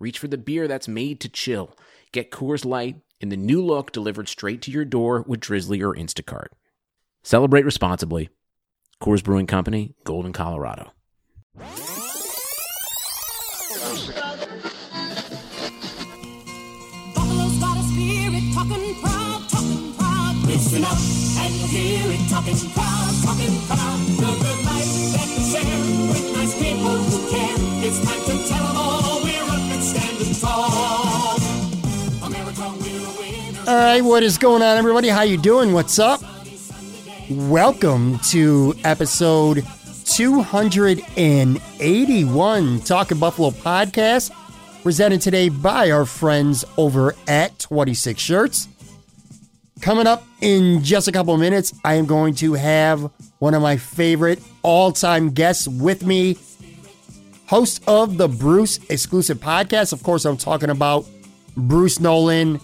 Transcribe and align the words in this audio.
Reach 0.00 0.18
for 0.18 0.28
the 0.28 0.38
beer 0.38 0.68
that's 0.68 0.86
made 0.86 1.20
to 1.20 1.28
chill. 1.28 1.76
Get 2.12 2.30
Coors 2.30 2.64
Light 2.64 3.00
in 3.20 3.30
the 3.30 3.36
new 3.36 3.64
look 3.64 3.90
delivered 3.90 4.28
straight 4.28 4.62
to 4.62 4.70
your 4.70 4.84
door 4.84 5.24
with 5.26 5.40
Drizly 5.40 5.82
or 5.82 5.94
Instacart. 5.94 6.48
Celebrate 7.24 7.64
responsibly. 7.64 8.28
Coors 9.02 9.24
Brewing 9.24 9.46
Company, 9.46 9.94
Golden, 10.04 10.32
Colorado. 10.32 10.92
Listen 20.46 20.82
up 20.82 20.98
and 21.38 21.54
hear 21.70 22.10
it 22.10 22.28
talking 22.30 22.56
proud, 22.70 23.14
talking 23.22 23.54
proud. 23.66 23.98
The 24.18 24.30
good 24.42 24.64
life 24.64 24.90
that 25.14 25.28
share 25.50 25.80
with 26.08 26.32
nice 26.34 26.54
people 26.54 26.96
who 26.98 27.30
care. 27.30 27.56
It's 27.86 28.04
time 28.04 28.27
All 33.68 33.76
right, 33.76 34.00
what 34.00 34.22
is 34.22 34.38
going 34.38 34.62
on, 34.62 34.78
everybody? 34.78 35.08
How 35.08 35.20
you 35.20 35.36
doing? 35.36 35.74
What's 35.74 35.98
up? 35.98 36.22
Welcome 37.28 38.18
to 38.30 38.74
episode 38.82 39.62
281 40.06 42.80
Talking 42.80 43.18
Buffalo 43.18 43.50
podcast, 43.50 44.30
presented 44.82 45.20
today 45.20 45.50
by 45.50 45.90
our 45.90 46.06
friends 46.06 46.64
over 46.78 47.14
at 47.26 47.58
26 47.58 48.18
Shirts. 48.18 48.68
Coming 49.82 50.06
up 50.06 50.24
in 50.40 50.82
just 50.82 51.06
a 51.06 51.12
couple 51.12 51.34
of 51.34 51.40
minutes, 51.40 51.74
I 51.84 51.96
am 51.96 52.06
going 52.06 52.36
to 52.36 52.54
have 52.54 53.12
one 53.38 53.52
of 53.52 53.60
my 53.60 53.76
favorite 53.76 54.40
all-time 54.62 55.32
guests 55.32 55.68
with 55.68 56.06
me, 56.06 56.38
host 57.44 57.82
of 57.86 58.16
the 58.16 58.28
Bruce 58.28 58.80
exclusive 58.88 59.40
podcast. 59.40 59.92
Of 59.92 60.02
course, 60.02 60.24
I'm 60.24 60.38
talking 60.38 60.70
about 60.70 61.04
Bruce 61.54 62.00
Nolan 62.00 62.62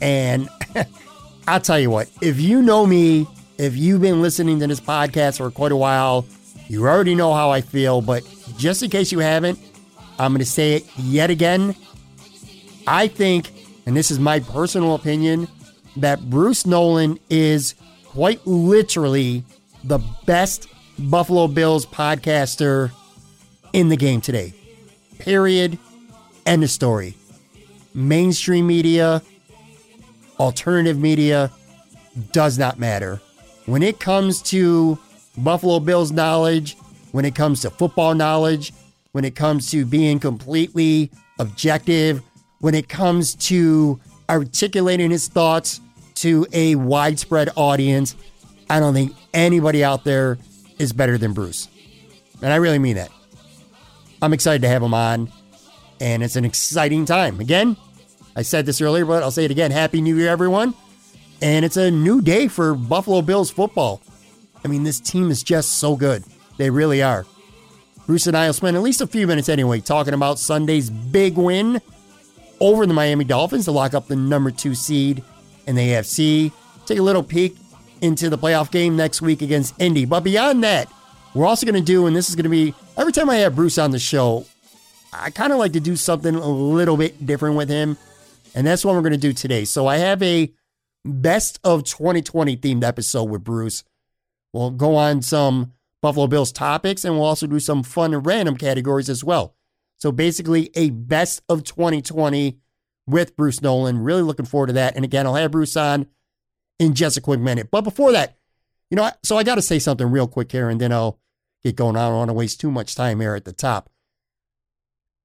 and 0.00 0.48
I'll 1.48 1.60
tell 1.60 1.78
you 1.78 1.90
what, 1.90 2.10
if 2.20 2.40
you 2.40 2.62
know 2.62 2.86
me, 2.86 3.26
if 3.58 3.76
you've 3.76 4.00
been 4.00 4.20
listening 4.20 4.60
to 4.60 4.66
this 4.66 4.80
podcast 4.80 5.38
for 5.38 5.50
quite 5.50 5.72
a 5.72 5.76
while, 5.76 6.26
you 6.68 6.86
already 6.86 7.14
know 7.14 7.32
how 7.32 7.50
I 7.50 7.60
feel. 7.60 8.00
But 8.00 8.24
just 8.56 8.82
in 8.82 8.90
case 8.90 9.12
you 9.12 9.20
haven't, 9.20 9.58
I'm 10.18 10.32
going 10.32 10.40
to 10.40 10.44
say 10.44 10.74
it 10.74 10.86
yet 10.98 11.30
again. 11.30 11.74
I 12.86 13.08
think, 13.08 13.52
and 13.86 13.96
this 13.96 14.10
is 14.10 14.18
my 14.18 14.40
personal 14.40 14.94
opinion, 14.94 15.48
that 15.96 16.28
Bruce 16.28 16.66
Nolan 16.66 17.18
is 17.30 17.74
quite 18.04 18.46
literally 18.46 19.44
the 19.84 19.98
best 20.26 20.68
Buffalo 20.98 21.48
Bills 21.48 21.86
podcaster 21.86 22.90
in 23.72 23.88
the 23.88 23.96
game 23.96 24.20
today. 24.20 24.54
Period. 25.18 25.78
End 26.44 26.62
of 26.62 26.70
story. 26.70 27.14
Mainstream 27.94 28.66
media, 28.66 29.22
alternative 30.38 30.98
media 30.98 31.50
does 32.32 32.58
not 32.58 32.78
matter. 32.78 33.20
When 33.66 33.82
it 33.82 34.00
comes 34.00 34.42
to 34.42 34.98
Buffalo 35.38 35.80
Bills 35.80 36.12
knowledge, 36.12 36.76
when 37.12 37.24
it 37.24 37.34
comes 37.34 37.62
to 37.62 37.70
football 37.70 38.14
knowledge, 38.14 38.72
when 39.12 39.24
it 39.24 39.34
comes 39.34 39.70
to 39.70 39.84
being 39.84 40.18
completely 40.18 41.10
objective, 41.38 42.22
when 42.60 42.74
it 42.74 42.88
comes 42.88 43.34
to 43.34 44.00
articulating 44.28 45.10
his 45.10 45.28
thoughts 45.28 45.80
to 46.16 46.46
a 46.52 46.74
widespread 46.74 47.50
audience, 47.56 48.16
I 48.68 48.80
don't 48.80 48.94
think 48.94 49.14
anybody 49.34 49.84
out 49.84 50.04
there 50.04 50.38
is 50.78 50.92
better 50.92 51.18
than 51.18 51.32
Bruce. 51.32 51.68
And 52.42 52.52
I 52.52 52.56
really 52.56 52.78
mean 52.78 52.96
that. 52.96 53.10
I'm 54.22 54.32
excited 54.32 54.62
to 54.62 54.68
have 54.68 54.82
him 54.82 54.94
on, 54.94 55.30
and 56.00 56.22
it's 56.22 56.36
an 56.36 56.44
exciting 56.44 57.04
time. 57.04 57.40
Again, 57.40 57.76
I 58.36 58.42
said 58.42 58.66
this 58.66 58.82
earlier, 58.82 59.06
but 59.06 59.22
I'll 59.22 59.30
say 59.30 59.46
it 59.46 59.50
again. 59.50 59.70
Happy 59.70 60.02
New 60.02 60.14
Year, 60.14 60.28
everyone. 60.28 60.74
And 61.40 61.64
it's 61.64 61.78
a 61.78 61.90
new 61.90 62.20
day 62.20 62.48
for 62.48 62.74
Buffalo 62.74 63.22
Bills 63.22 63.50
football. 63.50 64.02
I 64.62 64.68
mean, 64.68 64.84
this 64.84 65.00
team 65.00 65.30
is 65.30 65.42
just 65.42 65.78
so 65.78 65.96
good. 65.96 66.22
They 66.58 66.68
really 66.68 67.02
are. 67.02 67.24
Bruce 68.06 68.26
and 68.26 68.36
I 68.36 68.46
will 68.46 68.52
spend 68.52 68.76
at 68.76 68.82
least 68.82 69.00
a 69.00 69.06
few 69.06 69.26
minutes 69.26 69.48
anyway 69.48 69.80
talking 69.80 70.12
about 70.12 70.38
Sunday's 70.38 70.90
big 70.90 71.36
win 71.36 71.80
over 72.60 72.86
the 72.86 72.92
Miami 72.92 73.24
Dolphins 73.24 73.64
to 73.64 73.72
lock 73.72 73.94
up 73.94 74.06
the 74.06 74.16
number 74.16 74.50
two 74.50 74.74
seed 74.74 75.24
in 75.66 75.74
the 75.74 75.88
AFC. 75.88 76.52
Take 76.84 76.98
a 76.98 77.02
little 77.02 77.22
peek 77.22 77.56
into 78.02 78.28
the 78.28 78.38
playoff 78.38 78.70
game 78.70 78.96
next 78.96 79.22
week 79.22 79.40
against 79.40 79.74
Indy. 79.80 80.04
But 80.04 80.20
beyond 80.20 80.62
that, 80.62 80.92
we're 81.34 81.46
also 81.46 81.66
going 81.66 81.74
to 81.74 81.80
do, 81.80 82.06
and 82.06 82.14
this 82.14 82.28
is 82.28 82.36
going 82.36 82.44
to 82.44 82.50
be 82.50 82.74
every 82.98 83.12
time 83.12 83.30
I 83.30 83.36
have 83.36 83.56
Bruce 83.56 83.78
on 83.78 83.92
the 83.92 83.98
show, 83.98 84.44
I 85.12 85.30
kind 85.30 85.52
of 85.52 85.58
like 85.58 85.72
to 85.72 85.80
do 85.80 85.96
something 85.96 86.34
a 86.34 86.48
little 86.48 86.96
bit 86.96 87.24
different 87.24 87.56
with 87.56 87.70
him. 87.70 87.96
And 88.56 88.66
that's 88.66 88.84
what 88.84 88.94
we're 88.94 89.02
going 89.02 89.12
to 89.12 89.18
do 89.18 89.34
today. 89.34 89.66
So 89.66 89.86
I 89.86 89.98
have 89.98 90.22
a 90.22 90.50
best 91.04 91.60
of 91.62 91.84
2020 91.84 92.56
themed 92.56 92.82
episode 92.82 93.24
with 93.24 93.44
Bruce. 93.44 93.84
We'll 94.54 94.70
go 94.70 94.96
on 94.96 95.20
some 95.20 95.74
Buffalo 96.00 96.26
Bills 96.26 96.52
topics 96.52 97.04
and 97.04 97.14
we'll 97.14 97.24
also 97.24 97.46
do 97.46 97.60
some 97.60 97.82
fun 97.82 98.14
and 98.14 98.24
random 98.24 98.56
categories 98.56 99.10
as 99.10 99.22
well. 99.22 99.54
So 99.98 100.10
basically, 100.10 100.70
a 100.74 100.90
best 100.90 101.42
of 101.48 101.64
2020 101.64 102.58
with 103.06 103.36
Bruce 103.36 103.60
Nolan. 103.60 103.98
Really 103.98 104.22
looking 104.22 104.46
forward 104.46 104.68
to 104.68 104.72
that. 104.74 104.96
And 104.96 105.04
again, 105.04 105.26
I'll 105.26 105.34
have 105.34 105.50
Bruce 105.50 105.76
on 105.76 106.06
in 106.78 106.94
just 106.94 107.18
a 107.18 107.20
quick 107.20 107.40
minute. 107.40 107.70
But 107.70 107.82
before 107.82 108.12
that, 108.12 108.36
you 108.90 108.96
know, 108.96 109.10
so 109.22 109.36
I 109.36 109.42
got 109.42 109.56
to 109.56 109.62
say 109.62 109.78
something 109.78 110.10
real 110.10 110.28
quick 110.28 110.50
here 110.50 110.70
and 110.70 110.80
then 110.80 110.92
I'll 110.92 111.18
get 111.62 111.76
going. 111.76 111.96
I 111.96 112.08
don't 112.08 112.16
want 112.16 112.30
to 112.30 112.34
waste 112.34 112.60
too 112.60 112.70
much 112.70 112.94
time 112.94 113.20
here 113.20 113.34
at 113.34 113.44
the 113.44 113.52
top. 113.52 113.90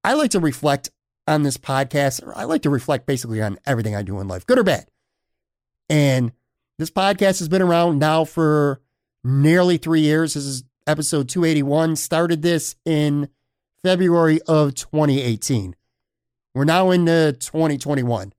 I 0.03 0.13
like 0.13 0.31
to 0.31 0.39
reflect 0.39 0.89
on 1.27 1.43
this 1.43 1.57
podcast. 1.57 2.21
I 2.35 2.45
like 2.45 2.63
to 2.63 2.69
reflect 2.69 3.05
basically 3.05 3.41
on 3.41 3.57
everything 3.65 3.95
I 3.95 4.01
do 4.01 4.19
in 4.19 4.27
life, 4.27 4.45
good 4.45 4.59
or 4.59 4.63
bad. 4.63 4.87
And 5.89 6.31
this 6.79 6.91
podcast 6.91 7.39
has 7.39 7.49
been 7.49 7.61
around 7.61 7.99
now 7.99 8.25
for 8.25 8.81
nearly 9.23 9.77
three 9.77 10.01
years. 10.01 10.33
This 10.33 10.45
is 10.45 10.63
episode 10.87 11.29
281. 11.29 11.95
Started 11.95 12.41
this 12.41 12.75
in 12.85 13.29
February 13.83 14.41
of 14.47 14.75
2018. 14.75 15.75
We're 16.53 16.65
now 16.65 16.91
into 16.91 17.33
2021. 17.39 18.33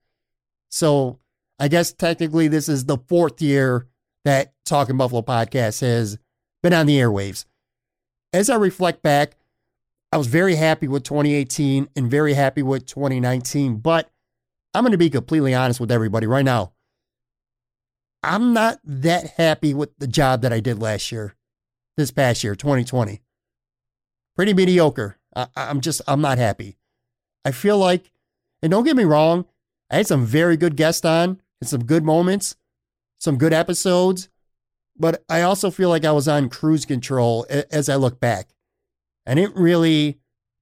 So 0.68 1.18
I 1.58 1.68
guess 1.68 1.92
technically 1.92 2.48
this 2.48 2.68
is 2.68 2.86
the 2.86 2.98
fourth 3.08 3.40
year 3.40 3.86
that 4.24 4.54
Talking 4.64 4.96
Buffalo 4.96 5.22
podcast 5.22 5.80
has 5.80 6.18
been 6.62 6.72
on 6.72 6.86
the 6.86 6.98
airwaves. 6.98 7.44
As 8.32 8.48
I 8.48 8.56
reflect 8.56 9.02
back, 9.02 9.36
I 10.12 10.18
was 10.18 10.26
very 10.26 10.56
happy 10.56 10.86
with 10.86 11.04
2018 11.04 11.88
and 11.96 12.10
very 12.10 12.34
happy 12.34 12.62
with 12.62 12.86
2019. 12.86 13.76
But 13.78 14.10
I'm 14.74 14.84
going 14.84 14.92
to 14.92 14.98
be 14.98 15.08
completely 15.08 15.54
honest 15.54 15.80
with 15.80 15.90
everybody 15.90 16.26
right 16.26 16.44
now. 16.44 16.72
I'm 18.22 18.52
not 18.52 18.78
that 18.84 19.32
happy 19.36 19.74
with 19.74 19.98
the 19.98 20.06
job 20.06 20.42
that 20.42 20.52
I 20.52 20.60
did 20.60 20.80
last 20.80 21.10
year, 21.10 21.34
this 21.96 22.10
past 22.10 22.44
year, 22.44 22.54
2020. 22.54 23.22
Pretty 24.36 24.54
mediocre. 24.54 25.18
I, 25.34 25.48
am 25.56 25.80
just, 25.80 26.02
I'm 26.06 26.20
not 26.20 26.38
happy. 26.38 26.76
I 27.44 27.50
feel 27.50 27.78
like, 27.78 28.12
and 28.62 28.70
don't 28.70 28.84
get 28.84 28.96
me 28.96 29.04
wrong, 29.04 29.46
I 29.90 29.96
had 29.96 30.06
some 30.06 30.24
very 30.24 30.56
good 30.56 30.76
guests 30.76 31.04
on 31.04 31.40
and 31.60 31.68
some 31.68 31.84
good 31.84 32.04
moments, 32.04 32.54
some 33.18 33.38
good 33.38 33.52
episodes, 33.52 34.28
but 34.96 35.24
I 35.28 35.42
also 35.42 35.70
feel 35.70 35.88
like 35.88 36.04
I 36.04 36.12
was 36.12 36.28
on 36.28 36.48
cruise 36.48 36.84
control 36.84 37.46
as 37.48 37.88
I 37.88 37.96
look 37.96 38.20
back. 38.20 38.51
I 39.26 39.34
didn't 39.34 39.56
really 39.56 40.18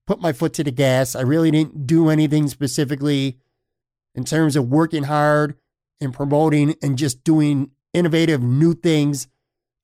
put 0.06 0.20
my 0.20 0.32
foot 0.32 0.52
to 0.54 0.64
the 0.64 0.70
gas. 0.70 1.14
I 1.14 1.22
really 1.22 1.50
didn't 1.50 1.86
do 1.86 2.08
anything 2.08 2.48
specifically 2.48 3.38
in 4.14 4.24
terms 4.24 4.56
of 4.56 4.68
working 4.68 5.04
hard 5.04 5.56
and 6.00 6.12
promoting 6.12 6.74
and 6.82 6.98
just 6.98 7.22
doing 7.24 7.70
innovative 7.92 8.42
new 8.42 8.74
things 8.74 9.28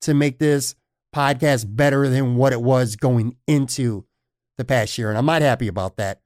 to 0.01 0.13
make 0.13 0.39
this 0.39 0.75
podcast 1.15 1.75
better 1.75 2.09
than 2.09 2.35
what 2.35 2.53
it 2.53 2.61
was 2.61 2.95
going 2.95 3.35
into 3.47 4.05
the 4.57 4.65
past 4.65 4.97
year. 4.97 5.09
And 5.09 5.17
I'm 5.17 5.25
not 5.25 5.41
happy 5.41 5.67
about 5.67 5.97
that. 5.97 6.21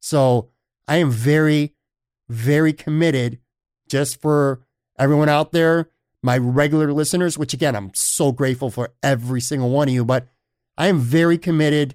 So 0.00 0.50
I 0.86 0.98
am 0.98 1.10
very, 1.10 1.74
very 2.28 2.72
committed 2.72 3.38
just 3.88 4.20
for 4.20 4.60
everyone 4.98 5.28
out 5.28 5.52
there, 5.52 5.88
my 6.22 6.38
regular 6.38 6.92
listeners, 6.92 7.38
which 7.38 7.54
again, 7.54 7.74
I'm 7.74 7.92
so 7.94 8.32
grateful 8.32 8.70
for 8.70 8.92
every 9.02 9.40
single 9.40 9.70
one 9.70 9.88
of 9.88 9.94
you, 9.94 10.04
but 10.04 10.28
I 10.76 10.88
am 10.88 10.98
very 10.98 11.38
committed 11.38 11.94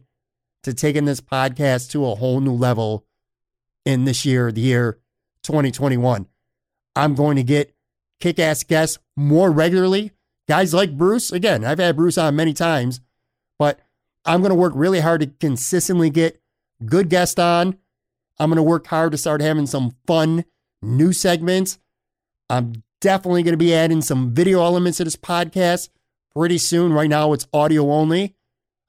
to 0.63 0.73
taking 0.73 1.05
this 1.05 1.21
podcast 1.21 1.91
to 1.91 2.05
a 2.05 2.15
whole 2.15 2.39
new 2.39 2.53
level 2.53 3.05
in 3.85 4.05
this 4.05 4.25
year, 4.25 4.51
the 4.51 4.61
year 4.61 4.99
2021. 5.43 6.27
I'm 6.95 7.15
going 7.15 7.35
to 7.35 7.43
get 7.43 7.75
kick 8.19 8.39
ass 8.39 8.63
guests 8.63 8.99
more 9.15 9.51
regularly. 9.51 10.11
Guys 10.47 10.73
like 10.73 10.97
Bruce, 10.97 11.31
again, 11.31 11.63
I've 11.63 11.79
had 11.79 11.95
Bruce 11.95 12.17
on 12.17 12.35
many 12.35 12.53
times, 12.53 13.01
but 13.57 13.79
I'm 14.25 14.41
going 14.41 14.49
to 14.49 14.55
work 14.55 14.73
really 14.75 14.99
hard 14.99 15.21
to 15.21 15.27
consistently 15.27 16.09
get 16.09 16.41
good 16.85 17.09
guests 17.09 17.39
on. 17.39 17.77
I'm 18.39 18.49
going 18.49 18.57
to 18.57 18.63
work 18.63 18.87
hard 18.87 19.11
to 19.11 19.17
start 19.17 19.41
having 19.41 19.67
some 19.67 19.95
fun 20.07 20.45
new 20.81 21.13
segments. 21.13 21.79
I'm 22.49 22.83
definitely 23.01 23.43
going 23.43 23.53
to 23.53 23.57
be 23.57 23.73
adding 23.73 24.01
some 24.01 24.33
video 24.33 24.61
elements 24.61 24.97
to 24.97 25.03
this 25.03 25.15
podcast 25.15 25.89
pretty 26.35 26.57
soon. 26.57 26.93
Right 26.93 27.09
now, 27.09 27.33
it's 27.33 27.47
audio 27.53 27.91
only. 27.91 28.35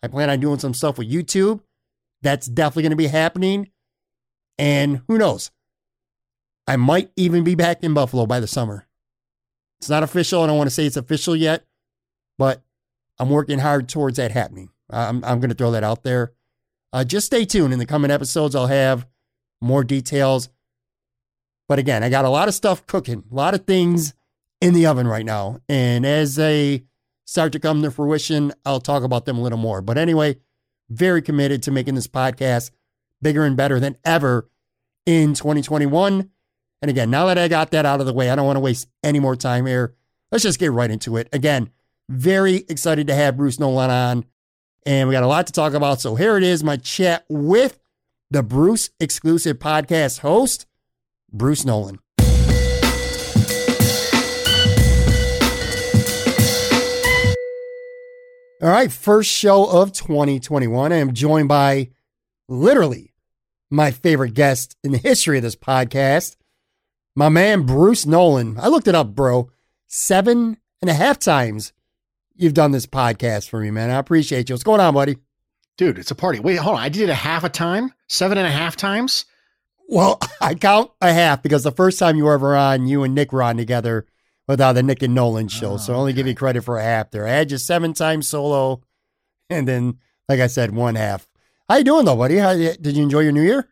I 0.02 0.08
plan 0.08 0.30
on 0.30 0.40
doing 0.40 0.58
some 0.58 0.74
stuff 0.74 0.98
with 0.98 1.10
YouTube. 1.10 1.60
That's 2.22 2.46
definitely 2.46 2.84
going 2.84 2.90
to 2.90 2.96
be 2.96 3.06
happening. 3.06 3.70
And 4.58 5.02
who 5.08 5.18
knows? 5.18 5.50
I 6.66 6.76
might 6.76 7.10
even 7.16 7.44
be 7.44 7.54
back 7.54 7.82
in 7.82 7.94
Buffalo 7.94 8.26
by 8.26 8.40
the 8.40 8.46
summer. 8.46 8.86
It's 9.80 9.90
not 9.90 10.02
official. 10.02 10.42
I 10.42 10.46
don't 10.46 10.58
want 10.58 10.68
to 10.68 10.74
say 10.74 10.84
it's 10.84 10.96
official 10.96 11.34
yet, 11.34 11.64
but 12.38 12.62
I'm 13.18 13.30
working 13.30 13.58
hard 13.58 13.88
towards 13.88 14.18
that 14.18 14.30
happening. 14.30 14.70
I'm, 14.90 15.24
I'm 15.24 15.40
going 15.40 15.50
to 15.50 15.54
throw 15.54 15.70
that 15.72 15.84
out 15.84 16.02
there. 16.02 16.32
Uh, 16.92 17.04
just 17.04 17.26
stay 17.26 17.44
tuned. 17.44 17.72
In 17.72 17.78
the 17.78 17.86
coming 17.86 18.10
episodes, 18.10 18.54
I'll 18.54 18.66
have 18.66 19.06
more 19.60 19.84
details. 19.84 20.48
But 21.68 21.78
again, 21.78 22.02
I 22.02 22.08
got 22.08 22.24
a 22.24 22.30
lot 22.30 22.48
of 22.48 22.54
stuff 22.54 22.86
cooking, 22.86 23.24
a 23.30 23.34
lot 23.34 23.54
of 23.54 23.64
things 23.64 24.14
in 24.60 24.74
the 24.74 24.86
oven 24.86 25.06
right 25.06 25.24
now. 25.24 25.60
And 25.68 26.04
as 26.04 26.34
they 26.34 26.84
start 27.30 27.52
to 27.52 27.60
come 27.60 27.80
to 27.80 27.92
fruition, 27.92 28.52
I'll 28.66 28.80
talk 28.80 29.04
about 29.04 29.24
them 29.24 29.38
a 29.38 29.40
little 29.40 29.56
more. 29.56 29.80
But 29.80 29.96
anyway, 29.96 30.38
very 30.88 31.22
committed 31.22 31.62
to 31.62 31.70
making 31.70 31.94
this 31.94 32.08
podcast 32.08 32.72
bigger 33.22 33.44
and 33.44 33.56
better 33.56 33.78
than 33.78 33.96
ever 34.04 34.50
in 35.06 35.34
2021. 35.34 36.28
And 36.82 36.90
again, 36.90 37.08
now 37.08 37.26
that 37.26 37.38
I 37.38 37.46
got 37.46 37.70
that 37.70 37.86
out 37.86 38.00
of 38.00 38.06
the 38.06 38.12
way, 38.12 38.30
I 38.30 38.34
don't 38.34 38.46
want 38.46 38.56
to 38.56 38.60
waste 38.60 38.88
any 39.04 39.20
more 39.20 39.36
time 39.36 39.66
here. 39.66 39.94
Let's 40.32 40.42
just 40.42 40.58
get 40.58 40.72
right 40.72 40.90
into 40.90 41.16
it. 41.18 41.28
Again, 41.32 41.70
very 42.08 42.64
excited 42.68 43.06
to 43.06 43.14
have 43.14 43.36
Bruce 43.36 43.60
Nolan 43.60 43.90
on. 43.90 44.24
And 44.84 45.08
we 45.08 45.12
got 45.12 45.22
a 45.22 45.28
lot 45.28 45.46
to 45.46 45.52
talk 45.52 45.74
about. 45.74 46.00
So 46.00 46.16
here 46.16 46.36
it 46.36 46.42
is 46.42 46.64
my 46.64 46.78
chat 46.78 47.26
with 47.28 47.78
the 48.28 48.42
Bruce 48.42 48.90
exclusive 48.98 49.60
podcast 49.60 50.18
host, 50.18 50.66
Bruce 51.32 51.64
Nolan. 51.64 52.00
All 58.62 58.68
right, 58.68 58.92
first 58.92 59.30
show 59.30 59.64
of 59.64 59.92
2021. 59.92 60.92
I 60.92 60.96
am 60.96 61.14
joined 61.14 61.48
by 61.48 61.88
literally 62.46 63.14
my 63.70 63.90
favorite 63.90 64.34
guest 64.34 64.76
in 64.84 64.92
the 64.92 64.98
history 64.98 65.38
of 65.38 65.42
this 65.42 65.56
podcast, 65.56 66.36
my 67.16 67.30
man 67.30 67.62
Bruce 67.62 68.04
Nolan. 68.04 68.58
I 68.60 68.68
looked 68.68 68.86
it 68.86 68.94
up, 68.94 69.14
bro. 69.14 69.50
Seven 69.86 70.58
and 70.82 70.90
a 70.90 70.92
half 70.92 71.18
times 71.18 71.72
you've 72.36 72.52
done 72.52 72.72
this 72.72 72.84
podcast 72.84 73.48
for 73.48 73.60
me, 73.60 73.70
man. 73.70 73.88
I 73.88 73.94
appreciate 73.94 74.50
you. 74.50 74.52
What's 74.52 74.62
going 74.62 74.80
on, 74.80 74.92
buddy? 74.92 75.16
Dude, 75.78 75.98
it's 75.98 76.10
a 76.10 76.14
party. 76.14 76.38
Wait, 76.38 76.56
hold 76.56 76.76
on. 76.76 76.82
I 76.82 76.90
did 76.90 77.04
it 77.04 77.08
a 77.08 77.14
half 77.14 77.44
a 77.44 77.48
time? 77.48 77.94
Seven 78.10 78.36
and 78.36 78.46
a 78.46 78.50
half 78.50 78.76
times? 78.76 79.24
Well, 79.88 80.20
I 80.42 80.52
count 80.54 80.90
a 81.00 81.14
half 81.14 81.42
because 81.42 81.62
the 81.62 81.72
first 81.72 81.98
time 81.98 82.16
you 82.16 82.24
were 82.24 82.34
ever 82.34 82.54
on, 82.54 82.86
you 82.86 83.04
and 83.04 83.14
Nick 83.14 83.32
were 83.32 83.42
on 83.42 83.56
together 83.56 84.04
without 84.50 84.72
the 84.72 84.82
Nick 84.82 85.02
and 85.02 85.14
Nolan 85.14 85.48
show. 85.48 85.72
Oh, 85.72 85.76
so 85.76 85.94
I 85.94 85.96
only 85.96 86.10
okay. 86.10 86.16
give 86.16 86.26
you 86.26 86.34
credit 86.34 86.62
for 86.62 86.78
a 86.78 86.82
half 86.82 87.10
there. 87.10 87.26
I 87.26 87.30
had 87.30 87.50
you 87.50 87.58
seven 87.58 87.94
times 87.94 88.26
solo, 88.28 88.82
and 89.48 89.66
then, 89.66 89.98
like 90.28 90.40
I 90.40 90.48
said, 90.48 90.74
one 90.74 90.96
half. 90.96 91.26
How 91.68 91.76
you 91.76 91.84
doing 91.84 92.04
though, 92.04 92.16
buddy? 92.16 92.36
How, 92.36 92.54
did 92.54 92.96
you 92.96 93.02
enjoy 93.02 93.20
your 93.20 93.32
New 93.32 93.42
Year? 93.42 93.68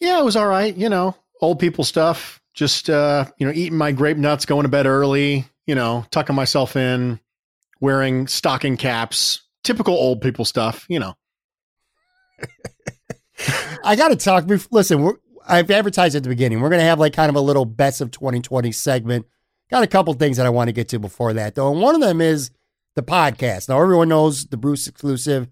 Yeah, 0.00 0.18
it 0.18 0.24
was 0.24 0.36
all 0.36 0.46
right. 0.46 0.74
You 0.74 0.88
know, 0.88 1.14
old 1.40 1.58
people 1.58 1.84
stuff. 1.84 2.40
Just 2.54 2.88
uh, 2.88 3.26
you 3.36 3.46
know, 3.46 3.52
eating 3.54 3.76
my 3.76 3.92
grape 3.92 4.16
nuts, 4.16 4.46
going 4.46 4.62
to 4.62 4.70
bed 4.70 4.86
early. 4.86 5.46
You 5.66 5.74
know, 5.74 6.06
tucking 6.10 6.34
myself 6.34 6.76
in, 6.76 7.20
wearing 7.80 8.26
stocking 8.26 8.78
caps, 8.78 9.42
typical 9.62 9.94
old 9.94 10.22
people 10.22 10.46
stuff, 10.46 10.86
you 10.88 10.98
know. 10.98 11.14
I 13.84 13.94
got 13.94 14.08
to 14.08 14.16
talk. 14.16 14.46
Listen, 14.70 15.12
I've 15.46 15.70
advertised 15.70 16.16
at 16.16 16.22
the 16.22 16.30
beginning. 16.30 16.60
We're 16.60 16.70
going 16.70 16.80
to 16.80 16.86
have 16.86 16.98
like 16.98 17.12
kind 17.12 17.28
of 17.28 17.36
a 17.36 17.40
little 17.40 17.66
best 17.66 18.00
of 18.00 18.10
2020 18.10 18.72
segment. 18.72 19.26
Got 19.70 19.82
a 19.82 19.88
couple 19.88 20.14
things 20.14 20.36
that 20.36 20.46
I 20.46 20.50
want 20.50 20.68
to 20.68 20.72
get 20.72 20.88
to 20.88 20.98
before 20.98 21.32
that, 21.34 21.54
though. 21.54 21.70
And 21.70 21.80
one 21.80 21.94
of 21.94 22.00
them 22.00 22.20
is 22.20 22.50
the 22.94 23.02
podcast. 23.02 23.68
Now, 23.68 23.80
everyone 23.80 24.08
knows 24.08 24.46
the 24.46 24.56
Bruce 24.56 24.86
exclusive 24.86 25.48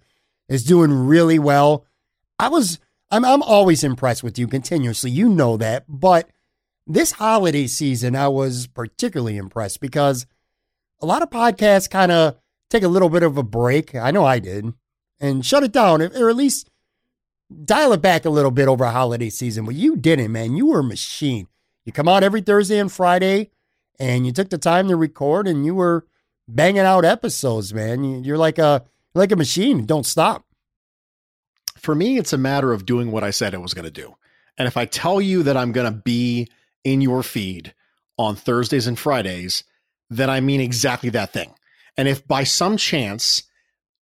is 0.48 0.64
doing 0.64 0.92
really 0.92 1.38
well. 1.38 1.84
I 2.38 2.48
was, 2.48 2.78
I'm, 3.10 3.24
I'm 3.24 3.42
always 3.42 3.84
impressed 3.84 4.22
with 4.22 4.38
you 4.38 4.46
continuously. 4.46 5.10
You 5.10 5.28
know 5.28 5.56
that. 5.56 5.84
But 5.88 6.30
this 6.86 7.12
holiday 7.12 7.66
season, 7.66 8.16
I 8.16 8.28
was 8.28 8.66
particularly 8.68 9.36
impressed 9.36 9.80
because 9.80 10.26
a 11.00 11.06
lot 11.06 11.22
of 11.22 11.30
podcasts 11.30 11.90
kind 11.90 12.12
of 12.12 12.36
take 12.70 12.82
a 12.82 12.88
little 12.88 13.08
bit 13.08 13.22
of 13.22 13.36
a 13.36 13.42
break. 13.42 13.94
I 13.94 14.10
know 14.10 14.24
I 14.24 14.38
did, 14.38 14.72
and 15.20 15.44
shut 15.44 15.62
it 15.62 15.72
down, 15.72 16.00
or 16.02 16.30
at 16.30 16.36
least 16.36 16.70
dial 17.64 17.92
it 17.92 18.02
back 18.02 18.24
a 18.24 18.30
little 18.30 18.50
bit 18.50 18.68
over 18.68 18.84
a 18.84 18.90
holiday 18.90 19.30
season. 19.30 19.64
But 19.64 19.74
you 19.74 19.96
didn't, 19.96 20.32
man. 20.32 20.56
You 20.56 20.66
were 20.66 20.80
a 20.80 20.84
machine. 20.84 21.48
You 21.84 21.92
come 21.92 22.08
out 22.08 22.24
every 22.24 22.40
Thursday 22.40 22.78
and 22.78 22.90
Friday, 22.90 23.50
and 23.98 24.26
you 24.26 24.32
took 24.32 24.50
the 24.50 24.58
time 24.58 24.88
to 24.88 24.96
record, 24.96 25.48
and 25.48 25.64
you 25.64 25.74
were 25.74 26.06
banging 26.48 26.80
out 26.80 27.04
episodes, 27.04 27.74
man. 27.74 28.24
You're 28.24 28.38
like 28.38 28.58
a 28.58 28.84
like 29.14 29.32
a 29.32 29.36
machine. 29.36 29.86
Don't 29.86 30.06
stop. 30.06 30.44
For 31.78 31.94
me, 31.94 32.18
it's 32.18 32.32
a 32.32 32.38
matter 32.38 32.72
of 32.72 32.86
doing 32.86 33.10
what 33.10 33.24
I 33.24 33.30
said 33.30 33.54
I 33.54 33.58
was 33.58 33.74
going 33.74 33.84
to 33.84 33.90
do. 33.90 34.16
And 34.58 34.66
if 34.66 34.76
I 34.76 34.86
tell 34.86 35.20
you 35.20 35.42
that 35.44 35.56
I'm 35.56 35.72
going 35.72 35.92
to 35.92 35.98
be 35.98 36.48
in 36.84 37.00
your 37.00 37.22
feed 37.22 37.74
on 38.18 38.34
Thursdays 38.34 38.86
and 38.86 38.98
Fridays, 38.98 39.64
then 40.08 40.30
I 40.30 40.40
mean 40.40 40.60
exactly 40.60 41.10
that 41.10 41.32
thing. 41.32 41.54
And 41.96 42.08
if 42.08 42.26
by 42.26 42.44
some 42.44 42.76
chance 42.76 43.42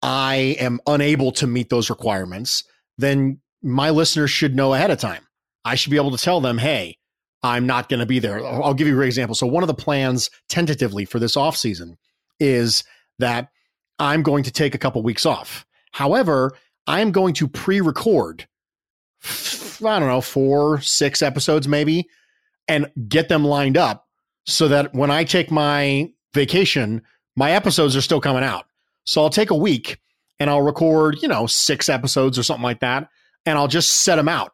I 0.02 0.56
am 0.60 0.80
unable 0.86 1.32
to 1.32 1.46
meet 1.46 1.70
those 1.70 1.90
requirements, 1.90 2.64
then 2.98 3.40
my 3.62 3.90
listeners 3.90 4.30
should 4.30 4.54
know 4.54 4.74
ahead 4.74 4.90
of 4.90 4.98
time. 4.98 5.26
I 5.64 5.74
should 5.74 5.90
be 5.90 5.96
able 5.96 6.10
to 6.10 6.22
tell 6.22 6.40
them, 6.40 6.58
hey, 6.58 6.98
I'm 7.44 7.66
not 7.66 7.90
going 7.90 8.00
to 8.00 8.06
be 8.06 8.18
there. 8.18 8.44
I'll 8.44 8.74
give 8.74 8.88
you 8.88 8.94
a 8.94 8.96
great 8.96 9.08
example. 9.08 9.34
So 9.34 9.46
one 9.46 9.62
of 9.62 9.66
the 9.66 9.74
plans 9.74 10.30
tentatively 10.48 11.04
for 11.04 11.18
this 11.18 11.36
off 11.36 11.56
season 11.56 11.98
is 12.40 12.84
that 13.18 13.50
I'm 13.98 14.22
going 14.22 14.44
to 14.44 14.50
take 14.50 14.74
a 14.74 14.78
couple 14.78 15.02
weeks 15.02 15.26
off. 15.26 15.66
However, 15.92 16.52
I'm 16.86 17.12
going 17.12 17.34
to 17.34 17.46
pre-record 17.46 18.46
I 19.26 19.98
don't 19.98 20.08
know, 20.08 20.20
4, 20.20 20.80
6 20.80 21.22
episodes 21.22 21.68
maybe 21.68 22.08
and 22.68 22.90
get 23.08 23.28
them 23.28 23.44
lined 23.44 23.76
up 23.76 24.06
so 24.46 24.68
that 24.68 24.94
when 24.94 25.10
I 25.10 25.24
take 25.24 25.50
my 25.50 26.10
vacation, 26.32 27.02
my 27.36 27.52
episodes 27.52 27.96
are 27.96 28.00
still 28.00 28.20
coming 28.20 28.44
out. 28.44 28.66
So 29.04 29.22
I'll 29.22 29.30
take 29.30 29.50
a 29.50 29.56
week 29.56 30.00
and 30.38 30.48
I'll 30.48 30.62
record, 30.62 31.20
you 31.20 31.28
know, 31.28 31.46
six 31.46 31.88
episodes 31.88 32.38
or 32.38 32.42
something 32.42 32.62
like 32.62 32.80
that. 32.80 33.08
And 33.44 33.58
I'll 33.58 33.68
just 33.68 33.92
set 34.00 34.16
them 34.16 34.28
out 34.28 34.53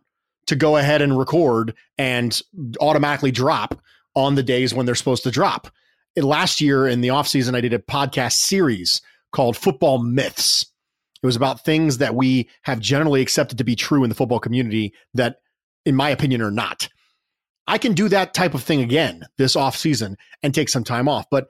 to 0.51 0.57
go 0.57 0.77
ahead 0.77 1.01
and 1.01 1.17
record 1.17 1.75
and 1.97 2.43
automatically 2.81 3.31
drop 3.31 3.81
on 4.17 4.35
the 4.35 4.43
days 4.43 4.75
when 4.75 4.85
they're 4.85 4.97
supposed 4.97 5.23
to 5.23 5.31
drop. 5.31 5.71
last 6.17 6.61
year 6.61 6.89
in 6.89 7.03
the 7.03 7.11
off 7.11 7.29
season, 7.29 7.55
I 7.55 7.61
did 7.61 7.73
a 7.73 7.79
podcast 7.79 8.33
series 8.33 9.01
called 9.31 9.57
Football 9.57 10.03
Myths. 10.03 10.67
It 11.23 11.27
was 11.27 11.37
about 11.37 11.65
things 11.65 11.99
that 11.99 12.17
we 12.17 12.49
have 12.63 12.81
generally 12.81 13.21
accepted 13.21 13.59
to 13.59 13.65
be 13.65 13.77
true 13.77 14.03
in 14.03 14.09
the 14.09 14.17
football 14.17 14.41
community 14.41 14.93
that, 15.15 15.37
in 15.87 15.95
my 15.95 16.11
opinion, 16.11 16.43
are 16.43 16.51
not. 16.51 16.89
I 17.69 17.79
can 17.79 17.93
do 17.93 18.09
that 18.09 18.35
type 18.35 18.55
of 18.55 18.65
thing 18.65 18.81
again 18.81 19.25
this 19.39 19.55
off 19.55 19.77
season 19.77 20.17
and 20.43 20.53
take 20.53 20.69
some 20.69 20.83
time 20.83 21.09
off. 21.09 21.27
But 21.31 21.47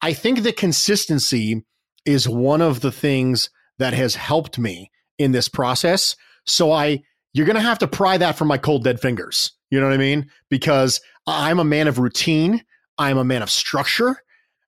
I 0.00 0.12
think 0.12 0.42
the 0.42 0.52
consistency 0.52 1.64
is 2.06 2.28
one 2.28 2.60
of 2.60 2.82
the 2.82 2.92
things 2.92 3.50
that 3.78 3.94
has 3.94 4.14
helped 4.14 4.60
me 4.60 4.92
in 5.18 5.32
this 5.32 5.48
process. 5.48 6.14
So 6.46 6.70
I 6.70 7.02
you're 7.34 7.46
going 7.46 7.56
to 7.56 7.62
have 7.62 7.80
to 7.80 7.88
pry 7.88 8.16
that 8.16 8.38
from 8.38 8.48
my 8.48 8.56
cold 8.56 8.84
dead 8.84 9.00
fingers. 9.00 9.52
You 9.70 9.80
know 9.80 9.86
what 9.86 9.94
I 9.94 9.98
mean? 9.98 10.30
Because 10.48 11.00
I'm 11.26 11.58
a 11.58 11.64
man 11.64 11.88
of 11.88 11.98
routine, 11.98 12.64
I'm 12.96 13.18
a 13.18 13.24
man 13.24 13.42
of 13.42 13.50
structure, 13.50 14.16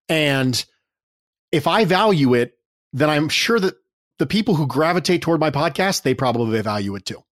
and 0.08 0.62
if 1.52 1.66
I 1.66 1.86
value 1.86 2.34
it, 2.34 2.58
then 2.92 3.08
I'm 3.08 3.30
sure 3.30 3.58
that 3.58 3.74
the 4.18 4.26
people 4.26 4.54
who 4.54 4.66
gravitate 4.66 5.22
toward 5.22 5.40
my 5.40 5.50
podcast, 5.50 6.02
they 6.02 6.14
probably 6.14 6.60
value 6.60 6.94
it 6.96 7.06
too. 7.06 7.22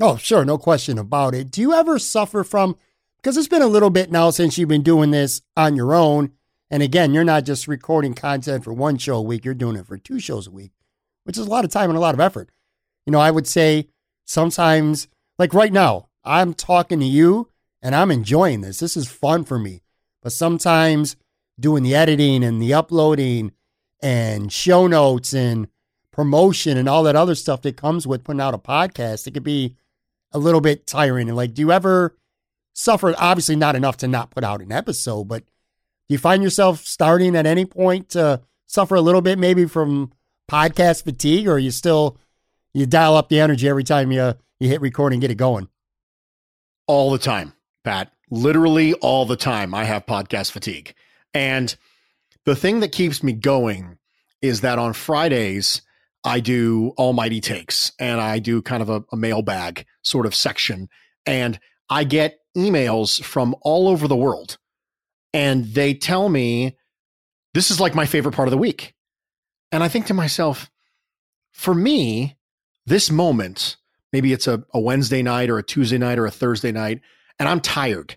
Oh, 0.00 0.16
sure, 0.16 0.44
no 0.44 0.56
question 0.56 0.98
about 0.98 1.34
it. 1.34 1.50
Do 1.50 1.60
you 1.60 1.74
ever 1.74 1.98
suffer 1.98 2.44
from 2.44 2.76
because 3.22 3.36
it's 3.36 3.48
been 3.48 3.62
a 3.62 3.68
little 3.68 3.90
bit 3.90 4.10
now 4.10 4.30
since 4.30 4.58
you've 4.58 4.68
been 4.68 4.82
doing 4.82 5.12
this 5.12 5.42
on 5.56 5.76
your 5.76 5.94
own. 5.94 6.32
And 6.70 6.82
again, 6.82 7.14
you're 7.14 7.22
not 7.22 7.44
just 7.44 7.68
recording 7.68 8.14
content 8.14 8.64
for 8.64 8.72
one 8.72 8.98
show 8.98 9.16
a 9.16 9.22
week, 9.22 9.44
you're 9.44 9.54
doing 9.54 9.76
it 9.76 9.86
for 9.86 9.96
two 9.96 10.18
shows 10.18 10.46
a 10.46 10.50
week, 10.50 10.72
which 11.24 11.38
is 11.38 11.46
a 11.46 11.50
lot 11.50 11.64
of 11.64 11.70
time 11.70 11.88
and 11.88 11.96
a 11.96 12.00
lot 12.00 12.14
of 12.14 12.20
effort. 12.20 12.50
You 13.06 13.12
know, 13.12 13.20
I 13.20 13.30
would 13.30 13.46
say 13.46 13.88
sometimes, 14.24 15.08
like 15.38 15.54
right 15.54 15.72
now, 15.72 16.08
I'm 16.24 16.54
talking 16.54 17.00
to 17.00 17.06
you 17.06 17.48
and 17.80 17.94
I'm 17.94 18.10
enjoying 18.10 18.60
this. 18.60 18.78
This 18.78 18.96
is 18.96 19.08
fun 19.08 19.44
for 19.44 19.58
me. 19.58 19.82
But 20.22 20.32
sometimes 20.32 21.16
doing 21.58 21.82
the 21.82 21.94
editing 21.94 22.44
and 22.44 22.62
the 22.62 22.74
uploading 22.74 23.52
and 24.00 24.52
show 24.52 24.86
notes 24.86 25.32
and 25.32 25.68
promotion 26.10 26.76
and 26.76 26.88
all 26.88 27.02
that 27.04 27.16
other 27.16 27.34
stuff 27.34 27.62
that 27.62 27.76
comes 27.76 28.06
with 28.06 28.24
putting 28.24 28.40
out 28.40 28.54
a 28.54 28.58
podcast, 28.58 29.26
it 29.26 29.34
could 29.34 29.42
be 29.42 29.76
a 30.32 30.38
little 30.38 30.60
bit 30.60 30.86
tiring? 30.86 31.28
And 31.28 31.36
like, 31.36 31.54
do 31.54 31.62
you 31.62 31.72
ever 31.72 32.16
suffer? 32.72 33.14
Obviously, 33.18 33.56
not 33.56 33.76
enough 33.76 33.96
to 33.98 34.08
not 34.08 34.30
put 34.30 34.44
out 34.44 34.62
an 34.62 34.72
episode, 34.72 35.24
but 35.24 35.44
do 35.44 36.14
you 36.14 36.18
find 36.18 36.42
yourself 36.42 36.84
starting 36.84 37.36
at 37.36 37.46
any 37.46 37.64
point 37.64 38.10
to 38.10 38.42
suffer 38.66 38.94
a 38.94 39.00
little 39.00 39.22
bit, 39.22 39.38
maybe 39.38 39.66
from 39.66 40.12
podcast 40.50 41.04
fatigue, 41.04 41.48
or 41.48 41.54
are 41.54 41.58
you 41.58 41.70
still 41.70 42.18
you 42.74 42.86
dial 42.86 43.16
up 43.16 43.28
the 43.28 43.40
energy 43.40 43.68
every 43.68 43.84
time 43.84 44.12
you 44.12 44.34
you 44.60 44.68
hit 44.68 44.80
record 44.80 45.12
and 45.12 45.20
get 45.20 45.30
it 45.30 45.36
going? 45.36 45.68
All 46.86 47.10
the 47.10 47.18
time, 47.18 47.52
Pat. 47.84 48.12
Literally 48.30 48.94
all 48.94 49.26
the 49.26 49.36
time. 49.36 49.74
I 49.74 49.84
have 49.84 50.06
podcast 50.06 50.50
fatigue, 50.52 50.94
and 51.34 51.74
the 52.44 52.56
thing 52.56 52.80
that 52.80 52.92
keeps 52.92 53.22
me 53.22 53.32
going 53.32 53.98
is 54.40 54.62
that 54.62 54.78
on 54.78 54.92
Fridays 54.92 55.82
I 56.24 56.40
do 56.40 56.92
almighty 56.98 57.40
takes 57.40 57.92
and 57.98 58.20
I 58.20 58.38
do 58.38 58.62
kind 58.62 58.82
of 58.82 58.88
a, 58.88 59.04
a 59.12 59.16
mailbag 59.16 59.86
sort 60.02 60.26
of 60.26 60.34
section. 60.34 60.88
And 61.26 61.58
I 61.88 62.04
get 62.04 62.38
emails 62.56 63.22
from 63.22 63.54
all 63.62 63.88
over 63.88 64.06
the 64.06 64.16
world. 64.16 64.58
And 65.32 65.64
they 65.66 65.94
tell 65.94 66.28
me, 66.28 66.76
this 67.54 67.70
is 67.70 67.80
like 67.80 67.94
my 67.94 68.06
favorite 68.06 68.34
part 68.34 68.48
of 68.48 68.50
the 68.50 68.58
week. 68.58 68.94
And 69.70 69.82
I 69.82 69.88
think 69.88 70.06
to 70.06 70.14
myself, 70.14 70.70
for 71.52 71.74
me, 71.74 72.36
this 72.86 73.10
moment, 73.10 73.76
maybe 74.12 74.32
it's 74.32 74.46
a, 74.46 74.64
a 74.74 74.80
Wednesday 74.80 75.22
night 75.22 75.50
or 75.50 75.58
a 75.58 75.62
Tuesday 75.62 75.98
night 75.98 76.18
or 76.18 76.26
a 76.26 76.30
Thursday 76.30 76.72
night, 76.72 77.00
and 77.38 77.48
I'm 77.48 77.60
tired. 77.60 78.16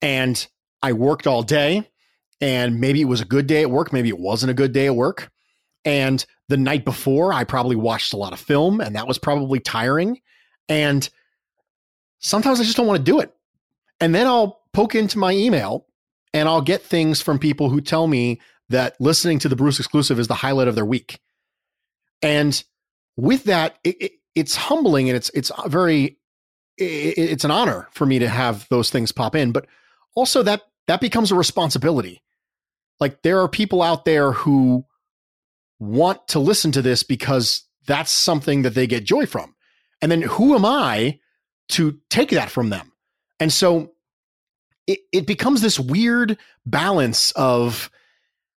And 0.00 0.46
I 0.82 0.92
worked 0.92 1.26
all 1.26 1.42
day, 1.42 1.88
and 2.40 2.80
maybe 2.80 3.00
it 3.00 3.06
was 3.06 3.20
a 3.20 3.26
good 3.26 3.46
day 3.46 3.62
at 3.62 3.70
work, 3.70 3.92
maybe 3.92 4.08
it 4.08 4.18
wasn't 4.18 4.50
a 4.50 4.54
good 4.54 4.72
day 4.72 4.86
at 4.86 4.94
work. 4.94 5.30
And 5.84 6.24
the 6.48 6.56
night 6.56 6.84
before, 6.84 7.32
I 7.32 7.44
probably 7.44 7.76
watched 7.76 8.12
a 8.12 8.16
lot 8.16 8.32
of 8.32 8.40
film 8.40 8.80
and 8.80 8.94
that 8.96 9.06
was 9.06 9.18
probably 9.18 9.60
tiring. 9.60 10.20
And 10.68 11.08
sometimes 12.18 12.60
I 12.60 12.64
just 12.64 12.76
don't 12.76 12.86
want 12.86 12.98
to 12.98 13.10
do 13.10 13.20
it. 13.20 13.34
And 14.00 14.14
then 14.14 14.26
I'll 14.26 14.62
poke 14.72 14.94
into 14.94 15.18
my 15.18 15.32
email 15.32 15.86
and 16.34 16.48
I'll 16.48 16.60
get 16.60 16.82
things 16.82 17.20
from 17.20 17.38
people 17.38 17.70
who 17.70 17.80
tell 17.80 18.06
me 18.06 18.40
that 18.68 19.00
listening 19.00 19.38
to 19.40 19.48
the 19.48 19.56
Bruce 19.56 19.78
exclusive 19.78 20.18
is 20.18 20.28
the 20.28 20.34
highlight 20.34 20.68
of 20.68 20.74
their 20.74 20.84
week. 20.84 21.20
And 22.20 22.62
with 23.18 23.44
that, 23.44 23.78
it, 23.82 24.00
it, 24.00 24.12
it's 24.36 24.54
humbling 24.54 25.08
and 25.10 25.16
it's 25.16 25.28
it's 25.34 25.50
very 25.66 26.18
it, 26.78 27.18
it's 27.18 27.44
an 27.44 27.50
honor 27.50 27.88
for 27.90 28.06
me 28.06 28.20
to 28.20 28.28
have 28.28 28.66
those 28.70 28.90
things 28.90 29.10
pop 29.10 29.34
in, 29.34 29.50
but 29.50 29.66
also 30.14 30.42
that 30.44 30.62
that 30.86 31.00
becomes 31.00 31.32
a 31.32 31.34
responsibility. 31.34 32.22
Like 33.00 33.22
there 33.22 33.40
are 33.40 33.48
people 33.48 33.82
out 33.82 34.04
there 34.04 34.32
who 34.32 34.86
want 35.80 36.28
to 36.28 36.38
listen 36.38 36.70
to 36.72 36.82
this 36.82 37.02
because 37.02 37.64
that's 37.86 38.12
something 38.12 38.62
that 38.62 38.74
they 38.74 38.86
get 38.86 39.04
joy 39.04 39.26
from. 39.26 39.54
And 40.00 40.12
then 40.12 40.22
who 40.22 40.54
am 40.54 40.64
I 40.64 41.18
to 41.70 41.98
take 42.10 42.30
that 42.30 42.50
from 42.50 42.70
them? 42.70 42.92
And 43.40 43.52
so 43.52 43.92
it, 44.86 45.00
it 45.12 45.26
becomes 45.26 45.60
this 45.60 45.78
weird 45.78 46.38
balance 46.64 47.32
of 47.32 47.90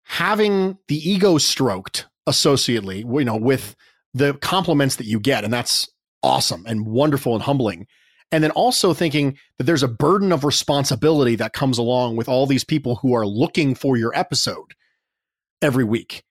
having 0.04 0.78
the 0.90 1.10
ego 1.10 1.38
stroked 1.38 2.08
associately, 2.28 3.00
you 3.00 3.26
know, 3.26 3.38
with 3.38 3.76
the 4.14 4.34
compliments 4.36 4.98
that 4.98 5.06
you 5.06 5.20
get. 5.20 5.44
And 5.44 5.54
that's 5.54 5.90
awesome 6.24 6.66
and 6.68 6.86
wonderful 6.86 7.34
and 7.34 7.44
humbling. 7.44 7.88
And 8.32 8.44
then 8.44 8.52
also 8.52 8.94
thinking 8.94 9.38
that 9.58 9.64
there's 9.64 9.84
a 9.84 9.88
burden 9.88 10.32
of 10.32 10.44
responsibility 10.44 11.36
that 11.36 11.54
comes 11.54 11.78
along 11.78 12.16
with 12.16 12.30
all 12.30 12.46
these 12.46 12.64
people 12.64 12.98
who 12.98 13.14
are 13.14 13.26
looking 13.26 13.74
for 13.74 13.98
your 13.98 14.16
episode 14.16 14.76
every 15.62 15.84
week. 15.84 16.24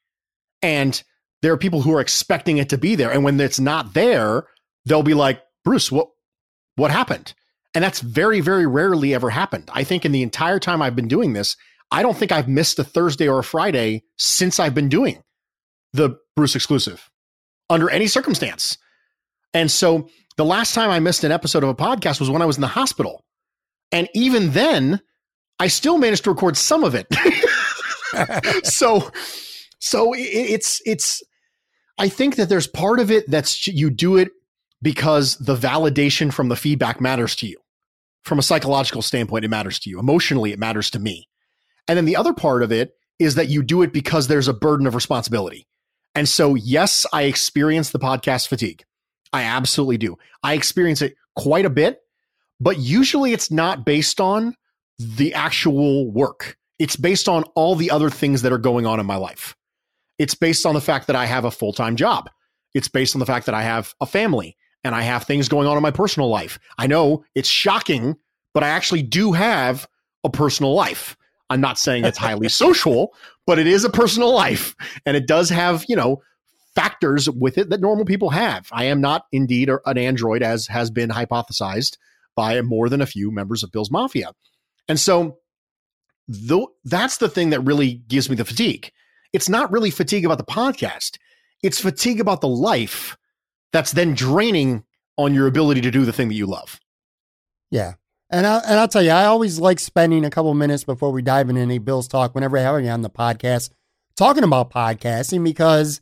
And 0.62 1.02
there 1.42 1.52
are 1.52 1.58
people 1.58 1.82
who 1.82 1.94
are 1.94 2.00
expecting 2.00 2.58
it 2.58 2.68
to 2.70 2.78
be 2.78 2.94
there. 2.94 3.10
And 3.10 3.24
when 3.24 3.40
it's 3.40 3.60
not 3.60 3.94
there, 3.94 4.46
they'll 4.86 5.02
be 5.02 5.14
like, 5.14 5.42
Bruce, 5.64 5.90
what 5.90 6.08
what 6.76 6.90
happened? 6.92 7.34
And 7.74 7.82
that's 7.82 8.00
very, 8.00 8.40
very 8.40 8.66
rarely 8.66 9.14
ever 9.14 9.30
happened. 9.30 9.68
I 9.72 9.84
think 9.84 10.04
in 10.04 10.12
the 10.12 10.22
entire 10.22 10.58
time 10.58 10.80
I've 10.80 10.96
been 10.96 11.08
doing 11.08 11.32
this, 11.32 11.56
I 11.90 12.02
don't 12.02 12.16
think 12.16 12.32
I've 12.32 12.48
missed 12.48 12.78
a 12.78 12.84
Thursday 12.84 13.28
or 13.28 13.40
a 13.40 13.44
Friday 13.44 14.04
since 14.16 14.60
I've 14.60 14.74
been 14.74 14.88
doing 14.88 15.22
the 15.92 16.16
Bruce 16.36 16.54
exclusive 16.54 17.10
under 17.70 17.90
any 17.90 18.06
circumstance. 18.06 18.78
And 19.54 19.70
so 19.70 20.08
the 20.36 20.44
last 20.44 20.74
time 20.74 20.90
I 20.90 21.00
missed 21.00 21.24
an 21.24 21.32
episode 21.32 21.62
of 21.62 21.68
a 21.68 21.74
podcast 21.74 22.20
was 22.20 22.30
when 22.30 22.42
I 22.42 22.46
was 22.46 22.56
in 22.56 22.60
the 22.60 22.68
hospital. 22.68 23.24
And 23.92 24.08
even 24.14 24.52
then, 24.52 25.00
I 25.58 25.68
still 25.68 25.98
managed 25.98 26.24
to 26.24 26.30
record 26.30 26.56
some 26.56 26.84
of 26.84 26.94
it. 26.94 27.06
so 28.64 29.10
so 29.80 30.12
it's 30.16 30.80
it's 30.86 31.22
I 31.98 32.08
think 32.08 32.36
that 32.36 32.48
there's 32.48 32.66
part 32.66 33.00
of 33.00 33.10
it 33.10 33.28
that's 33.28 33.66
you 33.66 33.90
do 33.90 34.16
it 34.16 34.30
because 34.80 35.36
the 35.38 35.56
validation 35.56 36.32
from 36.32 36.48
the 36.48 36.56
feedback 36.56 37.00
matters 37.00 37.34
to 37.36 37.46
you. 37.46 37.58
From 38.24 38.38
a 38.38 38.42
psychological 38.42 39.02
standpoint, 39.02 39.44
it 39.44 39.48
matters 39.48 39.78
to 39.80 39.90
you. 39.90 39.98
Emotionally, 39.98 40.52
it 40.52 40.58
matters 40.58 40.90
to 40.90 40.98
me. 40.98 41.28
And 41.88 41.96
then 41.96 42.04
the 42.04 42.16
other 42.16 42.32
part 42.32 42.62
of 42.62 42.70
it 42.70 42.92
is 43.18 43.34
that 43.34 43.48
you 43.48 43.62
do 43.62 43.82
it 43.82 43.92
because 43.92 44.28
there's 44.28 44.48
a 44.48 44.52
burden 44.52 44.86
of 44.86 44.94
responsibility. 44.94 45.66
And 46.14 46.28
so, 46.28 46.54
yes, 46.54 47.06
I 47.12 47.22
experience 47.22 47.90
the 47.90 47.98
podcast 47.98 48.48
fatigue. 48.48 48.84
I 49.32 49.42
absolutely 49.42 49.98
do. 49.98 50.16
I 50.42 50.54
experience 50.54 51.02
it 51.02 51.14
quite 51.36 51.64
a 51.64 51.70
bit, 51.70 52.00
but 52.60 52.78
usually 52.78 53.32
it's 53.32 53.50
not 53.50 53.84
based 53.84 54.20
on 54.20 54.54
the 54.98 55.34
actual 55.34 56.10
work. 56.10 56.56
It's 56.78 56.96
based 56.96 57.28
on 57.28 57.44
all 57.54 57.74
the 57.74 57.90
other 57.90 58.10
things 58.10 58.42
that 58.42 58.52
are 58.52 58.58
going 58.58 58.86
on 58.86 59.00
in 59.00 59.06
my 59.06 59.16
life. 59.16 59.54
It's 60.18 60.34
based 60.34 60.66
on 60.66 60.74
the 60.74 60.80
fact 60.80 61.06
that 61.06 61.16
I 61.16 61.26
have 61.26 61.44
a 61.44 61.50
full 61.50 61.72
time 61.72 61.96
job. 61.96 62.30
It's 62.74 62.88
based 62.88 63.14
on 63.14 63.20
the 63.20 63.26
fact 63.26 63.46
that 63.46 63.54
I 63.54 63.62
have 63.62 63.94
a 64.00 64.06
family 64.06 64.56
and 64.84 64.94
I 64.94 65.02
have 65.02 65.24
things 65.24 65.48
going 65.48 65.66
on 65.66 65.76
in 65.76 65.82
my 65.82 65.90
personal 65.90 66.28
life. 66.28 66.58
I 66.76 66.86
know 66.86 67.24
it's 67.34 67.48
shocking, 67.48 68.16
but 68.54 68.62
I 68.62 68.68
actually 68.68 69.02
do 69.02 69.32
have 69.32 69.86
a 70.24 70.30
personal 70.30 70.74
life. 70.74 71.16
I'm 71.50 71.60
not 71.60 71.78
saying 71.78 72.04
it's 72.04 72.18
highly 72.18 72.48
social, 72.48 73.14
but 73.46 73.58
it 73.58 73.66
is 73.66 73.84
a 73.84 73.90
personal 73.90 74.34
life 74.34 74.74
and 75.06 75.16
it 75.16 75.26
does 75.26 75.48
have, 75.50 75.84
you 75.88 75.96
know, 75.96 76.22
factors 76.74 77.28
with 77.28 77.58
it 77.58 77.70
that 77.70 77.80
normal 77.80 78.04
people 78.04 78.30
have. 78.30 78.68
I 78.70 78.84
am 78.84 79.00
not 79.00 79.26
indeed 79.32 79.70
an 79.86 79.98
android 79.98 80.42
as 80.42 80.66
has 80.66 80.90
been 80.90 81.10
hypothesized 81.10 81.96
by 82.36 82.60
more 82.62 82.88
than 82.88 83.00
a 83.00 83.06
few 83.06 83.30
members 83.30 83.62
of 83.62 83.72
Bill's 83.72 83.90
Mafia. 83.90 84.32
And 84.88 85.00
so 85.00 85.38
that's 86.84 87.16
the 87.16 87.28
thing 87.28 87.50
that 87.50 87.60
really 87.60 87.94
gives 88.08 88.28
me 88.28 88.36
the 88.36 88.44
fatigue 88.44 88.92
it's 89.32 89.48
not 89.48 89.70
really 89.70 89.90
fatigue 89.90 90.24
about 90.24 90.38
the 90.38 90.44
podcast. 90.44 91.18
It's 91.62 91.80
fatigue 91.80 92.20
about 92.20 92.40
the 92.40 92.48
life 92.48 93.16
that's 93.72 93.92
then 93.92 94.14
draining 94.14 94.84
on 95.16 95.34
your 95.34 95.46
ability 95.46 95.80
to 95.82 95.90
do 95.90 96.04
the 96.04 96.12
thing 96.12 96.28
that 96.28 96.34
you 96.34 96.46
love. 96.46 96.80
Yeah. 97.70 97.94
And 98.30 98.46
I 98.46 98.58
and 98.58 98.78
I'll 98.78 98.88
tell 98.88 99.02
you, 99.02 99.10
I 99.10 99.24
always 99.24 99.58
like 99.58 99.78
spending 99.78 100.24
a 100.24 100.30
couple 100.30 100.52
minutes 100.54 100.84
before 100.84 101.10
we 101.12 101.22
dive 101.22 101.48
into 101.48 101.62
any 101.62 101.78
Bills 101.78 102.08
talk 102.08 102.34
whenever 102.34 102.58
I 102.58 102.62
have 102.62 102.80
you 102.82 102.90
on 102.90 103.02
the 103.02 103.10
podcast, 103.10 103.70
talking 104.16 104.44
about 104.44 104.70
podcasting 104.70 105.42
because, 105.42 106.00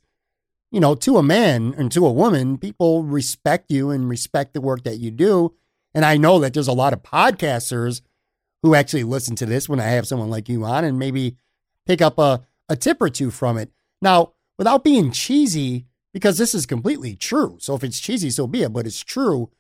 you 0.73 0.81
know, 0.81 0.95
to 0.97 1.19
a 1.19 1.23
man 1.23 1.75
and 1.79 1.91
to 1.93 2.05
a 2.05 2.13
woman, 2.13 2.59
people 2.59 3.05
respect 3.05 3.71
you 3.71 3.91
and 3.91 4.09
respect 4.09 4.55
the 4.55 4.61
work 4.61 4.83
that 4.85 4.99
you 4.99 5.11
do. 5.11 5.55
And 5.95 6.05
I 6.05 6.17
know 6.17 6.41
that 6.41 6.53
there's 6.53 6.69
a 6.69 6.73
lot 6.73 6.93
of 6.93 7.03
podcasters 7.03 8.03
who 8.63 8.75
actually 8.75 9.05
listen 9.05 9.37
to 9.37 9.47
this 9.47 9.69
when 9.69 9.79
I 9.79 9.85
have 9.85 10.09
someone 10.09 10.31
like 10.31 10.49
you 10.49 10.65
on 10.65 10.85
and 10.85 10.99
maybe 10.99 11.37
pick 11.87 12.03
up 12.03 12.19
a 12.19 12.43
a 12.69 12.75
tip 12.75 13.01
or 13.01 13.09
two 13.09 13.31
from 13.31 13.57
it. 13.57 13.71
Now, 14.03 14.33
without 14.59 14.83
being 14.83 15.13
cheesy, 15.13 15.87
because 16.13 16.39
this 16.39 16.55
is 16.55 16.67
completely 16.67 17.15
true. 17.15 17.59
So 17.61 17.75
if 17.77 17.85
it's 17.85 18.01
cheesy, 18.01 18.31
so 18.31 18.47
be 18.47 18.63
it, 18.63 18.73
but 18.73 18.87
it's 18.87 19.05
true. 19.05 19.51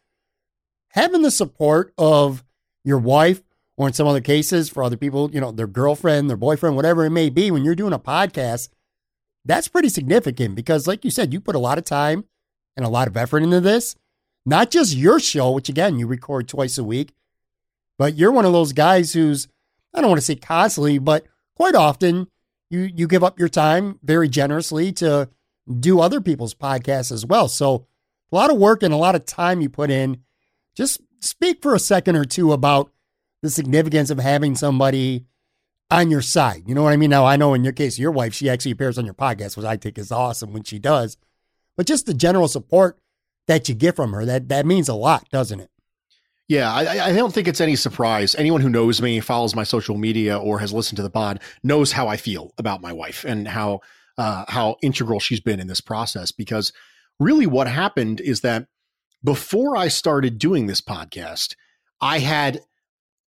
Having 0.89 1.23
the 1.23 1.31
support 1.31 1.93
of 1.99 2.43
your 2.87 2.99
wife, 2.99 3.43
or 3.77 3.89
in 3.89 3.93
some 3.93 4.07
other 4.07 4.21
cases, 4.21 4.71
for 4.71 4.83
other 4.83 4.97
people, 4.97 5.31
you 5.33 5.41
know, 5.41 5.51
their 5.51 5.67
girlfriend, 5.67 6.31
their 6.31 6.37
boyfriend, 6.37 6.77
whatever 6.77 7.05
it 7.05 7.11
may 7.11 7.29
be, 7.29 7.51
when 7.51 7.65
you're 7.65 7.75
doing 7.75 7.93
a 7.93 7.99
podcast, 7.99 8.71
that's 9.45 9.69
pretty 9.69 9.89
significant 9.89 10.55
because, 10.55 10.87
like 10.87 11.05
you 11.05 11.11
said, 11.11 11.33
you 11.33 11.41
put 11.41 11.57
a 11.57 11.61
lot 11.61 11.77
of 11.77 11.85
time 11.85 12.25
and 12.77 12.87
a 12.87 12.91
lot 12.91 13.09
of 13.09 13.17
effort 13.17 13.43
into 13.43 13.61
this. 13.61 13.97
Not 14.47 14.71
just 14.71 14.95
your 14.95 15.19
show, 15.19 15.51
which 15.51 15.69
again, 15.69 15.99
you 15.99 16.07
record 16.07 16.49
twice 16.49 16.79
a 16.79 16.85
week, 16.85 17.13
but 17.99 18.15
you're 18.15 18.33
one 18.33 18.45
of 18.45 18.53
those 18.53 18.73
guys 18.73 19.13
who's, 19.13 19.49
I 19.93 20.01
don't 20.01 20.11
want 20.11 20.21
to 20.21 20.25
say 20.25 20.37
constantly, 20.37 20.99
but 20.99 21.27
quite 21.57 21.75
often 21.75 22.29
you 22.71 22.91
you 22.95 23.07
give 23.07 23.25
up 23.25 23.39
your 23.39 23.49
time 23.49 23.99
very 24.03 24.29
generously 24.29 24.93
to 24.93 25.29
do 25.81 26.01
other 26.01 26.21
people's 26.21 26.55
podcasts 26.55 27.11
as 27.11 27.27
well. 27.27 27.49
So 27.49 27.87
a 28.31 28.37
lot 28.37 28.51
of 28.51 28.59
work 28.59 28.83
and 28.83 28.95
a 28.95 28.99
lot 28.99 29.15
of 29.15 29.25
time 29.25 29.61
you 29.61 29.69
put 29.69 29.91
in. 29.91 30.23
Just 30.77 31.01
speak 31.21 31.63
for 31.63 31.75
a 31.75 31.79
second 31.79 32.17
or 32.17 32.25
two 32.25 32.53
about 32.53 32.93
the 33.43 33.51
significance 33.51 34.11
of 34.11 34.19
having 34.19 34.55
somebody 34.55 35.27
on 35.91 36.11
your 36.11 36.23
side. 36.23 36.63
You 36.67 36.75
know 36.75 36.83
what 36.83 36.93
I 36.93 36.97
mean? 36.97 37.11
Now 37.11 37.27
I 37.27 37.37
know 37.37 37.55
in 37.55 37.65
your 37.65 37.73
case, 37.73 37.99
your 37.99 38.11
wife, 38.11 38.35
she 38.35 38.51
actually 38.51 38.73
appears 38.73 38.99
on 38.99 39.05
your 39.05 39.15
podcast, 39.15 39.57
which 39.57 39.67
I 39.67 39.77
think 39.77 39.99
is 39.99 40.11
awesome 40.11 40.53
when 40.53 40.65
she 40.65 40.79
does. 40.79 41.17
But 41.77 41.87
just 41.87 42.07
the 42.07 42.15
general 42.15 42.49
support 42.49 42.99
that 43.47 43.69
you 43.69 43.75
get 43.75 43.97
from 43.97 44.13
her, 44.13 44.25
that 44.25 44.49
that 44.49 44.67
means 44.67 44.89
a 44.89 44.95
lot, 44.95 45.29
doesn't 45.31 45.61
it? 45.61 45.71
Yeah, 46.49 46.73
I, 46.73 47.07
I, 47.07 47.13
don't 47.13 47.35
think 47.35 47.49
it's 47.49 47.61
any 47.61 47.75
surprise. 47.75 48.37
Anyone 48.37 48.61
who 48.61 48.69
knows 48.69 49.03
me, 49.03 49.19
follows 49.19 49.57
my 49.57 49.65
social 49.65 49.97
media, 49.97 50.39
or 50.39 50.61
has 50.61 50.73
listened 50.73 50.97
to 50.97 51.03
the 51.03 51.11
pod 51.11 51.41
knows 51.65 51.91
how 51.91 52.07
I 52.07 52.17
feel 52.17 52.53
about 52.57 52.81
my 52.81 52.93
wife 52.93 53.25
and 53.25 53.49
how 53.49 53.81
uh, 54.17 54.45
how 54.47 54.77
integral 54.81 55.19
she's 55.19 55.41
been 55.41 55.59
in 55.59 55.67
this 55.67 55.81
process. 55.81 56.31
Because 56.31 56.73
really, 57.19 57.47
what 57.47 57.67
happened 57.67 58.21
is 58.21 58.43
that 58.43 58.69
before 59.27 59.77
I 59.77 59.89
started 59.89 60.39
doing 60.39 60.67
this 60.67 60.81
podcast, 60.81 61.57
I 62.01 62.21
had 62.21 62.61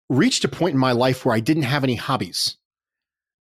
reached 0.10 0.46
a 0.46 0.48
point 0.48 0.74
in 0.74 0.80
my 0.80 0.94
life 0.94 1.26
where 1.26 1.36
I 1.36 1.42
didn't 1.42 1.64
have 1.64 1.84
any 1.84 1.96
hobbies 1.96 2.56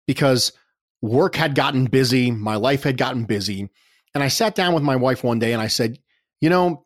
because 0.07 0.51
work 0.99 1.35
had 1.35 1.53
gotten 1.53 1.85
busy, 1.85 2.31
my 2.31 2.55
life 2.55 2.81
had 2.81 2.97
gotten 2.97 3.25
busy. 3.25 3.69
And 4.15 4.23
I 4.23 4.29
sat 4.29 4.55
down 4.55 4.73
with 4.73 4.81
my 4.81 4.95
wife 4.95 5.23
one 5.23 5.37
day 5.37 5.53
and 5.53 5.61
I 5.61 5.67
said, 5.67 5.99
You 6.41 6.49
know, 6.49 6.83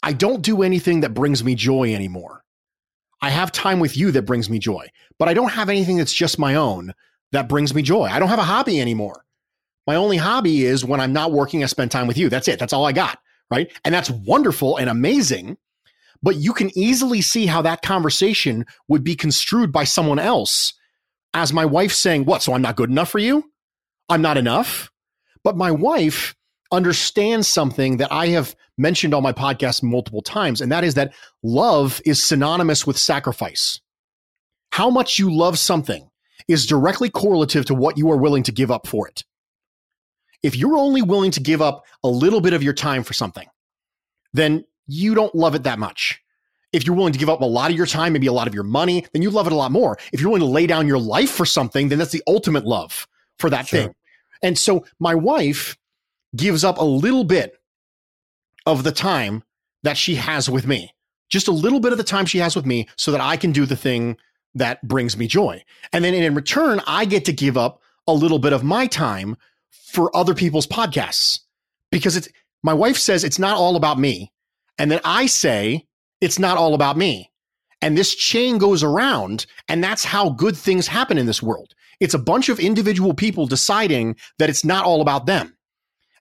I 0.00 0.12
don't 0.12 0.42
do 0.42 0.62
anything 0.62 1.00
that 1.00 1.12
brings 1.12 1.42
me 1.42 1.56
joy 1.56 1.92
anymore. 1.92 2.44
I 3.20 3.30
have 3.30 3.50
time 3.50 3.80
with 3.80 3.96
you 3.96 4.12
that 4.12 4.22
brings 4.22 4.48
me 4.48 4.60
joy, 4.60 4.90
but 5.18 5.28
I 5.28 5.34
don't 5.34 5.50
have 5.50 5.70
anything 5.70 5.96
that's 5.96 6.12
just 6.12 6.38
my 6.38 6.54
own 6.54 6.94
that 7.32 7.48
brings 7.48 7.74
me 7.74 7.82
joy. 7.82 8.04
I 8.04 8.20
don't 8.20 8.28
have 8.28 8.38
a 8.38 8.44
hobby 8.44 8.80
anymore. 8.80 9.24
My 9.88 9.96
only 9.96 10.18
hobby 10.18 10.64
is 10.64 10.84
when 10.84 11.00
I'm 11.00 11.12
not 11.12 11.32
working, 11.32 11.64
I 11.64 11.66
spend 11.66 11.90
time 11.90 12.06
with 12.06 12.16
you. 12.16 12.28
That's 12.28 12.46
it. 12.46 12.60
That's 12.60 12.72
all 12.72 12.86
I 12.86 12.92
got. 12.92 13.18
Right. 13.50 13.70
And 13.84 13.94
that's 13.94 14.10
wonderful 14.10 14.76
and 14.76 14.88
amazing. 14.88 15.56
But 16.22 16.36
you 16.36 16.52
can 16.52 16.76
easily 16.76 17.20
see 17.20 17.46
how 17.46 17.62
that 17.62 17.82
conversation 17.82 18.64
would 18.88 19.04
be 19.04 19.14
construed 19.14 19.70
by 19.70 19.84
someone 19.84 20.18
else 20.18 20.72
as 21.34 21.52
my 21.52 21.64
wife 21.64 21.92
saying, 21.92 22.24
What? 22.24 22.42
So 22.42 22.54
I'm 22.54 22.62
not 22.62 22.76
good 22.76 22.90
enough 22.90 23.10
for 23.10 23.18
you? 23.18 23.50
I'm 24.08 24.22
not 24.22 24.38
enough. 24.38 24.90
But 25.42 25.56
my 25.56 25.70
wife 25.70 26.34
understands 26.72 27.46
something 27.46 27.98
that 27.98 28.10
I 28.10 28.28
have 28.28 28.56
mentioned 28.78 29.14
on 29.14 29.22
my 29.22 29.32
podcast 29.32 29.82
multiple 29.82 30.22
times, 30.22 30.60
and 30.60 30.72
that 30.72 30.84
is 30.84 30.94
that 30.94 31.12
love 31.42 32.00
is 32.06 32.22
synonymous 32.22 32.86
with 32.86 32.98
sacrifice. 32.98 33.80
How 34.72 34.90
much 34.90 35.18
you 35.18 35.32
love 35.32 35.58
something 35.58 36.08
is 36.48 36.66
directly 36.66 37.10
correlative 37.10 37.64
to 37.66 37.74
what 37.74 37.98
you 37.98 38.10
are 38.10 38.16
willing 38.16 38.42
to 38.44 38.52
give 38.52 38.70
up 38.70 38.86
for 38.86 39.08
it. 39.08 39.24
If 40.44 40.54
you're 40.54 40.76
only 40.76 41.00
willing 41.00 41.30
to 41.32 41.40
give 41.40 41.62
up 41.62 41.86
a 42.04 42.08
little 42.08 42.42
bit 42.42 42.52
of 42.52 42.62
your 42.62 42.74
time 42.74 43.02
for 43.02 43.14
something, 43.14 43.48
then 44.34 44.64
you 44.86 45.14
don't 45.14 45.34
love 45.34 45.54
it 45.54 45.62
that 45.62 45.78
much. 45.78 46.20
If 46.74 46.86
you're 46.86 46.94
willing 46.94 47.14
to 47.14 47.18
give 47.18 47.30
up 47.30 47.40
a 47.40 47.46
lot 47.46 47.70
of 47.70 47.76
your 47.78 47.86
time, 47.86 48.12
maybe 48.12 48.26
a 48.26 48.32
lot 48.32 48.46
of 48.46 48.54
your 48.54 48.62
money, 48.62 49.06
then 49.14 49.22
you 49.22 49.30
love 49.30 49.46
it 49.46 49.54
a 49.54 49.56
lot 49.56 49.72
more. 49.72 49.96
If 50.12 50.20
you're 50.20 50.28
willing 50.28 50.46
to 50.46 50.52
lay 50.52 50.66
down 50.66 50.86
your 50.86 50.98
life 50.98 51.30
for 51.30 51.46
something, 51.46 51.88
then 51.88 51.98
that's 51.98 52.12
the 52.12 52.22
ultimate 52.26 52.66
love 52.66 53.08
for 53.38 53.48
that 53.48 53.66
sure. 53.66 53.80
thing. 53.80 53.94
And 54.42 54.58
so 54.58 54.84
my 55.00 55.14
wife 55.14 55.78
gives 56.36 56.62
up 56.62 56.76
a 56.76 56.84
little 56.84 57.24
bit 57.24 57.58
of 58.66 58.84
the 58.84 58.92
time 58.92 59.44
that 59.82 59.96
she 59.96 60.16
has 60.16 60.50
with 60.50 60.66
me, 60.66 60.92
just 61.30 61.48
a 61.48 61.52
little 61.52 61.80
bit 61.80 61.92
of 61.92 61.98
the 61.98 62.04
time 62.04 62.26
she 62.26 62.38
has 62.38 62.54
with 62.54 62.66
me 62.66 62.86
so 62.96 63.12
that 63.12 63.20
I 63.22 63.38
can 63.38 63.50
do 63.50 63.64
the 63.64 63.76
thing 63.76 64.18
that 64.54 64.86
brings 64.86 65.16
me 65.16 65.26
joy. 65.26 65.64
And 65.92 66.04
then 66.04 66.12
in 66.12 66.34
return, 66.34 66.82
I 66.86 67.06
get 67.06 67.24
to 67.24 67.32
give 67.32 67.56
up 67.56 67.80
a 68.06 68.12
little 68.12 68.38
bit 68.38 68.52
of 68.52 68.62
my 68.62 68.86
time 68.86 69.36
for 69.86 70.14
other 70.16 70.34
people's 70.34 70.66
podcasts 70.66 71.40
because 71.90 72.16
it's 72.16 72.28
my 72.62 72.74
wife 72.74 72.96
says 72.96 73.24
it's 73.24 73.38
not 73.38 73.56
all 73.56 73.76
about 73.76 73.98
me. 73.98 74.32
And 74.78 74.90
then 74.90 75.00
I 75.04 75.26
say, 75.26 75.86
it's 76.20 76.38
not 76.38 76.56
all 76.56 76.74
about 76.74 76.96
me. 76.96 77.30
And 77.82 77.96
this 77.98 78.14
chain 78.14 78.56
goes 78.56 78.82
around, 78.82 79.44
and 79.68 79.84
that's 79.84 80.04
how 80.04 80.30
good 80.30 80.56
things 80.56 80.86
happen 80.86 81.18
in 81.18 81.26
this 81.26 81.42
world. 81.42 81.74
It's 82.00 82.14
a 82.14 82.18
bunch 82.18 82.48
of 82.48 82.58
individual 82.58 83.12
people 83.12 83.46
deciding 83.46 84.16
that 84.38 84.48
it's 84.48 84.64
not 84.64 84.86
all 84.86 85.02
about 85.02 85.26
them. 85.26 85.56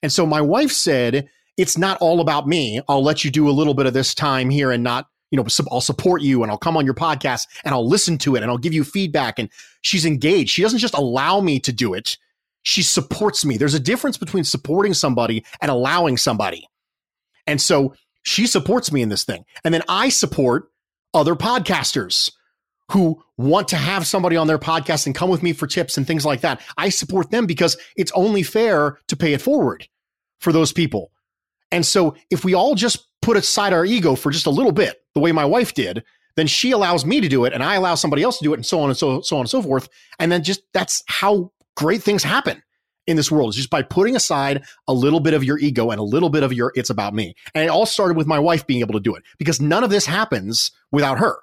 And 0.01 0.12
so 0.12 0.25
my 0.25 0.41
wife 0.41 0.72
said, 0.72 1.29
It's 1.55 1.77
not 1.77 1.98
all 2.01 2.19
about 2.19 2.48
me. 2.48 2.81
I'll 2.89 3.03
let 3.03 3.24
you 3.24 3.31
do 3.31 3.50
a 3.50 3.51
little 3.51 3.74
bit 3.74 3.86
of 3.86 3.93
this 3.93 4.13
time 4.13 4.50
here 4.50 4.72
and 4.72 4.83
not, 4.83 5.07
you 5.31 5.38
know, 5.38 5.45
I'll 5.72 5.81
support 5.81 6.22
you 6.22 6.43
and 6.43 6.51
I'll 6.51 6.57
come 6.57 6.75
on 6.75 6.86
your 6.86 6.93
podcast 6.93 7.48
and 7.63 7.74
I'll 7.74 7.88
listen 7.88 8.17
to 8.19 8.36
it 8.36 8.41
and 8.43 8.51
I'll 8.51 8.57
give 8.57 8.74
you 8.74 8.83
feedback. 8.83 9.39
And 9.39 9.50
she's 9.81 10.05
engaged. 10.05 10.50
She 10.50 10.62
doesn't 10.62 10.79
just 10.79 10.95
allow 10.95 11.39
me 11.39 11.60
to 11.62 11.72
do 11.72 11.93
it, 11.93 12.17
she 12.63 12.82
supports 12.82 13.46
me. 13.46 13.58
There's 13.58 13.74
a 13.74 13.79
difference 13.79 14.17
between 14.17 14.43
supporting 14.43 14.93
somebody 14.93 15.46
and 15.62 15.70
allowing 15.70 16.17
somebody. 16.17 16.67
And 17.46 17.62
so 17.62 17.93
she 18.24 18.48
supports 18.48 18.91
me 18.91 19.01
in 19.01 19.10
this 19.10 19.25
thing. 19.25 19.46
And 19.63 19.74
then 19.74 19.84
I 19.88 20.10
support 20.10 20.70
other 21.13 21.36
podcasters 21.36 22.32
who 22.91 23.22
want 23.38 23.67
to 23.70 23.75
have 23.75 24.08
somebody 24.08 24.36
on 24.38 24.48
their 24.48 24.58
podcast 24.58 25.05
and 25.05 25.15
come 25.15 25.29
with 25.29 25.43
me 25.43 25.53
for 25.53 25.67
tips 25.67 25.97
and 25.97 26.08
things 26.08 26.26
like 26.26 26.41
that. 26.41 26.62
I 26.78 26.89
support 26.89 27.32
them 27.32 27.45
because 27.45 27.78
it's 27.95 28.12
only 28.13 28.43
fair 28.43 28.99
to 29.08 29.15
pay 29.15 29.34
it 29.34 29.41
forward 29.41 29.88
for 30.39 30.52
those 30.52 30.73
people. 30.73 31.12
And 31.71 31.86
so 31.86 32.15
if 32.30 32.45
we 32.45 32.54
all 32.54 32.76
just 32.76 33.08
put 33.21 33.38
aside 33.38 33.73
our 33.73 33.86
ego 33.86 34.15
for 34.15 34.32
just 34.32 34.45
a 34.45 34.52
little 34.52 34.71
bit, 34.71 35.02
the 35.15 35.21
way 35.21 35.32
my 35.32 35.45
wife 35.45 35.73
did, 35.73 36.04
then 36.36 36.47
she 36.47 36.71
allows 36.71 37.06
me 37.06 37.21
to 37.21 37.30
do 37.30 37.45
it 37.45 37.54
and 37.54 37.63
I 37.63 37.76
allow 37.76 37.95
somebody 37.95 38.23
else 38.23 38.38
to 38.39 38.43
do 38.43 38.54
it 38.54 38.58
and 38.58 38.65
so 38.65 38.80
on 38.80 38.89
and 38.89 38.97
so 38.97 39.21
so 39.21 39.38
on 39.38 39.41
and 39.41 39.49
so 39.49 39.62
forth. 39.62 39.88
And 40.19 40.32
then 40.32 40.43
just 40.43 40.62
that's 40.73 41.04
how 41.08 41.52
great 41.75 42.03
things 42.03 42.23
happen 42.23 42.62
in 43.07 43.17
this 43.17 43.31
world 43.31 43.49
is 43.49 43.55
just 43.55 43.69
by 43.69 43.81
putting 43.81 44.15
aside 44.15 44.63
a 44.88 44.93
little 44.93 45.19
bit 45.19 45.33
of 45.33 45.43
your 45.43 45.59
ego 45.59 45.91
and 45.91 45.99
a 45.99 46.03
little 46.03 46.29
bit 46.29 46.43
of 46.43 46.53
your 46.53 46.71
it's 46.75 46.89
about 46.89 47.13
me. 47.13 47.36
And 47.53 47.63
it 47.63 47.69
all 47.69 47.86
started 47.86 48.17
with 48.17 48.27
my 48.27 48.39
wife 48.39 48.65
being 48.65 48.79
able 48.79 48.93
to 48.93 48.99
do 48.99 49.15
it 49.15 49.23
because 49.38 49.59
none 49.59 49.83
of 49.83 49.89
this 49.89 50.05
happens 50.05 50.71
without 50.91 51.19
her. 51.19 51.38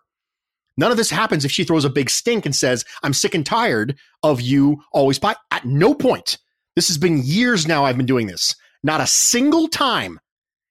None 0.76 0.90
of 0.90 0.96
this 0.96 1.10
happens 1.10 1.44
if 1.44 1.50
she 1.50 1.64
throws 1.64 1.84
a 1.84 1.90
big 1.90 2.08
stink 2.08 2.46
and 2.46 2.56
says, 2.56 2.84
I'm 3.02 3.12
sick 3.12 3.34
and 3.34 3.44
tired 3.44 3.98
of 4.22 4.40
you 4.40 4.82
always 4.92 5.18
buy. 5.18 5.34
At 5.50 5.66
no 5.66 5.94
point, 5.94 6.38
this 6.74 6.88
has 6.88 6.96
been 6.96 7.20
years 7.22 7.66
now 7.66 7.84
I've 7.84 7.98
been 7.98 8.06
doing 8.06 8.26
this. 8.26 8.56
Not 8.82 9.02
a 9.02 9.06
single 9.06 9.68
time 9.68 10.20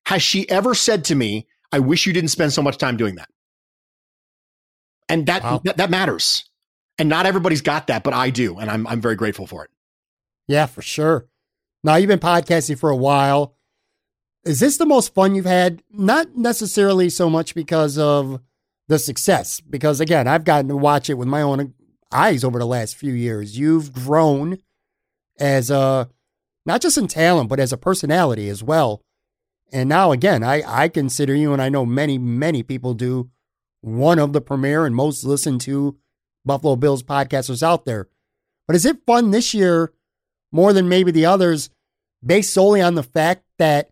has 0.05 0.23
she 0.23 0.49
ever 0.49 0.73
said 0.73 1.05
to 1.05 1.15
me, 1.15 1.47
I 1.71 1.79
wish 1.79 2.07
you 2.07 2.13
didn't 2.13 2.29
spend 2.29 2.53
so 2.53 2.63
much 2.63 2.77
time 2.77 2.97
doing 2.97 3.15
that. 3.15 3.29
And 5.07 5.27
that, 5.27 5.43
wow. 5.43 5.61
that, 5.65 5.77
that 5.77 5.89
matters. 5.91 6.48
And 6.99 7.09
not 7.09 7.25
everybody's 7.25 7.61
got 7.61 7.87
that, 7.87 8.03
but 8.03 8.13
I 8.13 8.29
do. 8.29 8.59
And 8.59 8.69
I'm, 8.69 8.85
I'm 8.85 9.01
very 9.01 9.15
grateful 9.15 9.47
for 9.47 9.63
it. 9.63 9.71
Yeah, 10.47 10.65
for 10.65 10.81
sure. 10.81 11.25
Now, 11.83 11.95
you've 11.95 12.09
been 12.09 12.19
podcasting 12.19 12.77
for 12.77 12.89
a 12.89 12.95
while. 12.95 13.55
Is 14.43 14.59
this 14.59 14.77
the 14.77 14.85
most 14.85 15.13
fun 15.13 15.33
you've 15.33 15.45
had? 15.45 15.81
Not 15.91 16.35
necessarily 16.35 17.09
so 17.09 17.29
much 17.29 17.55
because 17.55 17.97
of 17.97 18.41
the 18.89 18.99
success, 18.99 19.61
because 19.61 20.01
again, 20.01 20.27
I've 20.27 20.43
gotten 20.43 20.67
to 20.69 20.75
watch 20.75 21.09
it 21.09 21.13
with 21.13 21.27
my 21.27 21.41
own 21.41 21.73
eyes 22.11 22.43
over 22.43 22.59
the 22.59 22.65
last 22.65 22.95
few 22.95 23.13
years. 23.13 23.57
You've 23.57 23.93
grown 23.93 24.57
as 25.39 25.69
a, 25.69 26.09
not 26.65 26.81
just 26.81 26.97
in 26.97 27.07
talent, 27.07 27.49
but 27.49 27.59
as 27.59 27.71
a 27.71 27.77
personality 27.77 28.49
as 28.49 28.63
well. 28.63 29.01
And 29.71 29.87
now, 29.87 30.11
again, 30.11 30.43
I, 30.43 30.63
I 30.65 30.87
consider 30.89 31.35
you, 31.35 31.53
and 31.53 31.61
I 31.61 31.69
know 31.69 31.85
many, 31.85 32.17
many 32.17 32.63
people 32.63 32.95
do, 32.95 33.29
one 33.81 34.19
of 34.19 34.33
the 34.33 34.41
premier 34.41 34.85
and 34.85 34.95
most 34.95 35.23
listened 35.23 35.61
to 35.61 35.97
Buffalo 36.45 36.75
Bills 36.75 37.03
podcasters 37.03 37.63
out 37.63 37.85
there. 37.85 38.07
But 38.67 38.75
is 38.75 38.85
it 38.85 39.05
fun 39.05 39.31
this 39.31 39.53
year 39.53 39.93
more 40.51 40.73
than 40.73 40.89
maybe 40.89 41.11
the 41.11 41.25
others 41.25 41.69
based 42.25 42.53
solely 42.53 42.81
on 42.81 42.95
the 42.95 43.03
fact 43.03 43.43
that 43.57 43.91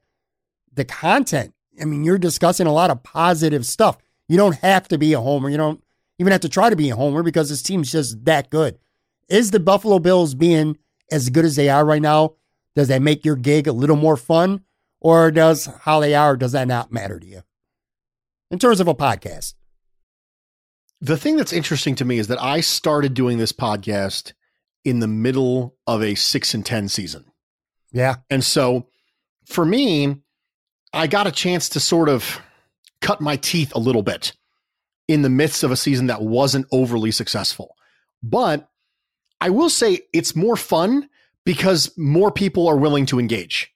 the 0.74 0.86
content, 0.86 1.54
I 1.82 1.86
mean, 1.86 2.04
you're 2.04 2.18
discussing 2.18 2.68
a 2.68 2.74
lot 2.74 2.92
of 2.92 3.04
positive 3.04 3.66
stuff. 3.66 3.98
You 4.28 4.38
don't 4.38 4.56
have 4.58 4.88
to 4.90 4.98
be 4.98 5.14
a 5.14 5.22
homer. 5.22 5.50
You 5.50 5.58
don't 5.58 5.84
even 6.20 6.32
have 6.32 6.42
to 6.42 6.50
try 6.50 6.70
to 6.70 6.76
be 6.76 6.90
a 6.90 6.96
homer 6.96 7.24
because 7.24 7.50
this 7.50 7.64
team's 7.64 7.92
just 7.92 8.26
that 8.26 8.50
good. 8.50 8.78
Is 9.30 9.52
the 9.52 9.60
Buffalo 9.60 10.00
Bills 10.00 10.36
being 10.36 10.78
as 11.12 11.30
good 11.30 11.46
as 11.46 11.56
they 11.56 11.70
are 11.70 11.86
right 11.86 12.02
now? 12.02 12.36
Does 12.76 12.88
that 12.90 13.02
make 13.02 13.26
your 13.26 13.36
gig 13.36 13.68
a 13.68 13.72
little 13.72 13.96
more 13.96 14.18
fun? 14.18 14.62
Or 15.00 15.32
does 15.32 15.70
how 15.82 16.00
they 16.00 16.16
are, 16.16 16.36
does 16.36 16.54
that 16.54 16.68
not 16.68 16.92
matter 16.92 17.20
to 17.20 17.26
you? 17.26 17.44
In 18.50 18.60
terms 18.60 18.80
of 18.80 18.88
a 18.88 18.96
podcast. 18.96 19.54
The 21.02 21.18
thing 21.18 21.38
that's 21.38 21.54
interesting 21.54 21.96
to 21.96 22.06
me 22.06 22.18
is 22.18 22.28
that 22.28 22.42
I 22.42 22.62
started 22.62 23.14
doing 23.14 23.38
this 23.38 23.52
podcast 23.52 24.34
in 24.84 25.00
the 25.00 25.08
middle 25.08 25.76
of 25.86 26.02
a 26.02 26.16
six 26.16 26.54
and 26.54 26.66
10 26.66 26.88
season. 26.88 27.26
Yeah. 27.92 28.16
And 28.30 28.44
so 28.44 28.88
for 29.46 29.66
me, 29.66 30.22
I 30.94 31.08
got 31.08 31.28
a 31.28 31.32
chance 31.32 31.70
to 31.70 31.80
sort 31.80 32.10
of 32.10 32.42
cut 33.02 33.22
my 33.22 33.36
teeth 33.36 33.74
a 33.76 33.80
little 33.80 34.02
bit 34.02 34.34
in 35.08 35.22
the 35.22 35.30
midst 35.30 35.64
of 35.64 35.72
a 35.72 35.78
season 35.78 36.08
that 36.08 36.22
wasn't 36.22 36.68
overly 36.72 37.12
successful. 37.12 37.76
But 38.24 38.70
I 39.40 39.50
will 39.50 39.70
say 39.70 40.02
it's 40.14 40.36
more 40.36 40.56
fun 40.56 41.10
because 41.46 41.96
more 41.98 42.32
people 42.32 42.68
are 42.68 42.78
willing 42.78 43.06
to 43.08 43.20
engage. 43.20 43.72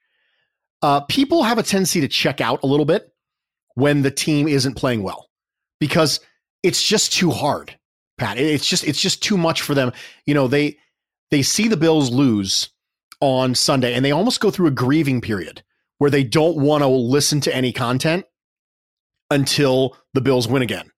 Uh, 0.81 1.01
people 1.01 1.43
have 1.43 1.57
a 1.57 1.63
tendency 1.63 2.01
to 2.01 2.07
check 2.07 2.41
out 2.41 2.63
a 2.63 2.67
little 2.67 2.86
bit 2.86 3.13
when 3.75 4.01
the 4.01 4.12
team 4.12 4.47
isn't 4.47 4.75
playing 4.75 5.03
well 5.03 5.29
because 5.79 6.19
it's 6.63 6.82
just 6.82 7.13
too 7.13 7.32
hard, 7.32 7.78
Pat. 8.17 8.38
It's 8.38 8.67
just 8.67 8.84
it's 8.84 9.02
just 9.02 9.24
too 9.24 9.38
much 9.38 9.62
for 9.62 9.74
them. 9.74 9.91
You 10.26 10.34
know, 10.34 10.47
they 10.47 10.78
they 11.30 11.41
see 11.41 11.67
the 11.67 11.78
Bills 11.78 12.12
lose 12.12 12.69
on 13.19 13.56
Sunday 13.56 13.93
and 13.93 14.04
they 14.04 14.12
almost 14.12 14.39
go 14.39 14.52
through 14.52 14.67
a 14.67 14.71
grieving 14.71 15.21
period 15.21 15.63
where 16.00 16.10
they 16.10 16.24
don't 16.24 16.58
want 16.58 16.82
to 16.82 16.88
listen 16.88 17.39
to 17.41 17.56
any 17.56 17.71
content 17.71 18.26
until 19.30 19.95
the 20.13 20.21
Bills 20.21 20.47
win 20.47 20.62
again 20.62 20.91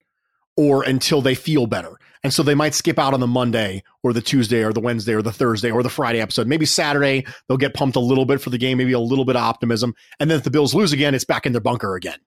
or 0.58 0.84
until 0.84 1.22
they 1.22 1.36
feel 1.36 1.68
better. 1.68 2.00
And 2.24 2.34
so 2.34 2.42
they 2.42 2.56
might 2.56 2.74
skip 2.74 2.98
out 2.98 3.14
on 3.14 3.20
the 3.20 3.28
Monday 3.28 3.84
or 4.02 4.14
the 4.14 4.22
Tuesday 4.22 4.64
or 4.64 4.72
the 4.72 4.80
Wednesday 4.80 5.14
or 5.14 5.22
the 5.22 5.32
Thursday 5.32 5.72
or 5.72 5.84
the 5.84 5.90
Friday 5.90 6.22
episode. 6.22 6.48
Maybe 6.48 6.66
Saturday, 6.66 7.26
they'll 7.48 7.58
get 7.58 7.74
pumped 7.74 7.98
a 7.98 8.00
little 8.00 8.26
bit 8.26 8.40
for 8.40 8.50
the 8.50 8.58
game, 8.58 8.78
maybe 8.78 8.94
a 8.94 9.00
little 9.00 9.26
bit 9.26 9.36
of 9.36 9.42
optimism. 9.42 9.94
And 10.20 10.32
then 10.32 10.38
if 10.38 10.46
the 10.46 10.52
Bills 10.52 10.74
lose 10.74 10.94
again, 10.94 11.14
it's 11.14 11.26
back 11.26 11.46
in 11.46 11.52
their 11.52 11.62
bunker 11.62 11.96
again. 11.96 12.20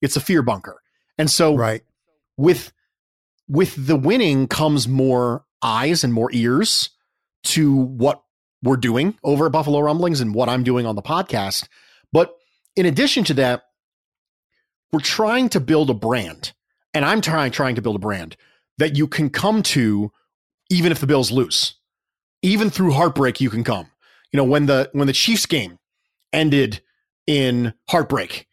It's 0.00 0.16
a 0.16 0.20
fear 0.20 0.42
bunker. 0.42 0.80
And 1.18 1.30
so 1.30 1.54
right. 1.54 1.82
with 2.38 2.72
with 3.52 3.74
the 3.86 3.96
winning 3.96 4.48
comes 4.48 4.88
more 4.88 5.44
eyes 5.60 6.02
and 6.02 6.12
more 6.12 6.30
ears 6.32 6.88
to 7.44 7.70
what 7.70 8.22
we're 8.62 8.78
doing 8.78 9.14
over 9.22 9.46
at 9.46 9.52
Buffalo 9.52 9.80
Rumblings 9.80 10.22
and 10.22 10.34
what 10.34 10.48
I'm 10.48 10.64
doing 10.64 10.86
on 10.86 10.96
the 10.96 11.02
podcast. 11.02 11.68
But 12.12 12.34
in 12.76 12.86
addition 12.86 13.24
to 13.24 13.34
that, 13.34 13.64
we're 14.90 15.00
trying 15.00 15.50
to 15.50 15.60
build 15.60 15.90
a 15.90 15.94
brand, 15.94 16.52
and 16.94 17.04
I'm 17.04 17.20
trying 17.20 17.52
trying 17.52 17.74
to 17.74 17.82
build 17.82 17.96
a 17.96 17.98
brand 17.98 18.38
that 18.78 18.96
you 18.96 19.06
can 19.06 19.28
come 19.28 19.62
to 19.64 20.10
even 20.70 20.90
if 20.90 21.00
the 21.00 21.06
Bills 21.06 21.30
lose. 21.30 21.74
Even 22.40 22.70
through 22.70 22.92
heartbreak, 22.92 23.38
you 23.40 23.50
can 23.50 23.64
come. 23.64 23.86
You 24.32 24.38
know, 24.38 24.44
when 24.44 24.64
the 24.64 24.88
when 24.92 25.06
the 25.06 25.12
Chiefs 25.12 25.44
game 25.44 25.78
ended 26.32 26.80
in 27.26 27.74
heartbreak 27.90 28.46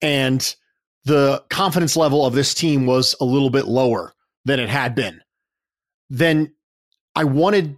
and 0.00 0.56
the 1.04 1.44
confidence 1.50 1.94
level 1.94 2.24
of 2.24 2.32
this 2.32 2.54
team 2.54 2.86
was 2.86 3.14
a 3.20 3.24
little 3.24 3.50
bit 3.50 3.66
lower 3.66 4.14
than 4.46 4.60
it 4.60 4.68
had 4.68 4.94
been, 4.94 5.20
then 6.08 6.54
I 7.14 7.24
wanted 7.24 7.76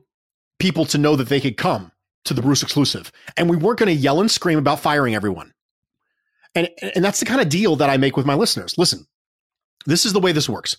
people 0.59 0.85
to 0.87 0.99
know 0.99 1.17
that 1.17 1.29
they 1.29 1.41
could 1.41 1.57
come 1.57 1.91
to 2.27 2.35
the 2.35 2.43
Bruce 2.43 2.63
exclusive. 2.63 3.11
And 3.37 3.49
we 3.49 3.57
weren't 3.57 3.79
going 3.79 3.89
to 3.89 4.01
yell 4.01 4.21
and 4.21 4.31
scream 4.31 4.59
about 4.59 4.81
firing 4.81 5.15
everyone. 5.15 5.55
And, 6.55 6.69
and 6.95 7.05
that's 7.05 7.21
the 7.21 7.27
kind 7.27 7.41
of 7.41 7.49
deal 7.49 7.77
that 7.77 7.89
I 7.89 7.97
make 7.97 8.17
with 8.17 8.27
my 8.27 8.35
listeners. 8.35 8.77
Listen, 8.77 9.07
this 9.87 10.05
is 10.05 10.13
the 10.13 10.21
way 10.21 10.33
this 10.33 10.49
works. 10.49 10.77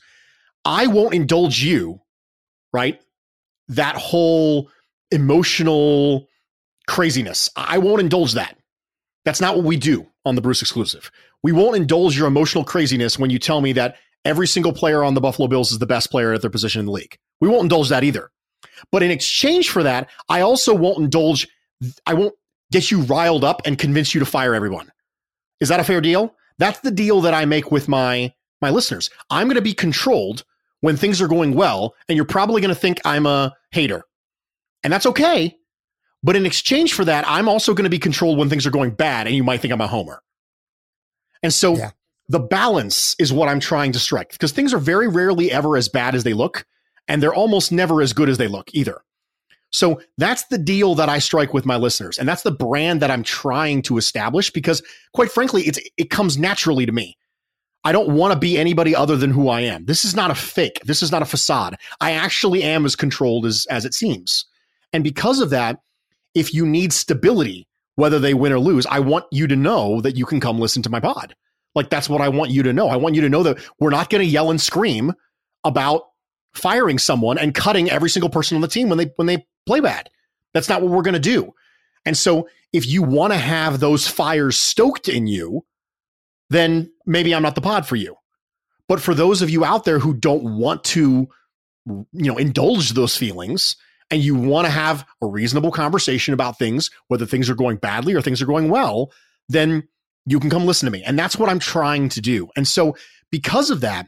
I 0.64 0.88
won't 0.88 1.16
indulge 1.16 1.64
you, 1.64 2.02
right? 2.72 3.02
That 3.70 3.96
whole 3.96 4.70
emotional 5.12 6.28
craziness. 6.88 7.50
I 7.56 7.80
won't 7.80 8.02
indulge 8.02 8.34
that. 8.34 8.58
That's 9.26 9.42
not 9.42 9.56
what 9.56 9.66
we 9.66 9.78
do 9.78 10.06
on 10.26 10.36
the 10.36 10.42
Bruce 10.42 10.62
exclusive. 10.62 11.10
We 11.42 11.52
won't 11.52 11.78
indulge 11.78 12.16
your 12.16 12.28
emotional 12.28 12.64
craziness 12.64 13.18
when 13.18 13.32
you 13.32 13.40
tell 13.40 13.62
me 13.62 13.74
that 13.74 13.96
every 14.26 14.48
single 14.48 14.74
player 14.74 15.04
on 15.04 15.14
the 15.14 15.22
Buffalo 15.22 15.48
Bills 15.48 15.72
is 15.72 15.80
the 15.80 15.86
best 15.86 16.12
player 16.12 16.34
at 16.34 16.42
their 16.42 16.50
position 16.50 16.80
in 16.80 16.86
the 16.86 16.92
league. 16.92 17.18
We 17.42 17.48
won't 17.48 17.64
indulge 17.64 17.90
that 17.90 18.04
either. 18.04 18.30
But 18.92 19.04
in 19.04 19.12
exchange 19.12 19.70
for 19.70 19.84
that, 19.84 20.10
I 20.28 20.42
also 20.42 20.74
won't 20.74 21.00
indulge, 21.00 21.48
I 22.06 22.14
won't 22.14 22.36
get 22.72 22.92
you 22.92 23.02
riled 23.02 23.44
up 23.44 23.62
and 23.66 23.78
convince 23.78 24.14
you 24.14 24.20
to 24.20 24.26
fire 24.26 24.54
everyone. 24.54 24.92
Is 25.60 25.70
that 25.70 25.80
a 25.80 25.84
fair 25.84 26.02
deal? 26.02 26.36
That's 26.58 26.80
the 26.80 26.92
deal 26.92 27.22
that 27.22 27.34
I 27.34 27.46
make 27.46 27.72
with 27.72 27.88
my 27.88 28.34
my 28.62 28.70
listeners. 28.70 29.10
I'm 29.30 29.48
going 29.48 29.56
to 29.56 29.62
be 29.62 29.74
controlled 29.74 30.44
when 30.82 30.98
things 30.98 31.22
are 31.22 31.28
going 31.28 31.54
well, 31.54 31.96
and 32.08 32.16
you're 32.16 32.26
probably 32.26 32.62
going 32.62 32.74
to 32.74 32.80
think 32.80 33.00
I'm 33.06 33.26
a 33.26 33.56
hater. 33.72 34.04
And 34.84 34.92
that's 34.92 35.06
okay. 35.06 35.56
But 36.24 36.36
in 36.36 36.46
exchange 36.46 36.94
for 36.94 37.06
that, 37.06 37.26
I'm 37.28 37.48
also 37.48 37.74
going 37.74 37.86
to 37.86 37.90
be 37.90 38.00
controlled 38.00 38.38
when 38.38 38.50
things 38.50 38.66
are 38.66 38.72
going 38.72 38.92
bad, 38.92 39.28
and 39.28 39.36
you 39.36 39.44
might 39.44 39.62
think 39.62 39.74
I'm 39.74 39.82
a 39.82 39.88
homer. 39.88 40.22
And 41.42 41.54
so 41.54 41.76
yeah. 41.78 41.92
The 42.30 42.40
balance 42.40 43.16
is 43.20 43.34
what 43.34 43.50
I'm 43.50 43.60
trying 43.60 43.92
to 43.92 44.00
strike 44.00 44.32
because 44.32 44.52
things 44.52 44.74
are 44.74 44.80
very 44.80 45.08
rarely 45.08 45.52
ever 45.52 45.76
as 45.76 45.90
bad 45.90 46.16
as 46.16 46.24
they 46.24 46.34
look 46.34 46.66
and 47.08 47.22
they're 47.22 47.34
almost 47.34 47.72
never 47.72 48.02
as 48.02 48.14
good 48.14 48.30
as 48.30 48.38
they 48.38 48.48
look 48.48 48.70
either. 48.72 49.02
So 49.72 50.02
that's 50.18 50.46
the 50.46 50.58
deal 50.58 50.96
that 50.96 51.10
I 51.10 51.20
strike 51.20 51.54
with 51.54 51.66
my 51.66 51.76
listeners. 51.76 52.18
And 52.18 52.28
that's 52.28 52.44
the 52.44 52.52
brand 52.52 53.02
that 53.02 53.12
I'm 53.12 53.24
trying 53.24 53.82
to 53.84 53.98
establish 53.98 54.52
because 54.52 54.82
quite 55.14 55.32
frankly, 55.32 55.64
it's, 55.64 55.80
it 55.98 56.12
comes 56.12 56.38
naturally 56.38 56.86
to 56.86 56.92
me. 56.92 57.18
I 57.84 57.92
don't 57.92 58.10
want 58.10 58.34
to 58.34 58.40
be 58.40 58.58
anybody 58.58 58.96
other 58.96 59.16
than 59.16 59.32
who 59.32 59.50
I 59.50 59.62
am. 59.62 59.86
This 59.86 60.06
is 60.06 60.16
not 60.16 60.32
a 60.32 60.36
fake. 60.36 60.80
This 60.86 61.02
is 61.02 61.12
not 61.12 61.22
a 61.22 61.26
facade. 61.26 61.78
I 62.02 62.12
actually 62.12 62.62
am 62.62 62.86
as 62.86 62.96
controlled 62.96 63.46
as, 63.46 63.66
as 63.70 63.86
it 63.86 63.94
seems. 63.94 64.46
And 64.94 65.04
because 65.04 65.40
of 65.40 65.50
that, 65.52 65.80
if 66.36 66.54
you 66.54 66.66
need 66.66 66.94
stability, 66.94 67.68
whether 67.96 68.20
they 68.20 68.34
win 68.34 68.52
or 68.52 68.60
lose, 68.60 68.86
I 68.86 69.00
want 69.00 69.26
you 69.32 69.48
to 69.48 69.56
know 69.56 70.02
that 70.02 70.16
you 70.16 70.26
can 70.26 70.40
come 70.40 70.60
listen 70.60 70.84
to 70.84 70.90
my 70.90 71.00
pod. 71.00 71.36
Like 71.76 71.90
that's 71.90 72.10
what 72.10 72.22
I 72.22 72.30
want 72.30 72.52
you 72.52 72.64
to 72.64 72.74
know. 72.74 72.90
I 72.90 72.98
want 72.98 73.16
you 73.16 73.22
to 73.22 73.30
know 73.30 73.44
that 73.44 73.60
we're 73.80 73.90
not 73.90 74.10
going 74.10 74.26
to 74.26 74.30
yell 74.30 74.50
and 74.50 74.60
scream 74.60 75.14
about 75.64 76.04
firing 76.54 76.98
someone 76.98 77.38
and 77.38 77.54
cutting 77.54 77.90
every 77.90 78.10
single 78.10 78.30
person 78.30 78.56
on 78.56 78.62
the 78.62 78.68
team 78.68 78.90
when 78.90 78.98
they 78.98 79.12
when 79.16 79.28
they 79.28 79.46
play 79.66 79.80
bad. 79.80 80.10
That's 80.54 80.70
not 80.70 80.82
what 80.82 80.92
we're 80.92 81.04
going 81.04 81.14
to 81.14 81.20
do. 81.20 81.54
And 82.06 82.18
so 82.18 82.50
if 82.74 82.88
you 82.88 83.04
want 83.04 83.34
to 83.34 83.40
have 83.40 83.80
those 83.80 84.08
fires 84.08 84.58
stoked 84.58 85.08
in 85.08 85.28
you, 85.28 85.66
then 86.50 86.92
maybe 87.06 87.34
I'm 87.36 87.44
not 87.44 87.56
the 87.56 87.62
pod 87.62 87.86
for 87.86 87.96
you. 87.96 88.16
But 88.88 89.00
for 89.00 89.14
those 89.14 89.42
of 89.42 89.50
you 89.50 89.64
out 89.64 89.84
there 89.84 90.00
who 90.00 90.14
don't 90.14 90.58
want 90.58 90.84
to 90.86 91.28
you 91.86 92.06
know 92.14 92.38
indulge 92.38 92.92
those 92.92 93.16
feelings 93.16 93.76
and 94.12 94.24
you 94.24 94.36
want 94.36 94.66
to 94.66 94.72
have 94.72 95.06
a 95.22 95.28
reasonable 95.28 95.72
conversation 95.72 96.34
about 96.34 96.58
things 96.58 96.90
whether 97.08 97.26
things 97.26 97.50
are 97.50 97.56
going 97.56 97.78
badly 97.78 98.14
or 98.14 98.22
things 98.22 98.42
are 98.42 98.48
going 98.48 98.70
well, 98.70 99.12
then 99.48 99.88
you 100.26 100.40
can 100.40 100.50
come 100.50 100.66
listen 100.66 100.86
to 100.86 100.92
me. 100.92 101.04
And 101.04 101.18
that's 101.18 101.38
what 101.38 101.50
I'm 101.50 101.60
trying 101.60 102.10
to 102.10 102.22
do. 102.22 102.50
And 102.56 102.68
so 102.68 102.96
because 103.32 103.70
of 103.70 103.82
that, 103.82 104.08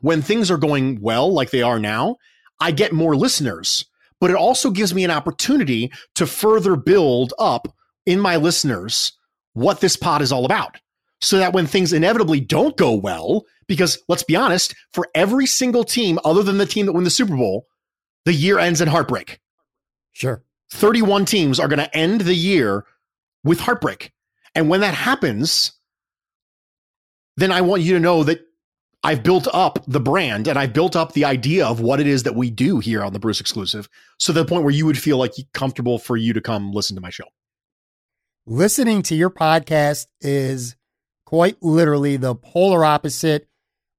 when 0.00 0.22
things 0.22 0.50
are 0.50 0.58
going 0.58 1.00
well, 1.00 1.32
like 1.32 1.50
they 1.50 1.62
are 1.62 1.78
now, 1.78 2.16
I 2.60 2.70
get 2.70 2.92
more 2.92 3.16
listeners, 3.16 3.84
but 4.20 4.30
it 4.30 4.36
also 4.36 4.70
gives 4.70 4.94
me 4.94 5.04
an 5.04 5.10
opportunity 5.10 5.92
to 6.14 6.26
further 6.26 6.76
build 6.76 7.32
up 7.38 7.68
in 8.04 8.20
my 8.20 8.36
listeners 8.36 9.12
what 9.54 9.80
this 9.80 9.96
pod 9.96 10.22
is 10.22 10.32
all 10.32 10.44
about. 10.44 10.76
So 11.22 11.38
that 11.38 11.54
when 11.54 11.66
things 11.66 11.94
inevitably 11.94 12.40
don't 12.40 12.76
go 12.76 12.92
well, 12.92 13.44
because 13.66 13.98
let's 14.06 14.22
be 14.22 14.36
honest, 14.36 14.74
for 14.92 15.08
every 15.14 15.46
single 15.46 15.82
team 15.82 16.18
other 16.24 16.42
than 16.42 16.58
the 16.58 16.66
team 16.66 16.86
that 16.86 16.92
win 16.92 17.04
the 17.04 17.10
Super 17.10 17.36
Bowl, 17.36 17.66
the 18.26 18.34
year 18.34 18.58
ends 18.58 18.80
in 18.80 18.88
heartbreak. 18.88 19.40
Sure. 20.12 20.42
31 20.72 21.24
teams 21.24 21.58
are 21.58 21.68
going 21.68 21.78
to 21.78 21.96
end 21.96 22.22
the 22.22 22.34
year 22.34 22.84
with 23.44 23.60
heartbreak. 23.60 24.12
And 24.56 24.70
when 24.70 24.80
that 24.80 24.94
happens, 24.94 25.72
then 27.36 27.52
I 27.52 27.60
want 27.60 27.82
you 27.82 27.92
to 27.92 28.00
know 28.00 28.24
that 28.24 28.40
I've 29.04 29.22
built 29.22 29.46
up 29.52 29.84
the 29.86 30.00
brand 30.00 30.48
and 30.48 30.58
I've 30.58 30.72
built 30.72 30.96
up 30.96 31.12
the 31.12 31.26
idea 31.26 31.66
of 31.66 31.78
what 31.78 32.00
it 32.00 32.06
is 32.06 32.22
that 32.22 32.34
we 32.34 32.50
do 32.50 32.80
here 32.80 33.04
on 33.04 33.12
the 33.12 33.18
Bruce 33.18 33.38
exclusive. 33.38 33.88
So 34.18 34.32
the 34.32 34.46
point 34.46 34.64
where 34.64 34.72
you 34.72 34.86
would 34.86 34.98
feel 34.98 35.18
like 35.18 35.34
comfortable 35.52 35.98
for 35.98 36.16
you 36.16 36.32
to 36.32 36.40
come 36.40 36.72
listen 36.72 36.96
to 36.96 37.02
my 37.02 37.10
show. 37.10 37.26
Listening 38.46 39.02
to 39.02 39.14
your 39.14 39.28
podcast 39.28 40.06
is 40.22 40.74
quite 41.26 41.62
literally 41.62 42.16
the 42.16 42.34
polar 42.34 42.84
opposite 42.84 43.48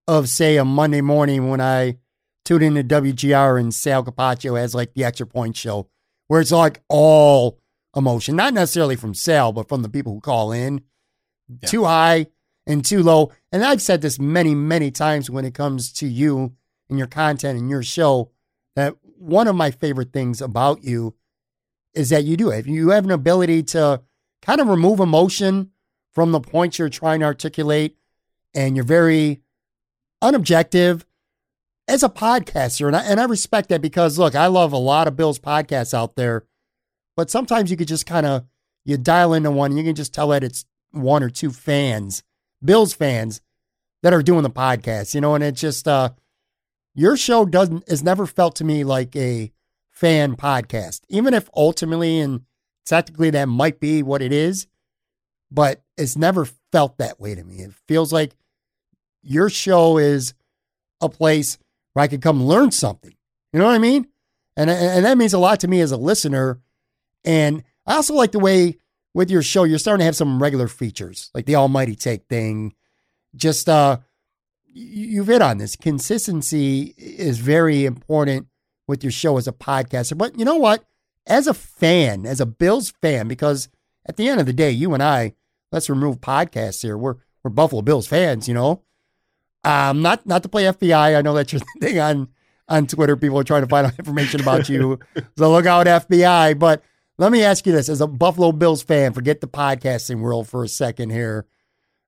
of, 0.07 0.27
say, 0.27 0.57
a 0.57 0.65
Monday 0.65 1.01
morning 1.01 1.49
when 1.49 1.61
I 1.61 1.97
tune 2.45 2.63
into 2.63 2.83
WGR 2.83 3.59
and 3.59 3.75
Sal 3.75 4.03
Capaccio 4.03 4.59
has 4.59 4.73
like 4.73 4.95
the 4.95 5.03
extra 5.03 5.27
point 5.27 5.55
show, 5.55 5.87
where 6.27 6.41
it's 6.41 6.51
like 6.51 6.81
all 6.89 7.59
emotion, 7.97 8.37
not 8.37 8.53
necessarily 8.53 8.95
from 8.95 9.13
Sal, 9.13 9.51
but 9.51 9.67
from 9.67 9.81
the 9.81 9.89
people 9.89 10.13
who 10.13 10.21
call 10.21 10.53
in. 10.53 10.81
Yeah. 11.49 11.67
Too 11.67 11.83
high, 11.83 12.27
and 12.65 12.83
too 12.85 13.01
low. 13.01 13.31
And 13.51 13.63
I've 13.63 13.81
said 13.81 14.01
this 14.01 14.19
many, 14.19 14.53
many 14.53 14.91
times 14.91 15.29
when 15.29 15.45
it 15.45 15.53
comes 15.53 15.91
to 15.93 16.07
you 16.07 16.53
and 16.89 16.97
your 16.97 17.07
content 17.07 17.57
and 17.57 17.69
your 17.69 17.83
show 17.83 18.31
that 18.75 18.95
one 19.17 19.47
of 19.47 19.55
my 19.55 19.71
favorite 19.71 20.13
things 20.13 20.41
about 20.41 20.83
you 20.83 21.15
is 21.93 22.09
that 22.09 22.25
you 22.25 22.37
do 22.37 22.49
it. 22.49 22.67
You 22.67 22.89
have 22.89 23.05
an 23.05 23.11
ability 23.11 23.63
to 23.63 24.01
kind 24.41 24.61
of 24.61 24.67
remove 24.67 24.99
emotion 24.99 25.71
from 26.13 26.31
the 26.31 26.39
points 26.39 26.77
you're 26.77 26.89
trying 26.89 27.21
to 27.21 27.25
articulate, 27.25 27.95
and 28.53 28.75
you're 28.75 28.85
very 28.85 29.41
unobjective 30.21 31.03
as 31.87 32.03
a 32.03 32.09
podcaster. 32.09 32.87
And 32.87 32.95
I, 32.95 33.03
and 33.03 33.19
I 33.19 33.25
respect 33.25 33.69
that 33.69 33.81
because, 33.81 34.19
look, 34.19 34.35
I 34.35 34.47
love 34.47 34.73
a 34.73 34.77
lot 34.77 35.07
of 35.07 35.15
Bill's 35.15 35.39
podcasts 35.39 35.93
out 35.93 36.15
there, 36.15 36.45
but 37.17 37.29
sometimes 37.29 37.69
you 37.69 37.75
could 37.75 37.89
just 37.89 38.05
kind 38.05 38.25
of 38.25 38.45
you 38.85 38.97
dial 38.97 39.33
into 39.33 39.51
one 39.51 39.71
and 39.71 39.77
you 39.77 39.83
can 39.83 39.95
just 39.95 40.13
tell 40.13 40.29
that 40.29 40.45
it's 40.45 40.63
one 40.91 41.21
or 41.21 41.29
two 41.29 41.51
fans 41.51 42.23
Bills 42.63 42.93
fans 42.93 43.41
that 44.03 44.13
are 44.13 44.23
doing 44.23 44.43
the 44.43 44.49
podcast, 44.49 45.13
you 45.13 45.21
know, 45.21 45.35
and 45.35 45.43
it's 45.43 45.61
just 45.61 45.87
uh 45.87 46.09
your 46.95 47.17
show 47.17 47.45
doesn't 47.45 47.87
has 47.89 48.03
never 48.03 48.25
felt 48.25 48.55
to 48.55 48.63
me 48.63 48.83
like 48.83 49.15
a 49.15 49.51
fan 49.91 50.35
podcast. 50.35 51.01
Even 51.09 51.33
if 51.33 51.49
ultimately 51.55 52.19
and 52.19 52.41
technically 52.85 53.29
that 53.31 53.47
might 53.47 53.79
be 53.79 54.01
what 54.01 54.21
it 54.21 54.31
is, 54.31 54.67
but 55.51 55.83
it's 55.97 56.15
never 56.15 56.47
felt 56.71 56.97
that 56.97 57.19
way 57.19 57.35
to 57.35 57.43
me. 57.43 57.57
It 57.57 57.73
feels 57.87 58.11
like 58.11 58.35
your 59.21 59.49
show 59.49 59.97
is 59.97 60.33
a 61.01 61.09
place 61.09 61.57
where 61.93 62.03
I 62.03 62.07
could 62.07 62.21
come 62.21 62.43
learn 62.43 62.71
something. 62.71 63.13
You 63.53 63.59
know 63.59 63.65
what 63.65 63.75
I 63.75 63.79
mean? 63.79 64.07
And 64.55 64.69
and 64.69 65.05
that 65.05 65.17
means 65.17 65.33
a 65.33 65.39
lot 65.39 65.59
to 65.59 65.67
me 65.67 65.81
as 65.81 65.91
a 65.91 65.97
listener. 65.97 66.59
And 67.27 67.63
I 67.85 67.95
also 67.95 68.13
like 68.13 68.31
the 68.31 68.39
way 68.39 68.77
with 69.13 69.29
your 69.29 69.43
show, 69.43 69.65
you're 69.65 69.79
starting 69.79 69.99
to 69.99 70.05
have 70.05 70.15
some 70.15 70.41
regular 70.41 70.69
features, 70.69 71.29
like 71.33 71.45
the 71.45 71.57
almighty 71.57 71.93
take 71.93 72.27
thing. 72.27 72.73
Just 73.35 73.67
uh 73.67 73.97
you've 74.65 75.27
hit 75.27 75.41
on 75.41 75.57
this. 75.57 75.75
Consistency 75.75 76.95
is 76.97 77.39
very 77.39 77.85
important 77.85 78.47
with 78.87 79.03
your 79.03 79.11
show 79.11 79.37
as 79.37 79.47
a 79.47 79.51
podcaster. 79.51 80.17
But 80.17 80.39
you 80.39 80.45
know 80.45 80.55
what? 80.55 80.85
As 81.25 81.47
a 81.47 81.53
fan, 81.53 82.25
as 82.25 82.39
a 82.39 82.45
Bills 82.45 82.93
fan, 83.01 83.27
because 83.27 83.67
at 84.07 84.15
the 84.15 84.29
end 84.29 84.39
of 84.39 84.45
the 84.45 84.53
day, 84.53 84.71
you 84.71 84.93
and 84.93 85.03
I, 85.03 85.33
let's 85.73 85.89
remove 85.89 86.21
podcasts 86.21 86.81
here. 86.81 86.97
We're 86.97 87.15
we're 87.43 87.51
Buffalo 87.51 87.81
Bills 87.81 88.07
fans, 88.07 88.47
you 88.47 88.53
know. 88.53 88.83
Um, 89.65 90.01
not 90.01 90.25
not 90.25 90.43
to 90.43 90.49
play 90.49 90.63
FBI. 90.63 91.17
I 91.17 91.21
know 91.21 91.33
that's 91.33 91.51
your 91.51 91.61
thing 91.81 91.99
on 91.99 92.29
on 92.69 92.87
Twitter. 92.87 93.17
People 93.17 93.39
are 93.39 93.43
trying 93.43 93.63
to 93.63 93.67
find 93.67 93.85
out 93.85 93.99
information 93.99 94.39
about 94.39 94.69
you. 94.69 94.99
so 95.37 95.51
look 95.51 95.65
out, 95.65 95.87
FBI. 95.87 96.57
But 96.57 96.83
let 97.17 97.31
me 97.31 97.43
ask 97.43 97.65
you 97.65 97.71
this 97.71 97.89
as 97.89 98.01
a 98.01 98.07
Buffalo 98.07 98.51
Bills 98.51 98.83
fan, 98.83 99.13
forget 99.13 99.41
the 99.41 99.47
podcasting 99.47 100.19
world 100.19 100.47
for 100.47 100.63
a 100.63 100.67
second 100.67 101.09
here. 101.09 101.45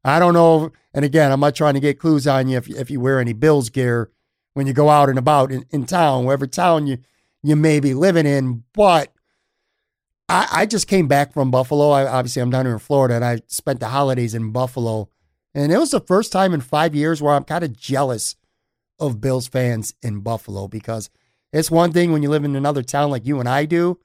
I 0.03 0.19
don't 0.19 0.33
know. 0.33 0.71
And 0.93 1.03
again, 1.03 1.31
I'm 1.31 1.39
not 1.39 1.55
trying 1.55 1.73
to 1.73 1.79
get 1.79 1.99
clues 1.99 2.27
on 2.27 2.47
you 2.47 2.57
if, 2.57 2.69
if 2.69 2.91
you 2.91 2.99
wear 2.99 3.19
any 3.19 3.33
Bills 3.33 3.69
gear 3.69 4.11
when 4.53 4.67
you 4.67 4.73
go 4.73 4.89
out 4.89 5.09
and 5.09 5.19
about 5.19 5.51
in, 5.51 5.65
in 5.71 5.85
town, 5.85 6.25
wherever 6.25 6.47
town 6.47 6.87
you, 6.87 6.99
you 7.43 7.55
may 7.55 7.79
be 7.79 7.93
living 7.93 8.25
in. 8.25 8.63
But 8.73 9.11
I, 10.29 10.47
I 10.51 10.65
just 10.65 10.87
came 10.87 11.07
back 11.07 11.33
from 11.33 11.51
Buffalo. 11.51 11.89
I, 11.89 12.05
obviously, 12.05 12.41
I'm 12.41 12.51
down 12.51 12.65
here 12.65 12.73
in 12.73 12.79
Florida 12.79 13.15
and 13.15 13.25
I 13.25 13.41
spent 13.47 13.79
the 13.79 13.89
holidays 13.89 14.35
in 14.35 14.51
Buffalo. 14.51 15.09
And 15.55 15.71
it 15.71 15.79
was 15.79 15.91
the 15.91 15.99
first 15.99 16.31
time 16.31 16.53
in 16.53 16.61
five 16.61 16.93
years 16.93 17.21
where 17.21 17.33
I'm 17.33 17.43
kind 17.43 17.63
of 17.63 17.77
jealous 17.77 18.35
of 18.99 19.19
Bills 19.19 19.47
fans 19.47 19.95
in 20.03 20.19
Buffalo 20.19 20.67
because 20.67 21.09
it's 21.51 21.71
one 21.71 21.91
thing 21.91 22.11
when 22.11 22.21
you 22.21 22.29
live 22.29 22.43
in 22.43 22.55
another 22.55 22.83
town 22.83 23.09
like 23.09 23.25
you 23.25 23.39
and 23.39 23.49
I 23.49 23.65
do 23.65 23.99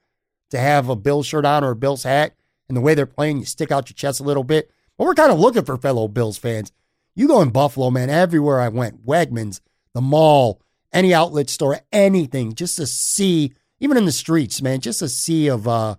to 0.51 0.59
have 0.59 0.89
a 0.89 0.95
Bills 0.95 1.27
shirt 1.27 1.45
on 1.45 1.63
or 1.63 1.71
a 1.71 1.75
Bills 1.75 2.03
hat, 2.03 2.33
and 2.67 2.75
the 2.75 2.81
way 2.81 2.93
they're 2.93 3.05
playing, 3.05 3.39
you 3.39 3.45
stick 3.45 3.71
out 3.71 3.89
your 3.89 3.95
chest 3.95 4.19
a 4.19 4.23
little 4.23 4.43
bit. 4.43 4.71
But 4.97 5.05
we're 5.05 5.15
kind 5.15 5.31
of 5.31 5.39
looking 5.39 5.65
for 5.65 5.77
fellow 5.77 6.07
Bills 6.07 6.37
fans. 6.37 6.71
You 7.15 7.27
go 7.27 7.41
in 7.41 7.49
Buffalo, 7.49 7.89
man, 7.91 8.09
everywhere 8.09 8.59
I 8.59 8.69
went, 8.69 9.05
Wegmans, 9.05 9.61
the 9.93 10.01
mall, 10.01 10.61
any 10.91 11.13
outlet 11.13 11.49
store, 11.49 11.79
anything, 11.91 12.53
just 12.53 12.77
to 12.77 12.87
see, 12.87 13.53
even 13.79 13.97
in 13.97 14.05
the 14.05 14.11
streets, 14.11 14.61
man, 14.61 14.81
just 14.81 15.01
a 15.01 15.09
sea 15.09 15.47
of 15.47 15.67
uh, 15.67 15.95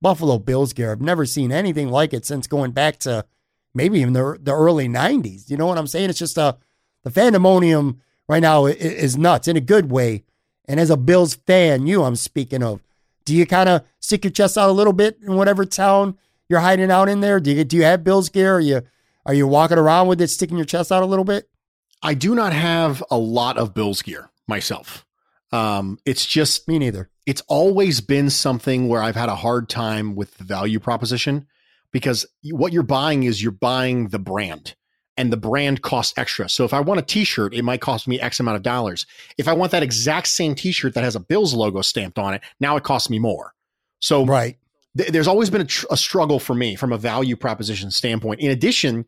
Buffalo 0.00 0.38
Bills 0.38 0.72
gear. 0.72 0.92
I've 0.92 1.00
never 1.00 1.26
seen 1.26 1.52
anything 1.52 1.88
like 1.88 2.12
it 2.12 2.26
since 2.26 2.46
going 2.46 2.72
back 2.72 2.98
to 3.00 3.24
maybe 3.74 4.00
even 4.00 4.12
the, 4.12 4.38
the 4.40 4.54
early 4.54 4.88
90s. 4.88 5.50
You 5.50 5.56
know 5.56 5.66
what 5.66 5.78
I'm 5.78 5.86
saying? 5.86 6.10
It's 6.10 6.18
just 6.18 6.38
a, 6.38 6.56
the 7.02 7.10
pandemonium 7.10 8.00
right 8.28 8.40
now 8.40 8.66
is 8.66 9.16
nuts 9.16 9.48
in 9.48 9.56
a 9.56 9.60
good 9.60 9.90
way. 9.90 10.24
And 10.66 10.78
as 10.78 10.90
a 10.90 10.96
Bills 10.96 11.34
fan, 11.34 11.86
you 11.86 12.02
I'm 12.02 12.16
speaking 12.16 12.62
of, 12.62 12.80
do 13.30 13.36
you 13.36 13.46
kind 13.46 13.68
of 13.68 13.84
stick 14.00 14.24
your 14.24 14.32
chest 14.32 14.58
out 14.58 14.68
a 14.68 14.72
little 14.72 14.92
bit 14.92 15.18
in 15.22 15.36
whatever 15.36 15.64
town 15.64 16.18
you're 16.48 16.58
hiding 16.58 16.90
out 16.90 17.08
in 17.08 17.20
there? 17.20 17.38
Do 17.38 17.52
you 17.52 17.62
do 17.62 17.76
you 17.76 17.84
have 17.84 18.02
Bills 18.02 18.28
gear? 18.28 18.56
Are 18.56 18.60
you 18.60 18.82
are 19.24 19.32
you 19.32 19.46
walking 19.46 19.78
around 19.78 20.08
with 20.08 20.20
it, 20.20 20.26
sticking 20.26 20.56
your 20.56 20.66
chest 20.66 20.90
out 20.90 21.04
a 21.04 21.06
little 21.06 21.24
bit? 21.24 21.48
I 22.02 22.14
do 22.14 22.34
not 22.34 22.52
have 22.52 23.04
a 23.08 23.16
lot 23.16 23.56
of 23.56 23.72
Bills 23.72 24.02
gear 24.02 24.30
myself. 24.48 25.06
Um, 25.52 26.00
it's 26.04 26.26
just 26.26 26.66
me 26.66 26.80
neither. 26.80 27.08
It's 27.24 27.42
always 27.46 28.00
been 28.00 28.30
something 28.30 28.88
where 28.88 29.00
I've 29.00 29.14
had 29.14 29.28
a 29.28 29.36
hard 29.36 29.68
time 29.68 30.16
with 30.16 30.36
the 30.38 30.42
value 30.42 30.80
proposition 30.80 31.46
because 31.92 32.26
what 32.50 32.72
you're 32.72 32.82
buying 32.82 33.22
is 33.22 33.40
you're 33.40 33.52
buying 33.52 34.08
the 34.08 34.18
brand 34.18 34.74
and 35.20 35.30
the 35.30 35.36
brand 35.36 35.82
costs 35.82 36.14
extra. 36.16 36.48
So 36.48 36.64
if 36.64 36.72
I 36.72 36.80
want 36.80 36.98
a 36.98 37.02
t-shirt, 37.02 37.52
it 37.52 37.62
might 37.62 37.82
cost 37.82 38.08
me 38.08 38.18
X 38.18 38.40
amount 38.40 38.56
of 38.56 38.62
dollars. 38.62 39.04
If 39.36 39.48
I 39.48 39.52
want 39.52 39.70
that 39.72 39.82
exact 39.82 40.28
same 40.28 40.54
t-shirt 40.54 40.94
that 40.94 41.04
has 41.04 41.14
a 41.14 41.20
Bills 41.20 41.52
logo 41.52 41.82
stamped 41.82 42.18
on 42.18 42.32
it, 42.32 42.40
now 42.58 42.76
it 42.76 42.84
costs 42.84 43.10
me 43.10 43.18
more. 43.18 43.52
So 43.98 44.24
right. 44.24 44.56
Th- 44.96 45.10
there's 45.10 45.28
always 45.28 45.50
been 45.50 45.60
a, 45.60 45.66
tr- 45.66 45.84
a 45.90 45.96
struggle 45.98 46.40
for 46.40 46.54
me 46.54 46.74
from 46.74 46.90
a 46.90 46.96
value 46.96 47.36
proposition 47.36 47.90
standpoint. 47.90 48.40
In 48.40 48.50
addition, 48.50 49.04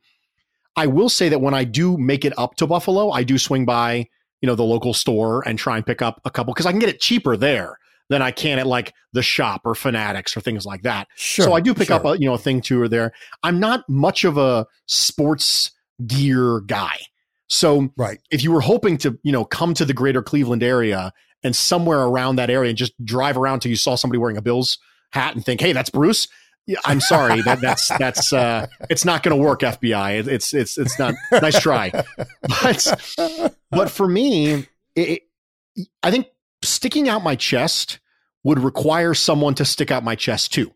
I 0.76 0.86
will 0.86 1.08
say 1.08 1.30
that 1.30 1.40
when 1.40 1.54
I 1.54 1.64
do 1.64 1.96
make 1.96 2.26
it 2.26 2.38
up 2.38 2.56
to 2.56 2.66
Buffalo, 2.66 3.10
I 3.10 3.24
do 3.24 3.38
swing 3.38 3.64
by, 3.64 4.06
you 4.42 4.46
know, 4.46 4.54
the 4.54 4.64
local 4.64 4.92
store 4.92 5.42
and 5.48 5.58
try 5.58 5.78
and 5.78 5.86
pick 5.86 6.02
up 6.02 6.20
a 6.26 6.30
couple 6.30 6.52
because 6.52 6.66
I 6.66 6.72
can 6.72 6.78
get 6.78 6.90
it 6.90 7.00
cheaper 7.00 7.38
there 7.38 7.78
than 8.10 8.20
I 8.20 8.32
can 8.32 8.58
at 8.58 8.66
like 8.66 8.92
the 9.14 9.22
shop 9.22 9.62
or 9.64 9.74
Fanatics 9.74 10.36
or 10.36 10.42
things 10.42 10.66
like 10.66 10.82
that. 10.82 11.08
Sure, 11.16 11.46
so 11.46 11.52
I 11.54 11.60
do 11.60 11.72
pick 11.72 11.86
sure. 11.86 11.96
up 11.96 12.04
a 12.04 12.18
you 12.18 12.26
know 12.26 12.34
a 12.34 12.38
thing 12.38 12.60
two 12.60 12.82
or 12.82 12.88
there. 12.88 13.12
I'm 13.42 13.58
not 13.60 13.88
much 13.88 14.24
of 14.24 14.36
a 14.36 14.66
sports 14.84 15.70
gear 16.06 16.60
guy. 16.60 16.98
So 17.48 17.90
right. 17.96 18.18
if 18.30 18.42
you 18.42 18.50
were 18.52 18.60
hoping 18.60 18.96
to, 18.98 19.18
you 19.22 19.32
know, 19.32 19.44
come 19.44 19.74
to 19.74 19.84
the 19.84 19.92
greater 19.92 20.22
Cleveland 20.22 20.62
area 20.62 21.12
and 21.42 21.54
somewhere 21.54 22.00
around 22.00 22.36
that 22.36 22.50
area 22.50 22.70
and 22.70 22.78
just 22.78 22.92
drive 23.04 23.36
around 23.36 23.60
till 23.60 23.70
you 23.70 23.76
saw 23.76 23.94
somebody 23.94 24.18
wearing 24.18 24.36
a 24.36 24.42
Bills 24.42 24.78
hat 25.10 25.34
and 25.34 25.44
think, 25.44 25.60
"Hey, 25.60 25.72
that's 25.72 25.90
Bruce." 25.90 26.28
Yeah, 26.66 26.78
I'm 26.84 27.00
sorry 27.00 27.42
that 27.42 27.60
that's 27.60 27.88
that's 27.98 28.32
uh, 28.32 28.68
it's 28.88 29.04
not 29.04 29.22
going 29.22 29.36
to 29.36 29.42
work. 29.42 29.60
FBI, 29.60 30.20
it, 30.20 30.28
it's 30.28 30.54
it's 30.54 30.78
it's 30.78 30.98
not. 30.98 31.14
Nice 31.32 31.60
try, 31.60 31.90
but 32.42 33.54
but 33.70 33.90
for 33.90 34.06
me, 34.06 34.66
it, 34.94 35.22
I 36.02 36.10
think 36.10 36.28
sticking 36.62 37.08
out 37.08 37.24
my 37.24 37.34
chest 37.34 37.98
would 38.44 38.60
require 38.60 39.14
someone 39.14 39.54
to 39.54 39.64
stick 39.64 39.90
out 39.90 40.04
my 40.04 40.14
chest 40.14 40.52
too. 40.52 40.72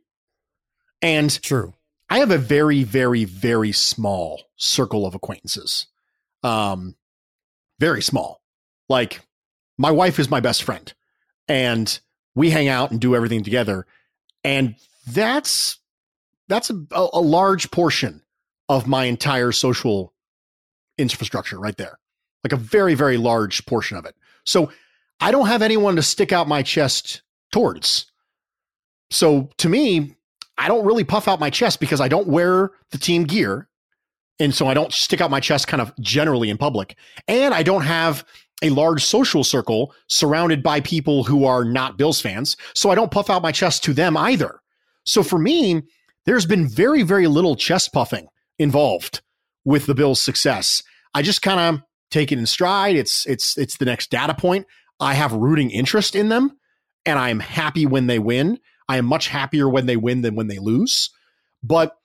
And 1.03 1.31
true, 1.43 1.73
I 2.09 2.19
have 2.19 2.31
a 2.31 2.39
very, 2.39 2.85
very, 2.85 3.25
very 3.25 3.73
small 3.73 4.43
circle 4.57 5.07
of 5.07 5.15
acquaintances. 5.15 5.87
Um, 6.43 6.95
very 7.81 8.03
small. 8.03 8.43
Like 8.89 9.21
my 9.77 9.91
wife 9.91 10.19
is 10.19 10.31
my 10.31 10.41
best 10.41 10.63
friend, 10.63 10.93
and 11.49 11.99
we 12.35 12.51
hang 12.51 12.69
out 12.69 12.91
and 12.91 13.01
do 13.01 13.17
everything 13.17 13.43
together. 13.43 13.87
And 14.45 14.77
that's 15.09 15.79
that's 16.49 16.71
a, 16.71 16.85
a 16.93 17.21
large 17.21 17.71
portion 17.71 18.23
of 18.69 18.87
my 18.87 19.05
entire 19.05 19.53
social 19.53 20.13
infrastructure 20.99 21.59
right 21.59 21.77
there. 21.77 21.99
Like 22.45 22.53
a 22.53 22.57
very, 22.57 22.95
very 22.95 23.17
large 23.17 23.67
portion 23.67 23.97
of 23.97 24.05
it. 24.05 24.15
So 24.45 24.71
I 25.21 25.31
don't 25.31 25.49
have 25.49 25.63
anyone 25.63 25.97
to 25.97 26.03
stick 26.03 26.33
out 26.33 26.47
my 26.47 26.63
chest 26.63 27.23
towards. 27.51 28.11
So 29.11 29.51
to 29.59 29.69
me, 29.69 30.16
I 30.59 30.69
don't 30.69 30.85
really 30.85 31.05
puff 31.05 31.29
out 31.29 31.41
my 31.41 31.51
chest 31.51 31.81
because 31.81 32.01
I 32.01 32.09
don't 32.09 32.29
wear 32.29 32.71
the 32.91 32.99
team 32.99 33.25
gear. 33.25 33.69
And 34.39 34.55
so 34.55 34.67
I 34.67 34.75
don't 34.75 34.93
stick 34.93 35.21
out 35.21 35.31
my 35.31 35.41
chest 35.41 35.69
kind 35.69 35.81
of 35.81 35.93
generally 36.01 36.51
in 36.51 36.59
public. 36.59 36.97
And 37.27 37.55
I 37.55 37.63
don't 37.63 37.83
have 37.83 38.25
a 38.63 38.71
large 38.71 39.05
social 39.05 39.45
circle 39.45 39.95
surrounded 40.09 40.63
by 40.63 40.81
people 40.81 41.25
who 41.25 41.45
are 41.45 41.65
not 41.65 41.99
Bills 41.99 42.21
fans. 42.21 42.57
So 42.75 42.91
I 42.91 42.95
don't 42.95 43.11
puff 43.11 43.31
out 43.31 43.43
my 43.43 43.53
chest 43.53 43.85
to 43.85 43.93
them 43.93 44.17
either. 44.17 44.61
So 45.05 45.23
for 45.23 45.39
me, 45.39 45.83
there's 46.25 46.47
been 46.47 46.69
very, 46.69 47.03
very 47.03 47.27
little 47.27 47.57
chest 47.57 47.93
puffing 47.93 48.29
involved 48.59 49.21
with 49.65 49.87
the 49.87 49.95
Bills' 49.95 50.21
success. 50.21 50.83
I 51.15 51.23
just 51.23 51.43
kind 51.43 51.61
of 51.61 51.83
take 52.11 52.33
it 52.33 52.39
in 52.39 52.47
stride. 52.47 52.97
It's 52.97 53.27
it's 53.27 53.57
it's 53.57 53.77
the 53.77 53.85
next 53.85 54.11
data 54.11 54.35
point. 54.35 54.67
I 55.01 55.15
have 55.15 55.33
rooting 55.33 55.71
interest 55.71 56.15
in 56.15 56.29
them, 56.29 56.59
and 57.05 57.19
I'm 57.19 57.41
happy 57.41 57.87
when 57.87 58.07
they 58.07 58.19
win. 58.19 58.59
I 58.89 58.99
am 58.99 59.07
much 59.07 59.29
happier 59.29 59.69
when 59.69 59.87
they 59.87 59.97
win 59.97 60.23
than 60.23 60.35
when 60.35 60.47
they 60.47 60.59
lose. 60.59 61.11
But 61.63 61.97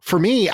for 0.00 0.18
me, 0.18 0.50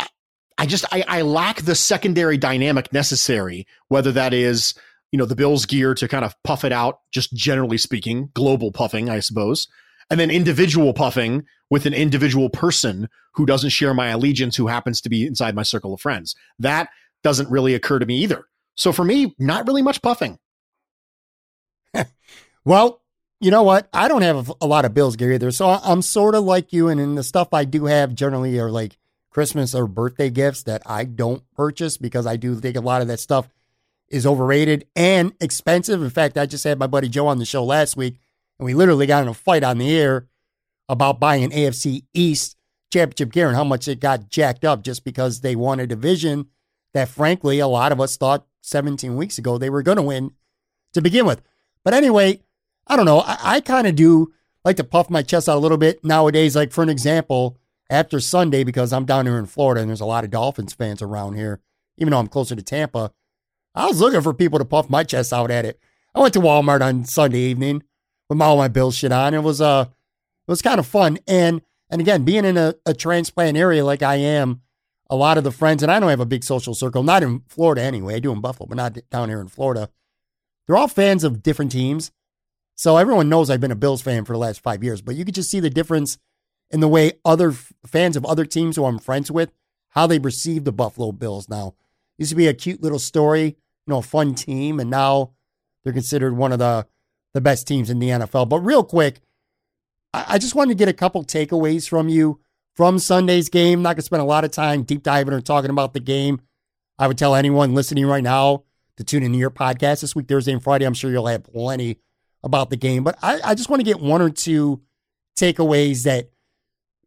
I 0.59 0.67
just 0.67 0.85
I, 0.93 1.05
I 1.07 1.23
lack 1.23 1.63
the 1.63 1.75
secondary 1.75 2.37
dynamic 2.37 2.93
necessary, 2.93 3.67
whether 3.89 4.13
that 4.13 4.33
is 4.33 4.75
you 5.13 5.19
know 5.19 5.27
the 5.27 5.37
Bills 5.37 5.67
gear 5.67 5.95
to 5.95 6.09
kind 6.09 6.25
of 6.25 6.35
puff 6.45 6.65
it 6.65 6.73
out, 6.73 7.01
just 7.13 7.33
generally 7.35 7.79
speaking, 7.79 8.31
global 8.35 8.73
puffing, 8.73 9.11
I 9.11 9.21
suppose, 9.21 9.69
and 10.11 10.19
then 10.19 10.31
individual 10.31 10.93
puffing 10.93 11.45
with 11.71 11.87
an 11.87 11.95
individual 11.95 12.49
person 12.49 13.09
who 13.35 13.45
doesn't 13.45 13.71
share 13.71 13.93
my 13.93 14.09
allegiance, 14.09 14.57
who 14.57 14.69
happens 14.69 15.01
to 15.01 15.09
be 15.09 15.27
inside 15.27 15.55
my 15.55 15.63
circle 15.63 15.93
of 15.93 16.01
friends. 16.01 16.35
That 16.59 16.89
doesn't 17.23 17.51
really 17.51 17.75
occur 17.75 17.99
to 17.99 18.07
me 18.07 18.19
either. 18.19 18.45
So 18.77 18.93
for 18.93 19.05
me, 19.05 19.35
not 19.39 19.67
really 19.67 19.83
much 19.83 20.01
puffing. 20.01 20.39
well, 22.65 23.03
you 23.41 23.51
know 23.51 23.63
what? 23.63 23.89
I 23.93 24.09
don't 24.09 24.23
have 24.23 24.53
a 24.61 24.67
lot 24.67 24.85
of 24.85 24.95
Bills 24.95 25.17
gear 25.17 25.33
either. 25.33 25.51
So 25.51 25.69
I'm 25.69 26.03
sort 26.03 26.35
of 26.35 26.45
like 26.45 26.73
you. 26.73 26.89
And 26.89 27.01
in 27.01 27.15
the 27.15 27.23
stuff 27.23 27.53
I 27.53 27.65
do 27.65 27.87
have 27.87 28.15
generally 28.15 28.59
are 28.59 28.71
like 28.71 28.97
Christmas 29.31 29.75
or 29.75 29.87
birthday 29.87 30.31
gifts 30.31 30.63
that 30.63 30.83
I 30.87 31.05
don't 31.05 31.43
purchase 31.55 31.97
because 31.97 32.27
I 32.27 32.37
do 32.37 32.55
think 32.55 32.77
a 32.77 32.81
lot 32.81 33.03
of 33.03 33.09
that 33.09 33.21
stuff 33.21 33.49
is 34.09 34.27
overrated 34.27 34.87
and 34.97 35.33
expensive. 35.41 36.03
In 36.03 36.11
fact, 36.11 36.39
I 36.39 36.47
just 36.47 36.65
had 36.65 36.79
my 36.79 36.87
buddy 36.87 37.09
Joe 37.09 37.27
on 37.27 37.39
the 37.39 37.45
show 37.45 37.65
last 37.65 37.97
week 37.97 38.19
and 38.59 38.65
we 38.65 38.75
literally 38.75 39.07
got 39.07 39.23
in 39.23 39.29
a 39.29 39.35
fight 39.35 39.65
on 39.65 39.79
the 39.79 39.95
air 39.95 40.29
about 40.89 41.21
buying 41.21 41.45
an 41.45 41.51
AFC 41.51 42.05
East 42.15 42.57
championship 42.93 43.33
gear 43.33 43.49
and 43.49 43.57
how 43.57 43.65
much 43.65 43.89
it 43.89 44.01
got 44.01 44.31
jacked 44.31 44.65
up 44.65 44.83
just 44.83 45.05
because 45.05 45.41
they 45.41 45.57
won 45.57 45.81
a 45.81 45.87
division 45.87 46.47
that, 46.95 47.09
frankly, 47.09 47.59
a 47.59 47.67
lot 47.67 47.93
of 47.93 48.01
us 48.01 48.17
thought 48.17 48.47
17 48.63 49.17
weeks 49.17 49.39
ago 49.39 49.59
they 49.59 49.69
were 49.69 49.83
going 49.83 49.97
to 49.97 50.03
win 50.03 50.31
to 50.95 51.03
begin 51.03 51.27
with. 51.27 51.43
But 51.85 51.95
anyway, 51.95 52.41
I 52.87 52.97
don't 52.97 53.07
know. 53.07 53.21
I, 53.21 53.37
I 53.43 53.61
kind 53.61 53.87
of 53.87 53.97
do 53.97 54.33
like 54.65 54.77
to 54.77 54.85
puff 54.85 55.11
my 55.11 55.23
chest 55.23 55.49
out 55.49 55.57
a 55.57 55.61
little 55.61 55.79
bit 55.79 56.05
nowadays. 56.05 56.57
Like, 56.57 56.73
for 56.73 56.83
an 56.83 56.89
example, 56.89 57.57
after 57.91 58.21
Sunday, 58.21 58.65
because 58.65 58.93
I'm 58.93 59.05
down 59.05 59.27
here 59.27 59.39
in 59.39 59.47
Florida 59.47 59.81
and 59.81 59.91
there's 59.91 60.01
a 60.01 60.07
lot 60.07 60.25
of 60.25 60.31
Dolphins 60.31 60.75
fans 60.75 61.03
around 61.03 61.35
here, 61.35 61.61
even 61.99 62.11
though 62.11 62.19
I'm 62.19 62.27
closer 62.27 62.57
to 62.57 62.63
Tampa, 62.63 63.13
I 63.75 63.87
was 63.87 64.01
looking 64.01 64.23
for 64.23 64.35
people 64.35 64.59
to 64.59 64.65
puff 64.65 64.91
my 64.91 65.05
chest 65.05 65.33
out 65.33 65.51
at 65.51 65.65
it. 65.65 65.79
I 66.15 66.21
went 66.21 66.35
to 66.35 66.41
Walmart 66.41 66.81
on 66.81 67.05
Sunday 67.05 67.41
evening 67.41 67.83
with 68.29 68.41
all 68.41 68.57
my 68.57 68.69
Bills 68.69 68.97
shit 68.97 69.13
on. 69.13 69.35
It 69.35 69.43
was 69.43 69.61
uh 69.61 69.87
it 69.89 70.51
was 70.51 70.63
kind 70.63 70.79
of 70.79 70.87
fun. 70.87 71.19
And 71.27 71.63
and 71.91 72.01
again, 72.01 72.25
being 72.25 72.45
in 72.45 72.57
a, 72.57 72.75
a 72.85 72.95
transplant 72.95 73.57
area 73.57 73.85
like 73.85 74.03
I 74.03 74.17
am, 74.17 74.63
a 75.09 75.15
lot 75.15 75.39
of 75.39 75.45
the 75.45 75.53
friends, 75.53 75.83
and 75.83 75.93
I 75.93 76.01
don't 76.01 76.11
have 76.11 76.21
a 76.21 76.27
big 76.27 76.43
social 76.43 76.75
circle, 76.75 77.03
not 77.03 77.23
in 77.23 77.43
Florida 77.47 77.83
anyway. 77.83 78.17
I 78.17 78.19
do 78.19 78.33
in 78.33 78.41
Buffalo, 78.41 78.67
but 78.67 78.77
not 78.77 78.99
down 79.11 79.29
here 79.29 79.41
in 79.41 79.49
Florida. 79.49 79.91
They're 80.67 80.77
all 80.77 80.89
fans 80.89 81.23
of 81.23 81.43
different 81.43 81.71
teams. 81.71 82.11
So 82.77 82.99
everyone 82.99 83.31
knows 83.31 83.49
I've 83.49 83.61
been 83.61 83.73
a 83.73 83.77
Bills 83.77 84.03
fan 84.03 84.27
for 84.27 84.35
the 84.35 84.39
last 84.39 84.61
five 84.61 84.85
years, 84.85 85.01
but 85.01 85.15
you 85.17 85.25
could 85.25 85.35
just 85.35 85.51
see 85.51 85.61
the 85.61 85.71
difference 85.71 86.19
in 86.71 86.81
the 86.81 86.89
way 86.89 87.13
other 87.25 87.51
f- 87.51 87.73
fans 87.87 88.17
of 88.17 88.27
other 88.27 88.45
teams 88.45 88.77
who 88.77 88.85
I'm 88.85 88.99
friends 88.99 89.31
with, 89.31 89.51
how 89.91 90.07
they 90.07 90.19
perceive 90.19 90.65
the 90.65 90.73
Buffalo 90.73 91.11
Bills 91.11 91.49
now. 91.49 91.75
Used 92.19 92.31
to 92.31 92.37
be 92.37 92.49
a 92.49 92.55
cute 92.55 92.83
little 92.83 92.99
story, 92.99 93.45
you 93.45 93.55
know, 93.87 93.99
a 93.99 94.03
fun 94.03 94.35
team, 94.35 94.79
and 94.79 94.91
now 94.91 95.33
they're 95.83 95.93
considered 95.93 96.37
one 96.37 96.53
of 96.53 96.59
the 96.59 96.87
the 97.33 97.41
best 97.41 97.67
teams 97.67 97.91
in 97.91 97.99
the 97.99 98.09
NFL. 98.09 98.49
But 98.49 98.61
real 98.61 98.85
quick, 98.85 99.21
I, 100.13 100.25
I 100.31 100.39
just 100.39 100.55
wanted 100.55 100.73
to 100.73 100.79
get 100.79 100.89
a 100.89 100.95
couple 100.95 101.25
takeaways 101.25 101.89
from 101.89 102.11
you 102.11 102.41
from 102.75 102.99
Sunday's 102.99 103.49
game. 103.49 103.81
Not 103.81 103.97
gonna 103.97 104.03
spend 104.03 104.23
a 104.23 104.27
lot 104.27 104.45
of 104.45 104.51
time 104.51 104.83
deep 104.83 105.03
diving 105.03 105.33
or 105.33 105.41
talking 105.41 105.71
about 105.71 105.95
the 105.95 106.01
game. 106.01 106.43
I 106.99 107.09
would 107.09 107.17
tell 107.17 107.35
anyone 107.35 107.75
listening 107.75 108.07
right 108.07 108.23
now 108.23 108.65
to 108.99 109.05
tune 109.05 109.23
into 109.23 109.39
your 109.39 109.51
podcast 109.51 110.03
this 110.03 110.15
week, 110.15 110.29
Thursday 110.29 110.53
and 110.53 110.63
Friday. 110.63 110.85
I'm 110.85 110.95
sure 110.95 111.11
you'll 111.11 111.27
have 111.27 111.45
plenty 111.45 112.01
about 112.47 112.71
the 112.71 112.77
game. 112.77 113.05
But 113.05 113.19
I, 113.23 113.41
I 113.45 113.55
just 113.55 113.69
want 113.69 113.81
to 113.81 113.85
get 113.85 114.01
one 114.01 114.23
or 114.23 114.31
two 114.31 114.81
takeaways 115.37 116.05
that 116.05 116.31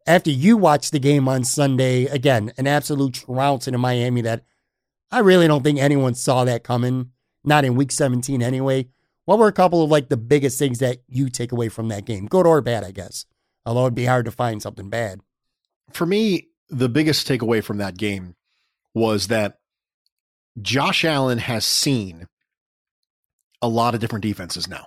after 0.06 0.30
you 0.30 0.56
watch 0.56 0.92
the 0.92 1.00
game 1.00 1.28
on 1.28 1.42
Sunday, 1.42 2.04
again, 2.04 2.52
an 2.56 2.68
absolute 2.68 3.14
trouncing 3.14 3.74
in 3.74 3.80
Miami 3.80 4.20
that 4.20 4.44
I 5.10 5.18
really 5.18 5.48
don't 5.48 5.64
think 5.64 5.80
anyone 5.80 6.14
saw 6.14 6.44
that 6.44 6.62
coming, 6.62 7.10
not 7.42 7.64
in 7.64 7.74
week 7.74 7.90
17 7.90 8.42
anyway. 8.42 8.86
What 9.24 9.38
were 9.38 9.48
a 9.48 9.52
couple 9.52 9.82
of 9.82 9.90
like 9.90 10.08
the 10.08 10.16
biggest 10.16 10.58
things 10.58 10.78
that 10.78 10.98
you 11.08 11.28
take 11.28 11.52
away 11.52 11.68
from 11.68 11.88
that 11.88 12.04
game? 12.04 12.26
Good 12.26 12.46
or 12.46 12.60
bad, 12.60 12.84
I 12.84 12.92
guess. 12.92 13.26
Although 13.66 13.82
it'd 13.82 13.94
be 13.94 14.06
hard 14.06 14.24
to 14.26 14.30
find 14.30 14.62
something 14.62 14.88
bad. 14.88 15.20
For 15.92 16.06
me, 16.06 16.48
the 16.68 16.88
biggest 16.88 17.26
takeaway 17.26 17.62
from 17.62 17.78
that 17.78 17.96
game 17.96 18.36
was 18.94 19.28
that 19.28 19.58
Josh 20.60 21.04
Allen 21.04 21.38
has 21.38 21.64
seen 21.64 22.26
a 23.62 23.68
lot 23.68 23.94
of 23.94 24.00
different 24.00 24.22
defenses 24.22 24.68
now. 24.68 24.86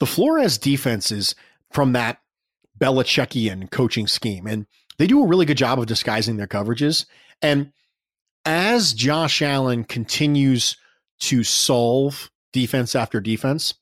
The 0.00 0.06
Flores 0.06 0.58
defenses 0.58 1.34
from 1.70 1.92
that 1.92 2.18
Belichickian 2.78 3.70
coaching 3.70 4.06
scheme, 4.06 4.46
and 4.46 4.66
they 4.98 5.06
do 5.06 5.22
a 5.22 5.26
really 5.26 5.46
good 5.46 5.56
job 5.56 5.78
of 5.78 5.86
disguising 5.86 6.36
their 6.36 6.46
coverages. 6.46 7.06
And 7.42 7.72
as 8.44 8.92
Josh 8.92 9.42
Allen 9.42 9.84
continues 9.84 10.76
to 11.20 11.44
solve 11.44 12.30
defense 12.52 12.94
after 12.94 13.20
defense, 13.20 13.74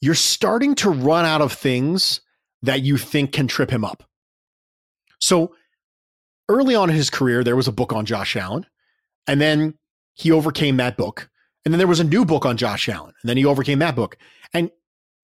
you're 0.00 0.14
starting 0.14 0.74
to 0.76 0.90
run 0.90 1.24
out 1.24 1.40
of 1.40 1.52
things 1.52 2.20
that 2.62 2.82
you 2.82 2.96
think 2.96 3.32
can 3.32 3.48
trip 3.48 3.70
him 3.70 3.84
up. 3.84 4.04
So 5.20 5.54
early 6.48 6.74
on 6.74 6.90
in 6.90 6.96
his 6.96 7.10
career, 7.10 7.44
there 7.44 7.56
was 7.56 7.68
a 7.68 7.72
book 7.72 7.92
on 7.92 8.06
Josh 8.06 8.36
Allen, 8.36 8.66
and 9.26 9.40
then 9.40 9.74
he 10.14 10.32
overcame 10.32 10.76
that 10.78 10.96
book. 10.96 11.28
And 11.64 11.74
then 11.74 11.78
there 11.78 11.88
was 11.88 12.00
a 12.00 12.04
new 12.04 12.24
book 12.24 12.46
on 12.46 12.56
Josh 12.56 12.88
Allen, 12.88 13.12
and 13.22 13.28
then 13.28 13.36
he 13.36 13.44
overcame 13.44 13.80
that 13.80 13.96
book. 13.96 14.16
And 14.54 14.70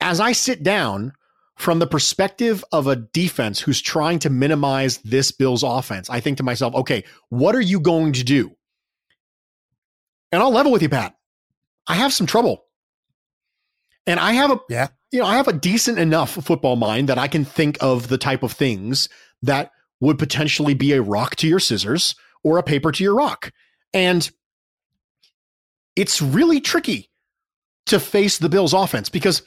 as 0.05 0.21
I 0.21 0.33
sit 0.33 0.63
down 0.63 1.15
from 1.57 1.79
the 1.79 1.87
perspective 1.87 2.63
of 2.73 2.87
a 2.87 2.95
defense 2.95 3.59
who's 3.59 3.81
trying 3.81 4.19
to 4.21 4.31
minimize 4.31 4.99
this 4.99 5.33
Bills 5.33 5.63
offense, 5.63 6.11
I 6.11 6.21
think 6.21 6.37
to 6.37 6.43
myself, 6.43 6.75
okay, 6.75 7.05
what 7.31 7.55
are 7.55 7.61
you 7.61 7.81
going 7.81 8.13
to 8.13 8.23
do? 8.23 8.55
And 10.31 10.43
I'll 10.43 10.51
level 10.51 10.73
with 10.73 10.83
you, 10.83 10.91
Pat. 10.91 11.17
I 11.87 11.95
have 11.95 12.13
some 12.13 12.27
trouble. 12.27 12.67
And 14.07 14.21
I 14.21 14.33
have 14.33 14.51
a 14.51 14.61
yeah, 14.69 14.89
you 15.11 15.21
know, 15.21 15.27
I 15.27 15.37
have 15.37 15.49
a 15.49 15.55
decent 15.55 15.99
enough 15.99 16.33
football 16.33 16.77
mind 16.77 17.09
that 17.09 17.19
I 17.19 17.27
can 17.27 17.47
think 17.47 17.79
of 17.81 18.09
the 18.09 18.19
type 18.19 18.43
of 18.43 18.53
things 18.53 19.09
that 19.41 19.71
would 20.01 20.19
potentially 20.19 20.75
be 20.75 20.93
a 20.93 21.01
rock 21.01 21.37
to 21.37 21.49
your 21.49 21.61
scissors 21.61 22.15
or 22.43 22.59
a 22.59 22.63
paper 22.63 22.93
to 22.93 23.03
your 23.03 23.15
rock. 23.15 23.53
And 23.95 24.31
it's 25.97 26.21
really 26.21 26.61
tricky 26.61 27.11
to 27.87 27.99
face 27.99 28.37
the 28.37 28.51
Bills 28.51 28.75
offense 28.75 29.09
because 29.09 29.43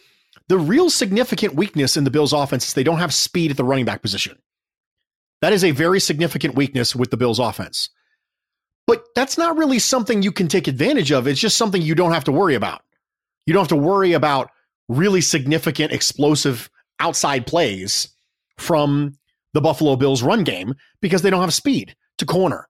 the 0.50 0.58
real 0.58 0.90
significant 0.90 1.56
weakness 1.56 1.98
in 1.98 2.04
the 2.04 2.12
Bills 2.12 2.34
offense 2.34 2.68
is 2.68 2.74
they 2.74 2.84
don't 2.84 3.00
have 3.00 3.14
speed 3.14 3.52
at 3.52 3.58
the 3.58 3.64
running 3.64 3.86
back 3.86 4.02
position. 4.02 4.38
That 5.42 5.54
is 5.54 5.64
a 5.64 5.72
very 5.72 6.00
significant 6.00 6.56
weakness 6.56 6.96
with 6.96 7.12
the 7.12 7.18
Bills 7.18 7.40
offense. 7.40 7.90
But 8.88 9.04
that's 9.16 9.38
not 9.38 9.58
really 9.58 9.80
something 9.80 10.24
you 10.24 10.32
can 10.32 10.48
take 10.48 10.68
advantage 10.68 11.12
of. 11.12 11.28
It's 11.28 11.40
just 11.40 11.58
something 11.58 11.82
you 11.82 11.96
don't 11.96 12.14
have 12.14 12.24
to 12.24 12.32
worry 12.32 12.56
about. 12.56 12.82
You 13.46 13.54
don't 13.54 13.62
have 13.62 13.68
to 13.70 13.76
worry 13.76 14.14
about 14.14 14.50
really 14.88 15.22
significant, 15.22 15.92
explosive 15.92 16.70
outside 17.00 17.46
plays 17.46 18.10
from 18.58 19.18
the 19.54 19.62
Buffalo 19.62 19.96
Bills 19.96 20.24
run 20.24 20.44
game 20.44 20.74
because 21.02 21.22
they 21.22 21.30
don't 21.30 21.42
have 21.42 21.54
speed 21.54 21.96
to 22.18 22.26
corner. 22.26 22.68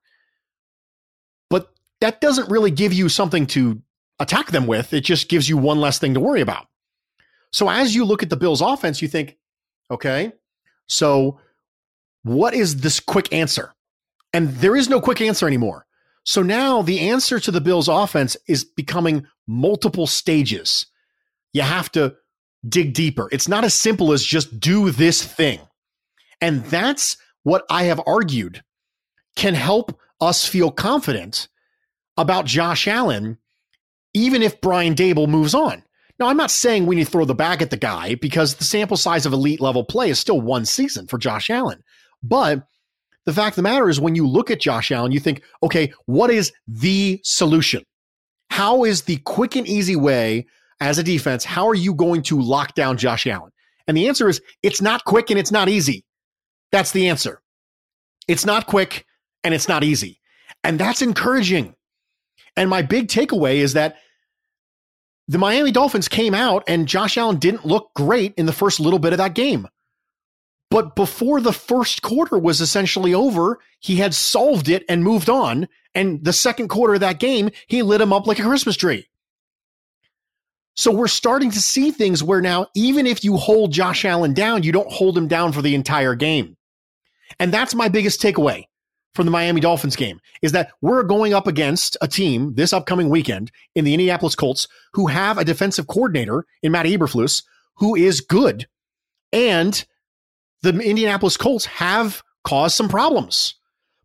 But 1.50 1.70
that 2.02 2.20
doesn't 2.20 2.50
really 2.50 2.72
give 2.72 2.94
you 2.94 3.10
something 3.10 3.46
to 3.48 3.82
attack 4.20 4.48
them 4.48 4.68
with. 4.68 4.94
It 4.94 5.02
just 5.02 5.30
gives 5.30 5.48
you 5.48 5.58
one 5.58 5.80
less 5.80 6.00
thing 6.00 6.16
to 6.16 6.20
worry 6.20 6.42
about. 6.42 6.68
So 7.52 7.70
as 7.70 7.96
you 7.96 8.06
look 8.06 8.24
at 8.24 8.30
the 8.30 8.38
Bills 8.38 8.62
offense, 8.62 9.02
you 9.02 9.08
think, 9.08 9.38
okay, 9.90 10.34
so 10.88 11.40
what 12.24 12.54
is 12.54 12.82
this 12.82 13.00
quick 13.00 13.32
answer? 13.34 13.74
And 14.34 14.50
there 14.56 14.76
is 14.76 14.90
no 14.90 15.00
quick 15.00 15.22
answer 15.22 15.48
anymore. 15.48 15.86
So 16.26 16.42
now 16.42 16.82
the 16.82 17.00
answer 17.00 17.40
to 17.40 17.52
the 17.52 17.62
Bills 17.62 17.88
offense 17.88 18.36
is 18.48 18.66
becoming 18.66 19.26
multiple 19.48 20.08
stages. 20.08 20.88
You 21.54 21.62
have 21.62 21.92
to 21.94 22.16
dig 22.68 22.94
deeper. 22.94 23.30
It's 23.32 23.48
not 23.48 23.64
as 23.64 23.74
simple 23.74 24.12
as 24.12 24.24
just 24.24 24.60
do 24.60 24.92
this 24.92 25.24
thing. 25.24 25.60
And 26.42 26.64
that's 26.66 27.18
what 27.44 27.66
I 27.70 27.84
have 27.84 28.02
argued 28.06 28.64
can 29.38 29.54
help 29.54 29.98
us 30.20 30.46
feel 30.46 30.72
confident 30.72 31.48
about 32.18 32.46
Josh 32.46 32.88
Allen, 32.88 33.38
even 34.14 34.42
if 34.42 34.60
Brian 34.60 34.96
Daboll 34.96 35.30
moves 35.30 35.54
on. 35.54 35.84
Now, 36.20 36.28
I'm 36.28 36.38
not 36.38 36.52
saying 36.52 36.86
we 36.86 36.96
need 36.96 37.06
to 37.06 37.12
throw 37.12 37.26
the 37.26 37.36
bag 37.36 37.62
at 37.62 37.70
the 37.70 37.78
guy 37.78 38.16
because 38.16 38.56
the 38.56 38.64
sample 38.64 38.98
size 38.98 39.26
of 39.26 39.34
elite 39.34 39.62
level 39.62 39.84
play 39.84 40.10
is 40.10 40.20
still 40.20 40.42
one 40.42 40.66
season 40.66 41.08
for 41.08 41.18
Josh 41.18 41.50
Allen. 41.50 41.84
But 42.24 42.68
the 43.26 43.34
fact 43.34 43.54
of 43.54 43.56
the 43.58 43.70
matter 43.70 43.90
is, 43.90 44.00
when 44.00 44.16
you 44.16 44.26
look 44.28 44.50
at 44.50 44.60
Josh 44.60 44.92
Allen, 44.92 45.12
you 45.12 45.20
think, 45.20 45.44
okay, 45.62 45.94
what 46.06 46.32
is 46.32 46.52
the 46.68 47.20
solution? 47.24 47.84
How 48.50 48.84
is 48.84 49.04
the 49.04 49.18
quick 49.18 49.56
and 49.56 49.68
easy 49.68 49.96
way 49.96 50.48
as 50.80 50.98
a 50.98 51.04
defense? 51.04 51.44
How 51.44 51.68
are 51.68 51.76
you 51.76 51.94
going 51.94 52.24
to 52.24 52.42
lock 52.42 52.74
down 52.74 52.98
Josh 52.98 53.28
Allen? 53.28 53.52
And 53.88 53.96
the 53.96 54.08
answer 54.08 54.28
is, 54.28 54.42
it's 54.64 54.82
not 54.82 55.06
quick 55.06 55.30
and 55.30 55.40
it's 55.40 55.52
not 55.52 55.70
easy. 55.70 56.04
That's 56.72 56.92
the 56.92 57.10
answer. 57.10 57.42
It's 58.28 58.46
not 58.46 58.66
quick 58.68 59.06
and 59.44 59.54
it's 59.54 59.68
not 59.68 59.84
easy. 59.84 60.20
And 60.64 60.80
that's 60.80 61.02
encouraging. 61.02 61.76
And 62.56 62.70
my 62.70 62.82
big 62.82 63.08
takeaway 63.08 63.58
is 63.58 63.74
that 63.74 63.98
the 65.28 65.38
Miami 65.38 65.72
Dolphins 65.72 66.08
came 66.08 66.34
out 66.34 66.64
and 66.68 66.88
Josh 66.88 67.18
Allen 67.18 67.38
didn't 67.38 67.66
look 67.66 67.94
great 67.94 68.34
in 68.36 68.46
the 68.46 68.54
first 68.54 68.80
little 68.80 69.00
bit 69.00 69.14
of 69.14 69.18
that 69.18 69.36
game. 69.36 69.68
But 70.70 70.96
before 70.96 71.40
the 71.40 71.54
first 71.54 72.02
quarter 72.02 72.38
was 72.38 72.60
essentially 72.62 73.14
over, 73.14 73.60
he 73.80 73.98
had 73.98 74.14
solved 74.14 74.70
it 74.70 74.84
and 74.90 75.04
moved 75.04 75.30
on. 75.30 75.68
And 75.96 76.24
the 76.24 76.34
second 76.34 76.68
quarter 76.68 76.96
of 76.96 77.00
that 77.00 77.20
game, 77.20 77.50
he 77.68 77.84
lit 77.84 78.02
him 78.02 78.14
up 78.14 78.28
like 78.28 78.40
a 78.40 78.44
Christmas 78.44 78.76
tree. 78.76 79.08
So 80.76 80.92
we're 80.92 81.08
starting 81.08 81.52
to 81.52 81.62
see 81.62 81.92
things 81.92 82.22
where 82.22 82.42
now, 82.42 82.68
even 82.76 83.08
if 83.08 83.24
you 83.24 83.38
hold 83.38 83.72
Josh 83.72 84.06
Allen 84.06 84.34
down, 84.34 84.64
you 84.64 84.72
don't 84.72 84.92
hold 84.92 85.18
him 85.18 85.28
down 85.28 85.52
for 85.52 85.62
the 85.62 85.74
entire 85.74 86.16
game. 86.16 86.56
And 87.40 87.52
that's 87.52 87.74
my 87.74 87.88
biggest 87.88 88.22
takeaway 88.22 88.66
from 89.18 89.26
the 89.26 89.32
Miami 89.32 89.60
Dolphins 89.60 89.96
game 89.98 90.22
is 90.42 90.54
that 90.54 90.72
we're 90.80 91.04
going 91.04 91.34
up 91.34 91.48
against 91.48 91.98
a 92.02 92.08
team 92.08 92.54
this 92.54 92.72
upcoming 92.72 93.10
weekend 93.10 93.52
in 93.76 93.84
the 93.84 93.94
Indianapolis 93.94 94.36
Colts 94.36 94.68
who 94.94 95.08
have 95.08 95.38
a 95.38 95.44
defensive 95.44 95.88
coordinator 95.88 96.46
in 96.64 96.72
Matt 96.72 96.86
Eberflus 96.86 97.44
who 97.78 97.96
is 97.96 98.22
good. 98.22 98.68
And 99.34 99.84
the 100.62 100.70
Indianapolis 100.80 101.36
Colts 101.36 101.66
have 101.66 102.24
caused 102.44 102.76
some 102.76 102.88
problems, 102.88 103.56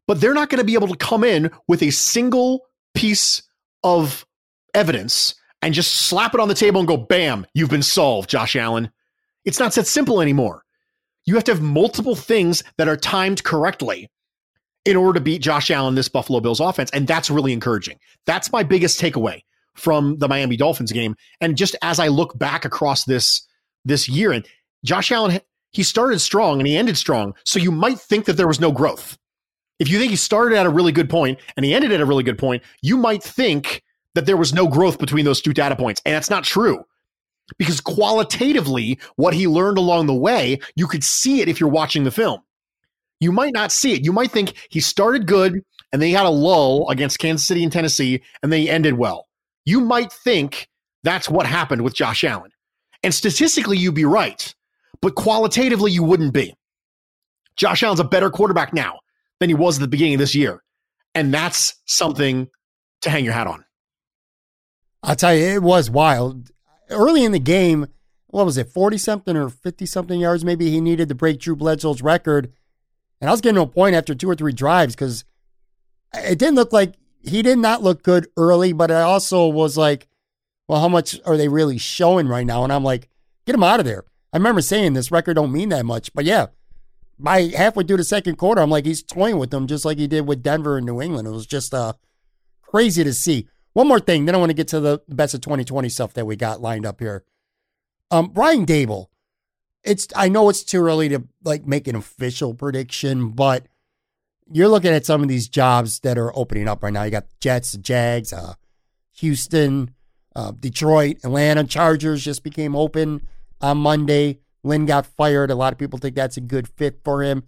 but 0.09 0.20
they're 0.20 0.35
not 0.35 0.48
going 0.48 0.59
to 0.59 0.64
be 0.64 0.75
able 0.75 0.88
to 0.88 0.96
come 0.96 1.25
in 1.25 1.51
with 1.68 1.83
a 1.83 1.90
single 1.90 2.66
piece 2.94 3.42
of 3.85 4.27
evidence 4.75 5.35
and 5.61 5.75
just 5.75 5.92
slap 5.92 6.35
it 6.35 6.40
on 6.40 6.48
the 6.48 6.55
table 6.55 6.81
and 6.81 6.88
go, 6.88 6.96
bam, 6.96 7.46
you've 7.55 7.70
been 7.70 7.83
solved, 7.83 8.31
Josh 8.31 8.57
Allen. 8.57 8.90
It's 9.44 9.61
not 9.61 9.75
that 9.75 9.87
simple 9.87 10.20
anymore. 10.20 10.64
You 11.27 11.35
have 11.35 11.44
to 11.44 11.53
have 11.53 11.62
multiple 11.62 12.16
things 12.16 12.64
that 12.79 12.88
are 12.88 12.96
timed 12.96 13.44
correctly 13.44 14.09
in 14.85 14.97
order 14.97 15.18
to 15.18 15.21
beat 15.23 15.42
Josh 15.42 15.71
Allen, 15.71 15.95
this 15.95 16.09
Buffalo 16.09 16.40
Bills 16.40 16.61
offense. 16.61 16.90
And 16.90 17.07
that's 17.07 17.31
really 17.31 17.53
encouraging. 17.53 17.99
That's 18.27 18.51
my 18.53 18.62
biggest 18.62 19.01
takeaway 19.01 19.42
from 19.75 20.18
the 20.18 20.29
Miami 20.29 20.57
Dolphins 20.57 20.92
game. 20.92 21.16
And 21.40 21.57
just 21.57 21.77
as 21.83 21.99
I 21.99 22.09
look 22.09 22.38
back 22.38 22.64
across 22.64 23.05
this, 23.05 23.47
this 23.85 24.09
year, 24.09 24.33
and 24.33 24.47
Josh 24.85 25.12
Allen, 25.12 25.40
he 25.71 25.83
started 25.83 26.21
strong 26.21 26.61
and 26.61 26.66
he 26.66 26.77
ended 26.77 26.97
strong. 26.97 27.35
So 27.45 27.59
you 27.59 27.71
might 27.71 27.99
think 27.99 28.27
that 28.27 28.35
there 28.35 28.49
was 28.49 28.61
no 28.61 28.73
growth. 28.73 29.18
If 29.79 29.88
you 29.88 29.99
think 29.99 30.11
he 30.11 30.16
started 30.16 30.57
at 30.57 30.66
a 30.66 30.71
really 30.71 30.92
good 30.92 31.09
point 31.09 31.38
and 31.57 31.64
he 31.64 31.75
ended 31.75 31.92
at 31.92 32.01
a 32.01 32.07
really 32.07 32.23
good 32.23 32.38
point, 32.38 32.62
you 32.83 32.97
might 32.97 33.23
think 33.23 33.83
that 34.14 34.27
there 34.27 34.37
was 34.37 34.53
no 34.53 34.68
growth 34.68 34.99
between 34.99 35.25
those 35.25 35.40
two 35.40 35.55
data 35.55 35.75
points. 35.75 36.03
And 36.05 36.14
that's 36.14 36.31
not 36.31 36.45
true. 36.45 36.85
Because 37.59 37.81
qualitatively, 37.81 38.99
what 39.16 39.35
he 39.35 39.49
learned 39.49 39.79
along 39.79 40.07
the 40.07 40.14
way, 40.14 40.61
you 40.77 40.87
could 40.87 41.03
see 41.03 41.40
it 41.40 41.49
if 41.49 41.59
you're 41.59 41.68
watching 41.68 42.05
the 42.05 42.11
film 42.11 42.42
you 43.23 43.33
might 43.33 43.53
not 43.53 43.71
see 43.73 43.93
it. 43.93 44.05
You 44.05 44.13
might 44.13 44.31
think 44.31 44.55
he 44.71 44.81
started 44.81 45.27
good 45.27 45.53
and 45.93 46.03
then 46.03 46.09
he 46.09 46.12
had 46.12 46.27
a 46.27 46.31
lull 46.31 46.89
against 46.91 47.18
Kansas 47.18 47.47
City 47.47 47.62
and 47.62 47.73
Tennessee 47.73 48.23
and 48.43 48.53
then 48.53 48.61
he 48.61 48.68
ended 48.68 48.95
well. 48.95 49.29
You 49.64 49.81
might 49.81 50.12
think 50.12 50.68
that's 51.05 51.29
what 51.29 51.47
happened 51.47 51.83
with 51.83 51.95
Josh 51.95 52.25
Allen. 52.25 52.51
And 53.03 53.14
statistically, 53.14 53.79
you'd 53.79 53.95
be 53.95 54.05
right, 54.05 54.55
but 55.01 55.14
qualitatively, 55.14 55.91
you 55.91 56.03
wouldn't 56.03 56.33
be. 56.33 56.55
Josh 57.57 57.83
Allen's 57.83 58.01
a 58.01 58.05
better 58.05 58.31
quarterback 58.31 58.73
now 58.73 59.01
than 59.41 59.51
he 59.51 59.55
was 59.55 59.77
at 59.77 59.81
the 59.81 59.89
beginning 59.89 60.14
of 60.14 60.20
this 60.20 60.35
year. 60.35 60.62
And 61.14 61.35
that's 61.35 61.75
something 61.87 62.49
to 63.03 63.11
hang 63.11 63.25
your 63.25 63.35
hat 63.35 63.47
on. 63.47 63.64
I'll 65.03 65.16
tell 65.16 65.35
you, 65.35 65.45
it 65.45 65.62
was 65.62 65.91
wild. 65.91 66.51
Early 66.89 67.25
in 67.25 67.33
the 67.33 67.41
game, 67.41 67.89
what 68.29 68.47
was 68.47 68.57
it, 68.57 68.68
40 68.68 68.99
something 68.99 69.37
or 69.37 69.49
50 69.49 69.85
something 69.87 70.20
yards? 70.20 70.45
Maybe 70.45 70.70
he 70.70 70.81
needed 70.81 71.09
to 71.09 71.14
break 71.14 71.41
Drew 71.41 71.57
Bledsoe's 71.57 72.03
record. 72.03 72.53
And 73.23 73.29
I 73.29 73.33
was 73.33 73.41
getting 73.41 73.55
to 73.55 73.62
a 73.62 73.66
point 73.68 73.95
after 73.95 74.16
two 74.16 74.29
or 74.29 74.35
three 74.35 74.53
drives 74.53 74.97
because 74.97 75.25
it 76.12 76.41
didn't 76.41 76.57
look 76.57 76.73
like 76.73 76.95
he 77.23 77.41
did 77.41 77.57
not 77.57 77.81
look 77.81 78.03
good 78.03 78.27
early, 78.37 78.73
but 78.73 78.91
it 78.91 78.97
also 78.97 79.47
was 79.47 79.77
like, 79.79 80.09
well, 80.66 80.81
how 80.81 80.89
much 80.89 81.20
are 81.25 81.37
they 81.37 81.47
really 81.47 81.79
showing 81.79 82.27
right 82.27 82.45
now? 82.45 82.64
And 82.64 82.73
I'm 82.73 82.83
like, 82.83 83.09
get 83.47 83.55
him 83.55 83.62
out 83.62 83.79
of 83.79 83.87
there. 83.87 84.03
I 84.33 84.39
remember 84.39 84.61
saying 84.61 84.95
this 84.95 85.12
record 85.12 85.35
don't 85.35 85.53
mean 85.53 85.68
that 85.68 85.87
much, 85.87 86.12
but 86.14 86.25
yeah, 86.25 86.47
by 87.16 87.43
halfway 87.57 87.85
through 87.85 87.99
the 87.99 88.05
second 88.05 88.39
quarter, 88.39 88.61
I'm 88.61 88.70
like, 88.70 88.87
he's 88.87 89.05
toying 89.05 89.39
with 89.39 89.51
them 89.51 89.68
just 89.68 89.85
like 89.85 89.99
he 89.99 90.09
did 90.09 90.27
with 90.27 90.43
Denver 90.43 90.77
and 90.77 90.85
New 90.85 91.01
England. 91.01 91.29
It 91.29 91.33
was 91.33 91.47
just 91.47 91.73
uh, 91.73 91.93
crazy 92.61 93.05
to 93.05 93.12
see. 93.12 93.47
one 93.73 93.87
more 93.87 94.01
thing, 94.01 94.25
then 94.25 94.35
I 94.35 94.39
want 94.39 94.51
to 94.51 94.55
get 94.55 94.66
to 94.68 94.81
the 94.81 95.01
best 95.09 95.33
of 95.33 95.43
2020 95.43 95.89
stuff 95.89 96.12
that 96.14 96.27
we 96.27 96.35
got 96.35 96.61
lined 96.61 96.85
up 96.85 96.99
here. 96.99 97.25
Um, 98.11 98.31
Brian 98.31 98.66
Daboll. 98.66 99.07
It's 99.85 100.09
I 100.14 100.28
know 100.28 100.49
it's 100.49 100.62
too 100.62 100.83
early 100.83 101.09
to 101.09 101.24
like 101.45 101.66
make 101.66 101.89
an 101.89 101.97
official 101.97 102.55
prediction, 102.55 103.30
but 103.30 103.66
you're 104.51 104.68
looking 104.68 104.93
at 104.93 105.07
some 105.07 105.22
of 105.22 105.28
these 105.28 105.49
jobs 105.49 106.01
that 106.01 106.18
are 106.18 106.37
opening 106.37 106.68
up 106.68 106.83
right 106.83 106.93
now. 106.93 107.03
You 107.03 107.11
got 107.11 107.26
Jets, 107.41 107.72
Jags, 107.78 108.33
uh, 108.33 108.55
Houston, 109.16 109.91
uh, 110.37 110.53
Detroit, 110.53 111.18
Atlanta 111.24 111.64
Chargers 111.64 112.24
just 112.24 112.43
became 112.43 112.76
open 112.76 113.26
on 113.61 113.78
Monday. 113.78 114.41
Lynn 114.64 114.87
got 114.87 115.07
fired. 115.07 115.51
A 115.51 115.55
lot 115.55 115.72
of 115.72 115.78
people 115.78 115.99
think 115.99 116.14
that's 116.14 116.37
a 116.37 116.41
good 116.41 116.68
fit 116.68 117.01
for 117.03 117.22
him. 117.22 117.45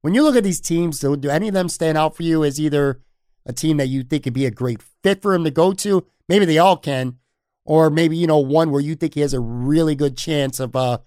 When 0.00 0.14
you 0.14 0.22
look 0.22 0.36
at 0.36 0.44
these 0.44 0.60
teams, 0.60 1.00
do, 1.00 1.16
do 1.16 1.28
any 1.28 1.48
of 1.48 1.54
them 1.54 1.68
stand 1.68 1.98
out 1.98 2.16
for 2.16 2.22
you 2.22 2.44
as 2.44 2.60
either 2.60 3.00
a 3.44 3.52
team 3.52 3.76
that 3.76 3.88
you 3.88 4.02
think 4.02 4.24
could 4.24 4.32
be 4.32 4.46
a 4.46 4.50
great 4.50 4.80
fit 5.02 5.20
for 5.20 5.34
him 5.34 5.44
to 5.44 5.50
go 5.50 5.72
to? 5.72 6.06
Maybe 6.28 6.44
they 6.44 6.58
all 6.58 6.76
can, 6.76 7.18
or 7.64 7.90
maybe 7.90 8.16
you 8.16 8.26
know 8.26 8.38
one 8.38 8.70
where 8.70 8.80
you 8.80 8.94
think 8.94 9.14
he 9.14 9.20
has 9.20 9.34
a 9.34 9.40
really 9.40 9.94
good 9.94 10.16
chance 10.16 10.60
of 10.60 10.74
uh, 10.74 10.98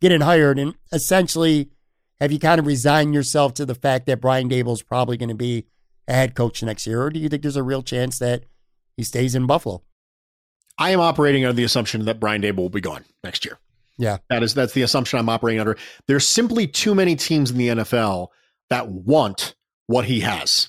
getting 0.00 0.20
hired. 0.20 0.58
And 0.58 0.74
essentially, 0.92 1.70
have 2.20 2.32
you 2.32 2.38
kind 2.38 2.58
of 2.58 2.66
resigned 2.66 3.14
yourself 3.14 3.54
to 3.54 3.66
the 3.66 3.74
fact 3.74 4.06
that 4.06 4.20
Brian 4.20 4.48
Daboll 4.48 4.72
is 4.72 4.82
probably 4.82 5.16
going 5.16 5.28
to 5.28 5.34
be 5.34 5.66
a 6.06 6.12
head 6.12 6.34
coach 6.34 6.62
next 6.62 6.86
year, 6.86 7.02
or 7.02 7.10
do 7.10 7.20
you 7.20 7.28
think 7.28 7.42
there's 7.42 7.56
a 7.56 7.62
real 7.62 7.82
chance 7.82 8.18
that 8.18 8.44
he 8.96 9.04
stays 9.04 9.34
in 9.34 9.46
Buffalo? 9.46 9.82
I 10.78 10.90
am 10.90 11.00
operating 11.00 11.44
under 11.44 11.56
the 11.56 11.64
assumption 11.64 12.04
that 12.04 12.20
Brian 12.20 12.40
Daboll 12.40 12.56
will 12.56 12.68
be 12.70 12.80
gone 12.80 13.04
next 13.22 13.44
year. 13.44 13.58
Yeah. 13.98 14.18
That 14.30 14.42
is 14.42 14.54
that's 14.54 14.72
the 14.72 14.82
assumption 14.82 15.18
I'm 15.18 15.28
operating 15.28 15.60
under. 15.60 15.76
There's 16.06 16.26
simply 16.26 16.68
too 16.68 16.94
many 16.94 17.16
teams 17.16 17.50
in 17.50 17.58
the 17.58 17.68
NFL 17.68 18.28
that 18.70 18.88
want 18.88 19.54
what 19.88 20.04
he 20.04 20.20
has. 20.20 20.68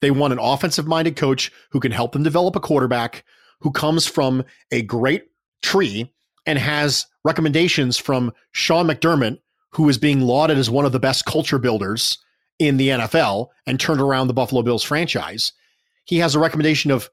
They 0.00 0.10
want 0.10 0.32
an 0.32 0.38
offensive 0.40 0.86
minded 0.86 1.16
coach 1.16 1.52
who 1.70 1.80
can 1.80 1.92
help 1.92 2.12
them 2.12 2.24
develop 2.24 2.56
a 2.56 2.60
quarterback 2.60 3.24
who 3.60 3.70
comes 3.70 4.06
from 4.06 4.44
a 4.70 4.82
great 4.82 5.26
tree 5.62 6.12
and 6.48 6.58
has 6.58 7.06
recommendations 7.24 7.98
from 7.98 8.32
Sean 8.52 8.86
McDermott, 8.86 9.38
who 9.72 9.86
is 9.90 9.98
being 9.98 10.22
lauded 10.22 10.56
as 10.56 10.70
one 10.70 10.86
of 10.86 10.92
the 10.92 10.98
best 10.98 11.26
culture 11.26 11.58
builders 11.58 12.16
in 12.58 12.78
the 12.78 12.88
NFL 12.88 13.48
and 13.66 13.78
turned 13.78 14.00
around 14.00 14.28
the 14.28 14.34
Buffalo 14.34 14.62
Bills 14.62 14.82
franchise. 14.82 15.52
He 16.06 16.16
has 16.20 16.34
a 16.34 16.38
recommendation 16.38 16.90
of 16.90 17.10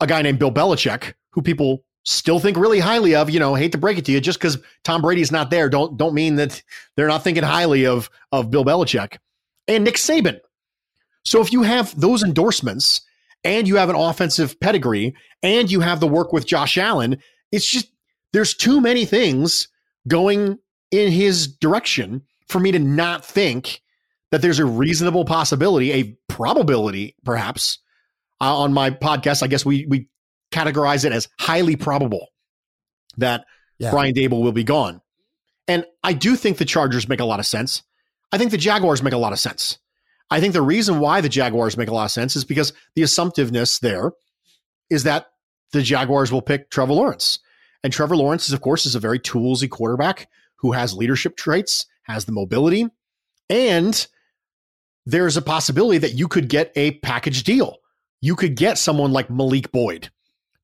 a 0.00 0.06
guy 0.06 0.22
named 0.22 0.38
Bill 0.38 0.50
Belichick, 0.50 1.12
who 1.32 1.42
people 1.42 1.84
still 2.04 2.40
think 2.40 2.56
really 2.56 2.78
highly 2.78 3.14
of. 3.14 3.28
You 3.28 3.38
know, 3.38 3.54
hate 3.54 3.72
to 3.72 3.78
break 3.78 3.98
it 3.98 4.06
to 4.06 4.12
you, 4.12 4.22
just 4.22 4.38
because 4.38 4.56
Tom 4.84 5.02
Brady's 5.02 5.30
not 5.30 5.50
there, 5.50 5.68
don't 5.68 5.98
don't 5.98 6.14
mean 6.14 6.36
that 6.36 6.62
they're 6.96 7.08
not 7.08 7.22
thinking 7.22 7.44
highly 7.44 7.84
of 7.84 8.08
of 8.32 8.50
Bill 8.50 8.64
Belichick 8.64 9.18
and 9.68 9.84
Nick 9.84 9.96
Saban. 9.96 10.40
So 11.26 11.42
if 11.42 11.52
you 11.52 11.62
have 11.62 11.98
those 12.00 12.22
endorsements 12.22 13.02
and 13.44 13.68
you 13.68 13.76
have 13.76 13.90
an 13.90 13.96
offensive 13.96 14.58
pedigree 14.60 15.14
and 15.42 15.70
you 15.70 15.80
have 15.80 16.00
the 16.00 16.08
work 16.08 16.32
with 16.32 16.46
Josh 16.46 16.78
Allen, 16.78 17.18
it's 17.52 17.66
just 17.66 17.90
there's 18.32 18.54
too 18.54 18.80
many 18.80 19.04
things 19.04 19.68
going 20.06 20.58
in 20.90 21.10
his 21.12 21.48
direction 21.48 22.22
for 22.48 22.60
me 22.60 22.72
to 22.72 22.78
not 22.78 23.24
think 23.24 23.82
that 24.30 24.42
there's 24.42 24.58
a 24.58 24.64
reasonable 24.64 25.24
possibility, 25.24 25.92
a 25.92 26.16
probability 26.28 27.16
perhaps. 27.24 27.78
Uh, 28.40 28.58
on 28.58 28.72
my 28.72 28.90
podcast, 28.90 29.42
I 29.42 29.48
guess 29.48 29.66
we 29.66 29.84
we 29.86 30.08
categorize 30.52 31.04
it 31.04 31.12
as 31.12 31.28
highly 31.40 31.74
probable 31.74 32.28
that 33.16 33.44
yeah. 33.78 33.90
Brian 33.90 34.14
Daboll 34.14 34.42
will 34.42 34.52
be 34.52 34.64
gone. 34.64 35.00
And 35.66 35.84
I 36.02 36.12
do 36.12 36.36
think 36.36 36.56
the 36.56 36.64
Chargers 36.64 37.08
make 37.08 37.20
a 37.20 37.24
lot 37.24 37.40
of 37.40 37.46
sense. 37.46 37.82
I 38.32 38.38
think 38.38 38.50
the 38.50 38.56
Jaguars 38.56 39.02
make 39.02 39.12
a 39.12 39.18
lot 39.18 39.32
of 39.32 39.38
sense. 39.38 39.78
I 40.30 40.40
think 40.40 40.52
the 40.52 40.62
reason 40.62 41.00
why 41.00 41.20
the 41.20 41.28
Jaguars 41.28 41.76
make 41.76 41.88
a 41.88 41.94
lot 41.94 42.04
of 42.04 42.10
sense 42.10 42.36
is 42.36 42.44
because 42.44 42.72
the 42.94 43.02
assumptiveness 43.02 43.78
there 43.78 44.12
is 44.90 45.04
that 45.04 45.26
the 45.72 45.82
Jaguars 45.82 46.30
will 46.30 46.42
pick 46.42 46.70
Trevor 46.70 46.92
Lawrence. 46.92 47.38
And 47.88 47.92
Trevor 47.94 48.18
Lawrence 48.18 48.48
is, 48.48 48.52
of 48.52 48.60
course, 48.60 48.84
is 48.84 48.94
a 48.94 49.00
very 49.00 49.18
toolsy 49.18 49.66
quarterback 49.66 50.28
who 50.56 50.72
has 50.72 50.92
leadership 50.92 51.38
traits, 51.38 51.86
has 52.02 52.26
the 52.26 52.32
mobility, 52.32 52.86
and 53.48 54.06
there's 55.06 55.38
a 55.38 55.40
possibility 55.40 55.96
that 55.96 56.12
you 56.12 56.28
could 56.28 56.50
get 56.50 56.70
a 56.76 56.98
package 56.98 57.44
deal. 57.44 57.78
You 58.20 58.36
could 58.36 58.56
get 58.56 58.76
someone 58.76 59.12
like 59.12 59.30
Malik 59.30 59.72
Boyd 59.72 60.10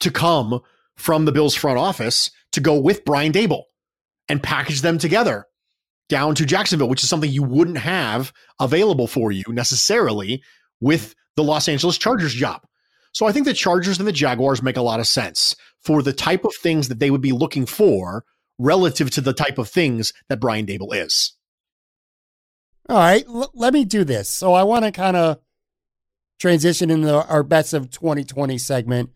to 0.01 0.11
come 0.11 0.61
from 0.97 1.25
the 1.25 1.33
Bills 1.33 1.55
front 1.55 1.79
office 1.79 2.31
to 2.53 2.61
go 2.61 2.79
with 2.79 3.07
Brian 3.07 3.33
Daboll 3.33 3.63
and 4.29 4.43
package 4.43 4.83
them 4.83 4.99
together 4.99 5.47
down 6.11 6.35
to 6.35 6.45
Jacksonville, 6.45 6.91
which 6.91 7.03
is 7.03 7.09
something 7.09 7.31
you 7.31 7.43
wouldn't 7.43 7.79
have 7.79 8.35
available 8.61 9.07
for 9.07 9.33
you 9.33 9.45
necessarily 9.49 10.43
with 10.83 11.15
the 11.37 11.43
Los 11.43 11.71
Angeles 11.71 11.97
Chargers 11.97 12.35
job. 12.35 12.61
So 13.13 13.25
I 13.25 13.33
think 13.33 13.47
the 13.47 13.55
Chargers 13.55 13.99
and 13.99 14.07
the 14.07 14.13
Jaguars 14.13 14.63
make 14.63 14.77
a 14.77 14.83
lot 14.83 15.01
of 15.01 15.07
sense 15.07 15.57
for 15.85 16.03
the 16.03 16.13
type 16.13 16.45
of 16.45 16.55
things 16.55 16.89
that 16.89 16.99
they 16.99 17.11
would 17.11 17.21
be 17.21 17.33
looking 17.33 17.67
for 17.67 18.25
relative 18.59 19.11
to 19.11 19.21
the 19.21 19.33
type 19.33 19.59
of 19.59 19.69
things 19.69 20.13
that 20.29 20.41
Brian 20.41 20.67
Daboll 20.67 20.95
is. 20.95 21.37
All 22.89 22.99
right, 22.99 23.25
l- 23.27 23.51
let 23.55 23.73
me 23.73 23.85
do 23.85 24.05
this. 24.05 24.29
So 24.29 24.53
I 24.55 24.63
want 24.63 24.85
to 24.85 24.93
kind 24.93 25.17
of 25.17 25.39
transition 26.39 26.91
into 26.91 27.25
our 27.27 27.43
best 27.43 27.73
of 27.73 27.91
2020 27.91 28.59
segment. 28.59 29.11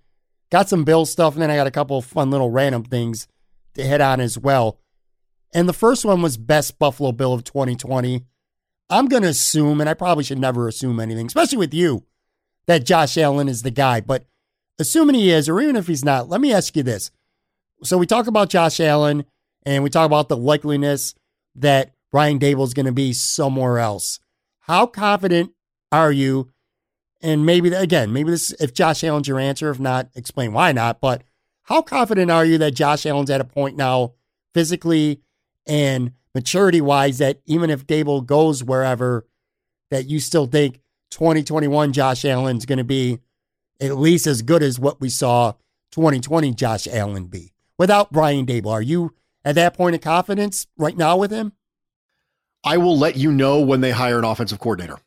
Got 0.51 0.69
some 0.69 0.85
Bill 0.85 1.05
stuff, 1.05 1.35
and 1.35 1.43
then 1.43 1.51
I 1.51 1.57
got 1.57 1.67
a 1.67 1.73
couple 1.73 1.99
of 1.99 2.05
fun 2.05 2.31
little 2.31 2.51
random 2.51 2.85
things 2.85 3.29
to 3.75 3.83
hit 3.83 4.01
on 4.01 4.21
as 4.21 4.39
well. 4.39 4.81
And 5.53 5.69
the 5.69 5.75
first 5.75 6.05
one 6.05 6.23
was 6.23 6.37
best 6.37 6.79
Buffalo 6.79 7.13
Bill 7.13 7.33
of 7.33 7.45
2020. 7.45 8.25
I'm 8.91 9.07
going 9.07 9.23
to 9.23 9.29
assume, 9.29 9.81
and 9.81 9.89
I 9.89 9.95
probably 9.95 10.25
should 10.25 10.39
never 10.39 10.69
assume 10.69 11.01
anything, 11.01 11.27
especially 11.27 11.59
with 11.59 11.75
you, 11.75 12.05
that 12.67 12.85
Josh 12.85 13.19
Allen 13.19 13.49
is 13.49 13.63
the 13.63 13.71
guy. 13.71 14.01
But 14.01 14.27
assuming 14.79 15.17
he 15.17 15.31
is, 15.31 15.49
or 15.49 15.61
even 15.61 15.77
if 15.77 15.87
he's 15.87 16.05
not, 16.05 16.29
let 16.29 16.41
me 16.41 16.53
ask 16.53 16.77
you 16.77 16.83
this. 16.83 17.11
So 17.83 17.99
we 17.99 18.07
talk 18.07 18.27
about 18.27 18.51
Josh 18.51 18.81
Allen, 18.81 19.25
and 19.65 19.83
we 19.83 19.91
talk 19.91 20.07
about 20.07 20.29
the 20.29 20.37
likeliness 20.37 21.15
that 21.55 21.93
Brian 22.11 22.39
Daboll 22.39 22.65
is 22.65 22.75
going 22.75 22.87
to 22.87 22.93
be 22.93 23.13
somewhere 23.13 23.79
else. 23.79 24.21
How 24.61 24.87
confident 24.87 25.53
are 25.93 26.13
you 26.13 26.51
and 27.21 27.45
maybe 27.45 27.73
again, 27.73 28.13
maybe 28.13 28.31
this 28.31 28.53
if 28.61 28.73
Josh 28.73 29.03
Allen's 29.03 29.29
your 29.29 29.41
answer, 29.41 29.71
if 29.71 29.81
not, 29.81 30.09
explain 30.15 30.53
why 30.53 30.73
not. 30.73 31.01
But 31.01 31.23
how 31.65 31.83
confident 31.83 32.31
are 32.31 32.45
you 32.45 32.59
that 32.59 32.73
Josh 32.73 33.07
Allen's 33.07 33.31
at 33.31 33.41
a 33.41 33.45
point 33.45 33.77
now, 33.77 34.15
physically 34.55 35.21
and 35.67 36.13
maturity 36.35 36.81
wise, 36.81 37.19
that 37.19 37.41
even 37.47 37.71
if 37.71 37.87
Daboll 37.87 38.25
goes 38.25 38.63
wherever, 38.63 39.27
that 39.91 40.07
you 40.07 40.21
still 40.21 40.47
think 40.47 40.81
2021 41.11 41.93
Josh 41.93 42.25
Allen's 42.25 42.67
going 42.67 42.79
to 42.79 42.85
be 42.85 43.19
at 43.81 43.97
least 43.97 44.27
as 44.27 44.43
good 44.43 44.63
as 44.63 44.79
what 44.79 45.01
we 45.01 45.09
saw 45.09 45.53
2020 45.93 46.53
Josh 46.55 46.87
Allen 46.89 47.27
be 47.27 47.53
without 47.79 48.13
Brian 48.13 48.47
Daboll. 48.47 48.73
Are 48.73 48.83
you 48.83 49.15
at 49.45 49.55
that 49.55 49.75
point 49.75 49.95
of 49.95 50.01
confidence 50.01 50.67
right 50.77 50.97
now 50.97 51.17
with 51.17 51.31
him? 51.31 51.53
I 52.65 52.77
will 52.77 52.99
let 52.99 53.17
you 53.17 53.33
know 53.33 53.61
when 53.61 53.81
they 53.81 53.93
hire 53.93 54.19
an 54.19 54.25
offensive 54.25 54.59
coordinator 54.59 54.99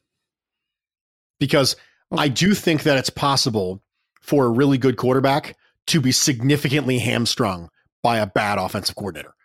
because 1.40 1.76
oh. 2.12 2.18
I 2.18 2.28
do 2.30 2.54
think 2.54 2.84
that 2.84 2.98
it's 2.98 3.10
possible 3.10 3.82
for 4.22 4.46
a 4.46 4.50
really 4.50 4.78
good 4.78 4.98
quarterback 4.98 5.58
to 5.88 6.00
be 6.00 6.12
significantly 6.12 7.00
hamstrung 7.00 7.70
by 8.02 8.20
a 8.20 8.28
bad 8.28 8.58
offensive 8.58 8.96
coordinator. 8.96 9.36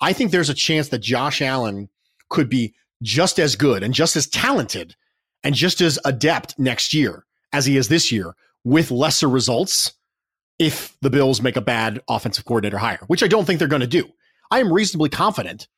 I 0.00 0.12
think 0.12 0.30
there's 0.30 0.48
a 0.48 0.54
chance 0.54 0.88
that 0.88 1.00
Josh 1.00 1.42
Allen 1.42 1.90
could 2.30 2.48
be 2.48 2.74
just 3.02 3.38
as 3.38 3.56
good 3.56 3.82
and 3.82 3.92
just 3.92 4.16
as 4.16 4.26
talented 4.26 4.96
and 5.44 5.54
just 5.54 5.80
as 5.80 5.98
adept 6.04 6.58
next 6.58 6.94
year 6.94 7.26
as 7.52 7.66
he 7.66 7.76
is 7.76 7.88
this 7.88 8.10
year 8.10 8.34
with 8.64 8.90
lesser 8.90 9.28
results 9.28 9.92
if 10.58 10.96
the 11.00 11.10
Bills 11.10 11.40
make 11.40 11.56
a 11.56 11.62
bad 11.62 12.00
offensive 12.08 12.44
coordinator 12.44 12.78
hire, 12.78 13.00
which 13.06 13.22
I 13.22 13.28
don't 13.28 13.46
think 13.46 13.58
they're 13.58 13.68
going 13.68 13.80
to 13.80 13.86
do. 13.86 14.08
I 14.50 14.60
am 14.60 14.72
reasonably 14.72 15.08
confident 15.08 15.68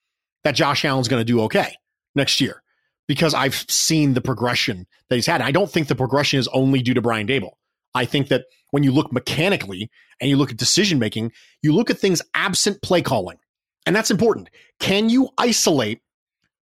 that 0.44 0.54
Josh 0.54 0.84
Allen's 0.84 1.08
going 1.08 1.20
to 1.20 1.24
do 1.24 1.42
okay 1.42 1.76
next 2.14 2.40
year 2.40 2.62
because 3.06 3.34
I've 3.34 3.54
seen 3.68 4.14
the 4.14 4.20
progression 4.20 4.86
that 5.08 5.16
he's 5.16 5.26
had. 5.26 5.40
I 5.40 5.52
don't 5.52 5.70
think 5.70 5.88
the 5.88 5.94
progression 5.94 6.38
is 6.38 6.48
only 6.48 6.82
due 6.82 6.94
to 6.94 7.02
Brian 7.02 7.26
Daboll. 7.26 7.52
I 7.94 8.04
think 8.06 8.28
that 8.28 8.46
when 8.70 8.82
you 8.82 8.90
look 8.90 9.12
mechanically 9.12 9.90
and 10.20 10.30
you 10.30 10.36
look 10.36 10.50
at 10.50 10.56
decision 10.56 10.98
making, 10.98 11.32
you 11.62 11.72
look 11.72 11.90
at 11.90 11.98
things 11.98 12.22
absent 12.34 12.82
play 12.82 13.02
calling. 13.02 13.38
And 13.86 13.94
that's 13.94 14.10
important. 14.10 14.48
Can 14.80 15.10
you 15.10 15.28
isolate 15.38 16.00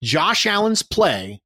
Josh 0.02 0.46
Allen's 0.46 0.82
play 0.82 1.42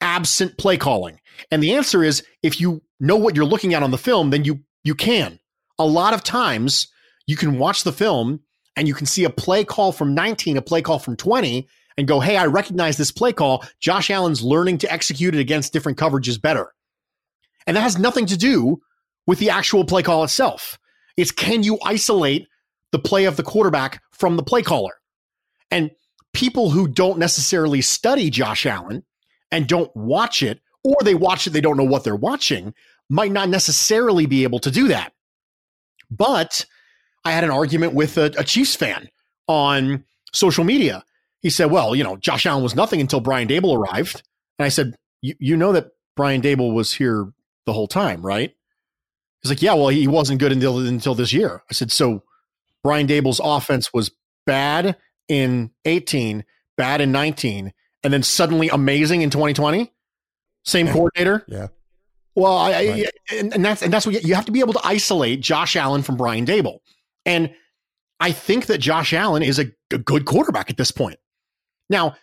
absent 0.00 0.58
play 0.58 0.76
calling? 0.76 1.20
And 1.50 1.62
the 1.62 1.74
answer 1.74 2.04
is 2.04 2.22
if 2.42 2.60
you 2.60 2.82
know 3.00 3.16
what 3.16 3.36
you're 3.36 3.44
looking 3.44 3.74
at 3.74 3.82
on 3.82 3.90
the 3.90 3.98
film, 3.98 4.30
then 4.30 4.44
you 4.44 4.60
you 4.84 4.94
can. 4.94 5.38
A 5.78 5.86
lot 5.86 6.14
of 6.14 6.22
times 6.22 6.88
you 7.26 7.36
can 7.36 7.58
watch 7.58 7.84
the 7.84 7.92
film 7.92 8.40
and 8.76 8.86
you 8.86 8.94
can 8.94 9.06
see 9.06 9.24
a 9.24 9.30
play 9.30 9.64
call 9.64 9.92
from 9.92 10.14
19, 10.14 10.56
a 10.56 10.62
play 10.62 10.82
call 10.82 10.98
from 10.98 11.16
20, 11.16 11.66
and 11.96 12.06
go, 12.06 12.20
hey, 12.20 12.36
I 12.36 12.46
recognize 12.46 12.96
this 12.96 13.10
play 13.10 13.32
call. 13.32 13.64
Josh 13.80 14.10
Allen's 14.10 14.42
learning 14.42 14.78
to 14.78 14.92
execute 14.92 15.34
it 15.34 15.40
against 15.40 15.72
different 15.72 15.98
coverages 15.98 16.40
better. 16.40 16.72
And 17.66 17.76
that 17.76 17.80
has 17.80 17.98
nothing 17.98 18.26
to 18.26 18.36
do 18.36 18.80
with 19.26 19.38
the 19.38 19.50
actual 19.50 19.84
play 19.84 20.02
call 20.02 20.22
itself. 20.24 20.78
It's 21.16 21.32
can 21.32 21.62
you 21.62 21.78
isolate 21.84 22.46
the 22.92 22.98
play 22.98 23.24
of 23.24 23.36
the 23.36 23.42
quarterback 23.42 24.02
from 24.12 24.36
the 24.36 24.42
play 24.42 24.62
caller? 24.62 24.92
And 25.70 25.90
people 26.32 26.70
who 26.70 26.86
don't 26.86 27.18
necessarily 27.18 27.80
study 27.80 28.30
Josh 28.30 28.66
Allen 28.66 29.04
and 29.50 29.66
don't 29.66 29.90
watch 29.96 30.42
it, 30.42 30.60
or 30.86 30.96
they 31.02 31.14
watch 31.14 31.46
it, 31.46 31.50
they 31.50 31.60
don't 31.60 31.76
know 31.76 31.84
what 31.84 32.04
they're 32.04 32.14
watching, 32.14 32.72
might 33.10 33.32
not 33.32 33.48
necessarily 33.48 34.26
be 34.26 34.44
able 34.44 34.60
to 34.60 34.70
do 34.70 34.88
that. 34.88 35.12
But 36.10 36.64
I 37.24 37.32
had 37.32 37.44
an 37.44 37.50
argument 37.50 37.94
with 37.94 38.16
a, 38.18 38.32
a 38.38 38.44
Chiefs 38.44 38.76
fan 38.76 39.08
on 39.48 40.04
social 40.32 40.64
media. 40.64 41.04
He 41.40 41.50
said, 41.50 41.70
well, 41.70 41.96
you 41.96 42.04
know, 42.04 42.16
Josh 42.16 42.46
Allen 42.46 42.62
was 42.62 42.76
nothing 42.76 43.00
until 43.00 43.20
Brian 43.20 43.48
Daboll 43.48 43.76
arrived. 43.76 44.22
And 44.58 44.66
I 44.66 44.68
said, 44.68 44.94
you 45.22 45.56
know 45.56 45.72
that 45.72 45.88
Brian 46.14 46.40
Daboll 46.40 46.72
was 46.72 46.94
here 46.94 47.26
the 47.64 47.72
whole 47.72 47.88
time, 47.88 48.24
right? 48.24 48.54
He's 49.42 49.50
like, 49.50 49.62
yeah, 49.62 49.74
well, 49.74 49.88
he 49.88 50.06
wasn't 50.06 50.40
good 50.40 50.52
until 50.52 50.78
until 50.78 51.14
this 51.14 51.32
year. 51.32 51.62
I 51.68 51.74
said, 51.74 51.90
so 51.90 52.22
Brian 52.82 53.06
Daboll's 53.06 53.40
offense 53.42 53.92
was 53.92 54.10
bad 54.46 54.96
in 55.28 55.70
18, 55.84 56.44
bad 56.76 57.00
in 57.00 57.12
19, 57.12 57.72
and 58.04 58.12
then 58.12 58.22
suddenly 58.22 58.68
amazing 58.68 59.22
in 59.22 59.30
2020. 59.30 59.92
Same 60.66 60.88
coordinator. 60.88 61.44
Yeah. 61.48 61.68
Well, 62.34 62.58
I, 62.58 62.70
right. 62.70 63.06
I, 63.30 63.34
and, 63.34 63.54
and 63.54 63.64
that's 63.64 63.82
and 63.82 63.92
that's 63.92 64.04
what 64.04 64.22
you 64.22 64.34
have 64.34 64.44
to 64.44 64.52
be 64.52 64.60
able 64.60 64.74
to 64.74 64.80
isolate 64.84 65.40
Josh 65.40 65.74
Allen 65.74 66.02
from 66.02 66.16
Brian 66.16 66.44
Daboll, 66.44 66.80
and 67.24 67.50
I 68.20 68.32
think 68.32 68.66
that 68.66 68.78
Josh 68.78 69.12
Allen 69.12 69.42
is 69.42 69.58
a, 69.58 69.66
a 69.90 69.98
good 69.98 70.26
quarterback 70.26 70.68
at 70.68 70.76
this 70.76 70.90
point. 70.90 71.18
Now, 71.88 72.16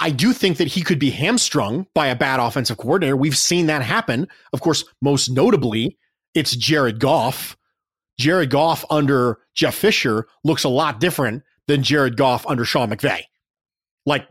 I 0.00 0.10
do 0.10 0.32
think 0.32 0.58
that 0.58 0.68
he 0.68 0.82
could 0.82 0.98
be 0.98 1.10
hamstrung 1.10 1.86
by 1.94 2.06
a 2.06 2.16
bad 2.16 2.40
offensive 2.40 2.76
coordinator. 2.76 3.16
We've 3.16 3.36
seen 3.36 3.66
that 3.66 3.82
happen. 3.82 4.28
Of 4.52 4.60
course, 4.60 4.84
most 5.02 5.28
notably, 5.28 5.98
it's 6.34 6.54
Jared 6.54 7.00
Goff. 7.00 7.56
Jared 8.18 8.50
Goff 8.50 8.84
under 8.90 9.38
Jeff 9.54 9.74
Fisher 9.74 10.26
looks 10.44 10.64
a 10.64 10.68
lot 10.68 11.00
different 11.00 11.42
than 11.66 11.82
Jared 11.82 12.16
Goff 12.16 12.46
under 12.46 12.64
Sean 12.64 12.90
McVay. 12.90 13.22
Like 14.06 14.26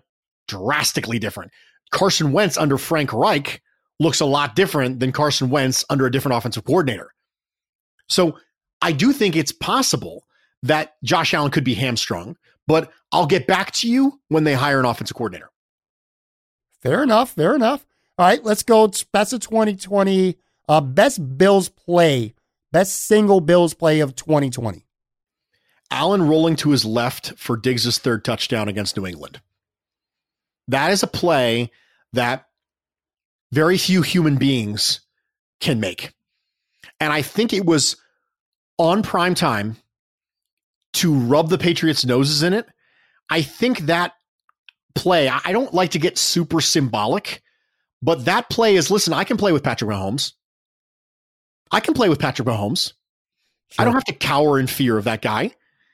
drastically 0.47 1.19
different. 1.19 1.51
Carson 1.91 2.31
Wentz 2.31 2.57
under 2.57 2.77
Frank 2.77 3.13
Reich 3.13 3.61
looks 3.99 4.19
a 4.19 4.25
lot 4.25 4.55
different 4.55 4.99
than 4.99 5.11
Carson 5.11 5.49
Wentz 5.49 5.83
under 5.89 6.05
a 6.05 6.11
different 6.11 6.37
offensive 6.37 6.65
coordinator. 6.65 7.13
So 8.07 8.37
I 8.81 8.91
do 8.91 9.11
think 9.11 9.35
it's 9.35 9.51
possible 9.51 10.25
that 10.63 10.95
Josh 11.03 11.33
Allen 11.33 11.51
could 11.51 11.63
be 11.63 11.73
hamstrung, 11.73 12.37
but 12.67 12.91
I'll 13.11 13.25
get 13.25 13.47
back 13.47 13.71
to 13.71 13.89
you 13.89 14.19
when 14.27 14.43
they 14.43 14.53
hire 14.53 14.79
an 14.79 14.85
offensive 14.85 15.15
coordinator. 15.15 15.49
Fair 16.81 17.03
enough. 17.03 17.31
Fair 17.31 17.55
enough. 17.55 17.85
All 18.17 18.25
right, 18.25 18.43
let's 18.43 18.63
go. 18.63 18.87
Best 19.11 19.33
of 19.33 19.41
2020. 19.41 20.37
Uh, 20.67 20.81
best 20.81 21.37
Bills 21.37 21.69
play. 21.69 22.33
Best 22.71 23.05
single 23.05 23.41
Bills 23.41 23.73
play 23.73 23.99
of 23.99 24.15
2020. 24.15 24.85
Allen 25.89 26.27
rolling 26.27 26.55
to 26.57 26.71
his 26.71 26.83
left 26.83 27.33
for 27.37 27.55
Diggs' 27.55 27.97
third 27.97 28.25
touchdown 28.25 28.67
against 28.67 28.97
New 28.97 29.05
England. 29.05 29.39
That 30.67 30.91
is 30.91 31.03
a 31.03 31.07
play 31.07 31.71
that 32.13 32.45
very 33.51 33.77
few 33.77 34.01
human 34.01 34.37
beings 34.37 35.01
can 35.59 35.79
make. 35.79 36.13
And 36.99 37.13
I 37.13 37.21
think 37.21 37.53
it 37.53 37.65
was 37.65 37.95
on 38.77 39.03
prime 39.03 39.35
time 39.35 39.77
to 40.93 41.13
rub 41.13 41.49
the 41.49 41.57
Patriots' 41.57 42.05
noses 42.05 42.43
in 42.43 42.53
it. 42.53 42.67
I 43.29 43.41
think 43.41 43.81
that 43.81 44.13
play, 44.95 45.29
I 45.29 45.51
don't 45.51 45.73
like 45.73 45.91
to 45.91 45.99
get 45.99 46.17
super 46.17 46.59
symbolic, 46.61 47.41
but 48.01 48.25
that 48.25 48.49
play 48.49 48.75
is 48.75 48.89
listen, 48.89 49.13
I 49.13 49.23
can 49.23 49.37
play 49.37 49.51
with 49.51 49.63
Patrick 49.63 49.89
Mahomes. 49.89 50.33
I 51.71 51.79
can 51.79 51.93
play 51.93 52.09
with 52.09 52.19
Patrick 52.19 52.47
Mahomes. 52.47 52.93
Sure. 53.69 53.81
I 53.81 53.83
don't 53.83 53.93
have 53.93 54.05
to 54.05 54.13
cower 54.13 54.59
in 54.59 54.67
fear 54.67 54.97
of 54.97 55.03
that 55.03 55.21
guy. 55.21 55.51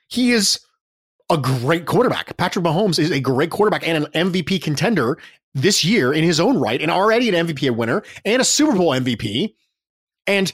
He 0.08 0.30
is 0.32 0.60
a 1.34 1.38
great 1.38 1.84
quarterback. 1.84 2.36
Patrick 2.36 2.64
Mahomes 2.64 2.98
is 2.98 3.10
a 3.10 3.20
great 3.20 3.50
quarterback 3.50 3.86
and 3.86 4.04
an 4.04 4.32
MVP 4.32 4.62
contender 4.62 5.18
this 5.52 5.84
year 5.84 6.12
in 6.12 6.24
his 6.24 6.40
own 6.40 6.58
right, 6.58 6.80
and 6.80 6.90
already 6.90 7.28
an 7.28 7.46
MVP 7.46 7.76
winner 7.76 8.02
and 8.24 8.40
a 8.40 8.44
Super 8.44 8.74
Bowl 8.74 8.90
MVP, 8.90 9.54
and 10.26 10.52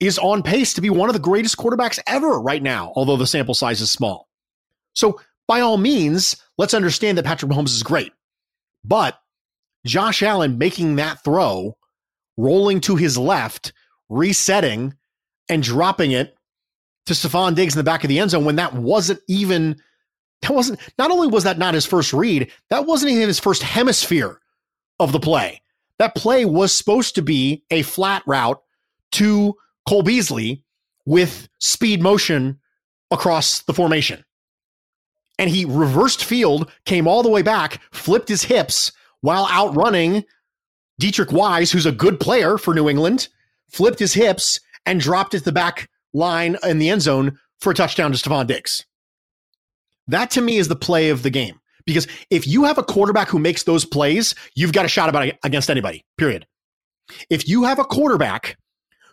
is 0.00 0.18
on 0.18 0.42
pace 0.42 0.74
to 0.74 0.80
be 0.80 0.90
one 0.90 1.08
of 1.08 1.12
the 1.12 1.20
greatest 1.20 1.56
quarterbacks 1.56 2.00
ever 2.06 2.40
right 2.40 2.62
now, 2.62 2.92
although 2.96 3.16
the 3.16 3.26
sample 3.26 3.54
size 3.54 3.80
is 3.80 3.90
small. 3.92 4.28
So, 4.94 5.20
by 5.46 5.60
all 5.60 5.76
means, 5.76 6.36
let's 6.58 6.74
understand 6.74 7.18
that 7.18 7.24
Patrick 7.24 7.52
Mahomes 7.52 7.68
is 7.68 7.82
great. 7.82 8.12
But 8.84 9.18
Josh 9.86 10.22
Allen 10.22 10.58
making 10.58 10.96
that 10.96 11.22
throw, 11.22 11.76
rolling 12.36 12.80
to 12.82 12.96
his 12.96 13.16
left, 13.16 13.72
resetting, 14.08 14.94
and 15.48 15.62
dropping 15.62 16.12
it 16.12 16.36
to 17.06 17.14
Stefon 17.14 17.54
Diggs 17.54 17.74
in 17.74 17.78
the 17.78 17.84
back 17.84 18.04
of 18.04 18.08
the 18.08 18.18
end 18.18 18.30
zone 18.30 18.44
when 18.44 18.56
that 18.56 18.74
wasn't 18.74 19.20
even 19.28 19.80
that 20.42 20.52
wasn't 20.52 20.80
not 20.98 21.10
only 21.10 21.28
was 21.28 21.44
that 21.44 21.58
not 21.58 21.74
his 21.74 21.86
first 21.86 22.12
read, 22.12 22.50
that 22.68 22.86
wasn't 22.86 23.12
even 23.12 23.28
his 23.28 23.40
first 23.40 23.62
hemisphere 23.62 24.40
of 25.00 25.12
the 25.12 25.20
play. 25.20 25.62
That 25.98 26.14
play 26.14 26.44
was 26.44 26.72
supposed 26.74 27.14
to 27.14 27.22
be 27.22 27.64
a 27.70 27.82
flat 27.82 28.22
route 28.26 28.60
to 29.12 29.56
Cole 29.88 30.02
Beasley 30.02 30.64
with 31.06 31.48
speed 31.58 32.02
motion 32.02 32.58
across 33.10 33.62
the 33.62 33.74
formation. 33.74 34.24
And 35.38 35.50
he 35.50 35.64
reversed 35.64 36.24
field, 36.24 36.70
came 36.84 37.06
all 37.06 37.22
the 37.22 37.28
way 37.28 37.42
back, 37.42 37.80
flipped 37.92 38.28
his 38.28 38.44
hips 38.44 38.92
while 39.20 39.48
outrunning 39.50 40.24
Deatrich 41.00 41.32
Wise, 41.32 41.72
who's 41.72 41.86
a 41.86 41.92
good 41.92 42.20
player 42.20 42.58
for 42.58 42.74
New 42.74 42.88
England, 42.88 43.28
flipped 43.68 43.98
his 43.98 44.14
hips 44.14 44.60
and 44.86 45.00
dropped 45.00 45.34
it 45.34 45.44
the 45.44 45.52
back 45.52 45.88
line 46.12 46.56
in 46.62 46.78
the 46.78 46.90
end 46.90 47.02
zone 47.02 47.38
for 47.60 47.70
a 47.70 47.74
touchdown 47.74 48.12
to 48.12 48.18
Stefon 48.18 48.46
Diggs. 48.46 48.84
That 50.08 50.30
to 50.32 50.40
me 50.40 50.56
is 50.56 50.68
the 50.68 50.76
play 50.76 51.10
of 51.10 51.22
the 51.22 51.30
game. 51.30 51.60
Because 51.84 52.06
if 52.30 52.46
you 52.46 52.64
have 52.64 52.78
a 52.78 52.82
quarterback 52.82 53.28
who 53.28 53.38
makes 53.38 53.64
those 53.64 53.84
plays, 53.84 54.34
you've 54.54 54.72
got 54.72 54.84
a 54.84 54.88
shot 54.88 55.08
about 55.08 55.32
against 55.42 55.70
anybody, 55.70 56.04
period. 56.16 56.46
If 57.28 57.48
you 57.48 57.64
have 57.64 57.78
a 57.78 57.84
quarterback 57.84 58.56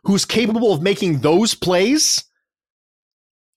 who's 0.04 0.26
capable 0.26 0.72
of 0.72 0.82
making 0.82 1.20
those 1.20 1.56
plays, 1.56 2.24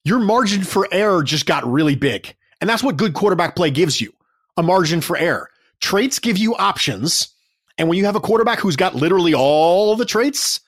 your 0.03 0.19
margin 0.19 0.63
for 0.63 0.87
error 0.91 1.23
just 1.23 1.45
got 1.45 1.65
really 1.65 1.95
big. 1.95 2.35
And 2.59 2.69
that's 2.69 2.83
what 2.83 2.97
good 2.97 3.13
quarterback 3.13 3.55
play 3.55 3.69
gives 3.69 4.01
you 4.01 4.13
a 4.57 4.63
margin 4.63 5.01
for 5.01 5.17
error. 5.17 5.49
Traits 5.79 6.19
give 6.19 6.37
you 6.37 6.55
options. 6.55 7.29
And 7.77 7.89
when 7.89 7.97
you 7.97 8.05
have 8.05 8.15
a 8.15 8.21
quarterback 8.21 8.59
who's 8.59 8.75
got 8.75 8.95
literally 8.95 9.33
all 9.33 9.91
of 9.91 9.99
the 9.99 10.05
traits, 10.05 10.59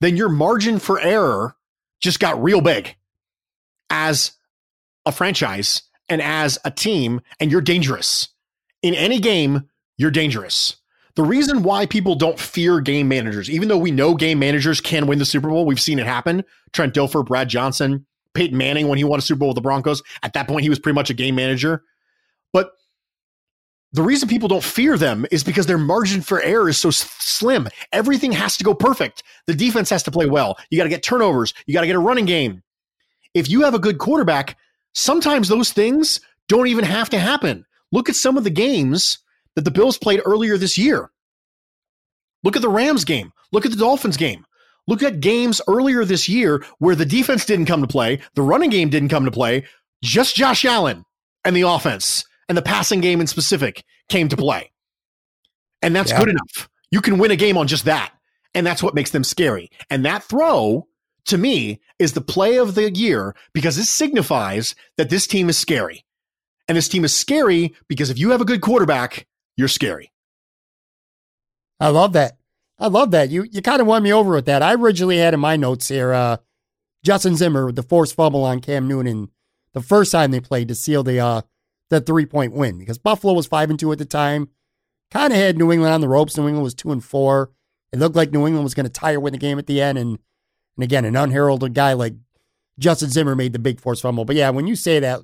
then 0.00 0.16
your 0.16 0.28
margin 0.28 0.78
for 0.78 0.98
error 1.00 1.54
just 2.00 2.20
got 2.20 2.42
real 2.42 2.60
big 2.60 2.96
as 3.90 4.32
a 5.04 5.12
franchise 5.12 5.82
and 6.10 6.20
as 6.20 6.58
a 6.64 6.70
team, 6.70 7.20
and 7.38 7.50
you're 7.50 7.60
dangerous. 7.60 8.28
In 8.82 8.94
any 8.94 9.20
game, 9.20 9.68
you're 9.96 10.10
dangerous. 10.10 10.76
The 11.16 11.22
reason 11.22 11.62
why 11.62 11.86
people 11.86 12.14
don't 12.14 12.38
fear 12.38 12.80
game 12.80 13.08
managers, 13.08 13.50
even 13.50 13.68
though 13.68 13.78
we 13.78 13.90
know 13.90 14.14
game 14.14 14.38
managers 14.38 14.80
can 14.80 15.06
win 15.06 15.18
the 15.18 15.24
Super 15.24 15.48
Bowl, 15.48 15.66
we've 15.66 15.80
seen 15.80 15.98
it 15.98 16.06
happen. 16.06 16.44
Trent 16.72 16.94
Dilfer, 16.94 17.24
Brad 17.24 17.48
Johnson, 17.48 18.06
Peyton 18.34 18.56
Manning, 18.56 18.88
when 18.88 18.98
he 18.98 19.04
won 19.04 19.18
a 19.18 19.22
Super 19.22 19.40
Bowl 19.40 19.48
with 19.48 19.56
the 19.56 19.60
Broncos, 19.60 20.02
at 20.22 20.32
that 20.34 20.46
point, 20.46 20.62
he 20.62 20.68
was 20.68 20.78
pretty 20.78 20.94
much 20.94 21.10
a 21.10 21.14
game 21.14 21.34
manager. 21.34 21.82
But 22.52 22.70
the 23.92 24.02
reason 24.02 24.28
people 24.28 24.48
don't 24.48 24.62
fear 24.62 24.96
them 24.96 25.26
is 25.30 25.42
because 25.42 25.66
their 25.66 25.78
margin 25.78 26.22
for 26.22 26.40
error 26.40 26.68
is 26.68 26.78
so 26.78 26.90
slim. 26.90 27.68
Everything 27.92 28.32
has 28.32 28.56
to 28.56 28.64
go 28.64 28.72
perfect. 28.72 29.22
The 29.46 29.54
defense 29.54 29.90
has 29.90 30.04
to 30.04 30.10
play 30.10 30.26
well. 30.26 30.58
You 30.70 30.78
got 30.78 30.84
to 30.84 30.90
get 30.90 31.02
turnovers. 31.02 31.54
You 31.66 31.74
got 31.74 31.80
to 31.80 31.86
get 31.88 31.96
a 31.96 32.00
running 32.00 32.24
game. 32.24 32.62
If 33.34 33.50
you 33.50 33.62
have 33.62 33.74
a 33.74 33.78
good 33.80 33.98
quarterback, 33.98 34.56
sometimes 34.94 35.48
those 35.48 35.72
things 35.72 36.20
don't 36.48 36.66
even 36.66 36.84
have 36.84 37.10
to 37.10 37.18
happen. 37.18 37.64
Look 37.92 38.08
at 38.08 38.16
some 38.16 38.36
of 38.36 38.44
the 38.44 38.50
games 38.50 39.18
that 39.56 39.64
the 39.64 39.70
Bills 39.70 39.98
played 39.98 40.22
earlier 40.24 40.56
this 40.56 40.78
year. 40.78 41.10
Look 42.42 42.56
at 42.56 42.62
the 42.62 42.68
Rams 42.68 43.04
game. 43.04 43.32
Look 43.52 43.64
at 43.64 43.72
the 43.72 43.78
Dolphins 43.78 44.16
game. 44.16 44.46
Look 44.86 45.02
at 45.02 45.20
games 45.20 45.60
earlier 45.68 46.04
this 46.04 46.28
year 46.28 46.64
where 46.78 46.94
the 46.94 47.06
defense 47.06 47.44
didn't 47.44 47.66
come 47.66 47.80
to 47.80 47.86
play, 47.86 48.20
the 48.34 48.42
running 48.42 48.70
game 48.70 48.90
didn't 48.90 49.10
come 49.10 49.24
to 49.24 49.30
play, 49.30 49.64
just 50.02 50.34
Josh 50.34 50.64
Allen 50.64 51.04
and 51.44 51.54
the 51.54 51.62
offense 51.62 52.24
and 52.48 52.56
the 52.56 52.62
passing 52.62 53.00
game 53.00 53.20
in 53.20 53.26
specific 53.26 53.84
came 54.08 54.28
to 54.28 54.36
play. 54.36 54.70
And 55.82 55.94
that's 55.94 56.10
yeah. 56.10 56.18
good 56.18 56.28
enough. 56.30 56.68
You 56.90 57.00
can 57.00 57.18
win 57.18 57.30
a 57.30 57.36
game 57.36 57.56
on 57.56 57.66
just 57.66 57.84
that. 57.84 58.12
And 58.54 58.66
that's 58.66 58.82
what 58.82 58.94
makes 58.94 59.10
them 59.10 59.22
scary. 59.22 59.70
And 59.90 60.04
that 60.04 60.24
throw 60.24 60.88
to 61.26 61.38
me 61.38 61.80
is 61.98 62.12
the 62.12 62.20
play 62.20 62.56
of 62.56 62.74
the 62.74 62.90
year 62.90 63.34
because 63.52 63.78
it 63.78 63.86
signifies 63.86 64.74
that 64.96 65.10
this 65.10 65.26
team 65.26 65.48
is 65.48 65.58
scary. 65.58 66.04
And 66.68 66.76
this 66.76 66.88
team 66.88 67.04
is 67.04 67.12
scary 67.12 67.74
because 67.88 68.10
if 68.10 68.18
you 68.18 68.30
have 68.30 68.40
a 68.40 68.44
good 68.44 68.60
quarterback, 68.60 69.26
you're 69.56 69.68
scary. 69.68 70.12
I 71.80 71.88
love 71.88 72.12
that. 72.12 72.36
I 72.78 72.86
love 72.86 73.10
that. 73.10 73.30
You 73.30 73.44
you 73.50 73.60
kind 73.60 73.80
of 73.80 73.86
won 73.86 74.02
me 74.02 74.12
over 74.12 74.32
with 74.32 74.46
that. 74.46 74.62
I 74.62 74.74
originally 74.74 75.18
had 75.18 75.34
in 75.34 75.40
my 75.40 75.56
notes 75.56 75.88
here 75.88 76.12
uh, 76.12 76.38
Justin 77.04 77.36
Zimmer 77.36 77.66
with 77.66 77.76
the 77.76 77.82
forced 77.82 78.14
fumble 78.14 78.44
on 78.44 78.60
Cam 78.60 78.86
Newton 78.86 79.30
the 79.74 79.82
first 79.82 80.12
time 80.12 80.30
they 80.30 80.40
played 80.40 80.68
to 80.68 80.74
seal 80.74 81.02
the 81.02 81.20
uh, 81.20 81.42
the 81.88 82.00
three 82.00 82.26
point 82.26 82.54
win 82.54 82.78
because 82.78 82.98
Buffalo 82.98 83.32
was 83.32 83.46
five 83.46 83.70
and 83.70 83.78
two 83.78 83.92
at 83.92 83.98
the 83.98 84.04
time. 84.04 84.48
Kind 85.10 85.32
of 85.32 85.38
had 85.38 85.58
New 85.58 85.72
England 85.72 85.92
on 85.92 86.00
the 86.00 86.08
ropes. 86.08 86.36
New 86.36 86.46
England 86.46 86.62
was 86.62 86.74
two 86.74 86.92
and 86.92 87.04
four. 87.04 87.50
It 87.92 87.98
looked 87.98 88.16
like 88.16 88.30
New 88.30 88.46
England 88.46 88.64
was 88.64 88.74
going 88.74 88.86
to 88.86 88.90
tire 88.90 89.18
win 89.18 89.32
the 89.32 89.38
game 89.38 89.58
at 89.58 89.66
the 89.66 89.82
end, 89.82 89.98
and 89.98 90.18
and 90.76 90.84
again, 90.84 91.04
an 91.04 91.16
unheralded 91.16 91.74
guy 91.74 91.92
like 91.92 92.14
Justin 92.78 93.10
Zimmer 93.10 93.36
made 93.36 93.52
the 93.52 93.58
big 93.58 93.80
force 93.80 94.00
fumble. 94.00 94.24
But 94.24 94.36
yeah, 94.36 94.50
when 94.50 94.66
you 94.66 94.76
say 94.76 94.98
that 95.00 95.20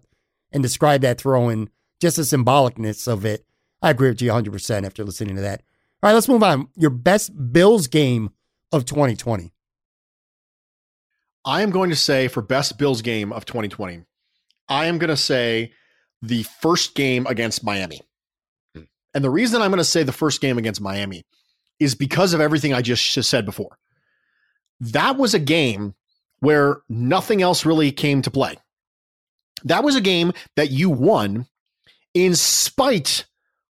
and 0.52 0.62
describe 0.62 1.00
that 1.02 1.18
throw 1.18 1.48
and 1.48 1.70
just 2.00 2.16
the 2.16 2.22
symbolicness 2.22 3.08
of 3.08 3.24
it, 3.24 3.46
I 3.82 3.90
agree 3.90 4.08
with 4.08 4.22
you 4.22 4.30
100% 4.30 4.84
after 4.84 5.04
listening 5.04 5.36
to 5.36 5.42
that. 5.42 5.62
All 6.02 6.08
right, 6.08 6.14
let's 6.14 6.28
move 6.28 6.42
on. 6.42 6.68
Your 6.76 6.90
best 6.90 7.32
Bills 7.52 7.86
game 7.86 8.30
of 8.72 8.84
2020. 8.84 9.52
I 11.44 11.62
am 11.62 11.70
going 11.70 11.90
to 11.90 11.96
say 11.96 12.28
for 12.28 12.42
best 12.42 12.76
Bills 12.76 13.02
game 13.02 13.32
of 13.32 13.44
2020, 13.44 14.02
I 14.68 14.86
am 14.86 14.98
going 14.98 15.10
to 15.10 15.16
say 15.16 15.72
the 16.20 16.42
first 16.42 16.94
game 16.94 17.26
against 17.26 17.64
Miami. 17.64 18.00
And 19.14 19.24
the 19.24 19.30
reason 19.30 19.62
I'm 19.62 19.70
going 19.70 19.78
to 19.78 19.84
say 19.84 20.02
the 20.02 20.12
first 20.12 20.40
game 20.40 20.58
against 20.58 20.80
Miami 20.80 21.24
is 21.78 21.94
because 21.94 22.34
of 22.34 22.40
everything 22.40 22.74
I 22.74 22.82
just, 22.82 23.12
just 23.12 23.30
said 23.30 23.46
before. 23.46 23.78
That 24.80 25.16
was 25.16 25.34
a 25.34 25.38
game 25.38 25.94
where 26.40 26.78
nothing 26.88 27.42
else 27.42 27.64
really 27.64 27.92
came 27.92 28.22
to 28.22 28.30
play. 28.30 28.56
That 29.64 29.84
was 29.84 29.96
a 29.96 30.00
game 30.00 30.32
that 30.56 30.70
you 30.70 30.90
won 30.90 31.46
in 32.14 32.34
spite 32.34 33.26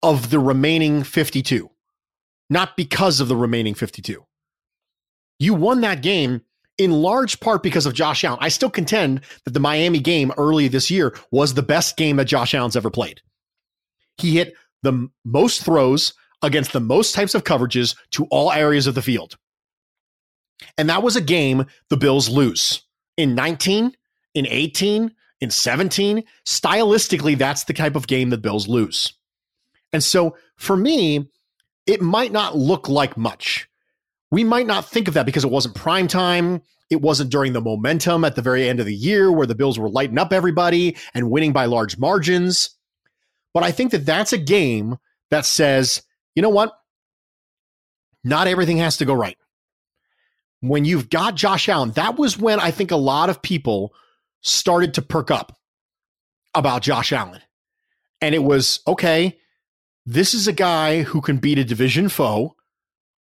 of 0.02 0.30
the 0.30 0.38
remaining 0.38 1.02
52, 1.02 1.70
not 2.48 2.76
because 2.76 3.20
of 3.20 3.28
the 3.28 3.36
remaining 3.36 3.74
52. 3.74 4.24
You 5.38 5.54
won 5.54 5.80
that 5.80 6.02
game 6.02 6.42
in 6.78 6.90
large 6.90 7.40
part 7.40 7.62
because 7.62 7.86
of 7.86 7.94
Josh 7.94 8.24
Allen. 8.24 8.38
I 8.40 8.48
still 8.48 8.70
contend 8.70 9.22
that 9.44 9.52
the 9.52 9.60
Miami 9.60 10.00
game 10.00 10.32
early 10.36 10.68
this 10.68 10.90
year 10.90 11.14
was 11.30 11.54
the 11.54 11.62
best 11.62 11.96
game 11.96 12.16
that 12.16 12.26
Josh 12.26 12.54
Allen's 12.54 12.76
ever 12.76 12.90
played. 12.90 13.20
He 14.16 14.36
hit 14.36 14.54
the 14.82 15.08
most 15.24 15.62
throws 15.62 16.14
against 16.42 16.72
the 16.72 16.80
most 16.80 17.14
types 17.14 17.34
of 17.34 17.44
coverages 17.44 17.96
to 18.12 18.24
all 18.30 18.52
areas 18.52 18.86
of 18.86 18.94
the 18.94 19.02
field. 19.02 19.36
And 20.76 20.88
that 20.88 21.02
was 21.02 21.16
a 21.16 21.20
game 21.20 21.66
the 21.88 21.96
Bills 21.96 22.28
lose 22.28 22.82
in 23.16 23.34
19, 23.34 23.94
in 24.34 24.46
18, 24.46 25.14
in 25.40 25.50
17. 25.50 26.24
Stylistically, 26.46 27.36
that's 27.36 27.64
the 27.64 27.72
type 27.72 27.96
of 27.96 28.06
game 28.06 28.30
the 28.30 28.38
Bills 28.38 28.68
lose. 28.68 29.12
And 29.92 30.02
so 30.02 30.36
for 30.56 30.76
me, 30.76 31.30
it 31.86 32.00
might 32.00 32.32
not 32.32 32.56
look 32.56 32.88
like 32.88 33.16
much. 33.16 33.68
We 34.30 34.44
might 34.44 34.66
not 34.66 34.88
think 34.88 35.08
of 35.08 35.14
that 35.14 35.26
because 35.26 35.44
it 35.44 35.50
wasn't 35.50 35.74
prime 35.74 36.06
time. 36.06 36.62
It 36.88 37.00
wasn't 37.00 37.30
during 37.30 37.52
the 37.52 37.60
momentum 37.60 38.24
at 38.24 38.36
the 38.36 38.42
very 38.42 38.68
end 38.68 38.80
of 38.80 38.86
the 38.86 38.94
year 38.94 39.30
where 39.32 39.46
the 39.46 39.54
Bills 39.54 39.78
were 39.78 39.88
lighting 39.88 40.18
up 40.18 40.32
everybody 40.32 40.96
and 41.14 41.30
winning 41.30 41.52
by 41.52 41.64
large 41.64 41.98
margins. 41.98 42.70
But 43.52 43.62
I 43.64 43.72
think 43.72 43.90
that 43.90 44.06
that's 44.06 44.32
a 44.32 44.38
game 44.38 44.98
that 45.30 45.44
says, 45.44 46.02
you 46.34 46.42
know 46.42 46.48
what? 46.48 46.72
Not 48.22 48.46
everything 48.46 48.76
has 48.78 48.96
to 48.98 49.04
go 49.04 49.14
right. 49.14 49.36
When 50.60 50.84
you've 50.84 51.08
got 51.08 51.34
Josh 51.36 51.68
Allen, 51.68 51.92
that 51.92 52.18
was 52.18 52.38
when 52.38 52.60
I 52.60 52.70
think 52.70 52.90
a 52.90 52.96
lot 52.96 53.30
of 53.30 53.42
people 53.42 53.94
started 54.42 54.94
to 54.94 55.02
perk 55.02 55.30
up 55.30 55.56
about 56.54 56.82
Josh 56.82 57.12
Allen. 57.12 57.40
And 58.20 58.34
it 58.34 58.42
was 58.42 58.80
okay, 58.86 59.38
this 60.04 60.34
is 60.34 60.48
a 60.48 60.52
guy 60.52 61.02
who 61.02 61.20
can 61.20 61.38
beat 61.38 61.58
a 61.58 61.64
division 61.64 62.08
foe 62.08 62.56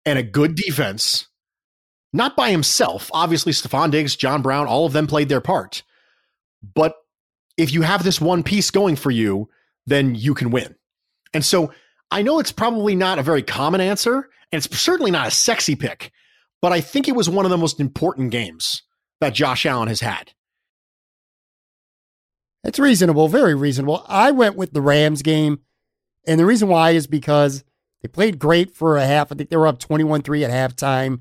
and 0.04 0.18
a 0.18 0.22
good 0.22 0.54
defense, 0.54 1.26
not 2.12 2.36
by 2.36 2.50
himself. 2.50 3.10
Obviously, 3.12 3.52
Stefon 3.52 3.90
Diggs, 3.90 4.16
John 4.16 4.42
Brown, 4.42 4.66
all 4.66 4.86
of 4.86 4.92
them 4.92 5.06
played 5.06 5.28
their 5.28 5.40
part. 5.40 5.82
But 6.74 6.94
if 7.56 7.72
you 7.72 7.82
have 7.82 8.04
this 8.04 8.20
one 8.20 8.42
piece 8.42 8.70
going 8.70 8.96
for 8.96 9.10
you, 9.10 9.48
then 9.86 10.14
you 10.14 10.34
can 10.34 10.50
win. 10.50 10.74
And 11.32 11.44
so 11.44 11.72
I 12.10 12.22
know 12.22 12.38
it's 12.38 12.52
probably 12.52 12.94
not 12.94 13.18
a 13.18 13.22
very 13.22 13.42
common 13.42 13.80
answer, 13.80 14.28
and 14.52 14.64
it's 14.64 14.78
certainly 14.78 15.10
not 15.10 15.28
a 15.28 15.32
sexy 15.32 15.74
pick, 15.74 16.12
but 16.64 16.72
I 16.72 16.80
think 16.80 17.08
it 17.08 17.14
was 17.14 17.28
one 17.28 17.44
of 17.44 17.50
the 17.50 17.58
most 17.58 17.78
important 17.78 18.30
games 18.30 18.84
that 19.20 19.34
Josh 19.34 19.66
Allen 19.66 19.88
has 19.88 20.00
had. 20.00 20.32
It's 22.64 22.78
reasonable, 22.78 23.28
very 23.28 23.54
reasonable. 23.54 24.02
I 24.08 24.30
went 24.30 24.56
with 24.56 24.72
the 24.72 24.80
Rams 24.80 25.20
game, 25.20 25.58
and 26.26 26.40
the 26.40 26.46
reason 26.46 26.68
why 26.68 26.92
is 26.92 27.06
because 27.06 27.64
they 28.00 28.08
played 28.08 28.38
great 28.38 28.74
for 28.74 28.96
a 28.96 29.04
half. 29.04 29.30
I 29.30 29.34
think 29.34 29.50
they 29.50 29.58
were 29.58 29.66
up 29.66 29.78
21 29.78 30.22
3 30.22 30.42
at 30.42 30.50
halftime, 30.50 31.20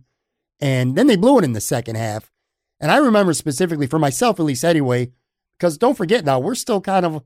and 0.61 0.95
then 0.95 1.07
they 1.07 1.17
blew 1.17 1.39
it 1.39 1.43
in 1.43 1.51
the 1.51 1.59
second 1.59 1.97
half. 1.97 2.31
And 2.79 2.89
I 2.89 2.95
remember 2.95 3.33
specifically 3.33 3.87
for 3.87 3.99
myself, 3.99 4.39
at 4.39 4.45
least 4.45 4.63
anyway, 4.63 5.11
because 5.57 5.77
don't 5.77 5.97
forget 5.97 6.23
now, 6.23 6.39
we're 6.39 6.55
still 6.55 6.79
kind 6.79 7.05
of 7.05 7.21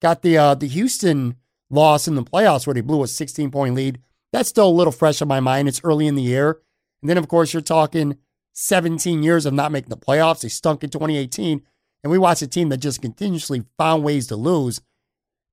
got 0.00 0.22
the 0.22 0.36
uh, 0.36 0.54
the 0.56 0.66
Houston 0.66 1.36
loss 1.70 2.08
in 2.08 2.16
the 2.16 2.24
playoffs 2.24 2.66
where 2.66 2.74
they 2.74 2.80
blew 2.80 3.04
a 3.04 3.06
16 3.06 3.52
point 3.52 3.76
lead. 3.76 4.00
That's 4.32 4.48
still 4.48 4.66
a 4.66 4.68
little 4.68 4.92
fresh 4.92 5.22
in 5.22 5.28
my 5.28 5.38
mind. 5.38 5.68
It's 5.68 5.80
early 5.84 6.08
in 6.08 6.16
the 6.16 6.22
year. 6.22 6.58
And 7.02 7.10
then, 7.10 7.18
of 7.18 7.28
course, 7.28 7.52
you're 7.52 7.60
talking 7.60 8.16
17 8.54 9.22
years 9.22 9.44
of 9.44 9.52
not 9.52 9.72
making 9.72 9.90
the 9.90 9.96
playoffs. 9.96 10.40
They 10.40 10.48
stunk 10.48 10.84
in 10.84 10.90
2018. 10.90 11.62
And 12.02 12.10
we 12.10 12.18
watched 12.18 12.42
a 12.42 12.46
team 12.46 12.68
that 12.70 12.78
just 12.78 13.02
continuously 13.02 13.64
found 13.76 14.04
ways 14.04 14.28
to 14.28 14.36
lose. 14.36 14.80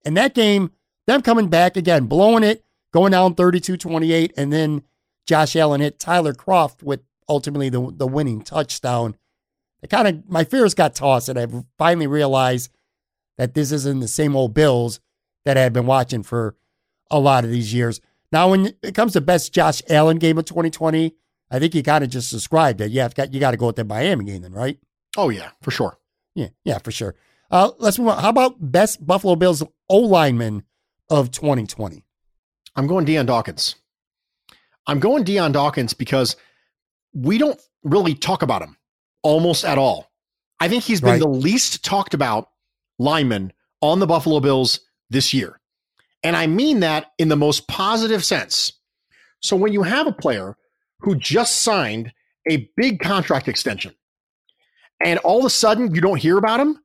And 0.06 0.16
that 0.18 0.34
game, 0.34 0.72
them 1.08 1.22
coming 1.22 1.48
back 1.48 1.76
again, 1.76 2.06
blowing 2.06 2.44
it, 2.44 2.64
going 2.94 3.12
down 3.12 3.36
32 3.36 3.78
28. 3.78 4.34
And 4.38 4.54
then 4.54 4.84
Josh 5.28 5.56
Allen 5.56 5.82
hit 5.82 6.00
Tyler 6.00 6.34
Kroft 6.34 6.82
with 6.82 7.02
ultimately 7.28 7.70
the, 7.70 7.92
the 7.96 8.08
winning 8.08 8.42
touchdown. 8.42 9.16
It 9.82 9.90
kind 9.90 10.08
of, 10.08 10.30
my 10.30 10.44
fears 10.44 10.74
got 10.74 10.96
tossed. 10.96 11.30
And 11.30 11.38
I've 11.38 11.66
finally 11.78 12.08
realized 12.08 12.72
that 13.38 13.54
this 13.54 13.72
isn't 13.72 14.00
the 14.00 14.08
same 14.08 14.36
old 14.36 14.54
Bills 14.54 15.00
that 15.46 15.58
I 15.58 15.62
had 15.62 15.74
been 15.74 15.86
watching 15.86 16.24
for 16.24 16.56
a 17.10 17.20
lot 17.20 17.44
of 17.44 17.52
these 17.52 17.74
years. 17.74 18.02
Now, 18.32 18.52
when 18.52 18.74
it 18.84 18.94
comes 18.94 19.14
to 19.14 19.22
best 19.22 19.54
Josh 19.54 19.82
Allen 19.90 20.18
game 20.18 20.38
of 20.38 20.46
2020, 20.46 21.16
I 21.52 21.60
think 21.60 21.74
you 21.76 21.84
kind 21.84 22.04
of 22.04 22.10
just 22.10 22.32
described 22.32 22.82
it. 22.82 22.92
You 22.92 23.02
have 23.02 23.16
got 23.16 23.34
you 23.34 23.40
got 23.40 23.52
to 23.52 23.58
go 23.58 23.68
with 23.68 23.76
the 23.76 23.84
Miami 23.84 24.26
game, 24.26 24.42
then, 24.42 24.54
right? 24.54 24.78
Oh 25.18 25.30
yeah, 25.30 25.50
for 25.62 25.72
sure. 25.72 25.98
Yeah, 26.36 26.50
yeah, 26.64 26.78
for 26.78 26.92
sure. 26.92 27.16
Uh, 27.52 27.72
let's 27.80 27.98
move 27.98 28.10
on. 28.10 28.22
How 28.22 28.30
about 28.30 28.56
best 28.72 29.06
Buffalo 29.06 29.36
Bills 29.36 29.64
O 29.90 29.98
lineman 29.98 30.64
of 31.10 31.32
2020? 31.32 32.06
I'm 32.76 32.86
going 32.88 33.06
Dion 33.06 33.26
Dawkins. 33.26 33.76
I'm 34.88 35.00
going 35.00 35.24
Dion 35.24 35.52
Dawkins 35.52 35.94
because 35.94 36.36
we 37.14 37.38
don't 37.38 37.60
really 37.84 38.14
talk 38.14 38.42
about 38.44 38.62
him 38.62 38.78
almost 39.24 39.66
at 39.66 39.78
all. 39.78 40.12
I 40.60 40.68
think 40.68 40.84
he's 40.84 41.02
been 41.02 41.12
Right. 41.12 41.20
the 41.20 41.28
least 41.28 41.84
talked 41.84 42.14
about 42.14 42.50
lineman 43.00 43.52
on 43.82 44.00
the 44.00 44.08
Buffalo 44.08 44.40
Bills 44.40 44.80
this 45.10 45.34
year. 45.34 45.60
And 46.24 46.36
I 46.36 46.48
mean 46.48 46.82
that 46.82 47.12
in 47.18 47.30
the 47.30 47.36
most 47.38 47.68
positive 47.68 48.24
sense. 48.26 48.74
So 49.42 49.56
when 49.56 49.74
you 49.74 49.84
have 49.84 50.06
a 50.06 50.12
player 50.12 50.56
who 51.00 51.16
just 51.16 51.62
signed 51.62 52.12
a 52.50 52.70
big 52.76 53.00
contract 53.00 53.48
extension 53.48 53.94
and 55.00 55.20
all 55.20 55.40
of 55.40 55.46
a 55.46 55.50
sudden 55.50 55.94
you 55.94 56.02
don't 56.02 56.20
hear 56.20 56.38
about 56.38 56.60
him 56.60 56.82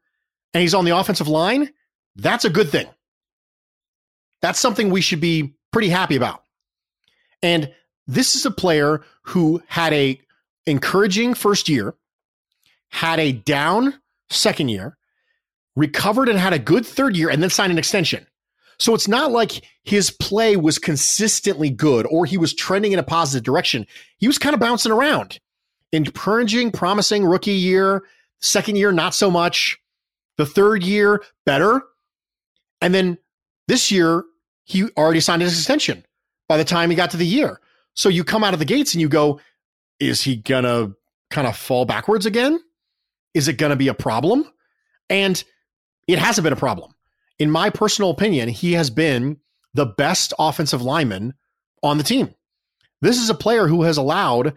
and 0.52 0.60
he's 0.60 0.74
on 0.74 0.84
the 0.84 0.96
offensive 0.96 1.28
line, 1.28 1.70
that's 2.16 2.44
a 2.44 2.50
good 2.50 2.68
thing. 2.68 2.86
That's 4.40 4.60
something 4.60 4.90
we 4.90 5.00
should 5.00 5.20
be 5.20 5.54
pretty 5.72 5.88
happy 5.88 6.16
about. 6.16 6.42
And 7.42 7.72
this 8.06 8.36
is 8.36 8.46
a 8.46 8.50
player 8.50 9.02
who 9.22 9.62
had 9.66 9.92
a 9.92 10.20
encouraging 10.66 11.34
first 11.34 11.68
year, 11.68 11.94
had 12.90 13.18
a 13.18 13.32
down 13.32 13.94
second 14.30 14.68
year, 14.68 14.96
recovered 15.76 16.28
and 16.28 16.38
had 16.38 16.52
a 16.52 16.58
good 16.58 16.86
third 16.86 17.16
year, 17.16 17.30
and 17.30 17.42
then 17.42 17.50
signed 17.50 17.72
an 17.72 17.78
extension. 17.78 18.26
So 18.78 18.94
it's 18.94 19.08
not 19.08 19.30
like 19.30 19.62
his 19.82 20.10
play 20.10 20.56
was 20.56 20.78
consistently 20.78 21.70
good 21.70 22.06
or 22.10 22.26
he 22.26 22.36
was 22.36 22.54
trending 22.54 22.92
in 22.92 22.98
a 22.98 23.04
positive 23.04 23.44
direction. 23.44 23.86
He 24.18 24.26
was 24.26 24.38
kind 24.38 24.54
of 24.54 24.60
bouncing 24.60 24.92
around. 24.92 25.38
Encouraging, 25.92 26.72
promising 26.72 27.24
rookie 27.24 27.52
year, 27.52 28.02
second 28.40 28.76
year, 28.76 28.92
not 28.92 29.14
so 29.14 29.30
much. 29.30 29.78
The 30.36 30.46
third 30.46 30.82
year, 30.82 31.22
better. 31.46 31.82
And 32.80 32.92
then 32.94 33.18
this 33.68 33.90
year, 33.90 34.24
he 34.64 34.88
already 34.96 35.20
signed 35.20 35.42
his 35.42 35.56
extension 35.56 36.04
by 36.48 36.56
the 36.56 36.64
time 36.64 36.90
he 36.90 36.96
got 36.96 37.10
to 37.12 37.16
the 37.16 37.26
year. 37.26 37.60
So 37.94 38.08
you 38.08 38.24
come 38.24 38.42
out 38.42 38.52
of 38.52 38.58
the 38.58 38.64
gates 38.64 38.94
and 38.94 39.00
you 39.00 39.08
go, 39.08 39.40
is 40.00 40.20
he 40.20 40.36
going 40.36 40.64
to 40.64 40.96
kind 41.30 41.46
of 41.46 41.56
fall 41.56 41.84
backwards 41.84 42.26
again? 42.26 42.58
Is 43.34 43.48
it 43.48 43.58
going 43.58 43.70
to 43.70 43.76
be 43.76 43.88
a 43.88 43.94
problem? 43.94 44.50
And 45.08 45.42
it 46.08 46.18
hasn't 46.18 46.42
been 46.42 46.52
a 46.52 46.56
problem. 46.56 46.94
In 47.38 47.50
my 47.50 47.70
personal 47.70 48.10
opinion, 48.10 48.48
he 48.48 48.72
has 48.72 48.90
been 48.90 49.38
the 49.74 49.86
best 49.86 50.32
offensive 50.38 50.82
lineman 50.82 51.34
on 51.82 51.98
the 51.98 52.04
team. 52.04 52.34
This 53.00 53.18
is 53.18 53.28
a 53.28 53.34
player 53.34 53.66
who 53.66 53.82
has 53.82 53.96
allowed, 53.96 54.54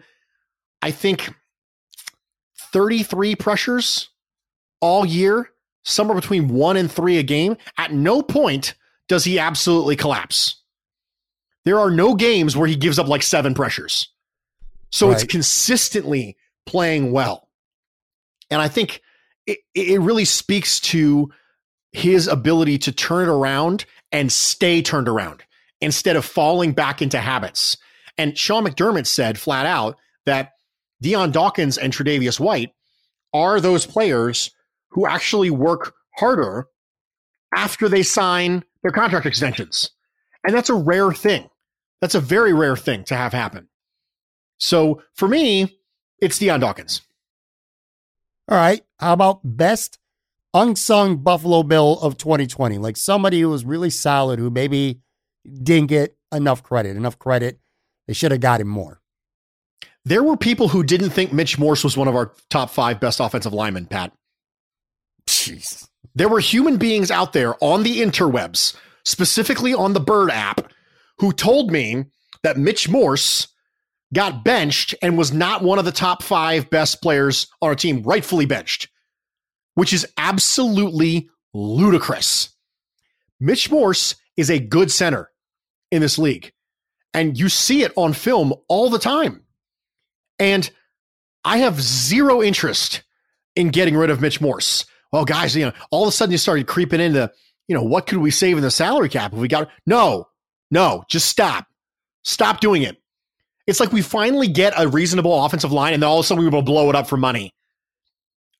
I 0.80 0.90
think, 0.90 1.34
33 2.72 3.34
pressures 3.36 4.08
all 4.80 5.04
year, 5.04 5.50
somewhere 5.84 6.14
between 6.14 6.48
one 6.48 6.76
and 6.76 6.90
three 6.90 7.18
a 7.18 7.22
game. 7.22 7.56
At 7.76 7.92
no 7.92 8.22
point 8.22 8.74
does 9.08 9.24
he 9.24 9.38
absolutely 9.38 9.96
collapse. 9.96 10.62
There 11.64 11.78
are 11.78 11.90
no 11.90 12.14
games 12.14 12.56
where 12.56 12.68
he 12.68 12.76
gives 12.76 12.98
up 12.98 13.08
like 13.08 13.22
seven 13.22 13.54
pressures. 13.54 14.08
So 14.90 15.10
it's 15.10 15.24
consistently 15.24 16.36
playing 16.64 17.12
well. 17.12 17.48
And 18.50 18.62
I 18.62 18.68
think 18.68 19.02
it, 19.46 19.58
it 19.74 20.00
really 20.00 20.24
speaks 20.24 20.80
to 20.80 21.30
his 21.92 22.26
ability 22.28 22.78
to 22.78 22.92
turn 22.92 23.28
it 23.28 23.32
around 23.32 23.84
and 24.12 24.30
stay 24.30 24.82
turned 24.82 25.08
around 25.08 25.42
instead 25.80 26.16
of 26.16 26.24
falling 26.24 26.72
back 26.72 27.00
into 27.02 27.18
habits. 27.18 27.76
And 28.16 28.36
Sean 28.36 28.64
McDermott 28.64 29.06
said 29.06 29.38
flat 29.38 29.66
out 29.66 29.96
that 30.26 30.52
Dion 31.00 31.30
Dawkins 31.30 31.78
and 31.78 31.92
Tre'Davious 31.92 32.40
White 32.40 32.72
are 33.32 33.60
those 33.60 33.86
players 33.86 34.50
who 34.90 35.06
actually 35.06 35.50
work 35.50 35.94
harder 36.16 36.66
after 37.54 37.88
they 37.88 38.02
sign 38.02 38.64
their 38.82 38.92
contract 38.92 39.26
extensions. 39.26 39.90
And 40.44 40.54
that's 40.54 40.70
a 40.70 40.74
rare 40.74 41.12
thing. 41.12 41.48
That's 42.00 42.14
a 42.14 42.20
very 42.20 42.52
rare 42.52 42.76
thing 42.76 43.04
to 43.04 43.16
have 43.16 43.32
happen. 43.32 43.68
So 44.58 45.02
for 45.14 45.28
me, 45.28 45.78
it's 46.20 46.38
Dion 46.38 46.60
Dawkins. 46.60 47.02
All 48.48 48.56
right. 48.56 48.82
How 48.98 49.12
about 49.12 49.40
best 49.44 49.97
unsung 50.54 51.18
Buffalo 51.18 51.62
Bill 51.62 51.98
of 52.00 52.16
2020? 52.16 52.78
Like 52.78 52.96
somebody 52.96 53.40
who 53.40 53.50
was 53.50 53.64
really 53.64 53.90
solid, 53.90 54.38
who 54.38 54.50
maybe 54.50 55.00
didn't 55.62 55.88
get 55.88 56.16
enough 56.32 56.62
credit. 56.62 56.96
Enough 56.96 57.18
credit. 57.18 57.58
They 58.06 58.14
should 58.14 58.32
have 58.32 58.40
got 58.40 58.60
him 58.60 58.68
more. 58.68 59.00
There 60.04 60.22
were 60.22 60.36
people 60.36 60.68
who 60.68 60.82
didn't 60.82 61.10
think 61.10 61.32
Mitch 61.32 61.58
Morse 61.58 61.84
was 61.84 61.96
one 61.96 62.08
of 62.08 62.16
our 62.16 62.32
top 62.48 62.70
five 62.70 62.98
best 62.98 63.20
offensive 63.20 63.52
linemen, 63.52 63.86
Pat. 63.86 64.12
Jeez. 65.28 65.86
There 66.14 66.28
were 66.28 66.40
human 66.40 66.78
beings 66.78 67.10
out 67.10 67.32
there 67.32 67.54
on 67.62 67.82
the 67.82 68.00
interwebs, 68.00 68.74
specifically 69.04 69.74
on 69.74 69.92
the 69.92 70.00
Bird 70.00 70.30
app, 70.30 70.72
who 71.18 71.32
told 71.32 71.70
me 71.70 72.06
that 72.42 72.56
Mitch 72.56 72.88
Morse 72.88 73.48
got 74.14 74.44
benched 74.44 74.94
and 75.02 75.18
was 75.18 75.32
not 75.32 75.62
one 75.62 75.78
of 75.78 75.84
the 75.84 75.92
top 75.92 76.22
five 76.22 76.70
best 76.70 77.02
players 77.02 77.46
on 77.60 77.68
our 77.68 77.74
team, 77.74 78.02
rightfully 78.02 78.46
benched, 78.46 78.88
which 79.78 79.92
is 79.92 80.04
absolutely 80.16 81.30
ludicrous. 81.54 82.48
Mitch 83.38 83.70
Morse 83.70 84.16
is 84.36 84.50
a 84.50 84.58
good 84.58 84.90
center 84.90 85.30
in 85.92 86.02
this 86.02 86.18
league, 86.18 86.50
and 87.14 87.38
you 87.38 87.48
see 87.48 87.84
it 87.84 87.92
on 87.94 88.12
film 88.12 88.52
all 88.66 88.90
the 88.90 88.98
time. 88.98 89.44
And 90.40 90.68
I 91.44 91.58
have 91.58 91.80
zero 91.80 92.42
interest 92.42 93.04
in 93.54 93.68
getting 93.68 93.96
rid 93.96 94.10
of 94.10 94.20
Mitch 94.20 94.40
Morse. 94.40 94.84
Well, 95.12 95.24
guys, 95.24 95.54
you 95.54 95.66
know, 95.66 95.72
all 95.92 96.02
of 96.02 96.08
a 96.08 96.10
sudden 96.10 96.32
you 96.32 96.38
started 96.38 96.66
creeping 96.66 97.00
into, 97.00 97.30
you 97.68 97.76
know, 97.76 97.84
what 97.84 98.08
could 98.08 98.18
we 98.18 98.32
save 98.32 98.56
in 98.56 98.64
the 98.64 98.72
salary 98.72 99.08
cap 99.08 99.32
if 99.32 99.38
we 99.38 99.46
got 99.46 99.70
no, 99.86 100.26
no, 100.72 101.04
just 101.08 101.28
stop. 101.28 101.68
Stop 102.24 102.58
doing 102.58 102.82
it. 102.82 102.96
It's 103.68 103.78
like 103.78 103.92
we 103.92 104.02
finally 104.02 104.48
get 104.48 104.74
a 104.76 104.88
reasonable 104.88 105.44
offensive 105.44 105.70
line 105.70 105.94
and 105.94 106.02
then 106.02 106.08
all 106.08 106.18
of 106.18 106.24
a 106.24 106.26
sudden 106.26 106.42
we 106.42 106.50
will 106.50 106.62
blow 106.62 106.90
it 106.90 106.96
up 106.96 107.06
for 107.06 107.16
money. 107.16 107.54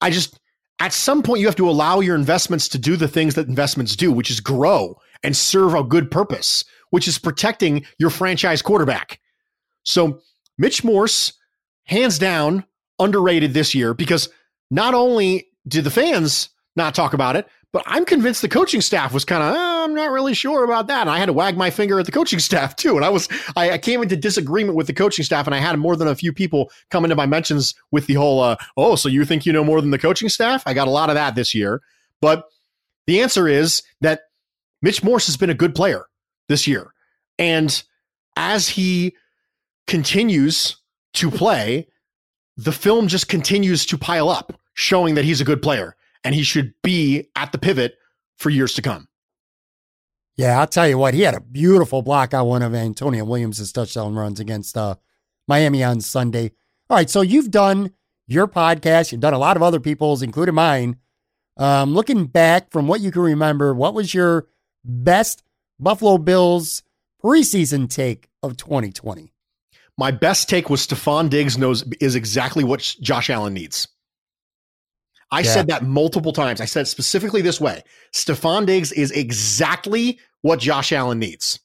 I 0.00 0.10
just 0.10 0.38
at 0.80 0.92
some 0.92 1.22
point 1.22 1.40
you 1.40 1.46
have 1.46 1.56
to 1.56 1.68
allow 1.68 2.00
your 2.00 2.14
investments 2.14 2.68
to 2.68 2.78
do 2.78 2.96
the 2.96 3.08
things 3.08 3.34
that 3.34 3.48
investments 3.48 3.96
do, 3.96 4.12
which 4.12 4.30
is 4.30 4.40
grow 4.40 4.98
and 5.22 5.36
serve 5.36 5.74
a 5.74 5.82
good 5.82 6.10
purpose, 6.10 6.64
which 6.90 7.08
is 7.08 7.18
protecting 7.18 7.84
your 7.98 8.10
franchise 8.10 8.62
quarterback. 8.62 9.20
So 9.84 10.20
Mitch 10.56 10.84
Morse 10.84 11.32
hands 11.84 12.18
down 12.18 12.64
underrated 12.98 13.54
this 13.54 13.74
year 13.74 13.94
because 13.94 14.28
not 14.70 14.94
only 14.94 15.48
did 15.66 15.84
the 15.84 15.90
fans 15.90 16.50
not 16.76 16.94
talk 16.94 17.12
about 17.12 17.36
it, 17.36 17.48
but 17.72 17.82
I'm 17.86 18.04
convinced 18.06 18.40
the 18.40 18.48
coaching 18.48 18.80
staff 18.80 19.12
was 19.12 19.26
kind 19.26 19.42
of, 19.42 19.54
oh, 19.54 19.84
I'm 19.84 19.94
not 19.94 20.10
really 20.10 20.32
sure 20.32 20.64
about 20.64 20.86
that. 20.86 21.02
And 21.02 21.10
I 21.10 21.18
had 21.18 21.26
to 21.26 21.34
wag 21.34 21.56
my 21.56 21.68
finger 21.68 22.00
at 22.00 22.06
the 22.06 22.12
coaching 22.12 22.38
staff 22.38 22.74
too. 22.76 22.96
And 22.96 23.04
I 23.04 23.10
was, 23.10 23.28
I, 23.56 23.72
I, 23.72 23.78
came 23.78 24.02
into 24.02 24.16
disagreement 24.16 24.76
with 24.76 24.86
the 24.86 24.94
coaching 24.94 25.24
staff, 25.24 25.46
and 25.46 25.54
I 25.54 25.58
had 25.58 25.78
more 25.78 25.94
than 25.94 26.08
a 26.08 26.14
few 26.14 26.32
people 26.32 26.70
come 26.90 27.04
into 27.04 27.16
my 27.16 27.26
mentions 27.26 27.74
with 27.90 28.06
the 28.06 28.14
whole, 28.14 28.40
uh, 28.40 28.56
oh, 28.76 28.96
so 28.96 29.08
you 29.08 29.24
think 29.24 29.44
you 29.44 29.52
know 29.52 29.64
more 29.64 29.80
than 29.80 29.90
the 29.90 29.98
coaching 29.98 30.28
staff? 30.28 30.62
I 30.66 30.72
got 30.72 30.88
a 30.88 30.92
lot 30.92 31.10
of 31.10 31.14
that 31.14 31.34
this 31.34 31.54
year. 31.54 31.82
But 32.20 32.44
the 33.06 33.20
answer 33.20 33.46
is 33.46 33.82
that 34.00 34.22
Mitch 34.80 35.02
Morse 35.02 35.26
has 35.26 35.36
been 35.36 35.50
a 35.50 35.54
good 35.54 35.74
player 35.74 36.06
this 36.48 36.66
year. 36.66 36.94
And 37.38 37.82
as 38.36 38.68
he 38.68 39.14
continues 39.86 40.76
to 41.14 41.30
play, 41.30 41.88
the 42.56 42.72
film 42.72 43.08
just 43.08 43.28
continues 43.28 43.84
to 43.86 43.98
pile 43.98 44.28
up, 44.28 44.58
showing 44.74 45.14
that 45.14 45.24
he's 45.24 45.40
a 45.40 45.44
good 45.44 45.62
player 45.62 45.96
and 46.28 46.34
he 46.34 46.42
should 46.42 46.74
be 46.82 47.26
at 47.36 47.52
the 47.52 47.58
pivot 47.58 47.96
for 48.36 48.50
years 48.50 48.74
to 48.74 48.82
come. 48.82 49.08
Yeah, 50.36 50.60
I'll 50.60 50.66
tell 50.66 50.86
you 50.86 50.98
what, 50.98 51.14
he 51.14 51.22
had 51.22 51.34
a 51.34 51.40
beautiful 51.40 52.02
block 52.02 52.34
on 52.34 52.46
one 52.46 52.60
of 52.60 52.74
Antonio 52.74 53.24
Williams' 53.24 53.72
touchdown 53.72 54.14
runs 54.14 54.38
against 54.38 54.76
uh, 54.76 54.96
Miami 55.46 55.82
on 55.82 56.02
Sunday. 56.02 56.50
All 56.90 56.98
right, 56.98 57.08
so 57.08 57.22
you've 57.22 57.50
done 57.50 57.92
your 58.26 58.46
podcast, 58.46 59.10
you've 59.10 59.22
done 59.22 59.32
a 59.32 59.38
lot 59.38 59.56
of 59.56 59.62
other 59.62 59.80
people's, 59.80 60.20
including 60.20 60.54
mine. 60.54 60.96
Um, 61.56 61.94
looking 61.94 62.26
back 62.26 62.72
from 62.72 62.88
what 62.88 63.00
you 63.00 63.10
can 63.10 63.22
remember, 63.22 63.72
what 63.72 63.94
was 63.94 64.12
your 64.12 64.48
best 64.84 65.42
Buffalo 65.80 66.18
Bills 66.18 66.82
preseason 67.24 67.88
take 67.88 68.28
of 68.42 68.58
2020? 68.58 69.32
My 69.96 70.10
best 70.10 70.50
take 70.50 70.68
was 70.68 70.86
Stefon 70.86 71.30
Diggs 71.30 71.56
knows 71.56 71.90
is 72.02 72.16
exactly 72.16 72.64
what 72.64 72.80
Josh 73.00 73.30
Allen 73.30 73.54
needs. 73.54 73.88
I 75.30 75.40
yeah. 75.40 75.52
said 75.52 75.66
that 75.68 75.84
multiple 75.84 76.32
times. 76.32 76.60
I 76.60 76.64
said 76.64 76.88
specifically 76.88 77.42
this 77.42 77.60
way 77.60 77.82
Stefon 78.14 78.66
Diggs 78.66 78.92
is 78.92 79.10
exactly 79.10 80.18
what 80.42 80.60
Josh 80.60 80.92
Allen 80.92 81.18
needs. 81.18 81.60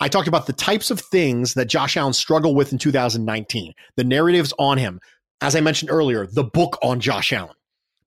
I 0.00 0.08
talked 0.08 0.28
about 0.28 0.46
the 0.46 0.52
types 0.52 0.90
of 0.90 1.00
things 1.00 1.54
that 1.54 1.68
Josh 1.68 1.96
Allen 1.96 2.12
struggled 2.12 2.56
with 2.56 2.72
in 2.72 2.78
2019, 2.78 3.72
the 3.96 4.04
narratives 4.04 4.52
on 4.58 4.76
him. 4.78 5.00
As 5.40 5.54
I 5.54 5.60
mentioned 5.60 5.90
earlier, 5.90 6.26
the 6.26 6.44
book 6.44 6.78
on 6.82 7.00
Josh 7.00 7.32
Allen, 7.32 7.54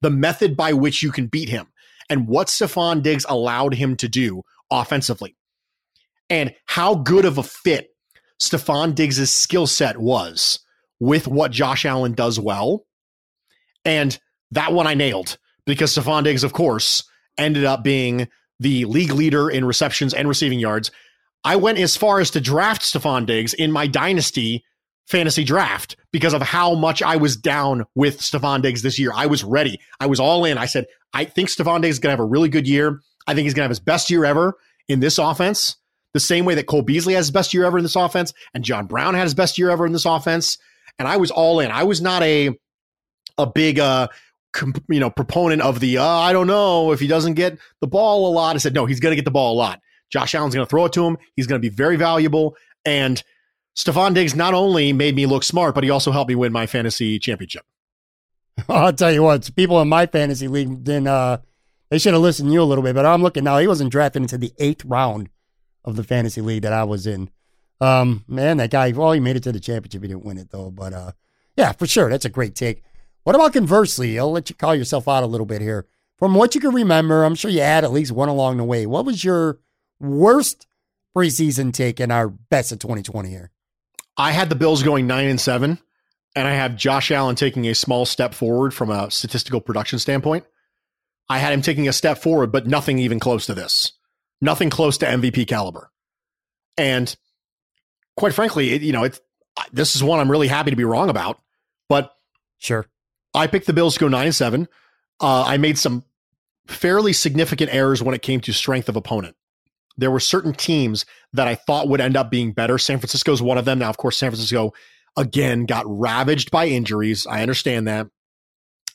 the 0.01 0.09
method 0.09 0.57
by 0.57 0.73
which 0.73 1.01
you 1.01 1.11
can 1.11 1.27
beat 1.27 1.49
him, 1.49 1.67
and 2.09 2.27
what 2.27 2.47
Stefon 2.47 3.01
Diggs 3.01 3.25
allowed 3.27 3.73
him 3.73 3.95
to 3.97 4.07
do 4.07 4.43
offensively, 4.69 5.35
and 6.29 6.53
how 6.65 6.95
good 6.95 7.25
of 7.25 7.37
a 7.37 7.43
fit 7.43 7.89
Stefon 8.39 8.93
Diggs' 8.93 9.29
skill 9.29 9.67
set 9.67 9.97
was 9.97 10.59
with 10.99 11.27
what 11.27 11.51
Josh 11.51 11.85
Allen 11.85 12.13
does 12.13 12.39
well. 12.39 12.85
And 13.85 14.19
that 14.51 14.73
one 14.73 14.87
I 14.87 14.93
nailed 14.93 15.37
because 15.65 15.93
Stefon 15.93 16.23
Diggs, 16.23 16.43
of 16.43 16.53
course, 16.53 17.03
ended 17.37 17.65
up 17.65 17.83
being 17.83 18.27
the 18.59 18.85
league 18.85 19.11
leader 19.11 19.49
in 19.49 19.65
receptions 19.65 20.13
and 20.13 20.27
receiving 20.27 20.59
yards. 20.59 20.91
I 21.43 21.55
went 21.55 21.77
as 21.77 21.95
far 21.95 22.19
as 22.19 22.31
to 22.31 22.41
draft 22.41 22.81
Stefon 22.81 23.25
Diggs 23.25 23.53
in 23.53 23.71
my 23.71 23.87
dynasty 23.87 24.63
fantasy 25.07 25.43
draft 25.43 25.95
because 26.11 26.33
of 26.33 26.41
how 26.41 26.75
much 26.75 27.01
I 27.01 27.15
was 27.15 27.37
down 27.37 27.85
with 27.95 28.19
Stefon 28.19 28.61
Diggs 28.61 28.81
this 28.81 28.99
year. 28.99 29.11
I 29.15 29.27
was 29.27 29.43
ready. 29.43 29.79
I 29.99 30.07
was 30.07 30.19
all 30.19 30.43
in. 30.45 30.57
I 30.57 30.65
said, 30.65 30.85
I 31.13 31.25
think 31.25 31.49
Stefon 31.49 31.81
Diggs 31.81 31.95
is 31.95 31.99
going 31.99 32.09
to 32.09 32.17
have 32.17 32.19
a 32.19 32.25
really 32.25 32.49
good 32.49 32.67
year. 32.67 32.99
I 33.25 33.33
think 33.33 33.45
he's 33.45 33.53
going 33.53 33.61
to 33.61 33.65
have 33.65 33.71
his 33.71 33.79
best 33.79 34.09
year 34.09 34.25
ever 34.25 34.57
in 34.87 34.99
this 34.99 35.17
offense 35.17 35.77
the 36.13 36.19
same 36.19 36.45
way 36.45 36.55
that 36.55 36.67
Cole 36.67 36.81
Beasley 36.81 37.13
has 37.13 37.27
his 37.27 37.31
best 37.31 37.53
year 37.53 37.63
ever 37.65 37.77
in 37.77 37.83
this 37.83 37.95
offense 37.95 38.33
and 38.53 38.63
John 38.63 38.87
Brown 38.87 39.13
had 39.13 39.23
his 39.23 39.35
best 39.35 39.57
year 39.57 39.69
ever 39.69 39.85
in 39.85 39.93
this 39.93 40.05
offense. 40.05 40.57
And 40.97 41.07
I 41.07 41.17
was 41.17 41.31
all 41.31 41.59
in. 41.59 41.69
I 41.71 41.83
was 41.83 42.01
not 42.01 42.23
a 42.23 42.57
a 43.37 43.45
big 43.45 43.77
uh 43.77 44.07
you 44.89 44.99
know 44.99 45.09
proponent 45.09 45.61
of 45.61 45.79
the 45.79 45.97
uh, 45.97 46.05
I 46.05 46.33
don't 46.33 46.47
know 46.47 46.91
if 46.91 46.99
he 46.99 47.07
doesn't 47.07 47.35
get 47.35 47.57
the 47.81 47.87
ball 47.87 48.29
a 48.29 48.31
lot. 48.31 48.55
I 48.55 48.59
said 48.59 48.73
no, 48.73 48.85
he's 48.85 48.99
going 48.99 49.11
to 49.11 49.15
get 49.15 49.25
the 49.25 49.31
ball 49.31 49.53
a 49.53 49.57
lot. 49.57 49.81
Josh 50.11 50.35
Allen's 50.35 50.55
going 50.55 50.65
to 50.65 50.69
throw 50.69 50.85
it 50.85 50.93
to 50.93 51.05
him. 51.05 51.17
He's 51.35 51.47
going 51.47 51.61
to 51.61 51.69
be 51.69 51.73
very 51.73 51.95
valuable 51.95 52.55
and 52.85 53.21
Stefon 53.77 54.13
Diggs 54.13 54.35
not 54.35 54.53
only 54.53 54.91
made 54.93 55.15
me 55.15 55.25
look 55.25 55.43
smart, 55.43 55.75
but 55.75 55.83
he 55.83 55.89
also 55.89 56.11
helped 56.11 56.29
me 56.29 56.35
win 56.35 56.51
my 56.51 56.65
fantasy 56.65 57.19
championship. 57.19 57.63
I'll 58.69 58.93
tell 58.93 59.11
you 59.11 59.21
what, 59.21 59.49
people 59.55 59.79
in 59.81 59.87
my 59.87 60.05
fantasy 60.07 60.47
league 60.47 60.83
then 60.85 61.07
uh 61.07 61.37
they 61.89 61.99
should 61.99 62.13
have 62.13 62.21
listened 62.21 62.49
to 62.49 62.53
you 62.53 62.61
a 62.61 62.63
little 62.63 62.83
bit, 62.83 62.95
but 62.95 63.05
I'm 63.05 63.21
looking 63.21 63.43
now. 63.43 63.57
He 63.59 63.67
wasn't 63.67 63.91
drafted 63.91 64.21
into 64.21 64.37
the 64.37 64.51
eighth 64.59 64.83
round 64.83 65.29
of 65.85 65.95
the 65.95 66.03
fantasy 66.03 66.41
league 66.41 66.63
that 66.63 66.73
I 66.73 66.83
was 66.83 67.07
in. 67.07 67.29
Um, 67.79 68.25
man, 68.27 68.57
that 68.57 68.71
guy, 68.71 68.91
well, 68.91 69.13
he 69.13 69.19
made 69.19 69.37
it 69.37 69.43
to 69.43 69.51
the 69.51 69.59
championship. 69.59 70.01
He 70.01 70.09
didn't 70.09 70.25
win 70.25 70.37
it 70.37 70.49
though, 70.49 70.69
but 70.69 70.93
uh, 70.93 71.11
yeah, 71.55 71.71
for 71.71 71.87
sure. 71.87 72.09
That's 72.09 72.25
a 72.25 72.29
great 72.29 72.55
take. 72.55 72.83
What 73.27 73.35
about 73.35 73.51
conversely? 73.51 74.17
I'll 74.17 74.31
let 74.31 74.49
you 74.49 74.55
call 74.55 74.73
yourself 74.73 75.05
out 75.05 75.21
a 75.21 75.27
little 75.27 75.45
bit 75.45 75.61
here. 75.61 75.85
From 76.17 76.33
what 76.33 76.55
you 76.55 76.61
can 76.61 76.73
remember, 76.73 77.25
I'm 77.25 77.35
sure 77.35 77.51
you 77.51 77.59
had 77.59 77.83
at 77.83 77.91
least 77.91 78.13
one 78.13 78.29
along 78.29 78.55
the 78.55 78.63
way. 78.63 78.85
What 78.85 79.03
was 79.03 79.21
your 79.21 79.59
worst 79.99 80.65
preseason 81.13 81.73
take 81.73 81.99
in 81.99 82.09
our 82.09 82.29
best 82.29 82.71
of 82.71 82.79
2020 82.79 83.27
here? 83.27 83.51
I 84.15 84.31
had 84.31 84.47
the 84.47 84.55
Bills 84.55 84.81
going 84.81 85.07
nine 85.07 85.27
and 85.27 85.41
seven, 85.41 85.77
and 86.37 86.47
I 86.47 86.53
have 86.53 86.77
Josh 86.77 87.11
Allen 87.11 87.35
taking 87.35 87.67
a 87.67 87.75
small 87.75 88.05
step 88.05 88.33
forward 88.33 88.73
from 88.73 88.89
a 88.89 89.11
statistical 89.11 89.59
production 89.59 89.99
standpoint. 89.99 90.45
I 91.27 91.39
had 91.39 91.51
him 91.51 91.61
taking 91.61 91.89
a 91.89 91.93
step 91.93 92.19
forward, 92.19 92.53
but 92.53 92.65
nothing 92.65 92.97
even 92.97 93.19
close 93.19 93.45
to 93.47 93.53
this 93.53 93.91
nothing 94.39 94.69
close 94.69 94.99
to 94.99 95.05
MVP 95.05 95.49
caliber. 95.49 95.91
And 96.77 97.13
quite 98.15 98.33
frankly, 98.33 98.71
it, 98.71 98.83
you 98.83 98.93
know, 98.93 99.03
it's 99.03 99.19
this 99.73 99.97
is 99.97 100.01
one 100.01 100.21
I'm 100.21 100.31
really 100.31 100.47
happy 100.47 100.69
to 100.69 100.77
be 100.77 100.85
wrong 100.85 101.09
about. 101.09 101.41
But 101.89 102.13
sure, 102.57 102.85
I 103.37 103.47
picked 103.47 103.67
the 103.67 103.73
Bills 103.73 103.93
to 103.93 103.99
go 103.99 104.07
nine 104.07 104.25
and 104.25 104.35
seven. 104.35 104.67
Uh, 105.21 105.43
I 105.43 105.57
made 105.57 105.77
some 105.77 106.03
fairly 106.67 107.13
significant 107.13 107.73
errors 107.73 108.03
when 108.03 108.15
it 108.15 108.21
came 108.21 108.41
to 108.41 108.53
strength 108.53 108.89
of 108.89 108.95
opponent. 108.95 109.35
There 109.97 110.11
were 110.11 110.19
certain 110.19 110.53
teams 110.53 111.05
that 111.33 111.47
I 111.47 111.55
thought 111.55 111.87
would 111.87 112.01
end 112.01 112.17
up 112.17 112.29
being 112.29 112.51
better. 112.51 112.77
San 112.77 112.99
Francisco 112.99 113.31
is 113.31 113.41
one 113.41 113.57
of 113.57 113.65
them. 113.65 113.79
Now, 113.79 113.89
of 113.89 113.97
course, 113.97 114.17
San 114.17 114.29
Francisco 114.29 114.73
again 115.15 115.65
got 115.65 115.85
ravaged 115.87 116.51
by 116.51 116.67
injuries. 116.67 117.25
I 117.25 117.41
understand 117.41 117.87
that. 117.87 118.07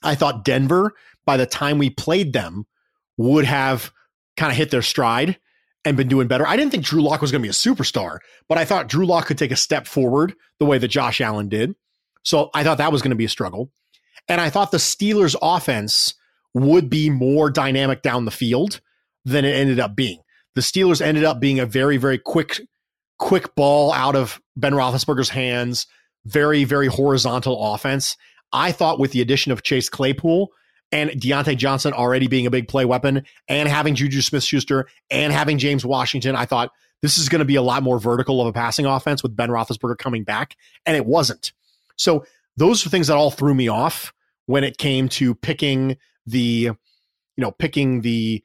I 0.02 0.14
thought 0.14 0.44
Denver, 0.44 0.92
by 1.24 1.36
the 1.36 1.46
time 1.46 1.78
we 1.78 1.90
played 1.90 2.32
them, 2.32 2.66
would 3.16 3.44
have 3.44 3.92
kind 4.36 4.50
of 4.50 4.56
hit 4.56 4.70
their 4.70 4.82
stride 4.82 5.38
and 5.84 5.96
been 5.96 6.08
doing 6.08 6.28
better. 6.28 6.46
I 6.46 6.56
didn't 6.56 6.70
think 6.70 6.84
Drew 6.84 7.02
Lock 7.02 7.20
was 7.20 7.32
going 7.32 7.42
to 7.42 7.46
be 7.46 7.50
a 7.50 7.52
superstar, 7.52 8.18
but 8.48 8.58
I 8.58 8.64
thought 8.64 8.88
Drew 8.88 9.06
Lock 9.06 9.26
could 9.26 9.38
take 9.38 9.50
a 9.50 9.56
step 9.56 9.86
forward 9.86 10.34
the 10.58 10.66
way 10.66 10.78
that 10.78 10.88
Josh 10.88 11.20
Allen 11.20 11.48
did. 11.48 11.74
So 12.24 12.50
I 12.54 12.62
thought 12.62 12.78
that 12.78 12.92
was 12.92 13.02
going 13.02 13.10
to 13.10 13.16
be 13.16 13.24
a 13.24 13.28
struggle. 13.28 13.70
And 14.28 14.40
I 14.40 14.50
thought 14.50 14.70
the 14.70 14.78
Steelers 14.78 15.36
offense 15.40 16.14
would 16.54 16.90
be 16.90 17.10
more 17.10 17.50
dynamic 17.50 18.02
down 18.02 18.24
the 18.24 18.30
field 18.30 18.80
than 19.24 19.44
it 19.44 19.54
ended 19.54 19.80
up 19.80 19.96
being. 19.96 20.18
The 20.54 20.60
Steelers 20.60 21.00
ended 21.00 21.24
up 21.24 21.40
being 21.40 21.60
a 21.60 21.66
very, 21.66 21.96
very 21.96 22.18
quick, 22.18 22.60
quick 23.18 23.54
ball 23.54 23.92
out 23.92 24.16
of 24.16 24.40
Ben 24.56 24.72
Roethlisberger's 24.72 25.30
hands, 25.30 25.86
very, 26.24 26.64
very 26.64 26.88
horizontal 26.88 27.74
offense. 27.74 28.16
I 28.52 28.72
thought 28.72 28.98
with 28.98 29.12
the 29.12 29.22
addition 29.22 29.50
of 29.50 29.62
Chase 29.62 29.88
Claypool 29.88 30.50
and 30.90 31.10
Diontae 31.10 31.56
Johnson 31.56 31.94
already 31.94 32.26
being 32.26 32.46
a 32.46 32.50
big 32.50 32.68
play 32.68 32.84
weapon 32.84 33.24
and 33.48 33.68
having 33.68 33.94
Juju 33.94 34.20
Smith 34.20 34.44
Schuster 34.44 34.86
and 35.10 35.32
having 35.32 35.56
James 35.56 35.86
Washington, 35.86 36.36
I 36.36 36.44
thought 36.44 36.70
this 37.00 37.16
is 37.16 37.30
going 37.30 37.38
to 37.40 37.46
be 37.46 37.56
a 37.56 37.62
lot 37.62 37.82
more 37.82 37.98
vertical 37.98 38.40
of 38.40 38.46
a 38.46 38.52
passing 38.52 38.84
offense 38.84 39.22
with 39.22 39.34
Ben 39.34 39.48
Roethlisberger 39.48 39.96
coming 39.96 40.22
back. 40.22 40.54
And 40.84 40.96
it 40.96 41.06
wasn't. 41.06 41.52
So 41.96 42.26
those 42.56 42.86
are 42.86 42.90
things 42.90 43.06
that 43.06 43.16
all 43.16 43.30
threw 43.30 43.54
me 43.54 43.68
off 43.68 44.12
when 44.46 44.64
it 44.64 44.78
came 44.78 45.08
to 45.08 45.34
picking 45.34 45.96
the, 46.26 46.38
you 46.38 46.74
know, 47.38 47.50
picking 47.50 48.02
the 48.02 48.42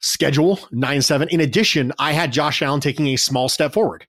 schedule 0.00 0.58
nine 0.70 1.02
seven. 1.02 1.28
In 1.28 1.40
addition, 1.40 1.92
I 1.98 2.12
had 2.12 2.32
Josh 2.32 2.62
Allen 2.62 2.80
taking 2.80 3.08
a 3.08 3.16
small 3.16 3.48
step 3.48 3.72
forward. 3.72 4.06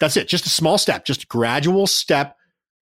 That's 0.00 0.16
it. 0.16 0.28
Just 0.28 0.46
a 0.46 0.50
small 0.50 0.78
step, 0.78 1.04
just 1.04 1.24
a 1.24 1.26
gradual 1.26 1.86
step 1.86 2.36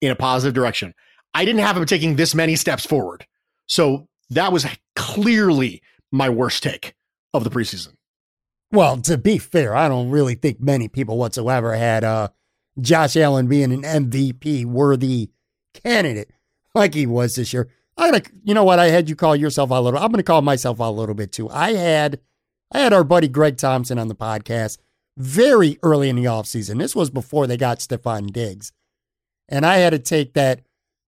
in 0.00 0.10
a 0.10 0.16
positive 0.16 0.54
direction. 0.54 0.94
I 1.34 1.44
didn't 1.44 1.60
have 1.60 1.76
him 1.76 1.86
taking 1.86 2.16
this 2.16 2.34
many 2.34 2.56
steps 2.56 2.86
forward. 2.86 3.26
So 3.66 4.08
that 4.30 4.52
was 4.52 4.66
clearly 4.96 5.82
my 6.10 6.28
worst 6.28 6.62
take 6.62 6.94
of 7.32 7.44
the 7.44 7.50
preseason. 7.50 7.94
Well, 8.70 9.00
to 9.02 9.16
be 9.16 9.38
fair, 9.38 9.74
I 9.74 9.88
don't 9.88 10.10
really 10.10 10.34
think 10.34 10.60
many 10.60 10.88
people 10.88 11.16
whatsoever 11.16 11.74
had 11.74 12.04
uh, 12.04 12.28
Josh 12.80 13.16
Allen 13.16 13.46
being 13.46 13.72
an 13.72 13.82
MVP 13.82 14.66
worthy 14.66 15.30
candidate 15.82 16.30
like 16.74 16.94
he 16.94 17.06
was 17.06 17.34
this 17.34 17.52
year. 17.52 17.68
I 17.96 18.10
gotta, 18.10 18.30
you 18.44 18.54
know 18.54 18.64
what? 18.64 18.78
I 18.78 18.88
had 18.88 19.08
you 19.08 19.16
call 19.16 19.34
yourself 19.34 19.72
out 19.72 19.80
a 19.80 19.80
little. 19.80 20.00
I'm 20.00 20.10
gonna 20.10 20.22
call 20.22 20.42
myself 20.42 20.80
out 20.80 20.90
a 20.90 20.92
little 20.92 21.14
bit 21.14 21.32
too. 21.32 21.48
I 21.50 21.72
had, 21.72 22.20
I 22.72 22.78
had 22.78 22.92
our 22.92 23.04
buddy 23.04 23.28
Greg 23.28 23.56
Thompson 23.56 23.98
on 23.98 24.08
the 24.08 24.14
podcast 24.14 24.78
very 25.16 25.78
early 25.82 26.08
in 26.08 26.16
the 26.16 26.24
offseason. 26.24 26.78
This 26.78 26.94
was 26.94 27.10
before 27.10 27.46
they 27.46 27.56
got 27.56 27.80
Stefon 27.80 28.32
Diggs, 28.32 28.72
and 29.48 29.66
I 29.66 29.78
had 29.78 29.90
to 29.90 29.98
take 29.98 30.34
that 30.34 30.62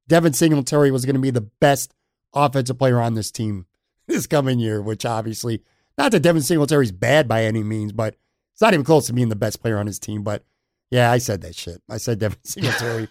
Devin 0.08 0.32
Singletary 0.32 0.90
was 0.90 1.04
going 1.04 1.14
to 1.14 1.20
be 1.20 1.30
the 1.30 1.48
best 1.60 1.94
offensive 2.34 2.78
player 2.78 3.00
on 3.00 3.14
this 3.14 3.30
team 3.30 3.66
this 4.06 4.26
coming 4.26 4.58
year. 4.58 4.82
Which 4.82 5.06
obviously, 5.06 5.62
not 5.96 6.10
that 6.12 6.20
Devin 6.20 6.42
Singletary's 6.42 6.92
bad 6.92 7.28
by 7.28 7.44
any 7.44 7.62
means, 7.62 7.92
but 7.92 8.16
it's 8.52 8.60
not 8.60 8.74
even 8.74 8.84
close 8.84 9.06
to 9.06 9.12
being 9.12 9.28
the 9.28 9.36
best 9.36 9.62
player 9.62 9.78
on 9.78 9.86
his 9.86 10.00
team. 10.00 10.24
But 10.24 10.44
yeah, 10.90 11.12
I 11.12 11.18
said 11.18 11.42
that 11.42 11.54
shit. 11.54 11.80
I 11.88 11.98
said 11.98 12.18
Devin 12.18 12.38
Singletary 12.44 13.08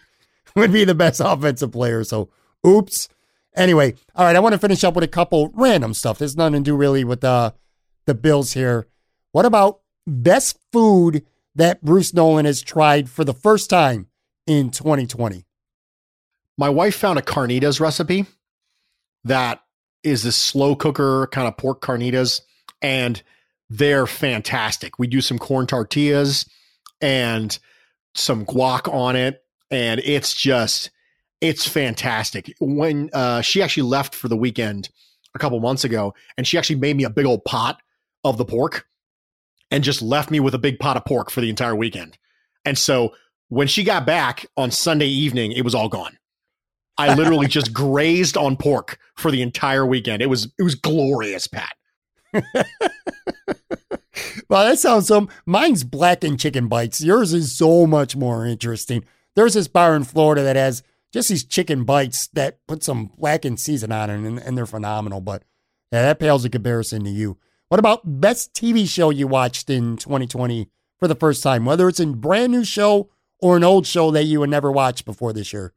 would 0.55 0.71
be 0.71 0.83
the 0.83 0.95
best 0.95 1.21
offensive 1.23 1.71
player. 1.71 2.03
So, 2.03 2.29
oops. 2.65 3.09
Anyway, 3.55 3.95
all 4.15 4.25
right. 4.25 4.35
I 4.35 4.39
want 4.39 4.53
to 4.53 4.59
finish 4.59 4.83
up 4.83 4.93
with 4.93 5.03
a 5.03 5.07
couple 5.07 5.51
random 5.53 5.93
stuff. 5.93 6.17
There's 6.17 6.37
nothing 6.37 6.63
to 6.63 6.71
do 6.71 6.75
really 6.75 7.03
with 7.03 7.21
the 7.21 7.53
the 8.05 8.13
Bills 8.13 8.53
here. 8.53 8.87
What 9.31 9.45
about 9.45 9.81
best 10.07 10.57
food 10.71 11.25
that 11.55 11.83
Bruce 11.83 12.13
Nolan 12.13 12.45
has 12.45 12.61
tried 12.61 13.09
for 13.09 13.23
the 13.23 13.33
first 13.33 13.69
time 13.69 14.07
in 14.47 14.71
2020? 14.71 15.45
My 16.57 16.69
wife 16.69 16.95
found 16.95 17.19
a 17.19 17.21
carnitas 17.21 17.79
recipe 17.79 18.25
that 19.23 19.61
is 20.03 20.23
this 20.23 20.35
slow 20.35 20.75
cooker 20.75 21.27
kind 21.31 21.47
of 21.47 21.57
pork 21.57 21.81
carnitas, 21.81 22.41
and 22.81 23.21
they're 23.69 24.07
fantastic. 24.07 24.97
We 24.97 25.07
do 25.07 25.21
some 25.21 25.37
corn 25.37 25.67
tortillas 25.67 26.49
and 27.01 27.57
some 28.15 28.45
guac 28.45 28.91
on 28.91 29.15
it, 29.15 29.43
and 29.71 30.01
it's 30.03 30.33
just 30.33 30.91
it's 31.41 31.67
fantastic. 31.67 32.53
When 32.59 33.09
uh, 33.13 33.41
she 33.41 33.61
actually 33.61 33.83
left 33.83 34.13
for 34.13 34.27
the 34.27 34.37
weekend 34.37 34.89
a 35.35 35.39
couple 35.39 35.59
months 35.59 35.83
ago, 35.83 36.13
and 36.37 36.45
she 36.45 36.57
actually 36.57 36.77
made 36.77 36.97
me 36.97 37.03
a 37.03 37.09
big 37.09 37.25
old 37.25 37.45
pot 37.45 37.81
of 38.23 38.37
the 38.37 38.45
pork 38.45 38.87
and 39.71 39.83
just 39.83 40.01
left 40.01 40.31
me 40.31 40.39
with 40.39 40.53
a 40.53 40.59
big 40.59 40.79
pot 40.79 40.97
of 40.97 41.05
pork 41.05 41.29
for 41.29 41.41
the 41.41 41.49
entire 41.49 41.75
weekend. 41.75 42.17
And 42.65 42.77
so 42.77 43.13
when 43.49 43.67
she 43.67 43.83
got 43.83 44.05
back 44.05 44.45
on 44.57 44.71
Sunday 44.71 45.07
evening, 45.07 45.51
it 45.51 45.63
was 45.63 45.75
all 45.75 45.89
gone. 45.89 46.17
I 46.97 47.13
literally 47.13 47.47
just 47.57 47.73
grazed 47.73 48.35
on 48.35 48.57
pork 48.57 48.97
for 49.15 49.31
the 49.31 49.41
entire 49.41 49.85
weekend. 49.85 50.21
It 50.21 50.29
was 50.29 50.51
it 50.57 50.63
was 50.63 50.75
glorious, 50.75 51.47
Pat. 51.47 51.73
well, 54.49 54.65
that 54.65 54.77
sounds 54.79 55.07
so. 55.07 55.27
Mine's 55.45 55.83
blackened 55.83 56.39
chicken 56.39 56.67
bites. 56.67 57.01
Yours 57.01 57.33
is 57.33 57.55
so 57.55 57.87
much 57.87 58.15
more 58.15 58.45
interesting. 58.45 59.03
There's 59.35 59.53
this 59.53 59.67
bar 59.67 59.95
in 59.95 60.03
Florida 60.03 60.43
that 60.43 60.55
has 60.55 60.83
just 61.13 61.29
these 61.29 61.43
chicken 61.43 61.83
bites 61.83 62.27
that 62.33 62.65
put 62.67 62.83
some 62.83 63.11
blackened 63.17 63.59
season 63.59 63.91
on 63.91 64.09
it, 64.09 64.15
and, 64.15 64.39
and 64.39 64.57
they're 64.57 64.65
phenomenal. 64.65 65.21
But 65.21 65.43
yeah, 65.91 66.03
that 66.03 66.19
pales 66.19 66.45
in 66.45 66.51
comparison 66.51 67.03
to 67.03 67.09
you. 67.09 67.37
What 67.69 67.79
about 67.79 68.19
best 68.19 68.53
TV 68.53 68.87
show 68.87 69.09
you 69.09 69.27
watched 69.27 69.69
in 69.69 69.97
2020 69.97 70.69
for 70.97 71.07
the 71.07 71.15
first 71.15 71.43
time, 71.43 71.65
whether 71.65 71.87
it's 71.87 71.99
a 71.99 72.07
brand 72.07 72.51
new 72.51 72.65
show 72.65 73.09
or 73.39 73.57
an 73.57 73.63
old 73.63 73.85
show 73.87 74.11
that 74.11 74.25
you 74.25 74.41
had 74.41 74.49
never 74.49 74.71
watched 74.71 75.05
before 75.05 75.33
this 75.33 75.53
year? 75.53 75.73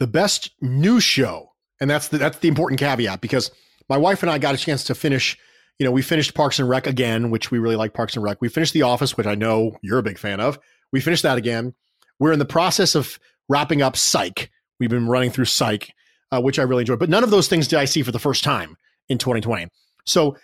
The 0.00 0.06
best 0.06 0.50
new 0.60 1.00
show, 1.00 1.52
and 1.80 1.88
that's 1.88 2.08
the, 2.08 2.18
that's 2.18 2.38
the 2.38 2.48
important 2.48 2.80
caveat 2.80 3.20
because 3.20 3.50
my 3.88 3.96
wife 3.96 4.22
and 4.22 4.30
I 4.30 4.38
got 4.38 4.54
a 4.54 4.58
chance 4.58 4.84
to 4.84 4.94
finish. 4.94 5.38
You 5.78 5.84
know, 5.84 5.92
we 5.92 6.02
finished 6.02 6.34
Parks 6.34 6.58
and 6.58 6.68
Rec 6.68 6.86
again, 6.86 7.30
which 7.30 7.50
we 7.50 7.58
really 7.58 7.76
like 7.76 7.94
Parks 7.94 8.14
and 8.16 8.24
Rec. 8.24 8.40
We 8.40 8.48
finished 8.48 8.72
The 8.72 8.82
Office, 8.82 9.16
which 9.16 9.26
I 9.26 9.34
know 9.34 9.76
you're 9.82 9.98
a 9.98 10.04
big 10.04 10.18
fan 10.18 10.40
of. 10.40 10.58
We 10.92 11.00
finished 11.00 11.24
that 11.24 11.36
again. 11.36 11.74
We're 12.18 12.32
in 12.32 12.38
the 12.38 12.44
process 12.44 12.94
of 12.94 13.18
wrapping 13.48 13.82
up 13.82 13.96
Psych. 13.96 14.50
We've 14.78 14.90
been 14.90 15.08
running 15.08 15.30
through 15.30 15.46
Psych, 15.46 15.92
uh, 16.32 16.40
which 16.40 16.58
I 16.58 16.62
really 16.62 16.82
enjoyed. 16.82 16.98
But 16.98 17.10
none 17.10 17.24
of 17.24 17.30
those 17.30 17.48
things 17.48 17.68
did 17.68 17.78
I 17.78 17.84
see 17.84 18.02
for 18.02 18.12
the 18.12 18.18
first 18.18 18.44
time 18.44 18.76
in 19.08 19.18
2020. 19.18 19.68
So 20.06 20.36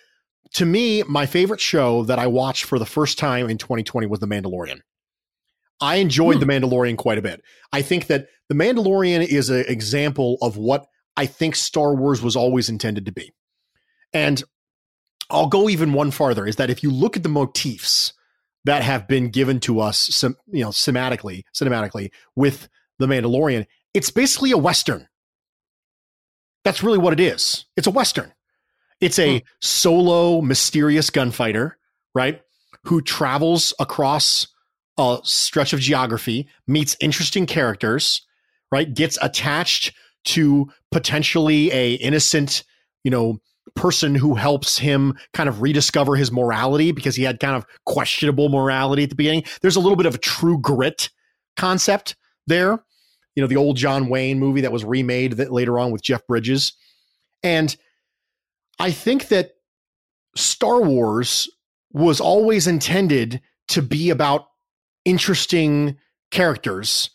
to 0.55 0.67
me, 0.67 1.03
my 1.05 1.27
favorite 1.27 1.61
show 1.61 2.05
that 2.05 2.19
I 2.19 2.27
watched 2.27 2.65
for 2.65 2.79
the 2.79 2.87
first 2.87 3.19
time 3.19 3.49
in 3.49 3.59
2020 3.59 4.07
was 4.07 4.21
The 4.21 4.27
Mandalorian. 4.27 4.81
I 5.81 5.97
enjoyed 5.97 6.37
hmm. 6.37 6.41
The 6.41 6.47
Mandalorian 6.47 6.97
quite 6.97 7.19
a 7.19 7.23
bit. 7.23 7.43
I 7.73 7.83
think 7.83 8.09
that 8.09 8.27
The 8.49 8.55
Mandalorian 8.55 9.27
is 9.27 9.51
an 9.51 9.65
example 9.69 10.39
of 10.43 10.57
what 10.57 10.87
I 11.17 11.27
think 11.27 11.57
Star 11.57 11.95
Wars 11.95 12.23
was 12.23 12.37
always 12.37 12.69
intended 12.69 13.07
to 13.07 13.13
be. 13.13 13.33
And 14.13 14.43
I'll 15.31 15.47
go 15.47 15.69
even 15.69 15.93
one 15.93 16.11
farther 16.11 16.47
is 16.47 16.57
that 16.57 16.71
if 16.71 16.83
you 16.83 16.91
look 16.91 17.17
at 17.17 17.23
the 17.23 17.29
motifs 17.29 18.13
that 18.65 18.83
have 18.83 19.09
been 19.09 19.31
given 19.31 19.61
to 19.61 19.81
us, 19.81 20.23
you 20.23 20.63
know, 20.63 20.71
cinematically, 20.71 21.45
cinematically 21.55 22.11
with 22.37 22.69
The 22.99 23.07
Mandalorian, 23.07 23.67
it's 23.95 24.11
basically 24.11 24.51
a 24.51 24.59
Western. 24.59 25.09
That's 26.65 26.83
really 26.83 26.99
what 26.99 27.13
it 27.13 27.21
is. 27.21 27.65
It's 27.77 27.87
a 27.87 27.91
Western. 27.91 28.33
It's 29.01 29.19
a 29.19 29.39
hmm. 29.39 29.45
solo, 29.61 30.43
mysterious 30.43 31.09
gunfighter, 31.11 31.79
right? 32.15 32.43
Who 32.85 33.01
travels 33.01 33.73
across 33.79 34.47
a 34.99 35.19
stretch 35.23 35.73
of 35.73 35.81
geography, 35.81 36.49
meets 36.67 36.97
interesting 37.01 37.47
characters, 37.47 38.23
right? 38.71 38.93
Gets 38.93 39.19
attached 39.23 39.95
to 40.27 40.71
potentially 40.91 41.73
a 41.73 41.95
innocent, 41.95 42.65
you 43.03 43.11
know, 43.11 43.39
person 43.75 44.15
who 44.15 44.35
helps 44.35 44.79
him 44.79 45.17
kind 45.33 45.49
of 45.49 45.63
rediscover 45.63 46.17
his 46.17 46.33
morality 46.33 46.93
because 46.93 47.17
he 47.17 47.23
had 47.23 47.41
kind 47.41 47.57
of 47.57 47.67
questionable 47.87 48.49
morality 48.49 49.05
at 49.05 49.11
the 49.11 49.17
beginning. 49.17 49.45
There's 49.63 49.77
a 49.77 49.81
little 49.81 49.97
bit 49.97 50.07
of 50.07 50.15
a 50.15 50.19
true 50.19 50.59
grit 50.59 51.11
concept 51.57 52.17
there. 52.47 52.83
You 53.37 53.43
know, 53.43 53.47
the 53.47 53.57
old 53.57 53.77
John 53.77 54.09
Wayne 54.09 54.39
movie 54.39 54.63
that 54.63 54.73
was 54.73 54.85
remade 54.85 55.33
that 55.35 55.53
later 55.53 55.79
on 55.79 55.93
with 55.93 56.03
Jeff 56.03 56.27
Bridges. 56.27 56.73
And 57.43 57.75
I 58.79 58.91
think 58.91 59.29
that 59.29 59.53
Star 60.37 60.81
Wars 60.81 61.49
was 61.93 62.21
always 62.21 62.67
intended 62.67 63.41
to 63.69 63.83
be 63.83 64.11
about 64.11 64.47
interesting 65.05 65.97
characters 66.31 67.11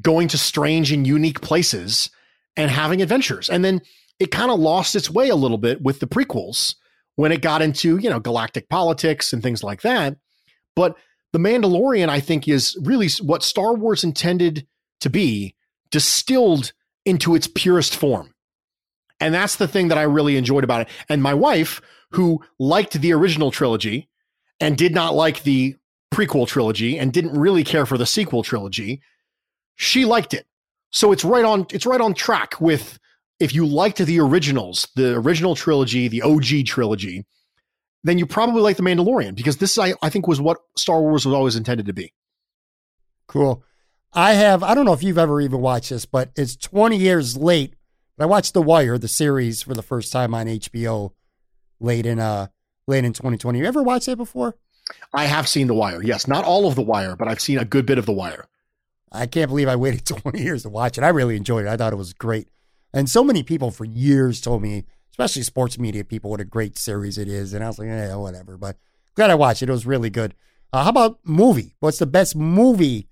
going 0.00 0.28
to 0.28 0.38
strange 0.38 0.92
and 0.92 1.06
unique 1.06 1.40
places 1.40 2.10
and 2.56 2.70
having 2.70 3.02
adventures. 3.02 3.48
And 3.48 3.64
then 3.64 3.80
it 4.18 4.30
kind 4.30 4.50
of 4.50 4.58
lost 4.58 4.96
its 4.96 5.10
way 5.10 5.28
a 5.28 5.36
little 5.36 5.58
bit 5.58 5.82
with 5.82 6.00
the 6.00 6.06
prequels 6.06 6.74
when 7.16 7.32
it 7.32 7.42
got 7.42 7.62
into, 7.62 7.98
you 7.98 8.10
know, 8.10 8.20
galactic 8.20 8.68
politics 8.68 9.32
and 9.32 9.42
things 9.42 9.62
like 9.62 9.82
that. 9.82 10.16
But 10.76 10.96
The 11.32 11.38
Mandalorian, 11.38 12.08
I 12.08 12.20
think, 12.20 12.48
is 12.48 12.76
really 12.82 13.08
what 13.20 13.42
Star 13.42 13.74
Wars 13.74 14.04
intended 14.04 14.66
to 15.00 15.10
be, 15.10 15.54
distilled 15.90 16.72
into 17.04 17.34
its 17.34 17.46
purest 17.46 17.96
form. 17.96 18.34
And 19.20 19.34
that's 19.34 19.56
the 19.56 19.68
thing 19.68 19.88
that 19.88 19.98
I 19.98 20.02
really 20.02 20.36
enjoyed 20.36 20.64
about 20.64 20.82
it. 20.82 20.88
And 21.08 21.22
my 21.22 21.34
wife, 21.34 21.80
who 22.12 22.44
liked 22.58 22.92
the 23.00 23.12
original 23.12 23.50
trilogy 23.50 24.08
and 24.60 24.76
did 24.76 24.94
not 24.94 25.14
like 25.14 25.42
the 25.42 25.76
prequel 26.12 26.46
trilogy 26.46 26.98
and 26.98 27.12
didn't 27.12 27.38
really 27.38 27.64
care 27.64 27.86
for 27.86 27.98
the 27.98 28.06
sequel 28.06 28.42
trilogy, 28.42 29.00
she 29.76 30.04
liked 30.04 30.34
it. 30.34 30.46
So 30.90 31.12
it's 31.12 31.24
right 31.24 31.44
on 31.44 31.66
it's 31.72 31.86
right 31.86 32.00
on 32.00 32.14
track 32.14 32.60
with 32.60 32.98
if 33.40 33.54
you 33.54 33.66
liked 33.66 33.98
the 33.98 34.20
originals, 34.20 34.88
the 34.96 35.14
original 35.14 35.54
trilogy, 35.54 36.08
the 36.08 36.22
OG 36.22 36.66
trilogy, 36.66 37.24
then 38.04 38.18
you 38.18 38.26
probably 38.26 38.62
like 38.62 38.76
The 38.76 38.82
Mandalorian 38.82 39.34
because 39.34 39.58
this 39.58 39.78
I, 39.78 39.94
I 40.02 40.08
think 40.08 40.26
was 40.26 40.40
what 40.40 40.58
Star 40.76 41.00
Wars 41.00 41.24
was 41.24 41.34
always 41.34 41.56
intended 41.56 41.86
to 41.86 41.92
be. 41.92 42.12
Cool. 43.26 43.62
I 44.12 44.34
have 44.34 44.62
I 44.62 44.74
don't 44.74 44.84
know 44.84 44.92
if 44.92 45.02
you've 45.02 45.18
ever 45.18 45.40
even 45.40 45.60
watched 45.60 45.90
this, 45.90 46.06
but 46.06 46.30
it's 46.36 46.56
20 46.56 46.96
years 46.96 47.36
late 47.36 47.74
I 48.20 48.26
watched 48.26 48.54
The 48.54 48.62
Wire, 48.62 48.98
the 48.98 49.08
series, 49.08 49.62
for 49.62 49.74
the 49.74 49.82
first 49.82 50.12
time 50.12 50.34
on 50.34 50.46
HBO 50.46 51.12
late 51.78 52.06
in 52.06 52.18
uh 52.18 52.48
late 52.86 53.04
in 53.04 53.12
2020. 53.12 53.58
You 53.58 53.64
ever 53.66 53.82
watched 53.82 54.06
that 54.06 54.16
before? 54.16 54.56
I 55.12 55.26
have 55.26 55.46
seen 55.46 55.66
The 55.66 55.74
Wire. 55.74 56.02
Yes, 56.02 56.26
not 56.26 56.44
all 56.44 56.66
of 56.66 56.74
The 56.74 56.82
Wire, 56.82 57.14
but 57.14 57.28
I've 57.28 57.40
seen 57.40 57.58
a 57.58 57.64
good 57.64 57.86
bit 57.86 57.98
of 57.98 58.06
The 58.06 58.12
Wire. 58.12 58.46
I 59.12 59.26
can't 59.26 59.48
believe 59.48 59.68
I 59.68 59.76
waited 59.76 60.04
20 60.22 60.42
years 60.42 60.62
to 60.62 60.68
watch 60.68 60.98
it. 60.98 61.04
I 61.04 61.08
really 61.08 61.36
enjoyed 61.36 61.66
it. 61.66 61.68
I 61.68 61.76
thought 61.76 61.92
it 61.92 61.96
was 61.96 62.12
great. 62.12 62.48
And 62.92 63.08
so 63.08 63.22
many 63.22 63.42
people 63.42 63.70
for 63.70 63.84
years 63.84 64.40
told 64.40 64.62
me, 64.62 64.84
especially 65.10 65.42
sports 65.42 65.78
media 65.78 66.04
people, 66.04 66.30
what 66.30 66.40
a 66.40 66.44
great 66.44 66.78
series 66.78 67.18
it 67.18 67.28
is. 67.28 67.52
And 67.52 67.62
I 67.62 67.68
was 67.68 67.78
like, 67.78 67.88
yeah, 67.88 68.14
whatever. 68.16 68.56
But 68.56 68.76
glad 69.14 69.30
I 69.30 69.34
watched 69.34 69.62
it. 69.62 69.68
It 69.68 69.72
was 69.72 69.86
really 69.86 70.10
good. 70.10 70.34
Uh, 70.72 70.84
how 70.84 70.90
about 70.90 71.18
movie? 71.24 71.74
What's 71.80 71.98
the 71.98 72.06
best 72.06 72.36
movie 72.36 73.08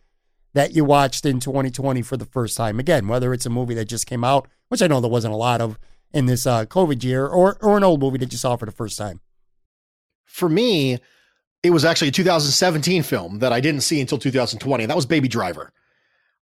that 0.55 0.75
you 0.75 0.85
watched 0.85 1.25
in 1.25 1.41
2020 1.41 2.03
for 2.03 2.17
the 2.17 2.27
first 2.27 2.57
time? 2.57 2.79
Again, 2.79 3.09
whether 3.09 3.33
it's 3.33 3.47
a 3.47 3.51
movie 3.51 3.75
that 3.75 3.87
just 3.87 4.07
came 4.07 4.25
out, 4.25 4.49
which 4.69 4.83
I 4.83 4.87
know 4.87 5.01
there 5.01 5.11
wasn't 5.11 5.35
a 5.35 5.39
lot 5.39 5.61
of 5.61 5.79
in 6.13 6.27
this 6.27 6.47
uh, 6.47 6.65
COVID 6.67 7.03
year, 7.03 7.27
or 7.27 7.59
or 7.63 7.77
an 7.77 7.85
old 7.85 8.01
movie 8.01 8.19
that 8.19 8.33
you 8.33 8.39
saw 8.39 8.57
for 8.57 8.67
the 8.67 8.73
first 8.73 8.97
time. 8.97 9.21
For 10.25 10.49
me, 10.49 10.99
it 11.63 11.71
was 11.71 11.85
actually 11.85 12.09
a 12.09 12.13
2017 12.13 13.03
film 13.03 13.39
that 13.41 13.53
I 13.53 13.61
didn't 13.61 13.81
see 13.83 14.01
until 14.01 14.19
2020. 14.19 14.85
And 14.85 14.91
that 14.91 14.97
was 14.97 15.07
Baby 15.07 15.29
Driver. 15.29 15.73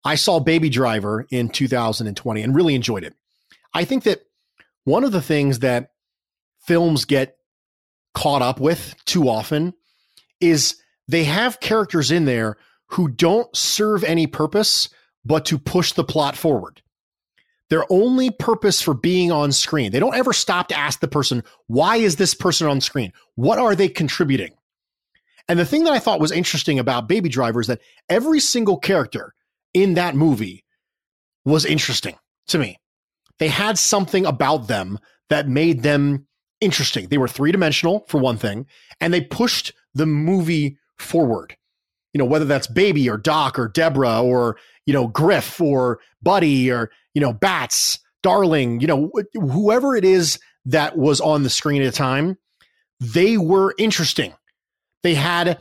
I 0.05 0.16
saw 0.16 0.39
Baby 0.39 0.68
Driver 0.68 1.26
in 1.30 1.49
2020 1.49 2.43
and 2.43 2.55
really 2.55 2.74
enjoyed 2.74 3.05
it. 3.05 3.14
I 3.74 3.84
think 3.84 4.04
that 4.04 4.20
one 4.84 5.04
of 5.04 5.12
the 5.12 5.22
things 5.22 5.58
that 5.60 5.90
films 6.60 7.04
get 7.04 7.36
caught 8.14 8.42
up 8.42 8.60
with 8.60 8.94
too 9.04 9.28
often 9.28 9.74
is 10.40 10.80
they 11.08 11.24
have 11.24 11.60
characters 11.60 12.10
in 12.10 12.24
there 12.24 12.56
who 12.90 13.08
don't 13.08 13.54
serve 13.54 14.04
any 14.04 14.26
purpose 14.26 14.88
but 15.24 15.44
to 15.46 15.58
push 15.58 15.92
the 15.92 16.04
plot 16.04 16.36
forward. 16.36 16.80
Their 17.70 17.84
only 17.90 18.30
purpose 18.30 18.80
for 18.80 18.94
being 18.94 19.32
on 19.32 19.50
screen. 19.50 19.90
They 19.90 19.98
don't 19.98 20.14
ever 20.14 20.32
stop 20.32 20.68
to 20.68 20.78
ask 20.78 21.00
the 21.00 21.08
person, 21.08 21.42
why 21.66 21.96
is 21.96 22.16
this 22.16 22.34
person 22.34 22.68
on 22.68 22.80
screen? 22.80 23.12
What 23.34 23.58
are 23.58 23.74
they 23.74 23.88
contributing? 23.88 24.52
And 25.48 25.58
the 25.58 25.64
thing 25.64 25.84
that 25.84 25.92
I 25.92 25.98
thought 25.98 26.20
was 26.20 26.30
interesting 26.30 26.78
about 26.78 27.08
Baby 27.08 27.28
Driver 27.28 27.60
is 27.60 27.66
that 27.66 27.80
every 28.08 28.40
single 28.40 28.78
character 28.78 29.34
in 29.72 29.94
that 29.94 30.14
movie 30.14 30.64
was 31.44 31.64
interesting 31.64 32.16
to 32.48 32.58
me. 32.58 32.78
They 33.39 33.49
had 33.49 33.78
something 33.78 34.26
about 34.26 34.68
them 34.68 34.99
that 35.30 35.49
made 35.49 35.82
them 35.82 36.26
interesting. 36.61 37.09
They 37.09 37.18
were 37.18 37.28
three 37.28 37.53
dimensional, 37.53 38.05
for 38.09 38.18
one 38.18 38.37
thing, 38.37 38.66
and 39.01 39.12
they 39.12 39.20
pushed 39.20 39.72
the 39.95 40.07
movie 40.07 40.78
forward. 40.99 41.57
You 42.12 42.18
know, 42.18 42.24
whether 42.24 42.45
that's 42.45 42.68
Baby 42.68 43.11
or 43.11 43.16
Doc 43.16 43.59
or 43.59 43.68
Deborah 43.68 44.22
or, 44.22 44.57
you 44.87 44.93
know, 44.93 45.09
Griff 45.09 45.61
or 45.61 45.99
Buddy 46.22 46.70
or, 46.70 46.91
you 47.12 47.20
know, 47.20 47.32
Bats, 47.32 47.99
Darling, 48.22 48.80
you 48.80 48.87
know, 48.87 49.11
whoever 49.35 49.97
it 49.97 50.05
is 50.05 50.39
that 50.64 50.97
was 50.97 51.20
on 51.20 51.43
the 51.43 51.51
screen 51.51 51.82
at 51.82 51.89
a 51.89 51.93
time, 51.93 52.39
they 53.01 53.37
were 53.37 53.74
interesting. 53.78 54.32
They 55.03 55.14
had 55.14 55.59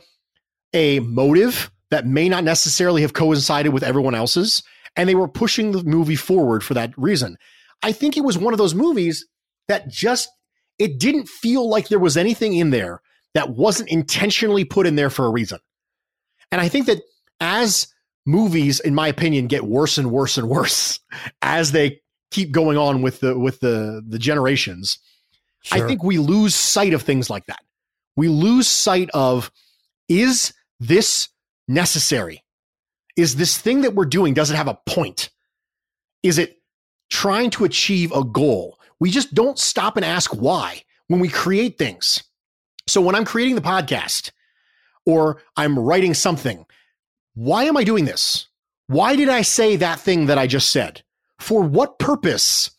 a 0.72 1.00
motive 1.00 1.70
that 1.90 2.06
may 2.06 2.28
not 2.28 2.44
necessarily 2.44 3.02
have 3.02 3.12
coincided 3.12 3.72
with 3.72 3.82
everyone 3.82 4.14
else's, 4.14 4.62
and 4.96 5.08
they 5.08 5.14
were 5.14 5.28
pushing 5.28 5.72
the 5.72 5.82
movie 5.82 6.16
forward 6.16 6.62
for 6.62 6.74
that 6.74 6.96
reason. 6.96 7.36
I 7.82 7.92
think 7.92 8.16
it 8.16 8.24
was 8.24 8.38
one 8.38 8.54
of 8.54 8.58
those 8.58 8.74
movies 8.74 9.26
that 9.68 9.88
just 9.88 10.28
it 10.78 10.98
didn't 10.98 11.28
feel 11.28 11.68
like 11.68 11.88
there 11.88 11.98
was 11.98 12.16
anything 12.16 12.54
in 12.54 12.70
there 12.70 13.00
that 13.34 13.50
wasn't 13.50 13.90
intentionally 13.90 14.64
put 14.64 14.86
in 14.86 14.96
there 14.96 15.10
for 15.10 15.26
a 15.26 15.30
reason. 15.30 15.58
And 16.50 16.60
I 16.60 16.68
think 16.68 16.86
that 16.86 17.02
as 17.40 17.88
movies, 18.26 18.80
in 18.80 18.94
my 18.94 19.08
opinion, 19.08 19.46
get 19.46 19.64
worse 19.64 19.98
and 19.98 20.10
worse 20.10 20.38
and 20.38 20.48
worse 20.48 21.00
as 21.42 21.72
they 21.72 22.00
keep 22.30 22.50
going 22.50 22.76
on 22.76 23.02
with 23.02 23.20
the 23.20 23.38
with 23.38 23.60
the 23.60 24.02
the 24.06 24.18
generations, 24.18 24.98
sure. 25.62 25.84
I 25.84 25.86
think 25.86 26.02
we 26.02 26.18
lose 26.18 26.54
sight 26.54 26.92
of 26.92 27.02
things 27.02 27.30
like 27.30 27.46
that 27.46 27.60
we 28.16 28.28
lose 28.28 28.68
sight 28.68 29.10
of 29.14 29.50
is 30.08 30.52
this 30.80 31.28
necessary? 31.68 32.44
Is 33.16 33.36
this 33.36 33.58
thing 33.58 33.82
that 33.82 33.94
we're 33.94 34.04
doing, 34.04 34.34
does 34.34 34.50
it 34.50 34.56
have 34.56 34.68
a 34.68 34.78
point? 34.86 35.30
Is 36.22 36.38
it 36.38 36.56
trying 37.14 37.48
to 37.50 37.64
achieve 37.64 38.10
a 38.12 38.24
goal? 38.24 38.78
We 38.98 39.10
just 39.10 39.34
don't 39.34 39.58
stop 39.58 39.96
and 39.96 40.04
ask 40.04 40.34
why 40.34 40.82
when 41.06 41.20
we 41.20 41.28
create 41.28 41.78
things. 41.78 42.24
So 42.88 43.00
when 43.00 43.14
I'm 43.14 43.24
creating 43.24 43.54
the 43.54 43.62
podcast 43.62 44.30
or 45.06 45.40
I'm 45.56 45.78
writing 45.78 46.12
something, 46.12 46.66
why 47.34 47.64
am 47.64 47.76
I 47.76 47.84
doing 47.84 48.04
this? 48.04 48.48
Why 48.88 49.14
did 49.16 49.28
I 49.28 49.42
say 49.42 49.76
that 49.76 50.00
thing 50.00 50.26
that 50.26 50.38
I 50.38 50.46
just 50.46 50.70
said? 50.70 51.02
For 51.38 51.62
what 51.62 51.98
purpose 51.98 52.70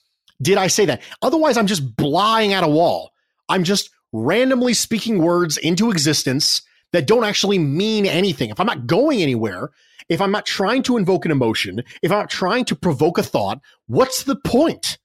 did 0.42 0.58
I 0.58 0.68
say 0.68 0.86
that? 0.86 1.02
Otherwise, 1.22 1.58
I'm 1.58 1.68
just 1.68 1.96
blying 1.96 2.54
at 2.54 2.64
a 2.64 2.68
wall. 2.68 3.12
I'm 3.48 3.64
just 3.64 3.90
randomly 4.12 4.74
speaking 4.74 5.20
words 5.20 5.58
into 5.58 5.92
existence 5.92 6.62
that 6.96 7.08
don't 7.08 7.26
actually 7.26 7.60
mean 7.60 8.06
anything. 8.06 8.50
If 8.50 8.60
I'm 8.60 8.66
not 8.66 8.88
going 8.88 9.22
anywhere, 9.22 9.72
if 10.08 10.22
I'm 10.22 10.32
not 10.32 10.46
trying 10.46 10.82
to 10.84 10.96
invoke 10.96 11.26
an 11.26 11.32
emotion, 11.32 11.84
if 12.02 12.10
I'm 12.10 12.20
not 12.20 12.30
trying 12.30 12.64
to 12.66 12.76
provoke 12.76 13.18
a 13.18 13.24
thought, 13.24 13.60
what's 13.88 14.24
the 14.24 14.38
point? 14.38 14.98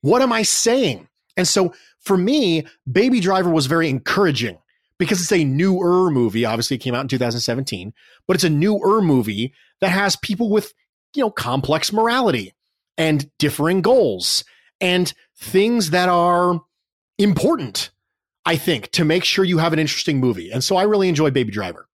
What 0.00 0.22
am 0.22 0.32
I 0.32 0.42
saying? 0.42 1.08
And 1.36 1.46
so 1.46 1.74
for 2.00 2.16
me, 2.16 2.66
Baby 2.90 3.20
Driver 3.20 3.50
was 3.50 3.66
very 3.66 3.90
encouraging 3.90 4.56
because 4.98 5.20
it's 5.20 5.30
a 5.30 5.44
newer 5.44 6.10
movie. 6.10 6.46
Obviously, 6.46 6.76
it 6.76 6.80
came 6.80 6.94
out 6.94 7.02
in 7.02 7.08
2017, 7.08 7.92
but 8.26 8.34
it's 8.34 8.44
a 8.44 8.48
newer 8.48 9.02
movie 9.02 9.52
that 9.82 9.90
has 9.90 10.16
people 10.16 10.48
with, 10.48 10.72
you 11.14 11.22
know, 11.22 11.30
complex 11.30 11.92
morality 11.92 12.54
and 12.96 13.30
differing 13.38 13.82
goals 13.82 14.42
and 14.80 15.12
things 15.36 15.90
that 15.90 16.08
are 16.08 16.62
important 17.18 17.90
I 18.46 18.56
think, 18.56 18.92
to 18.92 19.04
make 19.04 19.24
sure 19.24 19.44
you 19.44 19.58
have 19.58 19.72
an 19.72 19.80
interesting 19.80 20.20
movie. 20.20 20.52
And 20.52 20.62
so 20.62 20.76
I 20.76 20.84
really 20.84 21.08
enjoy 21.08 21.30
Baby 21.32 21.50
Driver. 21.50 21.88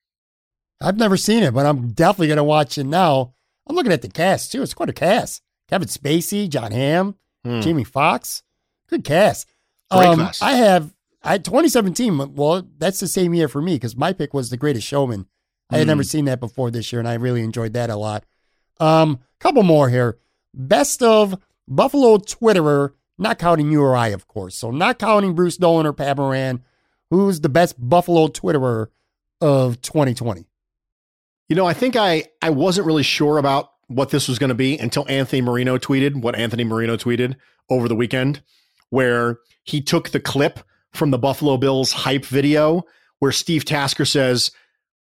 I've 0.83 0.99
never 0.99 1.17
seen 1.17 1.43
it, 1.43 1.55
but 1.55 1.65
I'm 1.65 1.93
definitely 1.93 2.27
going 2.27 2.37
to 2.37 2.45
watch 2.45 2.77
it 2.77 2.85
now. 2.85 3.35
I'm 3.67 3.75
looking 3.75 3.93
at 3.93 4.03
the 4.03 4.09
cast 4.09 4.53
too. 4.53 4.63
It's 4.63 4.75
quite 4.75 4.91
a 4.91 4.93
cast. 4.93 5.43
Kevin 5.69 5.89
Spacey, 5.89 6.49
Jon 6.49 6.73
Hamm, 6.73 7.17
hmm. 7.45 7.61
Jamie 7.61 7.85
Foxx. 7.85 8.43
Good 8.89 9.03
cast. 9.03 9.49
Great 9.91 10.07
um, 10.07 10.19
cast. 10.19 10.43
I 10.43 10.53
have 10.53 10.93
I 11.23 11.39
2017. 11.39 12.35
Well, 12.35 12.69
that's 12.79 13.01
the 13.01 13.09
same 13.09 13.33
year 13.33 13.49
for 13.49 13.63
me 13.63 13.77
because 13.77 13.97
my 13.97 14.13
pick 14.13 14.35
was 14.35 14.51
The 14.51 14.57
Greatest 14.57 14.87
Showman. 14.87 15.27
I 15.71 15.79
had 15.79 15.87
never 15.87 16.03
hmm. 16.03 16.07
seen 16.09 16.25
that 16.27 16.41
before 16.41 16.71
this 16.71 16.93
year, 16.93 16.99
and 16.99 17.09
I 17.09 17.15
really 17.15 17.43
enjoyed 17.43 17.73
that 17.73 17.89
a 17.89 17.97
lot. 17.97 18.25
Um, 18.79 19.21
couple 19.41 19.63
more 19.63 19.89
here. 19.89 20.19
Best 20.53 21.03
of 21.03 21.41
Buffalo 21.67 22.19
Twitterer 22.19 22.93
not 23.19 23.39
counting 23.39 23.71
you 23.71 23.83
or 23.83 23.97
I, 23.97 24.09
of 24.09 24.27
course. 24.27 24.57
So 24.57 24.71
not 24.71 24.99
counting 24.99 25.35
Bruce 25.35 25.61
Nolan 25.61 25.87
or 25.87 25.93
Pat 25.93 26.17
Moran, 26.17 26.63
who's 27.11 27.41
the 27.41 27.49
best 27.49 27.77
Buffalo 27.79 28.29
Twitterer 28.29 28.89
of 29.41 29.81
2020. 29.83 30.47
You 31.49 31.57
know, 31.57 31.67
I 31.67 31.75
think 31.75 31.97
I 31.97 32.25
I 32.41 32.51
wasn't 32.51 32.87
really 32.87 33.03
sure 33.03 33.39
about 33.39 33.71
what 33.89 34.11
this 34.11 34.29
was 34.29 34.39
going 34.39 34.49
to 34.49 34.55
be 34.55 34.79
until 34.79 35.05
Anthony 35.09 35.43
Marino 35.43 35.77
tweeted 35.77 36.23
what 36.23 36.35
Anthony 36.35 36.65
Marino 36.65 36.97
tweeted 36.97 37.37
over 37.69 37.89
the 37.89 37.97
weekend, 37.97 38.43
where 38.91 39.39
he 39.65 39.83
took 39.83 40.11
the 40.11 40.21
clip 40.21 40.61
from 40.93 41.11
the 41.11 41.19
Buffalo 41.19 41.57
Bills 41.57 41.93
hype 41.93 42.25
video 42.25 42.85
where 43.19 43.33
Steve 43.33 43.65
Tasker 43.65 44.05
says, 44.05 44.51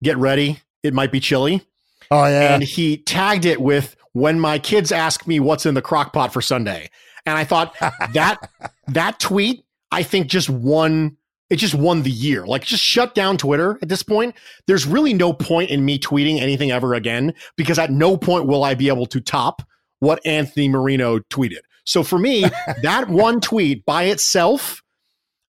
"Get 0.03 0.17
ready, 0.17 0.61
it 0.83 0.95
might 0.95 1.13
be 1.13 1.21
chilly." 1.21 1.63
Oh 2.11 2.27
yeah, 2.27 2.55
and 2.55 2.63
he 2.63 2.97
tagged 2.97 3.45
it 3.45 3.61
with 3.61 3.97
"When 4.13 4.41
my 4.41 4.59
kids 4.59 4.91
ask 4.91 5.27
me 5.27 5.39
what's 5.41 5.67
in 5.67 5.75
the 5.75 5.83
crock 5.83 6.13
pot 6.13 6.33
for 6.33 6.41
Sunday," 6.41 6.91
And 7.29 7.37
I 7.39 7.45
thought 7.45 7.75
that 8.13 8.51
that 8.89 9.21
tweet, 9.21 9.65
I 9.93 10.03
think 10.03 10.29
just 10.29 10.49
won 10.49 11.17
it 11.51 11.57
just 11.57 11.75
won 11.75 12.03
the 12.03 12.11
year. 12.11 12.47
Like 12.47 12.65
just 12.65 12.83
shut 12.83 13.15
down 13.15 13.39
Twitter 13.39 13.79
at 13.81 13.89
this 13.89 14.03
point. 14.03 14.35
There's 14.67 14.87
really 14.87 15.15
no 15.15 15.33
point 15.33 15.71
in 15.71 15.85
me 15.85 15.99
tweeting 15.99 16.41
anything 16.41 16.71
ever 16.71 16.95
again 16.95 17.33
because 17.57 17.79
at 17.79 17.91
no 17.91 18.17
point 18.17 18.47
will 18.47 18.65
I 18.65 18.75
be 18.75 18.89
able 18.89 19.07
to 19.07 19.21
top 19.21 19.63
what 20.01 20.25
Anthony 20.27 20.69
Marino 20.69 21.19
tweeted. 21.19 21.61
So 21.85 22.03
for 22.03 22.19
me, 22.19 22.43
that 22.83 23.09
one 23.09 23.41
tweet 23.41 23.85
by 23.87 24.05
itself 24.05 24.83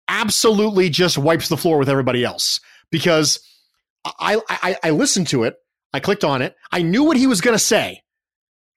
absolutely 0.07 0.89
just 0.89 1.17
wipes 1.17 1.49
the 1.49 1.57
floor 1.57 1.77
with 1.77 1.89
everybody 1.89 2.23
else 2.23 2.59
because 2.91 3.39
I, 4.05 4.39
I, 4.49 4.77
I 4.83 4.89
listened 4.91 5.27
to 5.29 5.43
it. 5.43 5.55
I 5.93 5.99
clicked 5.99 6.23
on 6.23 6.41
it. 6.41 6.55
I 6.71 6.81
knew 6.81 7.03
what 7.03 7.17
he 7.17 7.27
was 7.27 7.41
going 7.41 7.55
to 7.55 7.63
say. 7.63 8.03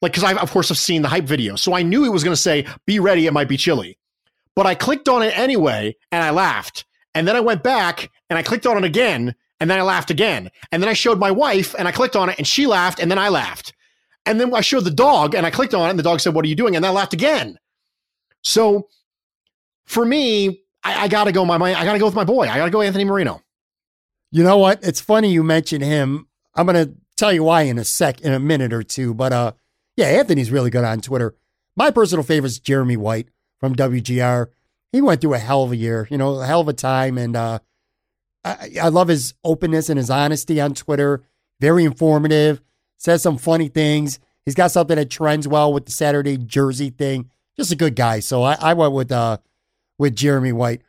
Like, 0.02 0.12
because 0.12 0.24
I, 0.24 0.34
of 0.34 0.50
course, 0.50 0.68
have 0.68 0.78
seen 0.78 1.02
the 1.02 1.08
hype 1.08 1.24
video. 1.24 1.56
So 1.56 1.74
I 1.74 1.82
knew 1.82 2.04
it 2.04 2.12
was 2.12 2.24
going 2.24 2.34
to 2.34 2.40
say, 2.40 2.66
be 2.86 2.98
ready, 2.98 3.26
it 3.26 3.32
might 3.32 3.48
be 3.48 3.56
chilly. 3.56 3.98
But 4.56 4.66
I 4.66 4.74
clicked 4.74 5.08
on 5.08 5.22
it 5.22 5.36
anyway 5.38 5.96
and 6.10 6.22
I 6.22 6.30
laughed. 6.30 6.84
And 7.14 7.26
then 7.26 7.36
I 7.36 7.40
went 7.40 7.62
back 7.62 8.10
and 8.28 8.38
I 8.38 8.42
clicked 8.42 8.66
on 8.66 8.78
it 8.78 8.84
again 8.84 9.34
and 9.58 9.70
then 9.70 9.78
I 9.78 9.82
laughed 9.82 10.10
again. 10.10 10.50
And 10.72 10.82
then 10.82 10.88
I 10.88 10.94
showed 10.94 11.18
my 11.18 11.30
wife 11.30 11.74
and 11.78 11.86
I 11.86 11.92
clicked 11.92 12.16
on 12.16 12.28
it 12.30 12.38
and 12.38 12.46
she 12.46 12.66
laughed 12.66 12.98
and 12.98 13.10
then 13.10 13.18
I 13.18 13.28
laughed. 13.28 13.74
And 14.26 14.40
then 14.40 14.54
I 14.54 14.60
showed 14.60 14.84
the 14.84 14.90
dog 14.90 15.34
and 15.34 15.46
I 15.46 15.50
clicked 15.50 15.74
on 15.74 15.86
it 15.86 15.90
and 15.90 15.98
the 15.98 16.02
dog 16.02 16.20
said, 16.20 16.34
What 16.34 16.44
are 16.44 16.48
you 16.48 16.54
doing? 16.54 16.76
And 16.76 16.84
I 16.84 16.90
laughed 16.90 17.12
again. 17.12 17.58
So 18.42 18.88
for 19.86 20.04
me, 20.04 20.62
I, 20.82 21.04
I 21.04 21.08
got 21.08 21.24
to 21.24 21.32
go 21.32 21.44
my, 21.44 21.58
my 21.58 21.74
I 21.74 21.84
got 21.84 21.94
to 21.94 21.98
go 21.98 22.06
with 22.06 22.14
my 22.14 22.24
boy. 22.24 22.48
I 22.48 22.56
got 22.56 22.66
to 22.66 22.70
go 22.70 22.80
Anthony 22.80 23.04
Marino. 23.04 23.42
You 24.30 24.44
know 24.44 24.58
what? 24.58 24.82
It's 24.82 25.00
funny 25.00 25.30
you 25.30 25.42
mentioned 25.42 25.84
him. 25.84 26.28
I'm 26.54 26.66
going 26.66 26.86
to 26.86 26.94
tell 27.16 27.32
you 27.32 27.44
why 27.44 27.62
in 27.62 27.78
a 27.78 27.84
sec, 27.84 28.20
in 28.20 28.32
a 28.32 28.38
minute 28.38 28.72
or 28.72 28.82
two. 28.82 29.14
But 29.14 29.32
uh, 29.32 29.52
yeah, 30.00 30.06
Anthony's 30.06 30.50
really 30.50 30.70
good 30.70 30.82
on 30.84 31.02
Twitter. 31.02 31.34
My 31.76 31.90
personal 31.90 32.24
favorite 32.24 32.48
is 32.48 32.58
Jeremy 32.58 32.96
White 32.96 33.28
from 33.58 33.76
WGR. 33.76 34.46
He 34.92 35.02
went 35.02 35.20
through 35.20 35.34
a 35.34 35.38
hell 35.38 35.62
of 35.62 35.72
a 35.72 35.76
year, 35.76 36.08
you 36.10 36.16
know, 36.16 36.40
a 36.40 36.46
hell 36.46 36.62
of 36.62 36.68
a 36.68 36.72
time. 36.72 37.18
And 37.18 37.36
uh, 37.36 37.58
I, 38.42 38.70
I 38.82 38.88
love 38.88 39.08
his 39.08 39.34
openness 39.44 39.90
and 39.90 39.98
his 39.98 40.08
honesty 40.08 40.58
on 40.58 40.72
Twitter. 40.72 41.22
Very 41.60 41.84
informative, 41.84 42.62
says 42.96 43.22
some 43.22 43.36
funny 43.36 43.68
things. 43.68 44.18
He's 44.46 44.54
got 44.54 44.70
something 44.70 44.96
that 44.96 45.10
trends 45.10 45.46
well 45.46 45.70
with 45.70 45.84
the 45.84 45.92
Saturday 45.92 46.38
jersey 46.38 46.88
thing. 46.88 47.30
just 47.58 47.70
a 47.70 47.76
good 47.76 47.94
guy. 47.94 48.20
So 48.20 48.42
I, 48.42 48.54
I 48.54 48.72
went 48.72 48.94
with 48.94 49.12
uh 49.12 49.36
with 49.98 50.16
Jeremy 50.16 50.52
White. 50.52 50.80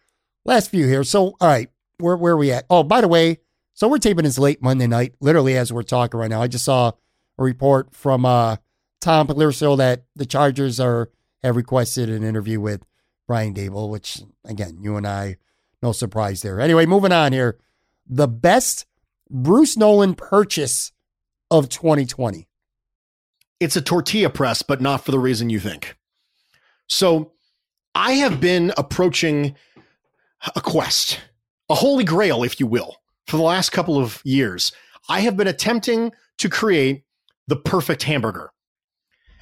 Last 0.45 0.71
few 0.71 0.87
here. 0.87 1.03
So 1.03 1.35
all 1.41 1.47
right, 1.47 1.69
where 1.99 2.15
where 2.15 2.33
are 2.33 2.37
we 2.37 2.53
at? 2.53 2.65
Oh, 2.69 2.83
by 2.83 3.01
the 3.01 3.09
way, 3.09 3.39
so 3.73 3.89
we're 3.89 3.97
taping 3.97 4.23
this 4.23 4.39
late 4.39 4.63
Monday 4.63 4.87
night, 4.87 5.15
literally 5.19 5.57
as 5.57 5.73
we're 5.73 5.83
talking 5.83 6.17
right 6.17 6.29
now. 6.29 6.41
I 6.41 6.47
just 6.47 6.63
saw 6.63 6.93
a 7.37 7.43
report 7.43 7.93
from 7.93 8.25
uh 8.25 8.55
Tom 9.01 9.27
Pelissero 9.27 9.77
that 9.77 10.03
the 10.15 10.25
Chargers 10.25 10.79
are 10.79 11.09
have 11.43 11.55
requested 11.55 12.09
an 12.09 12.23
interview 12.23 12.59
with 12.59 12.85
Brian 13.27 13.53
Daboll, 13.53 13.89
which 13.89 14.21
again, 14.45 14.77
you 14.81 14.95
and 14.95 15.07
I, 15.07 15.37
no 15.81 15.91
surprise 15.91 16.41
there. 16.41 16.61
Anyway, 16.61 16.85
moving 16.85 17.11
on 17.11 17.33
here. 17.33 17.57
The 18.07 18.27
best 18.27 18.85
Bruce 19.29 19.77
Nolan 19.77 20.15
purchase 20.15 20.91
of 21.49 21.69
2020. 21.69 22.47
It's 23.59 23.75
a 23.75 23.81
tortilla 23.81 24.29
press, 24.29 24.61
but 24.61 24.81
not 24.81 25.05
for 25.05 25.11
the 25.11 25.19
reason 25.19 25.49
you 25.49 25.59
think. 25.59 25.95
So 26.87 27.31
I 27.95 28.13
have 28.13 28.39
been 28.39 28.73
approaching 28.77 29.55
a 30.55 30.61
quest, 30.61 31.19
a 31.69 31.75
holy 31.75 32.03
grail, 32.03 32.43
if 32.43 32.59
you 32.59 32.67
will, 32.67 32.97
for 33.27 33.37
the 33.37 33.43
last 33.43 33.71
couple 33.71 33.97
of 33.97 34.21
years. 34.25 34.71
I 35.09 35.21
have 35.21 35.37
been 35.37 35.47
attempting 35.47 36.11
to 36.37 36.49
create 36.49 37.03
the 37.47 37.55
perfect 37.55 38.03
hamburger. 38.03 38.51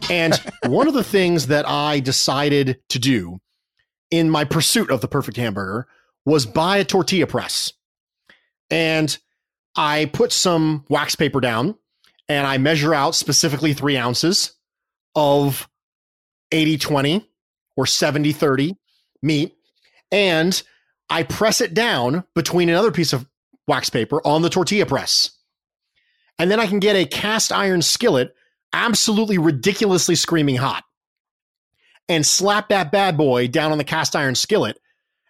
And 0.10 0.40
one 0.66 0.88
of 0.88 0.94
the 0.94 1.04
things 1.04 1.48
that 1.48 1.68
I 1.68 2.00
decided 2.00 2.80
to 2.90 3.00
do 3.00 3.40
in 4.12 4.30
my 4.30 4.44
pursuit 4.44 4.90
of 4.90 5.02
the 5.02 5.08
perfect 5.08 5.38
hamburger 5.38 5.88
was 6.26 6.46
buy 6.46 6.78
a 6.78 6.86
tortilla 6.86 7.28
press. 7.28 7.74
And 8.70 9.18
I 9.76 10.06
put 10.06 10.32
some 10.32 10.86
wax 10.90 11.16
paper 11.16 11.40
down 11.40 11.76
and 12.28 12.46
I 12.46 12.58
measure 12.58 12.94
out 12.94 13.16
specifically 13.16 13.74
three 13.74 13.98
ounces 13.98 14.54
of 15.16 15.68
80 16.52 16.78
20 16.78 17.30
or 17.76 17.86
70 17.86 18.32
30 18.32 18.78
meat. 19.22 19.56
And 20.12 20.62
I 21.10 21.24
press 21.24 21.62
it 21.62 21.74
down 21.74 22.24
between 22.36 22.70
another 22.70 22.92
piece 22.92 23.14
of 23.14 23.28
wax 23.68 23.90
paper 23.90 24.26
on 24.26 24.42
the 24.42 24.50
tortilla 24.50 24.86
press. 24.86 25.32
And 26.38 26.50
then 26.50 26.60
I 26.60 26.68
can 26.68 26.80
get 26.80 26.96
a 26.96 27.06
cast 27.06 27.52
iron 27.52 27.82
skillet 27.82 28.34
absolutely 28.74 29.38
ridiculously 29.38 30.16
screaming 30.16 30.56
hot 30.56 30.84
and 32.08 32.26
slap 32.26 32.70
that 32.70 32.92
bad 32.92 33.18
boy 33.18 33.48
down 33.48 33.72
on 33.72 33.78
the 33.78 33.84
cast 33.84 34.16
iron 34.16 34.36
skillet 34.36 34.80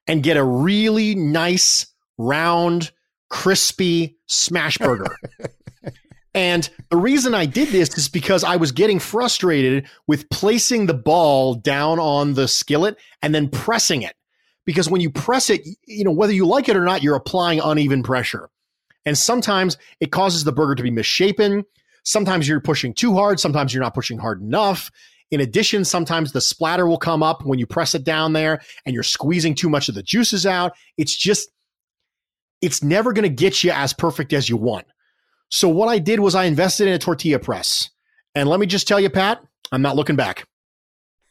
and 0.07 0.23
get 0.23 0.37
a 0.37 0.43
really 0.43 1.13
nice, 1.13 1.87
round, 2.17 2.91
crispy 3.29 4.17
smash 4.25 4.77
burger. 4.77 5.15
and 6.33 6.69
the 6.89 6.97
reason 6.97 7.35
I 7.35 7.45
did 7.45 7.67
this 7.69 7.95
is 7.97 8.09
because 8.09 8.43
I 8.43 8.55
was 8.55 8.71
getting 8.71 8.99
frustrated 8.99 9.87
with 10.07 10.29
placing 10.29 10.87
the 10.87 10.93
ball 10.93 11.53
down 11.53 11.99
on 11.99 12.33
the 12.33 12.47
skillet 12.47 12.97
and 13.21 13.35
then 13.35 13.49
pressing 13.49 14.01
it. 14.01 14.15
Because 14.65 14.89
when 14.89 15.01
you 15.01 15.09
press 15.09 15.49
it, 15.49 15.61
you 15.85 16.03
know, 16.03 16.11
whether 16.11 16.33
you 16.33 16.45
like 16.45 16.69
it 16.69 16.77
or 16.77 16.85
not, 16.85 17.03
you're 17.03 17.15
applying 17.15 17.59
uneven 17.59 18.03
pressure. 18.03 18.49
And 19.05 19.17
sometimes 19.17 19.77
it 19.99 20.11
causes 20.11 20.43
the 20.43 20.51
burger 20.51 20.75
to 20.75 20.83
be 20.83 20.91
misshapen. 20.91 21.65
Sometimes 22.09 22.47
you're 22.47 22.59
pushing 22.59 22.91
too 22.91 23.13
hard. 23.13 23.39
Sometimes 23.39 23.71
you're 23.71 23.83
not 23.83 23.93
pushing 23.93 24.17
hard 24.17 24.41
enough. 24.41 24.89
In 25.29 25.41
addition, 25.41 25.85
sometimes 25.85 26.31
the 26.31 26.41
splatter 26.41 26.87
will 26.87 26.97
come 26.97 27.21
up 27.21 27.45
when 27.45 27.59
you 27.59 27.67
press 27.67 27.93
it 27.93 28.03
down 28.03 28.33
there 28.33 28.61
and 28.83 28.95
you're 28.95 29.03
squeezing 29.03 29.53
too 29.53 29.69
much 29.69 29.89
of 29.89 29.95
the 29.95 30.01
juices 30.01 30.47
out. 30.47 30.73
It's 30.97 31.15
just, 31.15 31.49
it's 32.63 32.81
never 32.81 33.13
going 33.13 33.29
to 33.29 33.29
get 33.29 33.63
you 33.63 33.69
as 33.69 33.93
perfect 33.93 34.33
as 34.33 34.49
you 34.49 34.57
want. 34.57 34.87
So 35.49 35.69
what 35.69 35.87
I 35.87 35.99
did 35.99 36.19
was 36.19 36.33
I 36.33 36.45
invested 36.45 36.87
in 36.87 36.95
a 36.95 36.99
tortilla 36.99 37.37
press. 37.37 37.91
And 38.33 38.49
let 38.49 38.59
me 38.59 38.65
just 38.65 38.87
tell 38.87 38.99
you, 38.99 39.11
Pat, 39.11 39.43
I'm 39.71 39.83
not 39.83 39.95
looking 39.95 40.15
back. 40.15 40.47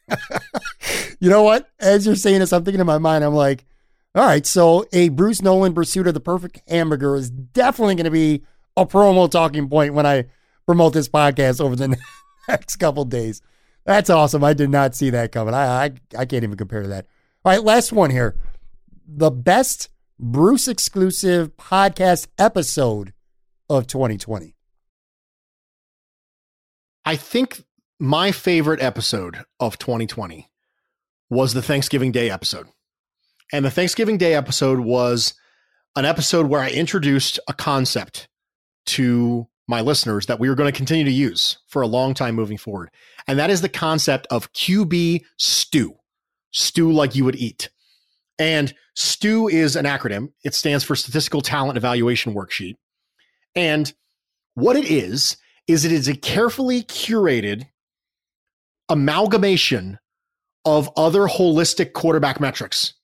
you 1.18 1.28
know 1.28 1.42
what? 1.42 1.68
As 1.80 2.06
you're 2.06 2.14
saying 2.14 2.38
this, 2.38 2.52
I'm 2.52 2.64
thinking 2.64 2.80
in 2.80 2.86
my 2.86 2.98
mind, 2.98 3.24
I'm 3.24 3.34
like, 3.34 3.64
all 4.14 4.24
right, 4.24 4.46
so 4.46 4.86
a 4.92 5.08
Bruce 5.08 5.42
Nolan 5.42 5.74
pursuit 5.74 6.06
of 6.06 6.14
the 6.14 6.20
perfect 6.20 6.62
hamburger 6.68 7.16
is 7.16 7.30
definitely 7.30 7.96
going 7.96 8.04
to 8.04 8.12
be 8.12 8.44
a 8.76 8.86
promo 8.86 9.28
talking 9.28 9.68
point 9.68 9.92
when 9.92 10.06
I 10.06 10.26
promote 10.68 10.92
this 10.92 11.08
podcast 11.08 11.62
over 11.62 11.74
the 11.74 11.96
next 12.48 12.76
couple 12.76 13.06
days. 13.06 13.40
That's 13.86 14.10
awesome. 14.10 14.44
I 14.44 14.52
did 14.52 14.68
not 14.68 14.94
see 14.94 15.08
that 15.08 15.32
coming. 15.32 15.54
I, 15.54 15.86
I 15.86 15.90
I 16.14 16.26
can't 16.26 16.44
even 16.44 16.58
compare 16.58 16.82
to 16.82 16.88
that. 16.88 17.06
All 17.42 17.52
right, 17.52 17.64
last 17.64 17.90
one 17.90 18.10
here. 18.10 18.36
The 19.06 19.30
best 19.30 19.88
Bruce 20.20 20.68
exclusive 20.68 21.56
podcast 21.56 22.26
episode 22.38 23.14
of 23.70 23.86
2020. 23.86 24.54
I 27.06 27.16
think 27.16 27.64
my 27.98 28.30
favorite 28.30 28.82
episode 28.82 29.46
of 29.58 29.78
2020 29.78 30.50
was 31.30 31.54
the 31.54 31.62
Thanksgiving 31.62 32.12
Day 32.12 32.28
episode. 32.28 32.66
And 33.54 33.64
the 33.64 33.70
Thanksgiving 33.70 34.18
Day 34.18 34.34
episode 34.34 34.80
was 34.80 35.32
an 35.96 36.04
episode 36.04 36.46
where 36.46 36.60
I 36.60 36.68
introduced 36.68 37.40
a 37.48 37.54
concept 37.54 38.28
to 38.86 39.48
my 39.68 39.82
listeners 39.82 40.26
that 40.26 40.40
we 40.40 40.48
are 40.48 40.54
going 40.54 40.70
to 40.70 40.76
continue 40.76 41.04
to 41.04 41.10
use 41.10 41.58
for 41.68 41.82
a 41.82 41.86
long 41.86 42.14
time 42.14 42.34
moving 42.34 42.58
forward. 42.58 42.90
And 43.28 43.38
that 43.38 43.50
is 43.50 43.60
the 43.60 43.68
concept 43.68 44.26
of 44.30 44.52
QB 44.54 45.22
stew, 45.36 45.94
stew 46.50 46.90
like 46.90 47.14
you 47.14 47.24
would 47.24 47.36
eat. 47.36 47.68
And 48.38 48.74
STEW 48.94 49.48
is 49.48 49.76
an 49.76 49.84
acronym. 49.84 50.32
It 50.44 50.54
stands 50.54 50.84
for 50.84 50.96
Statistical 50.96 51.40
Talent 51.40 51.76
Evaluation 51.76 52.34
Worksheet. 52.34 52.76
And 53.54 53.92
what 54.54 54.76
it 54.76 54.90
is, 54.90 55.36
is 55.66 55.84
it 55.84 55.92
is 55.92 56.08
a 56.08 56.16
carefully 56.16 56.82
curated 56.82 57.66
amalgamation 58.88 59.98
of 60.64 60.90
other 60.96 61.22
holistic 61.22 61.92
quarterback 61.92 62.40
metrics. 62.40 62.94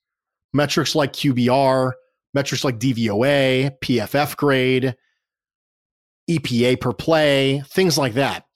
Metrics 0.52 0.94
like 0.94 1.12
QBR, 1.12 1.92
metrics 2.32 2.64
like 2.64 2.78
DVOA, 2.78 3.78
PFF 3.80 4.36
grade, 4.36 4.96
EPA 6.28 6.80
per 6.80 6.92
play, 6.92 7.62
things 7.68 7.98
like 7.98 8.14
that, 8.14 8.46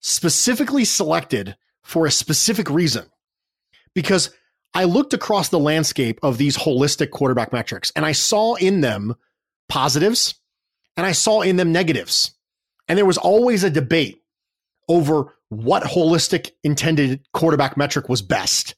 specifically 0.00 0.84
selected 0.84 1.56
for 1.82 2.06
a 2.06 2.10
specific 2.10 2.70
reason. 2.70 3.06
Because 3.94 4.30
I 4.74 4.84
looked 4.84 5.14
across 5.14 5.48
the 5.48 5.58
landscape 5.58 6.18
of 6.22 6.36
these 6.38 6.56
holistic 6.56 7.10
quarterback 7.10 7.52
metrics 7.52 7.92
and 7.96 8.04
I 8.04 8.12
saw 8.12 8.54
in 8.54 8.82
them 8.82 9.14
positives 9.68 10.34
and 10.96 11.06
I 11.06 11.12
saw 11.12 11.40
in 11.40 11.56
them 11.56 11.72
negatives. 11.72 12.34
And 12.88 12.98
there 12.98 13.06
was 13.06 13.18
always 13.18 13.64
a 13.64 13.70
debate 13.70 14.22
over 14.88 15.34
what 15.48 15.82
holistic 15.82 16.50
intended 16.62 17.26
quarterback 17.32 17.76
metric 17.76 18.08
was 18.08 18.22
best. 18.22 18.74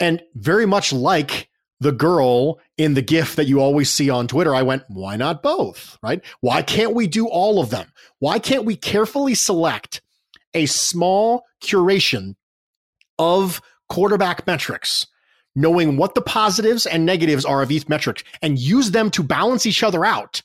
And 0.00 0.22
very 0.34 0.66
much 0.66 0.92
like 0.92 1.47
the 1.80 1.92
girl 1.92 2.58
in 2.76 2.94
the 2.94 3.02
GIF 3.02 3.36
that 3.36 3.46
you 3.46 3.60
always 3.60 3.90
see 3.90 4.10
on 4.10 4.26
Twitter, 4.26 4.54
I 4.54 4.62
went, 4.62 4.84
why 4.88 5.16
not 5.16 5.42
both? 5.42 5.98
Right? 6.02 6.24
Why 6.40 6.62
can't 6.62 6.94
we 6.94 7.06
do 7.06 7.28
all 7.28 7.60
of 7.60 7.70
them? 7.70 7.92
Why 8.18 8.38
can't 8.38 8.64
we 8.64 8.76
carefully 8.76 9.34
select 9.34 10.00
a 10.54 10.66
small 10.66 11.44
curation 11.62 12.34
of 13.18 13.60
quarterback 13.88 14.46
metrics, 14.46 15.06
knowing 15.54 15.96
what 15.96 16.14
the 16.14 16.22
positives 16.22 16.86
and 16.86 17.06
negatives 17.06 17.44
are 17.44 17.62
of 17.62 17.70
each 17.70 17.88
metric 17.88 18.24
and 18.42 18.58
use 18.58 18.90
them 18.90 19.10
to 19.12 19.22
balance 19.22 19.66
each 19.66 19.82
other 19.82 20.04
out 20.04 20.42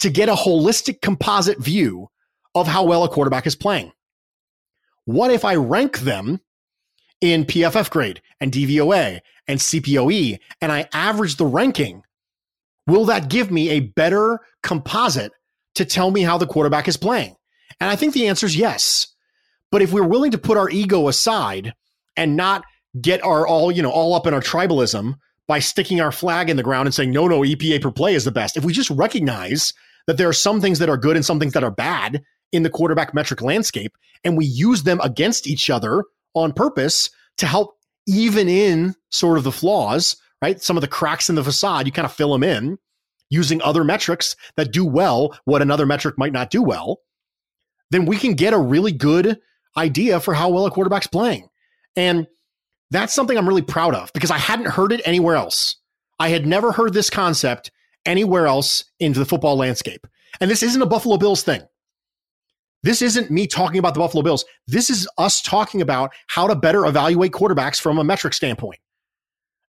to 0.00 0.10
get 0.10 0.28
a 0.28 0.34
holistic 0.34 1.00
composite 1.00 1.58
view 1.58 2.08
of 2.54 2.66
how 2.66 2.84
well 2.84 3.04
a 3.04 3.08
quarterback 3.08 3.46
is 3.46 3.56
playing? 3.56 3.92
What 5.04 5.30
if 5.30 5.44
I 5.44 5.54
rank 5.54 6.00
them 6.00 6.40
in 7.20 7.44
PFF 7.44 7.90
grade 7.90 8.20
and 8.40 8.52
DVOA 8.52 9.20
and 9.48 9.60
CPOE 9.60 10.38
and 10.60 10.72
I 10.72 10.88
average 10.92 11.36
the 11.36 11.46
ranking, 11.46 12.02
will 12.86 13.06
that 13.06 13.28
give 13.28 13.50
me 13.50 13.70
a 13.70 13.80
better 13.80 14.40
composite 14.62 15.32
to 15.74 15.84
tell 15.84 16.10
me 16.10 16.22
how 16.22 16.38
the 16.38 16.46
quarterback 16.46 16.88
is 16.88 16.96
playing? 16.96 17.36
And 17.80 17.90
I 17.90 17.96
think 17.96 18.14
the 18.14 18.28
answer 18.28 18.46
is 18.46 18.56
yes. 18.56 19.08
But 19.70 19.82
if 19.82 19.92
we're 19.92 20.06
willing 20.06 20.30
to 20.30 20.38
put 20.38 20.56
our 20.56 20.70
ego 20.70 21.08
aside 21.08 21.74
and 22.16 22.36
not 22.36 22.64
get 23.00 23.22
our 23.24 23.46
all, 23.46 23.70
you 23.70 23.82
know, 23.82 23.90
all 23.90 24.14
up 24.14 24.26
in 24.26 24.34
our 24.34 24.40
tribalism 24.40 25.14
by 25.46 25.58
sticking 25.58 26.00
our 26.00 26.12
flag 26.12 26.48
in 26.48 26.56
the 26.56 26.62
ground 26.62 26.86
and 26.86 26.94
saying, 26.94 27.10
no, 27.10 27.28
no, 27.28 27.40
EPA 27.40 27.82
per 27.82 27.90
play 27.90 28.14
is 28.14 28.24
the 28.24 28.32
best. 28.32 28.56
If 28.56 28.64
we 28.64 28.72
just 28.72 28.90
recognize 28.90 29.74
that 30.06 30.16
there 30.16 30.28
are 30.28 30.32
some 30.32 30.60
things 30.60 30.78
that 30.78 30.88
are 30.88 30.96
good 30.96 31.16
and 31.16 31.24
some 31.24 31.38
things 31.38 31.52
that 31.52 31.64
are 31.64 31.70
bad 31.70 32.22
in 32.52 32.62
the 32.62 32.70
quarterback 32.70 33.12
metric 33.12 33.42
landscape, 33.42 33.96
and 34.24 34.36
we 34.36 34.46
use 34.46 34.84
them 34.84 35.00
against 35.02 35.46
each 35.46 35.68
other 35.68 36.04
on 36.34 36.52
purpose 36.52 37.10
to 37.38 37.46
help 37.46 37.76
even 38.06 38.48
in 38.48 38.94
sort 39.10 39.38
of 39.38 39.44
the 39.44 39.52
flaws, 39.52 40.16
right? 40.42 40.60
Some 40.60 40.76
of 40.76 40.80
the 40.80 40.88
cracks 40.88 41.28
in 41.28 41.34
the 41.34 41.44
facade, 41.44 41.86
you 41.86 41.92
kind 41.92 42.06
of 42.06 42.12
fill 42.12 42.32
them 42.32 42.42
in 42.42 42.78
using 43.30 43.60
other 43.62 43.84
metrics 43.84 44.36
that 44.56 44.72
do 44.72 44.84
well 44.84 45.36
what 45.44 45.62
another 45.62 45.86
metric 45.86 46.16
might 46.16 46.32
not 46.32 46.50
do 46.50 46.62
well, 46.62 47.00
then 47.90 48.06
we 48.06 48.16
can 48.16 48.34
get 48.34 48.52
a 48.52 48.58
really 48.58 48.92
good 48.92 49.38
idea 49.76 50.20
for 50.20 50.34
how 50.34 50.48
well 50.48 50.66
a 50.66 50.70
quarterback's 50.70 51.06
playing. 51.06 51.48
And 51.96 52.26
that's 52.90 53.14
something 53.14 53.36
I'm 53.36 53.48
really 53.48 53.62
proud 53.62 53.94
of 53.94 54.12
because 54.12 54.30
I 54.30 54.38
hadn't 54.38 54.66
heard 54.66 54.92
it 54.92 55.00
anywhere 55.04 55.36
else. 55.36 55.76
I 56.18 56.28
had 56.28 56.46
never 56.46 56.72
heard 56.72 56.94
this 56.94 57.10
concept 57.10 57.70
anywhere 58.04 58.46
else 58.46 58.84
into 59.00 59.18
the 59.18 59.26
football 59.26 59.56
landscape. 59.56 60.06
And 60.40 60.50
this 60.50 60.62
isn't 60.62 60.80
a 60.80 60.86
Buffalo 60.86 61.16
Bills 61.16 61.42
thing. 61.42 61.62
This 62.82 63.02
isn't 63.02 63.30
me 63.30 63.46
talking 63.46 63.78
about 63.78 63.94
the 63.94 64.00
Buffalo 64.00 64.22
Bills. 64.22 64.44
This 64.66 64.90
is 64.90 65.08
us 65.18 65.42
talking 65.42 65.80
about 65.80 66.12
how 66.28 66.46
to 66.46 66.54
better 66.54 66.86
evaluate 66.86 67.32
quarterbacks 67.32 67.80
from 67.80 67.98
a 67.98 68.04
metric 68.04 68.34
standpoint. 68.34 68.78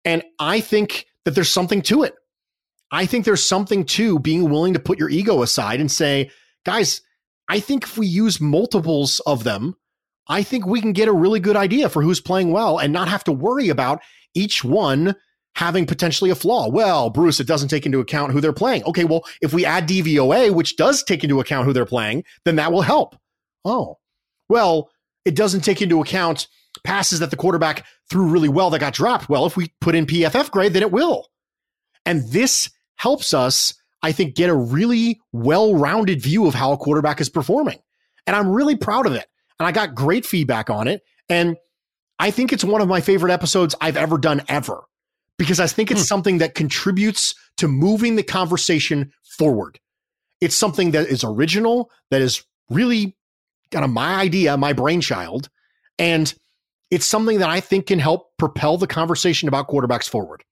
And 0.05 0.23
I 0.39 0.59
think 0.59 1.07
that 1.25 1.31
there's 1.31 1.49
something 1.49 1.81
to 1.83 2.03
it. 2.03 2.15
I 2.91 3.05
think 3.05 3.25
there's 3.25 3.43
something 3.43 3.85
to 3.85 4.19
being 4.19 4.49
willing 4.49 4.73
to 4.73 4.79
put 4.79 4.99
your 4.99 5.09
ego 5.09 5.41
aside 5.41 5.79
and 5.79 5.91
say, 5.91 6.31
guys, 6.65 7.01
I 7.49 7.59
think 7.59 7.83
if 7.83 7.97
we 7.97 8.07
use 8.07 8.39
multiples 8.39 9.19
of 9.21 9.43
them, 9.43 9.75
I 10.27 10.43
think 10.43 10.65
we 10.65 10.81
can 10.81 10.93
get 10.93 11.07
a 11.07 11.13
really 11.13 11.39
good 11.39 11.55
idea 11.55 11.89
for 11.89 12.01
who's 12.01 12.21
playing 12.21 12.51
well 12.51 12.77
and 12.77 12.93
not 12.93 13.07
have 13.07 13.23
to 13.25 13.31
worry 13.31 13.69
about 13.69 14.01
each 14.33 14.63
one 14.63 15.15
having 15.57 15.87
potentially 15.87 16.29
a 16.29 16.35
flaw. 16.35 16.69
Well, 16.69 17.09
Bruce, 17.09 17.39
it 17.39 17.47
doesn't 17.47 17.69
take 17.69 17.87
into 17.87 17.99
account 17.99 18.31
who 18.31 18.39
they're 18.39 18.53
playing. 18.53 18.83
Okay, 18.83 19.05
well, 19.05 19.23
if 19.41 19.55
we 19.55 19.65
add 19.65 19.87
DVOA, 19.87 20.53
which 20.53 20.77
does 20.77 21.01
take 21.01 21.23
into 21.23 21.39
account 21.39 21.65
who 21.65 21.73
they're 21.73 21.83
playing, 21.83 22.25
then 22.45 22.57
that 22.57 22.71
will 22.71 22.83
help. 22.83 23.15
Oh, 23.65 23.97
well, 24.49 24.91
it 25.25 25.35
doesn't 25.35 25.61
take 25.61 25.81
into 25.81 25.99
account 25.99 26.47
passes 26.83 27.21
that 27.21 27.31
the 27.31 27.35
quarterback 27.35 27.87
threw 28.07 28.27
really 28.27 28.49
well 28.49 28.69
that 28.69 28.79
got 28.79 28.93
dropped. 28.93 29.29
Well, 29.29 29.47
if 29.47 29.57
we 29.57 29.73
put 29.81 29.95
in 29.95 30.05
PFF 30.05 30.51
grade, 30.51 30.73
then 30.73 30.83
it 30.83 30.91
will. 30.91 31.27
And 32.05 32.29
this 32.29 32.69
helps 32.97 33.33
us, 33.33 33.73
I 34.03 34.11
think, 34.11 34.35
get 34.35 34.51
a 34.51 34.55
really 34.55 35.19
well 35.33 35.73
rounded 35.73 36.21
view 36.21 36.45
of 36.45 36.53
how 36.53 36.71
a 36.71 36.77
quarterback 36.77 37.19
is 37.19 37.29
performing. 37.29 37.79
And 38.27 38.35
I'm 38.35 38.49
really 38.49 38.75
proud 38.75 39.07
of 39.07 39.13
it. 39.13 39.25
And 39.59 39.65
I 39.65 39.71
got 39.71 39.95
great 39.95 40.23
feedback 40.23 40.69
on 40.69 40.87
it. 40.87 41.01
And 41.29 41.57
I 42.19 42.29
think 42.29 42.53
it's 42.53 42.63
one 42.63 42.81
of 42.81 42.87
my 42.87 43.01
favorite 43.01 43.31
episodes 43.31 43.73
I've 43.81 43.97
ever 43.97 44.19
done 44.19 44.43
ever 44.47 44.83
because 45.37 45.59
I 45.59 45.67
think 45.67 45.91
it's 45.91 46.01
hmm. 46.01 46.05
something 46.05 46.37
that 46.39 46.55
contributes 46.55 47.35
to 47.57 47.67
moving 47.67 48.15
the 48.15 48.23
conversation 48.23 49.11
forward. 49.37 49.79
It's 50.41 50.55
something 50.55 50.91
that 50.91 51.07
is 51.07 51.23
original, 51.23 51.91
that 52.11 52.21
is 52.21 52.43
really 52.69 53.15
kind 53.71 53.85
of 53.85 53.91
my 53.91 54.15
idea, 54.15 54.57
my 54.57 54.73
brainchild. 54.73 55.49
And 55.97 56.33
it's 56.91 57.05
something 57.05 57.39
that 57.39 57.49
I 57.49 57.59
think 57.59 57.87
can 57.87 57.99
help 57.99 58.29
propel 58.37 58.77
the 58.77 58.87
conversation 58.87 59.47
about 59.47 59.67
quarterbacks 59.67 60.07
forward. 60.07 60.43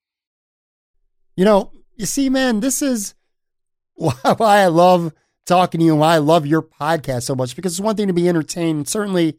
You 1.35 1.45
know, 1.45 1.71
you 1.95 2.05
see, 2.05 2.29
man, 2.29 2.59
this 2.59 2.81
is 2.81 3.13
why 3.95 4.15
I 4.37 4.67
love 4.67 5.13
talking 5.45 5.79
to 5.79 5.85
you 5.85 5.91
and 5.93 5.99
why 5.99 6.15
I 6.15 6.19
love 6.19 6.45
your 6.45 6.61
podcast 6.61 7.23
so 7.23 7.35
much 7.35 7.55
because 7.55 7.73
it's 7.73 7.79
one 7.79 7.95
thing 7.95 8.07
to 8.07 8.13
be 8.13 8.27
entertained. 8.27 8.87
Certainly, 8.87 9.37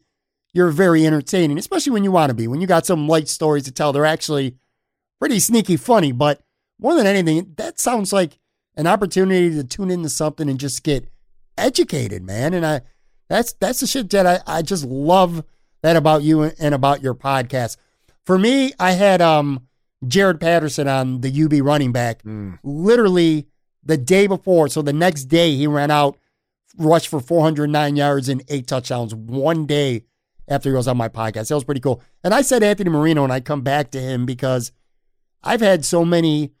you're 0.53 0.71
very 0.71 1.05
entertaining, 1.05 1.57
especially 1.57 1.91
when 1.91 2.03
you 2.03 2.11
want 2.11 2.29
to 2.29 2.33
be. 2.33 2.47
When 2.47 2.61
you 2.61 2.67
got 2.67 2.85
some 2.85 3.07
light 3.07 3.27
stories 3.27 3.65
to 3.65 3.71
tell, 3.71 3.91
they're 3.93 4.05
actually 4.05 4.55
pretty 5.19 5.39
sneaky 5.39 5.77
funny. 5.77 6.11
But 6.11 6.41
more 6.79 6.95
than 6.95 7.07
anything, 7.07 7.53
that 7.57 7.79
sounds 7.79 8.13
like 8.13 8.39
an 8.75 8.87
opportunity 8.87 9.51
to 9.55 9.63
tune 9.63 9.91
into 9.91 10.09
something 10.09 10.49
and 10.49 10.59
just 10.59 10.83
get 10.83 11.09
educated, 11.57 12.23
man. 12.23 12.53
And 12.53 12.65
I 12.65 12.81
that's 13.29 13.53
that's 13.53 13.79
the 13.79 13.87
shit 13.87 14.09
that 14.11 14.25
I, 14.25 14.39
I 14.47 14.61
just 14.61 14.85
love 14.85 15.43
that 15.81 15.95
about 15.95 16.23
you 16.23 16.43
and 16.43 16.73
about 16.73 17.01
your 17.01 17.13
podcast. 17.13 17.77
For 18.25 18.37
me, 18.37 18.73
I 18.79 18.91
had 18.91 19.21
um 19.21 19.67
Jaret 20.05 20.39
Patterson 20.39 20.87
on 20.87 21.21
the 21.21 21.43
UB 21.43 21.65
running 21.65 21.91
back 21.91 22.23
mm. 22.23 22.59
literally 22.63 23.47
the 23.83 23.97
day 23.97 24.27
before. 24.27 24.67
So 24.67 24.81
the 24.81 24.93
next 24.93 25.25
day 25.25 25.55
he 25.55 25.65
ran 25.65 25.91
out, 25.91 26.17
rushed 26.77 27.07
for 27.07 27.19
409 27.19 27.95
yards 27.95 28.29
and 28.29 28.43
eight 28.49 28.67
touchdowns 28.67 29.15
one 29.15 29.65
day 29.65 30.03
after 30.47 30.69
he 30.69 30.75
was 30.75 30.87
on 30.87 30.97
my 30.97 31.09
podcast. 31.09 31.49
That 31.49 31.55
was 31.55 31.63
pretty 31.63 31.81
cool. 31.81 32.01
And 32.23 32.33
I 32.33 32.41
said 32.41 32.63
Anthony 32.63 32.89
Marino 32.89 33.23
and 33.23 33.33
I 33.33 33.39
come 33.39 33.61
back 33.61 33.91
to 33.91 33.99
him 33.99 34.25
because 34.25 34.71
I've 35.43 35.61
had 35.61 35.85
so 35.85 36.03
many 36.03 36.51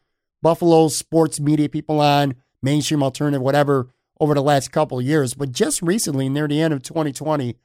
Buffalo 0.41 0.87
sports 0.87 1.39
media 1.39 1.69
people 1.69 1.99
on, 1.99 2.35
mainstream 2.61 3.03
alternative, 3.03 3.41
whatever, 3.41 3.89
over 4.19 4.33
the 4.33 4.41
last 4.41 4.71
couple 4.71 5.01
years. 5.01 5.33
But 5.33 5.51
just 5.51 5.81
recently, 5.81 6.29
near 6.29 6.47
the 6.47 6.61
end 6.61 6.73
of 6.73 6.83
2020, 6.83 7.55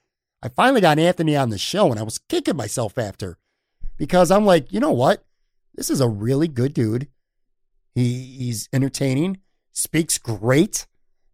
I 0.43 0.48
finally 0.48 0.80
got 0.80 0.98
Anthony 0.98 1.36
on 1.36 1.51
the 1.51 1.59
show 1.59 1.90
and 1.90 2.01
I 2.01 2.02
was 2.02 2.18
kicking 2.18 2.56
myself 2.56 2.98
after 2.98 3.39
because 3.97 4.30
I'm 4.30 4.44
like, 4.44 4.72
you 4.72 4.80
know 4.80 4.90
what? 4.90 5.24
This 5.74 5.89
is 5.89 6.01
a 6.01 6.09
really 6.09 6.48
good 6.48 6.74
dude. 6.74 7.09
He 7.94 8.36
he's 8.39 8.68
entertaining, 8.72 9.39
speaks 9.70 10.18
great, 10.18 10.86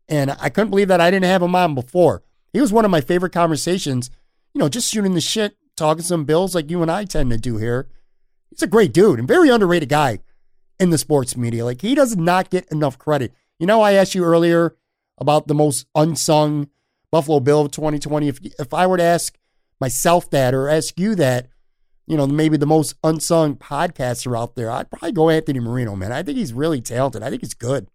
and 0.08 0.36
I 0.40 0.48
couldn't 0.48 0.70
believe 0.70 0.88
that 0.88 1.00
I 1.00 1.10
didn't 1.10 1.24
have 1.26 1.42
him 1.42 1.54
on 1.54 1.74
before. 1.74 2.22
He 2.52 2.60
was 2.60 2.72
one 2.72 2.84
of 2.84 2.90
my 2.90 3.00
favorite 3.00 3.32
conversations, 3.32 4.10
you 4.52 4.58
know, 4.58 4.68
just 4.68 4.92
shooting 4.92 5.14
the 5.14 5.20
shit, 5.20 5.56
talking 5.76 6.02
some 6.02 6.24
bills 6.24 6.54
like 6.54 6.70
you 6.70 6.82
and 6.82 6.90
I 6.90 7.04
tend 7.04 7.30
to 7.30 7.38
do 7.38 7.56
here. 7.56 7.88
He's 8.50 8.62
a 8.62 8.66
great 8.66 8.92
dude 8.92 9.18
and 9.18 9.28
very 9.28 9.48
underrated 9.48 9.88
guy 9.88 10.20
in 10.78 10.90
the 10.90 10.98
sports 10.98 11.36
media. 11.36 11.64
Like 11.64 11.82
he 11.82 11.94
does 11.94 12.16
not 12.16 12.50
get 12.50 12.70
enough 12.70 12.98
credit. 12.98 13.32
You 13.58 13.66
know, 13.66 13.80
I 13.82 13.92
asked 13.92 14.14
you 14.14 14.24
earlier 14.24 14.76
about 15.18 15.48
the 15.48 15.54
most 15.54 15.86
unsung 15.94 16.68
Buffalo 17.10 17.40
Bill 17.40 17.62
of 17.62 17.70
2020. 17.70 18.28
If 18.28 18.40
if 18.58 18.72
I 18.72 18.86
were 18.86 18.96
to 18.96 19.02
ask 19.02 19.36
myself 19.80 20.30
that 20.30 20.54
or 20.54 20.68
ask 20.68 20.98
you 20.98 21.14
that, 21.16 21.48
you 22.06 22.16
know, 22.16 22.26
maybe 22.26 22.56
the 22.56 22.66
most 22.66 22.94
unsung 23.02 23.56
podcaster 23.56 24.38
out 24.38 24.54
there, 24.54 24.70
I'd 24.70 24.90
probably 24.90 25.12
go 25.12 25.30
Anthony 25.30 25.60
Marino, 25.60 25.96
man. 25.96 26.12
I 26.12 26.22
think 26.22 26.38
he's 26.38 26.52
really 26.52 26.80
talented. 26.80 27.22
I 27.22 27.30
think 27.30 27.42
he's 27.42 27.54
good. 27.54 27.88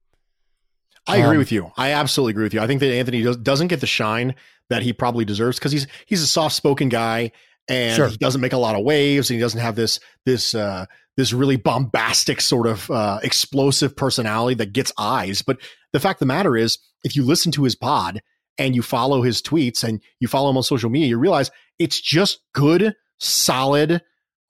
I 1.06 1.18
agree 1.18 1.32
um, 1.32 1.38
with 1.40 1.52
you. 1.52 1.72
I 1.76 1.92
absolutely 1.92 2.32
agree 2.32 2.46
with 2.46 2.54
you. 2.54 2.62
I 2.62 2.68
think 2.68 2.80
that 2.80 2.94
Anthony 2.94 3.22
does, 3.22 3.36
doesn't 3.36 3.68
get 3.68 3.82
the 3.82 3.88
shine 3.88 4.36
that 4.70 4.84
he 4.84 4.94
probably 4.94 5.26
deserves 5.26 5.60
because 5.60 5.72
he's 5.72 5.88
he's 6.06 6.22
a 6.22 6.28
soft 6.28 6.56
spoken 6.56 6.90
guy 6.90 7.32
and 7.68 7.96
sure. 7.96 8.08
he 8.08 8.18
doesn't 8.18 8.42
make 8.42 8.54
a 8.54 8.58
lot 8.58 8.76
of 8.76 8.84
waves 8.84 9.30
and 9.30 9.36
he 9.36 9.42
doesn't 9.42 9.60
have 9.60 9.76
this 9.76 10.00
this 10.26 10.54
uh, 10.54 10.86
this 11.18 11.34
really 11.34 11.56
bombastic 11.56 12.42
sort 12.42 12.68
of 12.68 12.90
uh, 12.90 13.20
explosive 13.24 13.96
personality 13.96 14.56
that 14.56 14.74
gets 14.74 14.92
eyes. 14.98 15.42
But 15.42 15.60
the 15.92 16.00
fact 16.00 16.18
of 16.18 16.28
the 16.28 16.34
matter 16.34 16.58
is, 16.58 16.80
if 17.04 17.16
you 17.16 17.24
listen 17.24 17.52
to 17.54 17.64
his 17.64 17.76
pod 17.76 18.22
and 18.58 18.76
you 18.76 18.82
follow 18.82 19.22
his 19.22 19.42
tweets 19.42 19.84
and 19.84 20.02
you 20.20 20.28
follow 20.28 20.50
him 20.50 20.58
on 20.58 20.64
social 20.64 20.90
media, 20.90 21.10
you 21.10 21.18
realize 21.18 21.52
it's 21.80 22.00
just 22.00 22.40
good, 22.54 22.96
solid, 23.20 24.02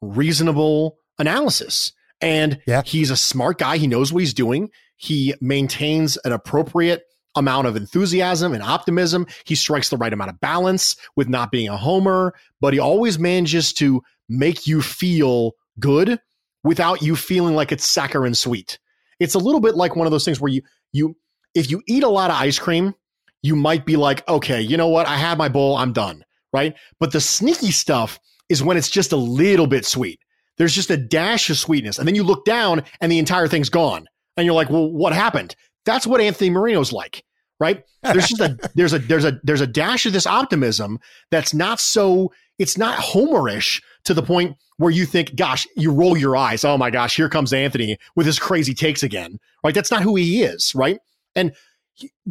reasonable 0.02 0.98
analysis. 1.20 1.92
And 2.22 2.62
yeah. 2.66 2.84
he's 2.86 3.10
a 3.12 3.18
smart 3.18 3.58
guy. 3.58 3.78
He 3.78 3.88
knows 3.88 4.14
what 4.14 4.20
he's 4.20 4.34
doing. 4.34 4.70
He 4.96 5.34
maintains 5.42 6.18
an 6.24 6.32
appropriate 6.32 7.04
amount 7.36 7.68
of 7.68 7.76
enthusiasm 7.76 8.54
and 8.54 8.64
optimism. 8.64 9.26
He 9.46 9.56
strikes 9.56 9.90
the 9.90 9.98
right 9.98 10.14
amount 10.14 10.30
of 10.30 10.40
balance 10.40 10.96
with 11.16 11.30
not 11.30 11.52
being 11.52 11.70
a 11.70 11.78
homer, 11.78 12.34
but 12.62 12.74
he 12.74 12.80
always 12.80 13.18
manages 13.18 13.74
to 13.74 14.02
make 14.30 14.68
you 14.68 14.82
feel 14.82 15.54
good 15.80 16.20
without 16.64 17.02
you 17.02 17.16
feeling 17.16 17.56
like 17.56 17.72
it's 17.72 17.86
saccharine 17.86 18.36
sweet. 18.36 18.80
It's 19.20 19.36
a 19.36 19.40
little 19.40 19.62
bit 19.62 19.76
like 19.76 19.96
one 19.96 20.08
of 20.08 20.12
those 20.12 20.26
things 20.26 20.40
where 20.40 20.52
you 20.52 20.62
you 20.92 21.16
if 21.54 21.70
you 21.70 21.82
eat 21.88 22.04
a 22.04 22.10
lot 22.10 22.32
of 22.32 22.38
ice 22.38 22.58
cream, 22.58 22.94
you 23.42 23.56
might 23.56 23.86
be 23.86 23.96
like, 23.96 24.28
okay, 24.28 24.62
you 24.62 24.78
know 24.78 24.88
what? 24.88 25.08
I 25.08 25.18
had 25.18 25.38
my 25.38 25.50
bowl, 25.50 25.76
I'm 25.78 25.94
done, 25.94 26.24
right? 26.52 26.76
But 27.00 27.12
the 27.12 27.22
sneaky 27.22 27.72
stuff 27.72 28.20
is 28.50 28.64
when 28.64 28.78
it's 28.78 28.90
just 28.90 29.12
a 29.12 29.18
little 29.18 29.68
bit 29.68 29.86
sweet. 29.86 30.20
There's 30.58 30.74
just 30.74 30.90
a 30.90 30.98
dash 30.98 31.50
of 31.50 31.58
sweetness. 31.58 31.98
And 31.98 32.08
then 32.08 32.16
you 32.16 32.24
look 32.24 32.46
down 32.46 32.84
and 33.02 33.12
the 33.12 33.20
entire 33.20 33.48
thing's 33.48 33.70
gone. 33.70 34.08
And 34.38 34.46
you're 34.46 34.56
like, 34.56 34.70
well, 34.70 34.92
what 34.92 35.14
happened? 35.14 35.56
That's 35.86 36.08
what 36.08 36.22
Anthony 36.22 36.50
Marino's 36.50 36.94
like, 36.94 37.24
right? 37.60 37.84
There's 38.02 38.28
just 38.28 38.42
a 38.42 38.58
there's 38.76 38.94
a 38.94 39.00
there's 39.00 39.26
a 39.26 39.40
there's 39.44 39.62
a 39.62 39.68
dash 39.68 40.06
of 40.06 40.14
this 40.14 40.28
optimism 40.28 41.00
that's 41.32 41.54
not 41.54 41.80
so 41.80 42.32
it's 42.60 42.78
not 42.78 43.00
homerish 43.00 43.82
to 44.06 44.14
the 44.14 44.24
point 44.24 44.58
where 44.78 44.92
you 44.92 45.06
think, 45.06 45.36
gosh, 45.36 45.68
you 45.76 45.92
roll 45.92 46.18
your 46.18 46.36
eyes. 46.36 46.64
Oh 46.64 46.78
my 46.78 46.90
gosh, 46.90 47.16
here 47.16 47.30
comes 47.30 47.54
Anthony 47.54 47.98
with 48.16 48.26
his 48.26 48.40
crazy 48.40 48.74
takes 48.74 49.04
again. 49.04 49.40
Right? 49.64 49.74
That's 49.74 49.92
not 49.92 50.04
who 50.04 50.16
he 50.16 50.44
is, 50.44 50.74
right? 50.76 51.00
And 51.36 51.54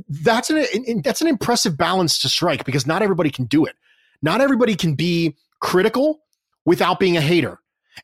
that's 0.08 0.50
an, 0.50 1.02
that's 1.02 1.20
an 1.20 1.28
impressive 1.28 1.76
balance 1.76 2.18
to 2.20 2.28
strike 2.28 2.64
because 2.64 2.86
not 2.86 3.02
everybody 3.02 3.30
can 3.30 3.44
do 3.44 3.64
it. 3.64 3.76
Not 4.22 4.40
everybody 4.40 4.76
can 4.76 4.94
be 4.94 5.36
critical 5.60 6.20
without 6.64 7.00
being 7.00 7.16
a 7.16 7.20
hater. 7.20 7.58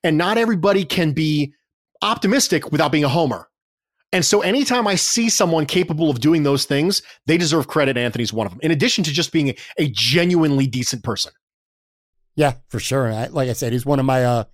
And 0.04 0.18
not 0.18 0.38
everybody 0.38 0.84
can 0.84 1.12
be 1.12 1.54
optimistic 2.02 2.70
without 2.70 2.92
being 2.92 3.04
a 3.04 3.08
homer. 3.08 3.47
And 4.12 4.24
so 4.24 4.40
anytime 4.40 4.86
I 4.86 4.94
see 4.94 5.28
someone 5.28 5.66
capable 5.66 6.08
of 6.08 6.20
doing 6.20 6.42
those 6.42 6.64
things, 6.64 7.02
they 7.26 7.36
deserve 7.36 7.68
credit. 7.68 7.98
Anthony's 7.98 8.32
one 8.32 8.46
of 8.46 8.52
them, 8.52 8.60
in 8.62 8.70
addition 8.70 9.04
to 9.04 9.12
just 9.12 9.32
being 9.32 9.54
a 9.76 9.88
genuinely 9.90 10.66
decent 10.66 11.04
person. 11.04 11.32
Yeah, 12.34 12.54
for 12.68 12.80
sure. 12.80 13.12
I, 13.12 13.26
like 13.26 13.50
I 13.50 13.52
said, 13.52 13.72
he's 13.72 13.84
one 13.84 13.98
of 13.98 14.06
my 14.06 14.24
uh, 14.24 14.44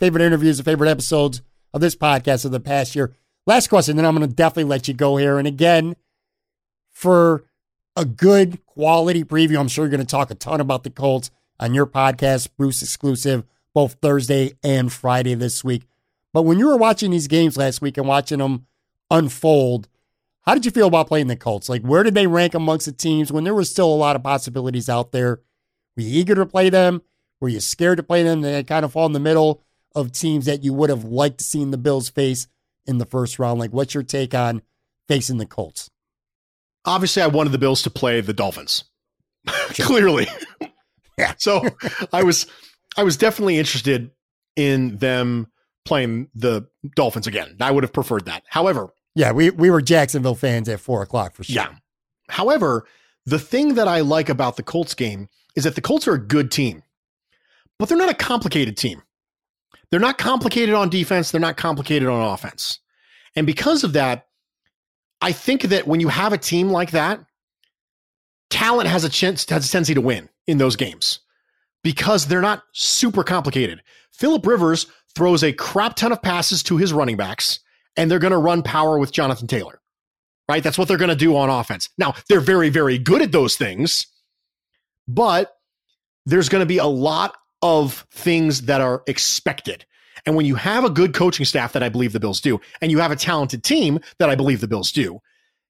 favorite 0.00 0.24
interviews 0.24 0.58
and 0.58 0.64
favorite 0.64 0.90
episodes 0.90 1.42
of 1.72 1.80
this 1.80 1.94
podcast 1.94 2.44
of 2.44 2.50
the 2.50 2.60
past 2.60 2.96
year. 2.96 3.14
Last 3.46 3.68
question, 3.68 3.96
then 3.96 4.06
I'm 4.06 4.16
going 4.16 4.28
to 4.28 4.34
definitely 4.34 4.64
let 4.64 4.88
you 4.88 4.94
go 4.94 5.16
here. 5.16 5.38
And 5.38 5.46
again, 5.46 5.94
for 6.90 7.44
a 7.94 8.04
good 8.04 8.64
quality 8.66 9.22
preview, 9.22 9.58
I'm 9.58 9.68
sure 9.68 9.84
you're 9.84 9.90
going 9.90 10.00
to 10.00 10.06
talk 10.06 10.30
a 10.30 10.34
ton 10.34 10.60
about 10.60 10.82
the 10.82 10.90
Colts 10.90 11.30
on 11.60 11.74
your 11.74 11.86
podcast, 11.86 12.48
Bruce 12.56 12.82
exclusive, 12.82 13.44
both 13.74 13.94
Thursday 14.00 14.54
and 14.64 14.92
Friday 14.92 15.34
this 15.34 15.62
week. 15.62 15.86
But 16.32 16.42
when 16.42 16.58
you 16.58 16.66
were 16.66 16.76
watching 16.76 17.10
these 17.10 17.28
games 17.28 17.56
last 17.56 17.80
week 17.80 17.96
and 17.98 18.08
watching 18.08 18.38
them 18.38 18.66
unfold. 19.10 19.88
How 20.42 20.54
did 20.54 20.64
you 20.64 20.70
feel 20.70 20.88
about 20.88 21.08
playing 21.08 21.28
the 21.28 21.36
Colts? 21.36 21.68
Like, 21.68 21.82
where 21.82 22.02
did 22.02 22.14
they 22.14 22.26
rank 22.26 22.54
amongst 22.54 22.86
the 22.86 22.92
teams 22.92 23.32
when 23.32 23.44
there 23.44 23.54
was 23.54 23.70
still 23.70 23.92
a 23.92 23.96
lot 23.96 24.16
of 24.16 24.22
possibilities 24.22 24.88
out 24.88 25.12
there? 25.12 25.40
Were 25.96 26.02
you 26.02 26.20
eager 26.20 26.34
to 26.34 26.46
play 26.46 26.68
them? 26.68 27.02
Were 27.40 27.48
you 27.48 27.60
scared 27.60 27.96
to 27.96 28.02
play 28.02 28.22
them? 28.22 28.42
They 28.42 28.62
kind 28.64 28.84
of 28.84 28.92
fall 28.92 29.06
in 29.06 29.12
the 29.12 29.20
middle 29.20 29.62
of 29.94 30.12
teams 30.12 30.46
that 30.46 30.64
you 30.64 30.74
would 30.74 30.90
have 30.90 31.04
liked 31.04 31.38
to 31.38 31.44
see 31.44 31.64
the 31.64 31.78
Bills 31.78 32.08
face 32.08 32.46
in 32.86 32.98
the 32.98 33.06
first 33.06 33.38
round. 33.38 33.58
Like, 33.58 33.72
what's 33.72 33.94
your 33.94 34.02
take 34.02 34.34
on 34.34 34.62
facing 35.08 35.38
the 35.38 35.46
Colts? 35.46 35.90
Obviously, 36.84 37.22
I 37.22 37.28
wanted 37.28 37.50
the 37.50 37.58
Bills 37.58 37.82
to 37.82 37.90
play 37.90 38.20
the 38.20 38.32
Dolphins. 38.32 38.84
Clearly. 39.46 40.26
Yeah. 41.16 41.34
So 41.38 41.62
I 42.12 42.24
was 42.24 42.46
I 42.96 43.04
was 43.04 43.16
definitely 43.16 43.56
interested 43.58 44.10
in 44.56 44.96
them 44.96 45.46
playing 45.84 46.28
the 46.34 46.66
Dolphins 46.96 47.26
again. 47.26 47.56
I 47.60 47.70
would 47.70 47.84
have 47.84 47.92
preferred 47.92 48.24
that. 48.26 48.42
However, 48.48 48.92
Yeah, 49.14 49.32
we, 49.32 49.50
we 49.50 49.70
were 49.70 49.82
Jacksonville 49.82 50.34
fans 50.34 50.68
at 50.68 50.80
four 50.80 51.02
o'clock 51.02 51.34
for 51.34 51.44
sure. 51.44 51.54
yeah. 51.56 51.74
However, 52.28 52.86
the 53.26 53.38
thing 53.38 53.74
that 53.74 53.88
I 53.88 54.00
like 54.00 54.28
about 54.28 54.56
the 54.56 54.62
Colts 54.62 54.94
game 54.94 55.28
is 55.56 55.64
that 55.64 55.74
the 55.74 55.80
Colts 55.80 56.08
are 56.08 56.14
a 56.14 56.18
good 56.26 56.50
team, 56.50 56.82
but 57.78 57.88
they're 57.88 57.98
not 57.98 58.10
a 58.10 58.14
complicated 58.14 58.76
team. 58.76 59.02
They're 59.90 60.00
not 60.00 60.18
complicated 60.18 60.74
on 60.74 60.88
defense. 60.90 61.30
They're 61.30 61.40
not 61.40 61.56
complicated 61.56 62.08
on 62.08 62.32
offense. 62.32 62.80
And 63.36 63.46
because 63.46 63.84
of 63.84 63.92
that, 63.92 64.26
I 65.20 65.32
think 65.32 65.62
that 65.62 65.86
when 65.86 66.00
you 66.00 66.08
have 66.08 66.32
a 66.32 66.38
team 66.38 66.70
like 66.70 66.90
that, 66.92 67.20
talent 68.50 68.88
has 68.88 69.04
a 69.04 69.08
chance 69.08 69.48
has 69.48 69.66
a 69.66 69.70
tendency 69.70 69.94
to 69.94 70.00
win 70.00 70.28
in 70.46 70.58
those 70.58 70.76
games 70.76 71.20
because 71.82 72.26
they're 72.26 72.40
not 72.40 72.62
super 72.72 73.22
complicated. 73.24 73.82
Philip 74.12 74.46
Rivers 74.46 74.86
throws 75.14 75.42
a 75.42 75.52
crap 75.52 75.96
ton 75.96 76.12
of 76.12 76.22
passes 76.22 76.62
to 76.64 76.76
his 76.76 76.92
running 76.92 77.16
backs, 77.16 77.60
and 77.96 78.10
they're 78.10 78.18
going 78.18 78.32
to 78.32 78.38
run 78.38 78.62
power 78.62 78.98
with 78.98 79.12
Jonathan 79.12 79.46
Taylor. 79.46 79.80
Right? 80.48 80.62
That's 80.62 80.76
what 80.76 80.88
they're 80.88 80.98
going 80.98 81.08
to 81.08 81.16
do 81.16 81.36
on 81.36 81.48
offense. 81.48 81.88
Now, 81.96 82.14
they're 82.28 82.40
very, 82.40 82.68
very 82.68 82.98
good 82.98 83.22
at 83.22 83.32
those 83.32 83.56
things, 83.56 84.06
but 85.08 85.56
there's 86.26 86.50
going 86.50 86.60
to 86.60 86.66
be 86.66 86.78
a 86.78 86.86
lot 86.86 87.34
of 87.62 88.06
things 88.10 88.62
that 88.62 88.82
are 88.82 89.02
expected. 89.06 89.86
And 90.26 90.36
when 90.36 90.44
you 90.44 90.54
have 90.54 90.84
a 90.84 90.90
good 90.90 91.14
coaching 91.14 91.46
staff 91.46 91.72
that 91.72 91.82
I 91.82 91.88
believe 91.88 92.12
the 92.12 92.20
Bills 92.20 92.40
do, 92.40 92.60
and 92.82 92.90
you 92.90 92.98
have 92.98 93.10
a 93.10 93.16
talented 93.16 93.64
team 93.64 94.00
that 94.18 94.28
I 94.28 94.34
believe 94.34 94.60
the 94.60 94.68
Bills 94.68 94.92
do, 94.92 95.20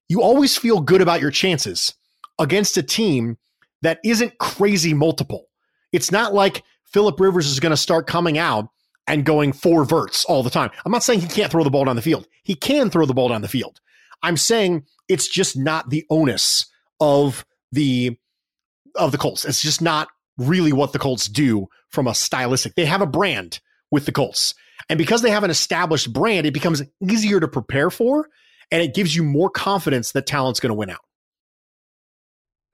you 0.09 0.21
always 0.21 0.57
feel 0.57 0.81
good 0.81 1.01
about 1.01 1.21
your 1.21 1.31
chances 1.31 1.93
against 2.37 2.77
a 2.77 2.83
team 2.83 3.37
that 3.81 3.99
isn't 4.03 4.37
crazy 4.39 4.93
multiple. 4.93 5.47
It's 5.91 6.11
not 6.11 6.33
like 6.33 6.63
Philip 6.83 7.19
Rivers 7.19 7.47
is 7.47 7.59
going 7.59 7.71
to 7.71 7.77
start 7.77 8.07
coming 8.07 8.37
out 8.37 8.67
and 9.07 9.25
going 9.25 9.53
four 9.53 9.85
verts 9.85 10.25
all 10.25 10.43
the 10.43 10.49
time. 10.49 10.71
I'm 10.85 10.91
not 10.91 11.03
saying 11.03 11.21
he 11.21 11.27
can't 11.27 11.51
throw 11.51 11.63
the 11.63 11.69
ball 11.69 11.85
down 11.85 11.95
the 11.95 12.01
field. 12.01 12.27
He 12.43 12.55
can 12.55 12.89
throw 12.89 13.05
the 13.05 13.13
ball 13.13 13.29
down 13.29 13.41
the 13.41 13.47
field. 13.47 13.79
I'm 14.23 14.37
saying 14.37 14.85
it's 15.07 15.27
just 15.27 15.57
not 15.57 15.89
the 15.89 16.05
onus 16.09 16.65
of 16.99 17.45
the 17.71 18.17
of 18.95 19.11
the 19.11 19.17
Colts. 19.17 19.45
It's 19.45 19.61
just 19.61 19.81
not 19.81 20.07
really 20.37 20.73
what 20.73 20.93
the 20.93 20.99
Colts 20.99 21.27
do 21.27 21.67
from 21.89 22.07
a 22.07 22.15
stylistic. 22.15 22.75
They 22.75 22.85
have 22.85 23.01
a 23.01 23.07
brand 23.07 23.59
with 23.91 24.05
the 24.05 24.11
Colts. 24.11 24.55
And 24.89 24.97
because 24.97 25.21
they 25.21 25.31
have 25.31 25.43
an 25.43 25.49
established 25.49 26.13
brand, 26.13 26.45
it 26.45 26.53
becomes 26.53 26.81
easier 27.01 27.39
to 27.39 27.47
prepare 27.47 27.89
for 27.89 28.29
and 28.71 28.81
it 28.81 28.93
gives 28.93 29.15
you 29.15 29.23
more 29.23 29.49
confidence 29.49 30.11
that 30.11 30.25
talent's 30.25 30.59
going 30.59 30.69
to 30.69 30.75
win 30.75 30.89
out. 30.89 31.01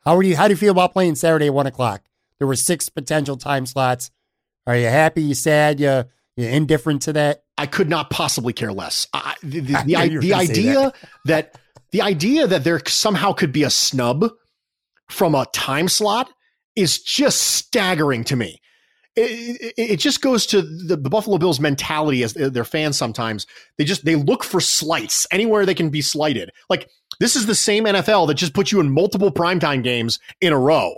How 0.04 0.16
are 0.16 0.24
you? 0.24 0.36
How 0.36 0.48
do 0.48 0.54
you 0.54 0.58
feel 0.58 0.72
about 0.72 0.94
playing 0.94 1.16
Saturday 1.16 1.48
at 1.48 1.54
one 1.54 1.68
o'clock? 1.68 2.04
There 2.40 2.48
were 2.48 2.56
six 2.56 2.90
potential 2.90 3.38
time 3.38 3.66
slots. 3.66 4.10
Are 4.66 4.76
you 4.76 4.88
happy? 4.88 5.22
You 5.22 5.36
sad? 5.36 5.80
You 5.80 6.06
you 6.42 6.50
indifferent 6.50 7.04
to 7.04 7.14
that? 7.14 7.44
I 7.58 7.66
could 7.66 7.90
not 7.90 8.10
possibly 8.10 8.54
care 8.54 8.74
less. 8.74 9.08
I, 9.14 9.36
the 9.44 9.60
the, 9.60 9.76
I 9.96 10.08
the, 10.08 10.10
knew 10.10 10.22
the 10.22 10.34
idea 10.34 10.94
that. 11.26 11.58
the 11.92 12.02
idea 12.02 12.48
that 12.48 12.64
there 12.64 12.82
somehow 12.88 13.34
could 13.34 13.52
be 13.52 13.64
a 13.64 13.70
snub 13.70 14.30
from 15.10 15.36
a 15.36 15.46
time 15.54 15.88
slot 15.88 16.30
is 16.76 17.02
just 17.02 17.42
staggering 17.42 18.24
to 18.26 18.36
me. 18.36 18.62
It, 19.16 19.74
it, 19.78 19.92
it 19.92 19.98
just 19.98 20.22
goes 20.22 20.46
to 20.48 20.62
the, 20.62 20.96
the 20.96 21.10
Buffalo 21.10 21.38
Bills 21.38 21.60
mentality 21.60 22.24
as 22.24 22.34
their 22.34 22.64
fans 22.64 22.98
sometimes. 22.98 23.46
They 23.78 23.84
just 23.84 24.06
they 24.06 24.16
look 24.16 24.44
for 24.44 24.62
slights 24.62 25.28
anywhere 25.32 25.66
they 25.66 25.74
can 25.74 25.90
be 25.90 26.02
slighted. 26.02 26.52
Like 26.70 26.90
this 27.20 27.36
is 27.36 27.46
the 27.46 27.56
same 27.56 27.84
NFL 27.84 28.28
that 28.28 28.36
just 28.36 28.54
put 28.54 28.72
you 28.72 28.80
in 28.80 28.92
multiple 28.92 29.32
primetime 29.32 29.84
games 29.84 30.20
in 30.40 30.54
a 30.54 30.60
row. 30.60 30.96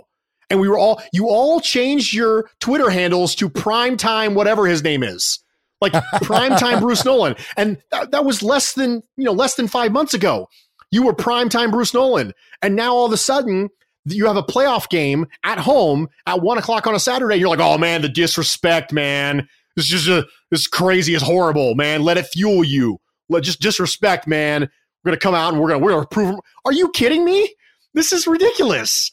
And 0.50 0.60
we 0.60 0.68
were 0.68 0.78
all 0.78 1.02
you 1.12 1.28
all 1.28 1.60
changed 1.60 2.14
your 2.14 2.50
Twitter 2.60 2.90
handles 2.90 3.34
to 3.36 3.48
primetime 3.48 4.34
whatever 4.34 4.66
his 4.66 4.82
name 4.82 5.02
is. 5.02 5.40
Like 5.80 5.92
primetime 6.14 6.80
Bruce 6.80 7.04
Nolan. 7.04 7.36
And 7.56 7.78
that, 7.90 8.10
that 8.10 8.24
was 8.24 8.42
less 8.42 8.72
than, 8.72 9.02
you 9.16 9.24
know, 9.24 9.32
less 9.32 9.54
than 9.54 9.68
5 9.68 9.92
months 9.92 10.14
ago. 10.14 10.48
You 10.90 11.04
were 11.04 11.14
primetime 11.14 11.70
Bruce 11.70 11.92
Nolan. 11.92 12.32
And 12.62 12.76
now 12.76 12.94
all 12.94 13.06
of 13.06 13.12
a 13.12 13.16
sudden 13.16 13.70
you 14.06 14.26
have 14.26 14.36
a 14.36 14.42
playoff 14.42 14.88
game 14.88 15.26
at 15.44 15.58
home 15.58 16.08
at 16.26 16.42
one 16.42 16.58
o'clock 16.58 16.86
on 16.86 16.94
a 16.94 17.00
Saturday. 17.00 17.36
You're 17.36 17.48
like, 17.48 17.60
oh 17.60 17.78
man, 17.78 18.02
the 18.02 18.08
disrespect, 18.08 18.92
man. 18.92 19.48
This 19.76 19.86
is 19.86 19.90
just 19.90 20.08
a, 20.08 20.26
this 20.50 20.60
is 20.60 20.66
crazy. 20.66 21.14
It's 21.14 21.24
horrible, 21.24 21.74
man. 21.74 22.02
Let 22.02 22.16
it 22.18 22.26
fuel 22.26 22.62
you. 22.62 22.98
Let 23.28 23.44
just 23.44 23.60
disrespect, 23.60 24.26
man. 24.26 24.68
We're 25.04 25.10
gonna 25.10 25.18
come 25.18 25.34
out 25.34 25.52
and 25.52 25.62
we're 25.62 25.68
gonna 25.68 25.84
we're 25.84 25.92
gonna 25.92 26.06
prove. 26.06 26.38
Are 26.64 26.72
you 26.72 26.90
kidding 26.90 27.24
me? 27.24 27.54
This 27.94 28.12
is 28.12 28.26
ridiculous. 28.26 29.10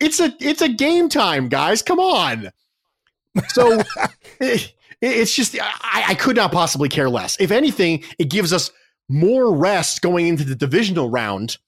It's 0.00 0.20
a 0.20 0.34
it's 0.40 0.62
a 0.62 0.68
game 0.68 1.08
time, 1.08 1.48
guys. 1.48 1.82
Come 1.82 2.00
on. 2.00 2.50
So 3.48 3.80
it, 4.40 4.74
it's 5.00 5.34
just 5.34 5.56
I, 5.60 6.04
I 6.08 6.14
could 6.14 6.36
not 6.36 6.52
possibly 6.52 6.88
care 6.88 7.10
less. 7.10 7.36
If 7.40 7.50
anything, 7.50 8.04
it 8.18 8.30
gives 8.30 8.52
us 8.52 8.70
more 9.08 9.54
rest 9.54 10.02
going 10.02 10.26
into 10.26 10.44
the 10.44 10.54
divisional 10.54 11.10
round 11.10 11.58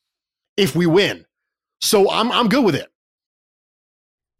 if 0.57 0.75
we 0.75 0.87
win. 0.87 1.27
So 1.81 2.11
I'm 2.11 2.33
I'm 2.33 2.49
good 2.49 2.65
with 2.65 2.75
it. 2.75 2.91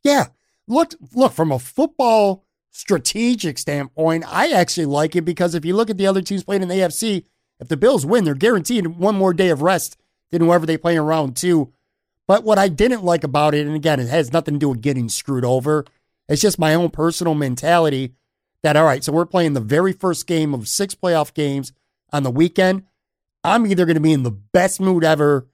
Yeah. 0.03 0.27
Look, 0.69 0.95
look 1.15 1.33
from 1.33 1.53
a 1.53 1.59
football 1.61 2.47
strategic 2.77 3.59
standpoint, 3.59 4.25
I 4.27 4.51
actually 4.51 4.87
like 4.87 5.17
it 5.17 5.23
because 5.23 5.55
if 5.55 5.65
you 5.65 5.75
look 5.75 5.91
at 5.91 5.97
the 5.97 6.07
other 6.07 6.21
teams 6.21 6.45
playing 6.45 6.63
in 6.63 6.69
the 6.69 6.75
AFC, 6.75 7.25
if 7.59 7.69
the 7.69 7.77
Bills 7.77 8.05
win, 8.05 8.25
they're 8.25 8.35
guaranteed 8.35 8.87
one 8.87 9.17
more 9.17 9.33
day 9.33 9.49
of 9.49 9.63
rest 9.63 9.97
than 10.31 10.43
whoever 10.43 10.67
they 10.67 10.77
play 10.77 10.95
in 10.95 11.03
round 11.03 11.37
two. 11.37 11.73
But 12.27 12.45
what 12.45 12.59
I 12.59 12.69
didn't 12.69 13.05
like 13.05 13.25
about 13.25 13.55
it, 13.55 13.67
and 13.67 13.77
again, 13.77 14.01
it 14.01 14.09
has 14.09 14.33
nothing 14.33 14.55
to 14.55 14.61
do 14.61 14.69
with 14.71 14.81
getting 14.81 15.09
screwed 15.09 15.45
over. 15.45 15.85
It's 16.29 16.43
just 16.43 16.59
my 16.59 16.75
own 16.75 16.91
personal 16.91 17.35
mentality 17.35 18.15
that, 18.63 18.77
all 18.77 18.85
right, 18.85 19.05
so 19.05 19.13
we're 19.13 19.27
playing 19.27 19.53
the 19.53 19.61
very 19.61 19.93
first 19.93 20.27
game 20.27 20.53
of 20.53 20.67
six 20.67 20.95
playoff 20.95 21.33
games 21.35 21.73
on 22.13 22.25
the 22.25 22.31
weekend. 22.31 22.83
I'm 23.45 23.67
either 23.67 23.87
going 23.87 23.95
to 23.95 24.01
be 24.01 24.13
in 24.13 24.25
the 24.25 24.33
best 24.33 24.81
mood 24.81 25.05
ever 25.05 25.47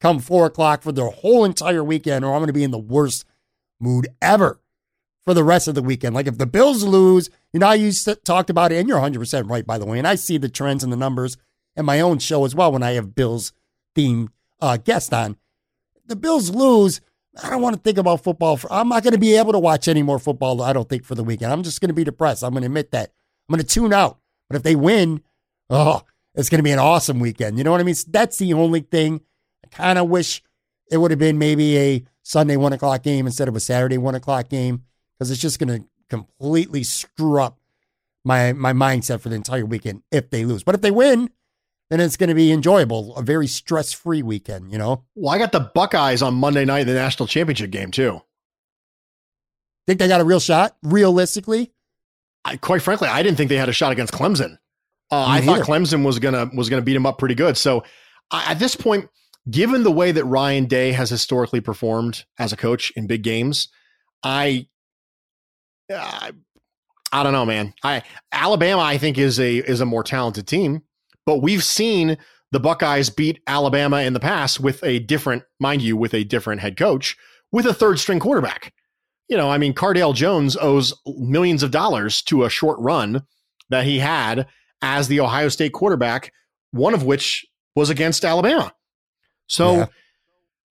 come 0.00 0.20
four 0.20 0.46
o'clock 0.46 0.82
for 0.82 0.92
the 0.92 1.10
whole 1.10 1.44
entire 1.44 1.82
weekend, 1.82 2.24
or 2.24 2.32
I'm 2.32 2.38
going 2.38 2.46
to 2.46 2.52
be 2.52 2.64
in 2.64 2.70
the 2.70 2.78
worst 2.78 3.24
mood 3.80 4.08
ever 4.22 4.60
for 5.24 5.34
the 5.34 5.44
rest 5.44 5.68
of 5.68 5.74
the 5.74 5.82
weekend. 5.82 6.14
Like 6.14 6.26
if 6.26 6.38
the 6.38 6.46
Bills 6.46 6.84
lose, 6.84 7.28
you 7.52 7.60
know, 7.60 7.72
you 7.72 7.92
talked 8.24 8.50
about 8.50 8.72
it, 8.72 8.76
and 8.76 8.88
you're 8.88 9.00
100% 9.00 9.50
right, 9.50 9.66
by 9.66 9.78
the 9.78 9.86
way. 9.86 9.98
And 9.98 10.06
I 10.06 10.14
see 10.14 10.38
the 10.38 10.48
trends 10.48 10.84
and 10.84 10.92
the 10.92 10.96
numbers 10.96 11.36
in 11.76 11.84
my 11.84 12.00
own 12.00 12.18
show 12.18 12.44
as 12.44 12.54
well 12.54 12.72
when 12.72 12.82
I 12.82 12.92
have 12.92 13.14
Bills 13.14 13.52
themed 13.96 14.28
uh, 14.60 14.78
on. 15.12 15.36
The 16.10 16.16
Bills 16.16 16.50
lose. 16.50 17.00
I 17.40 17.48
don't 17.48 17.62
want 17.62 17.76
to 17.76 17.80
think 17.80 17.96
about 17.96 18.24
football. 18.24 18.56
For, 18.56 18.70
I'm 18.72 18.88
not 18.88 19.04
going 19.04 19.12
to 19.12 19.18
be 19.18 19.36
able 19.36 19.52
to 19.52 19.60
watch 19.60 19.86
any 19.86 20.02
more 20.02 20.18
football, 20.18 20.60
I 20.60 20.72
don't 20.72 20.88
think, 20.88 21.04
for 21.04 21.14
the 21.14 21.22
weekend. 21.22 21.52
I'm 21.52 21.62
just 21.62 21.80
going 21.80 21.88
to 21.88 21.94
be 21.94 22.02
depressed. 22.02 22.42
I'm 22.42 22.50
going 22.50 22.62
to 22.62 22.66
admit 22.66 22.90
that. 22.90 23.12
I'm 23.48 23.54
going 23.54 23.64
to 23.64 23.74
tune 23.74 23.92
out. 23.92 24.18
But 24.48 24.56
if 24.56 24.64
they 24.64 24.74
win, 24.74 25.22
oh, 25.70 26.02
it's 26.34 26.48
going 26.48 26.58
to 26.58 26.64
be 26.64 26.72
an 26.72 26.80
awesome 26.80 27.20
weekend. 27.20 27.58
You 27.58 27.64
know 27.64 27.70
what 27.70 27.80
I 27.80 27.84
mean? 27.84 27.94
That's 28.08 28.38
the 28.38 28.54
only 28.54 28.80
thing. 28.80 29.20
I 29.64 29.68
kind 29.68 30.00
of 30.00 30.08
wish 30.08 30.42
it 30.90 30.96
would 30.96 31.12
have 31.12 31.20
been 31.20 31.38
maybe 31.38 31.78
a 31.78 32.04
Sunday 32.24 32.56
one 32.56 32.72
o'clock 32.72 33.04
game 33.04 33.26
instead 33.26 33.46
of 33.46 33.54
a 33.54 33.60
Saturday 33.60 33.96
one 33.96 34.16
o'clock 34.16 34.48
game 34.48 34.82
because 35.16 35.30
it's 35.30 35.40
just 35.40 35.60
going 35.60 35.80
to 35.80 35.86
completely 36.08 36.82
screw 36.82 37.40
up 37.40 37.60
my 38.24 38.52
my 38.52 38.72
mindset 38.72 39.20
for 39.20 39.28
the 39.28 39.36
entire 39.36 39.64
weekend 39.64 40.02
if 40.10 40.28
they 40.30 40.44
lose. 40.44 40.64
But 40.64 40.74
if 40.74 40.80
they 40.80 40.90
win, 40.90 41.30
then 41.90 42.00
it's 42.00 42.16
going 42.16 42.28
to 42.28 42.34
be 42.34 42.52
enjoyable, 42.52 43.14
a 43.16 43.22
very 43.22 43.46
stress 43.46 43.92
free 43.92 44.22
weekend. 44.22 44.72
You 44.72 44.78
know. 44.78 45.04
Well, 45.14 45.34
I 45.34 45.38
got 45.38 45.52
the 45.52 45.60
Buckeyes 45.60 46.22
on 46.22 46.34
Monday 46.34 46.64
night 46.64 46.82
in 46.82 46.86
the 46.86 46.94
national 46.94 47.26
championship 47.26 47.70
game 47.70 47.90
too. 47.90 48.22
Think 49.86 49.98
they 49.98 50.08
got 50.08 50.20
a 50.20 50.24
real 50.24 50.40
shot, 50.40 50.76
realistically? 50.82 51.72
I, 52.44 52.56
quite 52.56 52.82
frankly, 52.82 53.08
I 53.08 53.22
didn't 53.22 53.36
think 53.36 53.48
they 53.48 53.56
had 53.56 53.68
a 53.68 53.72
shot 53.72 53.92
against 53.92 54.12
Clemson. 54.12 54.58
Uh, 55.10 55.24
I 55.26 55.40
thought 55.40 55.60
Clemson 55.60 56.04
was 56.04 56.20
gonna 56.20 56.48
was 56.54 56.68
gonna 56.68 56.82
beat 56.82 56.94
them 56.94 57.06
up 57.06 57.18
pretty 57.18 57.34
good. 57.34 57.56
So 57.56 57.84
I, 58.30 58.52
at 58.52 58.58
this 58.60 58.76
point, 58.76 59.08
given 59.50 59.82
the 59.82 59.90
way 59.90 60.12
that 60.12 60.24
Ryan 60.24 60.66
Day 60.66 60.92
has 60.92 61.10
historically 61.10 61.60
performed 61.60 62.24
as 62.38 62.52
a 62.52 62.56
coach 62.56 62.92
in 62.94 63.06
big 63.06 63.22
games, 63.22 63.68
I, 64.22 64.68
I, 65.90 66.32
I 67.12 67.22
don't 67.22 67.32
know, 67.32 67.44
man. 67.46 67.74
I 67.82 68.02
Alabama, 68.30 68.82
I 68.82 68.98
think 68.98 69.18
is 69.18 69.40
a 69.40 69.56
is 69.56 69.80
a 69.80 69.86
more 69.86 70.04
talented 70.04 70.46
team, 70.46 70.82
but 71.26 71.38
we've 71.38 71.64
seen 71.64 72.18
the 72.52 72.60
Buckeyes 72.60 73.10
beat 73.10 73.40
Alabama 73.46 73.98
in 73.98 74.12
the 74.12 74.20
past 74.20 74.60
with 74.60 74.82
a 74.82 74.98
different, 74.98 75.44
mind 75.58 75.82
you, 75.82 75.96
with 75.96 76.14
a 76.14 76.24
different 76.24 76.60
head 76.60 76.76
coach 76.76 77.16
with 77.52 77.66
a 77.66 77.74
third 77.74 77.98
string 77.98 78.20
quarterback. 78.20 78.72
You 79.28 79.36
know, 79.36 79.50
I 79.50 79.58
mean, 79.58 79.74
Cardale 79.74 80.14
Jones 80.14 80.56
owes 80.56 80.94
millions 81.06 81.62
of 81.62 81.70
dollars 81.70 82.22
to 82.22 82.44
a 82.44 82.50
short 82.50 82.78
run 82.80 83.22
that 83.68 83.84
he 83.84 84.00
had 84.00 84.46
as 84.82 85.08
the 85.08 85.20
Ohio 85.20 85.48
State 85.48 85.72
quarterback, 85.72 86.32
one 86.72 86.94
of 86.94 87.04
which 87.04 87.46
was 87.76 87.90
against 87.90 88.24
Alabama. 88.24 88.72
So 89.46 89.76
yeah. 89.76 89.86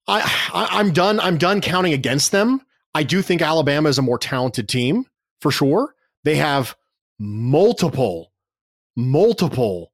I, 0.06 0.68
I 0.72 0.80
am 0.80 0.92
done. 0.92 1.20
I'm 1.20 1.38
done 1.38 1.60
counting 1.60 1.92
against 1.92 2.32
them. 2.32 2.60
I 2.94 3.02
do 3.02 3.22
think 3.22 3.40
Alabama 3.40 3.88
is 3.88 3.98
a 3.98 4.02
more 4.02 4.18
talented 4.18 4.68
team 4.68 5.06
for 5.40 5.50
sure. 5.50 5.94
They 6.24 6.36
have 6.36 6.76
multiple, 7.18 8.32
multiple 8.96 9.92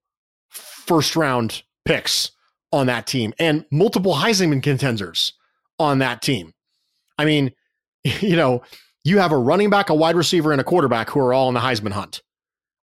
first 0.87 1.17
round 1.17 1.63
picks 1.85 2.31
on 2.73 2.87
that 2.87 3.07
team 3.07 3.33
and 3.39 3.65
multiple 3.71 4.15
Heisman 4.15 4.63
contenders 4.63 5.33
on 5.79 5.99
that 5.99 6.23
team. 6.23 6.53
I 7.19 7.25
mean, 7.25 7.53
you 8.05 8.37
know, 8.37 8.63
you 9.05 9.19
have 9.19 9.33
a 9.33 9.39
running 9.39 9.71
back, 9.71 9.89
a 9.89 9.95
wide 9.95 10.17
receiver, 10.17 10.53
and 10.53 10.61
a 10.61 10.65
quarterback 10.65 11.11
who 11.11 11.21
are 11.21 11.33
all 11.33 11.49
in 11.49 11.55
the 11.55 11.61
Heisman 11.61 11.93
hunt. 11.93 12.23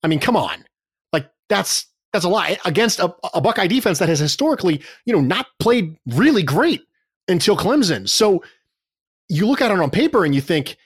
I 0.02 0.08
mean, 0.08 0.20
come 0.20 0.36
on. 0.36 0.64
Like 1.12 1.28
that's 1.48 1.86
that's 2.12 2.24
a 2.24 2.28
lot 2.28 2.56
against 2.64 3.00
a, 3.00 3.14
a 3.34 3.40
Buckeye 3.40 3.66
defense 3.66 3.98
that 3.98 4.08
has 4.08 4.18
historically, 4.18 4.82
you 5.04 5.12
know, 5.12 5.20
not 5.20 5.46
played 5.58 5.96
really 6.06 6.42
great 6.42 6.82
until 7.28 7.56
Clemson. 7.56 8.08
So 8.08 8.44
you 9.28 9.46
look 9.46 9.60
at 9.60 9.70
it 9.70 9.80
on 9.80 9.90
paper 9.90 10.24
and 10.24 10.34
you 10.34 10.40
think, 10.40 10.76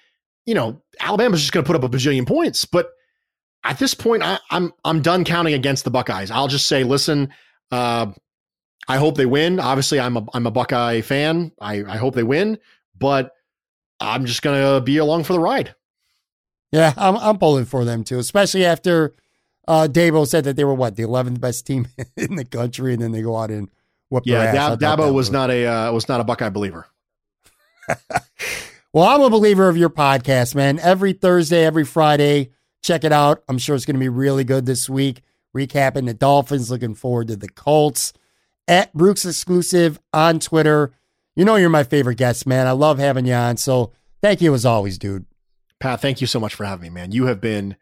you 0.47 0.55
know, 0.55 0.81
Alabama's 1.01 1.41
just 1.41 1.53
going 1.53 1.65
to 1.65 1.67
put 1.67 1.77
up 1.77 1.83
a 1.83 1.95
bajillion 1.95 2.27
points. 2.27 2.65
But 2.65 2.91
at 3.67 3.79
this 3.79 3.95
point, 3.95 4.23
I, 4.23 4.35
am 4.35 4.41
I'm, 4.51 4.73
I'm 4.85 5.03
done 5.03 5.25
counting 5.25 5.55
against 5.55 5.85
the 5.85 5.91
Buckeyes. 5.91 6.31
I'll 6.31 6.49
just 6.49 6.67
say, 6.67 6.85
listen, 6.85 7.31
uh, 7.71 8.07
I 8.89 8.97
hope 8.97 9.17
they 9.17 9.27
win. 9.27 9.59
Obviously, 9.59 9.99
I'm 9.99 10.17
a 10.17 10.27
I'm 10.33 10.47
a 10.47 10.51
Buckeye 10.51 11.01
fan. 11.01 11.51
I, 11.61 11.83
I 11.83 11.97
hope 11.97 12.15
they 12.15 12.23
win, 12.23 12.59
but 12.97 13.33
I'm 13.99 14.27
just 14.27 14.43
gonna 14.43 14.81
be 14.81 14.99
along 14.99 15.25
for 15.25 15.33
the 15.33 15.41
ride. 15.41 15.75
Yeah, 16.71 16.93
I'm 16.97 17.17
I'm 17.17 17.39
pulling 17.39 17.65
for 17.65 17.85
them 17.85 18.05
too, 18.05 18.19
especially 18.19 18.65
after 18.65 19.15
uh, 19.67 19.89
Dabo 19.91 20.27
said 20.27 20.45
that 20.45 20.55
they 20.55 20.65
were 20.65 20.75
what 20.75 20.95
the 20.95 21.03
11th 21.03 21.41
best 21.41 21.67
team 21.67 21.89
in 22.17 22.37
the 22.37 22.45
country, 22.45 22.93
and 22.93 23.03
then 23.03 23.11
they 23.11 23.23
go 23.23 23.37
out 23.37 23.51
and 23.51 23.69
whoop. 24.09 24.23
Yeah, 24.27 24.53
Dab, 24.53 24.79
Dabo 24.79 25.07
was, 25.07 25.15
was 25.15 25.31
not 25.33 25.51
a 25.51 25.67
uh, 25.67 25.93
was 25.93 26.09
not 26.09 26.21
a 26.21 26.25
Buckeye 26.25 26.51
believer. 26.51 26.87
well, 28.93 29.05
I'm 29.05 29.23
a 29.23 29.31
believer 29.31 29.69
of 29.69 29.77
your 29.77 29.91
podcast, 29.91 30.55
man. 30.55 30.79
Every 30.79 31.13
Thursday, 31.13 31.65
every 31.65 31.85
Friday, 31.85 32.51
check 32.87 33.05
it 33.05 33.13
out. 33.13 33.43
I'm 33.49 33.59
sure 33.59 33.75
it's 33.75 33.85
going 33.85 33.97
to 33.97 34.01
be 34.01 34.09
really 34.09 34.45
good 34.45 34.67
this 34.67 34.89
week. 34.89 35.23
Recapping 35.57 36.07
the 36.07 36.15
Dolphins, 36.15 36.71
looking 36.71 36.95
forward 36.95 37.29
to 37.29 37.37
the 37.37 37.49
Colts. 37.49 38.13
At 38.69 38.93
Bruce 38.95 39.25
Exclusive 39.25 39.99
on 40.13 40.41
Twitter. 40.41 40.93
You 41.35 41.45
know 41.45 41.57
you're 41.57 41.69
my 41.69 41.85
favorite 41.85 42.17
guest, 42.19 42.47
man. 42.47 42.67
I 42.67 42.73
love 42.73 42.99
having 42.99 43.27
you 43.27 43.35
on. 43.35 43.57
So 43.57 43.93
thank 44.23 44.41
you 44.41 44.55
as 44.55 44.67
always, 44.67 44.99
dude. 44.99 45.27
Pat, 45.79 46.01
thank 46.01 46.21
you 46.21 46.27
so 46.27 46.41
much 46.41 46.55
for 46.55 46.65
having 46.65 46.83
me, 46.83 46.91
man. 46.91 47.13
You 47.13 47.27
have 47.27 47.41
been 47.41 47.77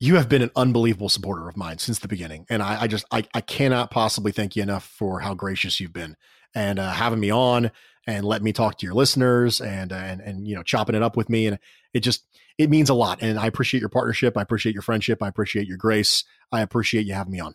you 0.00 0.16
have 0.16 0.28
been 0.28 0.42
an 0.42 0.50
unbelievable 0.54 1.08
supporter 1.08 1.48
of 1.48 1.56
mine 1.56 1.78
since 1.78 1.98
the 1.98 2.08
beginning. 2.08 2.46
And 2.48 2.62
I, 2.62 2.82
I 2.82 2.86
just 2.86 3.04
I, 3.10 3.24
I 3.34 3.40
cannot 3.40 3.90
possibly 3.90 4.32
thank 4.32 4.54
you 4.54 4.62
enough 4.62 4.84
for 4.84 5.20
how 5.20 5.34
gracious 5.34 5.80
you've 5.80 5.92
been 5.92 6.16
and 6.54 6.78
uh, 6.78 6.90
having 6.90 7.20
me 7.20 7.30
on 7.30 7.70
and 8.08 8.24
let 8.24 8.42
me 8.42 8.54
talk 8.54 8.78
to 8.78 8.86
your 8.86 8.94
listeners 8.94 9.60
and 9.60 9.92
and 9.92 10.20
and 10.22 10.48
you 10.48 10.56
know 10.56 10.62
chopping 10.62 10.96
it 10.96 11.02
up 11.02 11.16
with 11.16 11.28
me 11.28 11.46
and 11.46 11.58
it 11.92 12.00
just 12.00 12.24
it 12.56 12.70
means 12.70 12.88
a 12.88 12.94
lot 12.94 13.18
and 13.20 13.38
I 13.38 13.46
appreciate 13.46 13.80
your 13.80 13.90
partnership 13.90 14.36
I 14.36 14.42
appreciate 14.42 14.72
your 14.72 14.82
friendship 14.82 15.22
I 15.22 15.28
appreciate 15.28 15.68
your 15.68 15.76
grace 15.76 16.24
I 16.50 16.62
appreciate 16.62 17.06
you 17.06 17.12
having 17.12 17.32
me 17.32 17.40
on. 17.40 17.54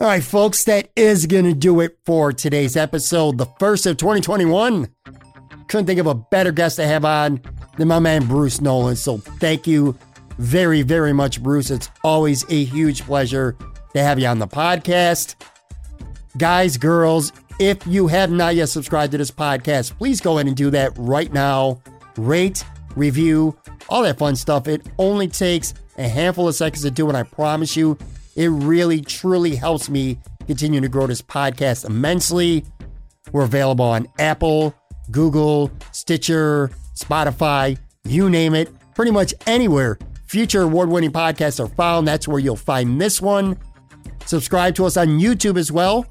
All 0.00 0.06
right, 0.06 0.24
folks, 0.24 0.64
that 0.64 0.88
is 0.96 1.26
going 1.26 1.44
to 1.44 1.52
do 1.52 1.80
it 1.80 1.98
for 2.06 2.32
today's 2.32 2.74
episode, 2.74 3.36
the 3.36 3.44
first 3.58 3.84
of 3.84 3.98
2021. 3.98 4.88
Couldn't 5.68 5.86
think 5.86 6.00
of 6.00 6.06
a 6.06 6.14
better 6.14 6.52
guest 6.52 6.76
to 6.76 6.86
have 6.86 7.04
on 7.04 7.42
than 7.76 7.88
my 7.88 7.98
man 7.98 8.26
Bruce 8.26 8.62
Nolan. 8.62 8.96
So 8.96 9.18
thank 9.18 9.66
you 9.66 9.96
very, 10.40 10.80
very 10.80 11.12
much, 11.12 11.42
Bruce. 11.42 11.70
It's 11.70 11.90
always 12.02 12.50
a 12.50 12.64
huge 12.64 13.02
pleasure 13.02 13.56
to 13.92 14.02
have 14.02 14.18
you 14.18 14.26
on 14.26 14.38
the 14.38 14.48
podcast. 14.48 15.34
Guys, 16.38 16.78
girls, 16.78 17.32
if 17.58 17.86
you 17.86 18.06
have 18.06 18.30
not 18.30 18.54
yet 18.54 18.70
subscribed 18.70 19.12
to 19.12 19.18
this 19.18 19.30
podcast, 19.30 19.96
please 19.98 20.20
go 20.20 20.38
ahead 20.38 20.46
and 20.46 20.56
do 20.56 20.70
that 20.70 20.92
right 20.96 21.30
now. 21.30 21.82
Rate, 22.16 22.64
review, 22.96 23.56
all 23.90 24.02
that 24.02 24.16
fun 24.18 24.34
stuff. 24.34 24.66
It 24.66 24.86
only 24.98 25.28
takes 25.28 25.74
a 25.98 26.08
handful 26.08 26.48
of 26.48 26.54
seconds 26.54 26.82
to 26.82 26.90
do, 26.90 27.08
and 27.08 27.16
I 27.16 27.22
promise 27.22 27.76
you, 27.76 27.98
it 28.34 28.48
really, 28.48 29.02
truly 29.02 29.54
helps 29.54 29.90
me 29.90 30.18
continue 30.46 30.80
to 30.80 30.88
grow 30.88 31.06
this 31.06 31.20
podcast 31.20 31.84
immensely. 31.84 32.64
We're 33.32 33.44
available 33.44 33.84
on 33.84 34.08
Apple, 34.18 34.74
Google, 35.10 35.70
Stitcher, 35.92 36.70
Spotify, 36.94 37.78
you 38.04 38.30
name 38.30 38.54
it, 38.54 38.70
pretty 38.94 39.10
much 39.10 39.34
anywhere 39.46 39.98
future 40.30 40.62
award 40.62 40.88
winning 40.88 41.10
podcasts 41.10 41.58
are 41.58 41.66
found. 41.66 42.06
That's 42.06 42.28
where 42.28 42.38
you'll 42.38 42.54
find 42.54 43.00
this 43.00 43.20
one. 43.20 43.58
Subscribe 44.26 44.76
to 44.76 44.84
us 44.84 44.96
on 44.96 45.18
YouTube 45.18 45.58
as 45.58 45.72
well. 45.72 46.06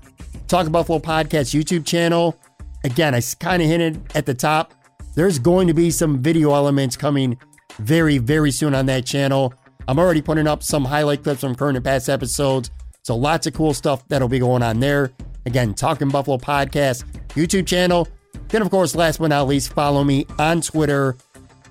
Talk 0.49 0.69
Buffalo 0.69 0.99
Podcast 0.99 1.57
YouTube 1.57 1.85
channel. 1.85 2.37
Again, 2.83 3.15
I 3.15 3.21
kind 3.39 3.61
of 3.61 3.69
hinted 3.69 4.01
at 4.15 4.25
the 4.25 4.33
top. 4.33 4.73
There's 5.15 5.39
going 5.39 5.67
to 5.67 5.73
be 5.73 5.89
some 5.89 6.21
video 6.21 6.53
elements 6.53 6.97
coming 6.97 7.39
very, 7.77 8.17
very 8.17 8.51
soon 8.51 8.75
on 8.75 8.87
that 8.87 9.05
channel. 9.05 9.53
I'm 9.87 9.97
already 9.97 10.21
putting 10.21 10.47
up 10.47 10.63
some 10.63 10.83
highlight 10.83 11.23
clips 11.23 11.39
from 11.39 11.55
current 11.55 11.77
and 11.77 11.85
past 11.85 12.09
episodes. 12.09 12.71
So 13.03 13.15
lots 13.15 13.47
of 13.47 13.53
cool 13.53 13.73
stuff 13.73 14.05
that'll 14.09 14.27
be 14.27 14.39
going 14.39 14.63
on 14.63 14.81
there. 14.81 15.13
Again, 15.45 15.73
Talking 15.73 16.09
Buffalo 16.09 16.37
Podcast 16.37 17.05
YouTube 17.29 17.65
channel. 17.65 18.05
Then, 18.49 18.63
of 18.63 18.69
course, 18.69 18.95
last 18.95 19.19
but 19.19 19.27
not 19.27 19.47
least, 19.47 19.71
follow 19.71 20.03
me 20.03 20.25
on 20.37 20.59
Twitter 20.59 21.15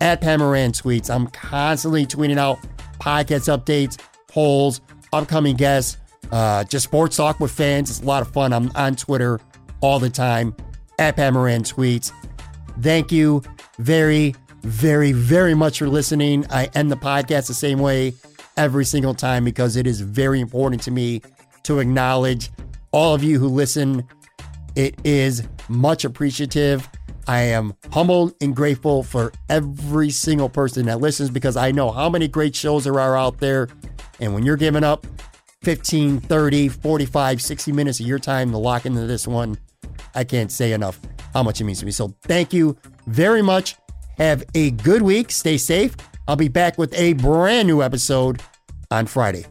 at 0.01 0.21
Pat 0.21 0.39
Moran 0.39 0.73
Tweets. 0.73 1.13
I'm 1.15 1.27
constantly 1.29 2.07
tweeting 2.07 2.39
out 2.39 2.59
podcast 2.99 3.49
updates, 3.49 3.99
polls, 4.29 4.81
upcoming 5.13 5.57
guests, 5.57 5.99
uh, 6.33 6.65
just 6.65 6.85
sports 6.85 7.17
talk 7.17 7.41
with 7.41 7.51
fans. 7.51 7.91
It's 7.91 8.01
a 8.01 8.05
lot 8.05 8.23
of 8.23 8.33
fun. 8.33 8.53
I'm 8.53 8.71
on 8.75 8.97
Twitter 8.97 9.41
all 9.81 9.99
the 9.99 10.11
time 10.11 10.55
at 10.99 11.17
Pat 11.17 11.33
Moran 11.33 11.63
Tweets. 11.63 12.13
Thank 12.81 13.13
you 13.13 13.43
very, 13.79 14.35
very, 14.63 15.13
very 15.13 15.55
much 15.55 15.79
for 15.79 15.89
listening. 15.89 16.45
I 16.51 16.67
end 16.75 16.91
the 16.91 16.97
podcast 16.97 17.47
the 17.47 17.55
same 17.55 17.79
way 17.79 18.15
every 18.57 18.85
single 18.85 19.15
time 19.15 19.45
because 19.45 19.77
it 19.77 19.87
is 19.87 20.01
very 20.01 20.41
important 20.41 20.83
to 20.83 20.91
me 20.91 21.23
to 21.63 21.79
acknowledge 21.79 22.51
all 22.93 23.15
of 23.15 23.23
you 23.23 23.39
who 23.39 23.49
listen. 23.49 24.05
It 24.75 24.95
is 25.05 25.47
much 25.69 26.05
appreciative. 26.05 26.89
I 27.29 27.43
am 27.43 27.75
humbled 27.93 28.35
and 28.41 28.57
grateful 28.57 29.03
for 29.03 29.33
every 29.51 30.09
single 30.09 30.49
person 30.49 30.87
that 30.87 31.01
listens 31.01 31.29
because 31.29 31.59
I 31.59 31.71
know 31.71 31.91
how 31.91 32.09
many 32.09 32.27
great 32.27 32.57
shows 32.57 32.85
there 32.85 32.99
are 32.99 33.19
out 33.19 33.39
there. 33.39 33.69
And 34.19 34.33
when 34.33 34.47
you're 34.47 34.57
giving 34.57 34.83
up 34.83 35.07
15, 35.63 36.21
30, 36.21 36.69
45, 36.69 37.43
60 37.43 37.73
minutes 37.73 38.01
of 38.01 38.07
your 38.07 38.19
time 38.19 38.51
to 38.53 38.57
lock 38.57 38.87
into 38.87 39.07
this 39.07 39.29
one, 39.29 39.59
I 40.15 40.25
can't 40.25 40.51
say 40.51 40.73
enough 40.73 40.99
how 41.35 41.43
much 41.43 41.61
it 41.61 41.65
means 41.65 41.81
to 41.81 41.87
me. 41.87 41.93
So 41.93 42.15
thank 42.23 42.55
you 42.55 42.79
very 43.07 43.43
much. 43.43 43.77
Have 44.17 44.43
a 44.55 44.71
good 44.71 45.03
week. 45.03 45.31
Stay 45.31 45.59
safe. 45.59 45.95
I'll 46.27 46.37
be 46.37 46.49
back 46.49 46.79
with 46.79 46.95
a 46.95 47.13
brand 47.13 47.69
new 47.69 47.83
episode 47.83 48.43
on 48.91 49.05
Friday. 49.07 49.45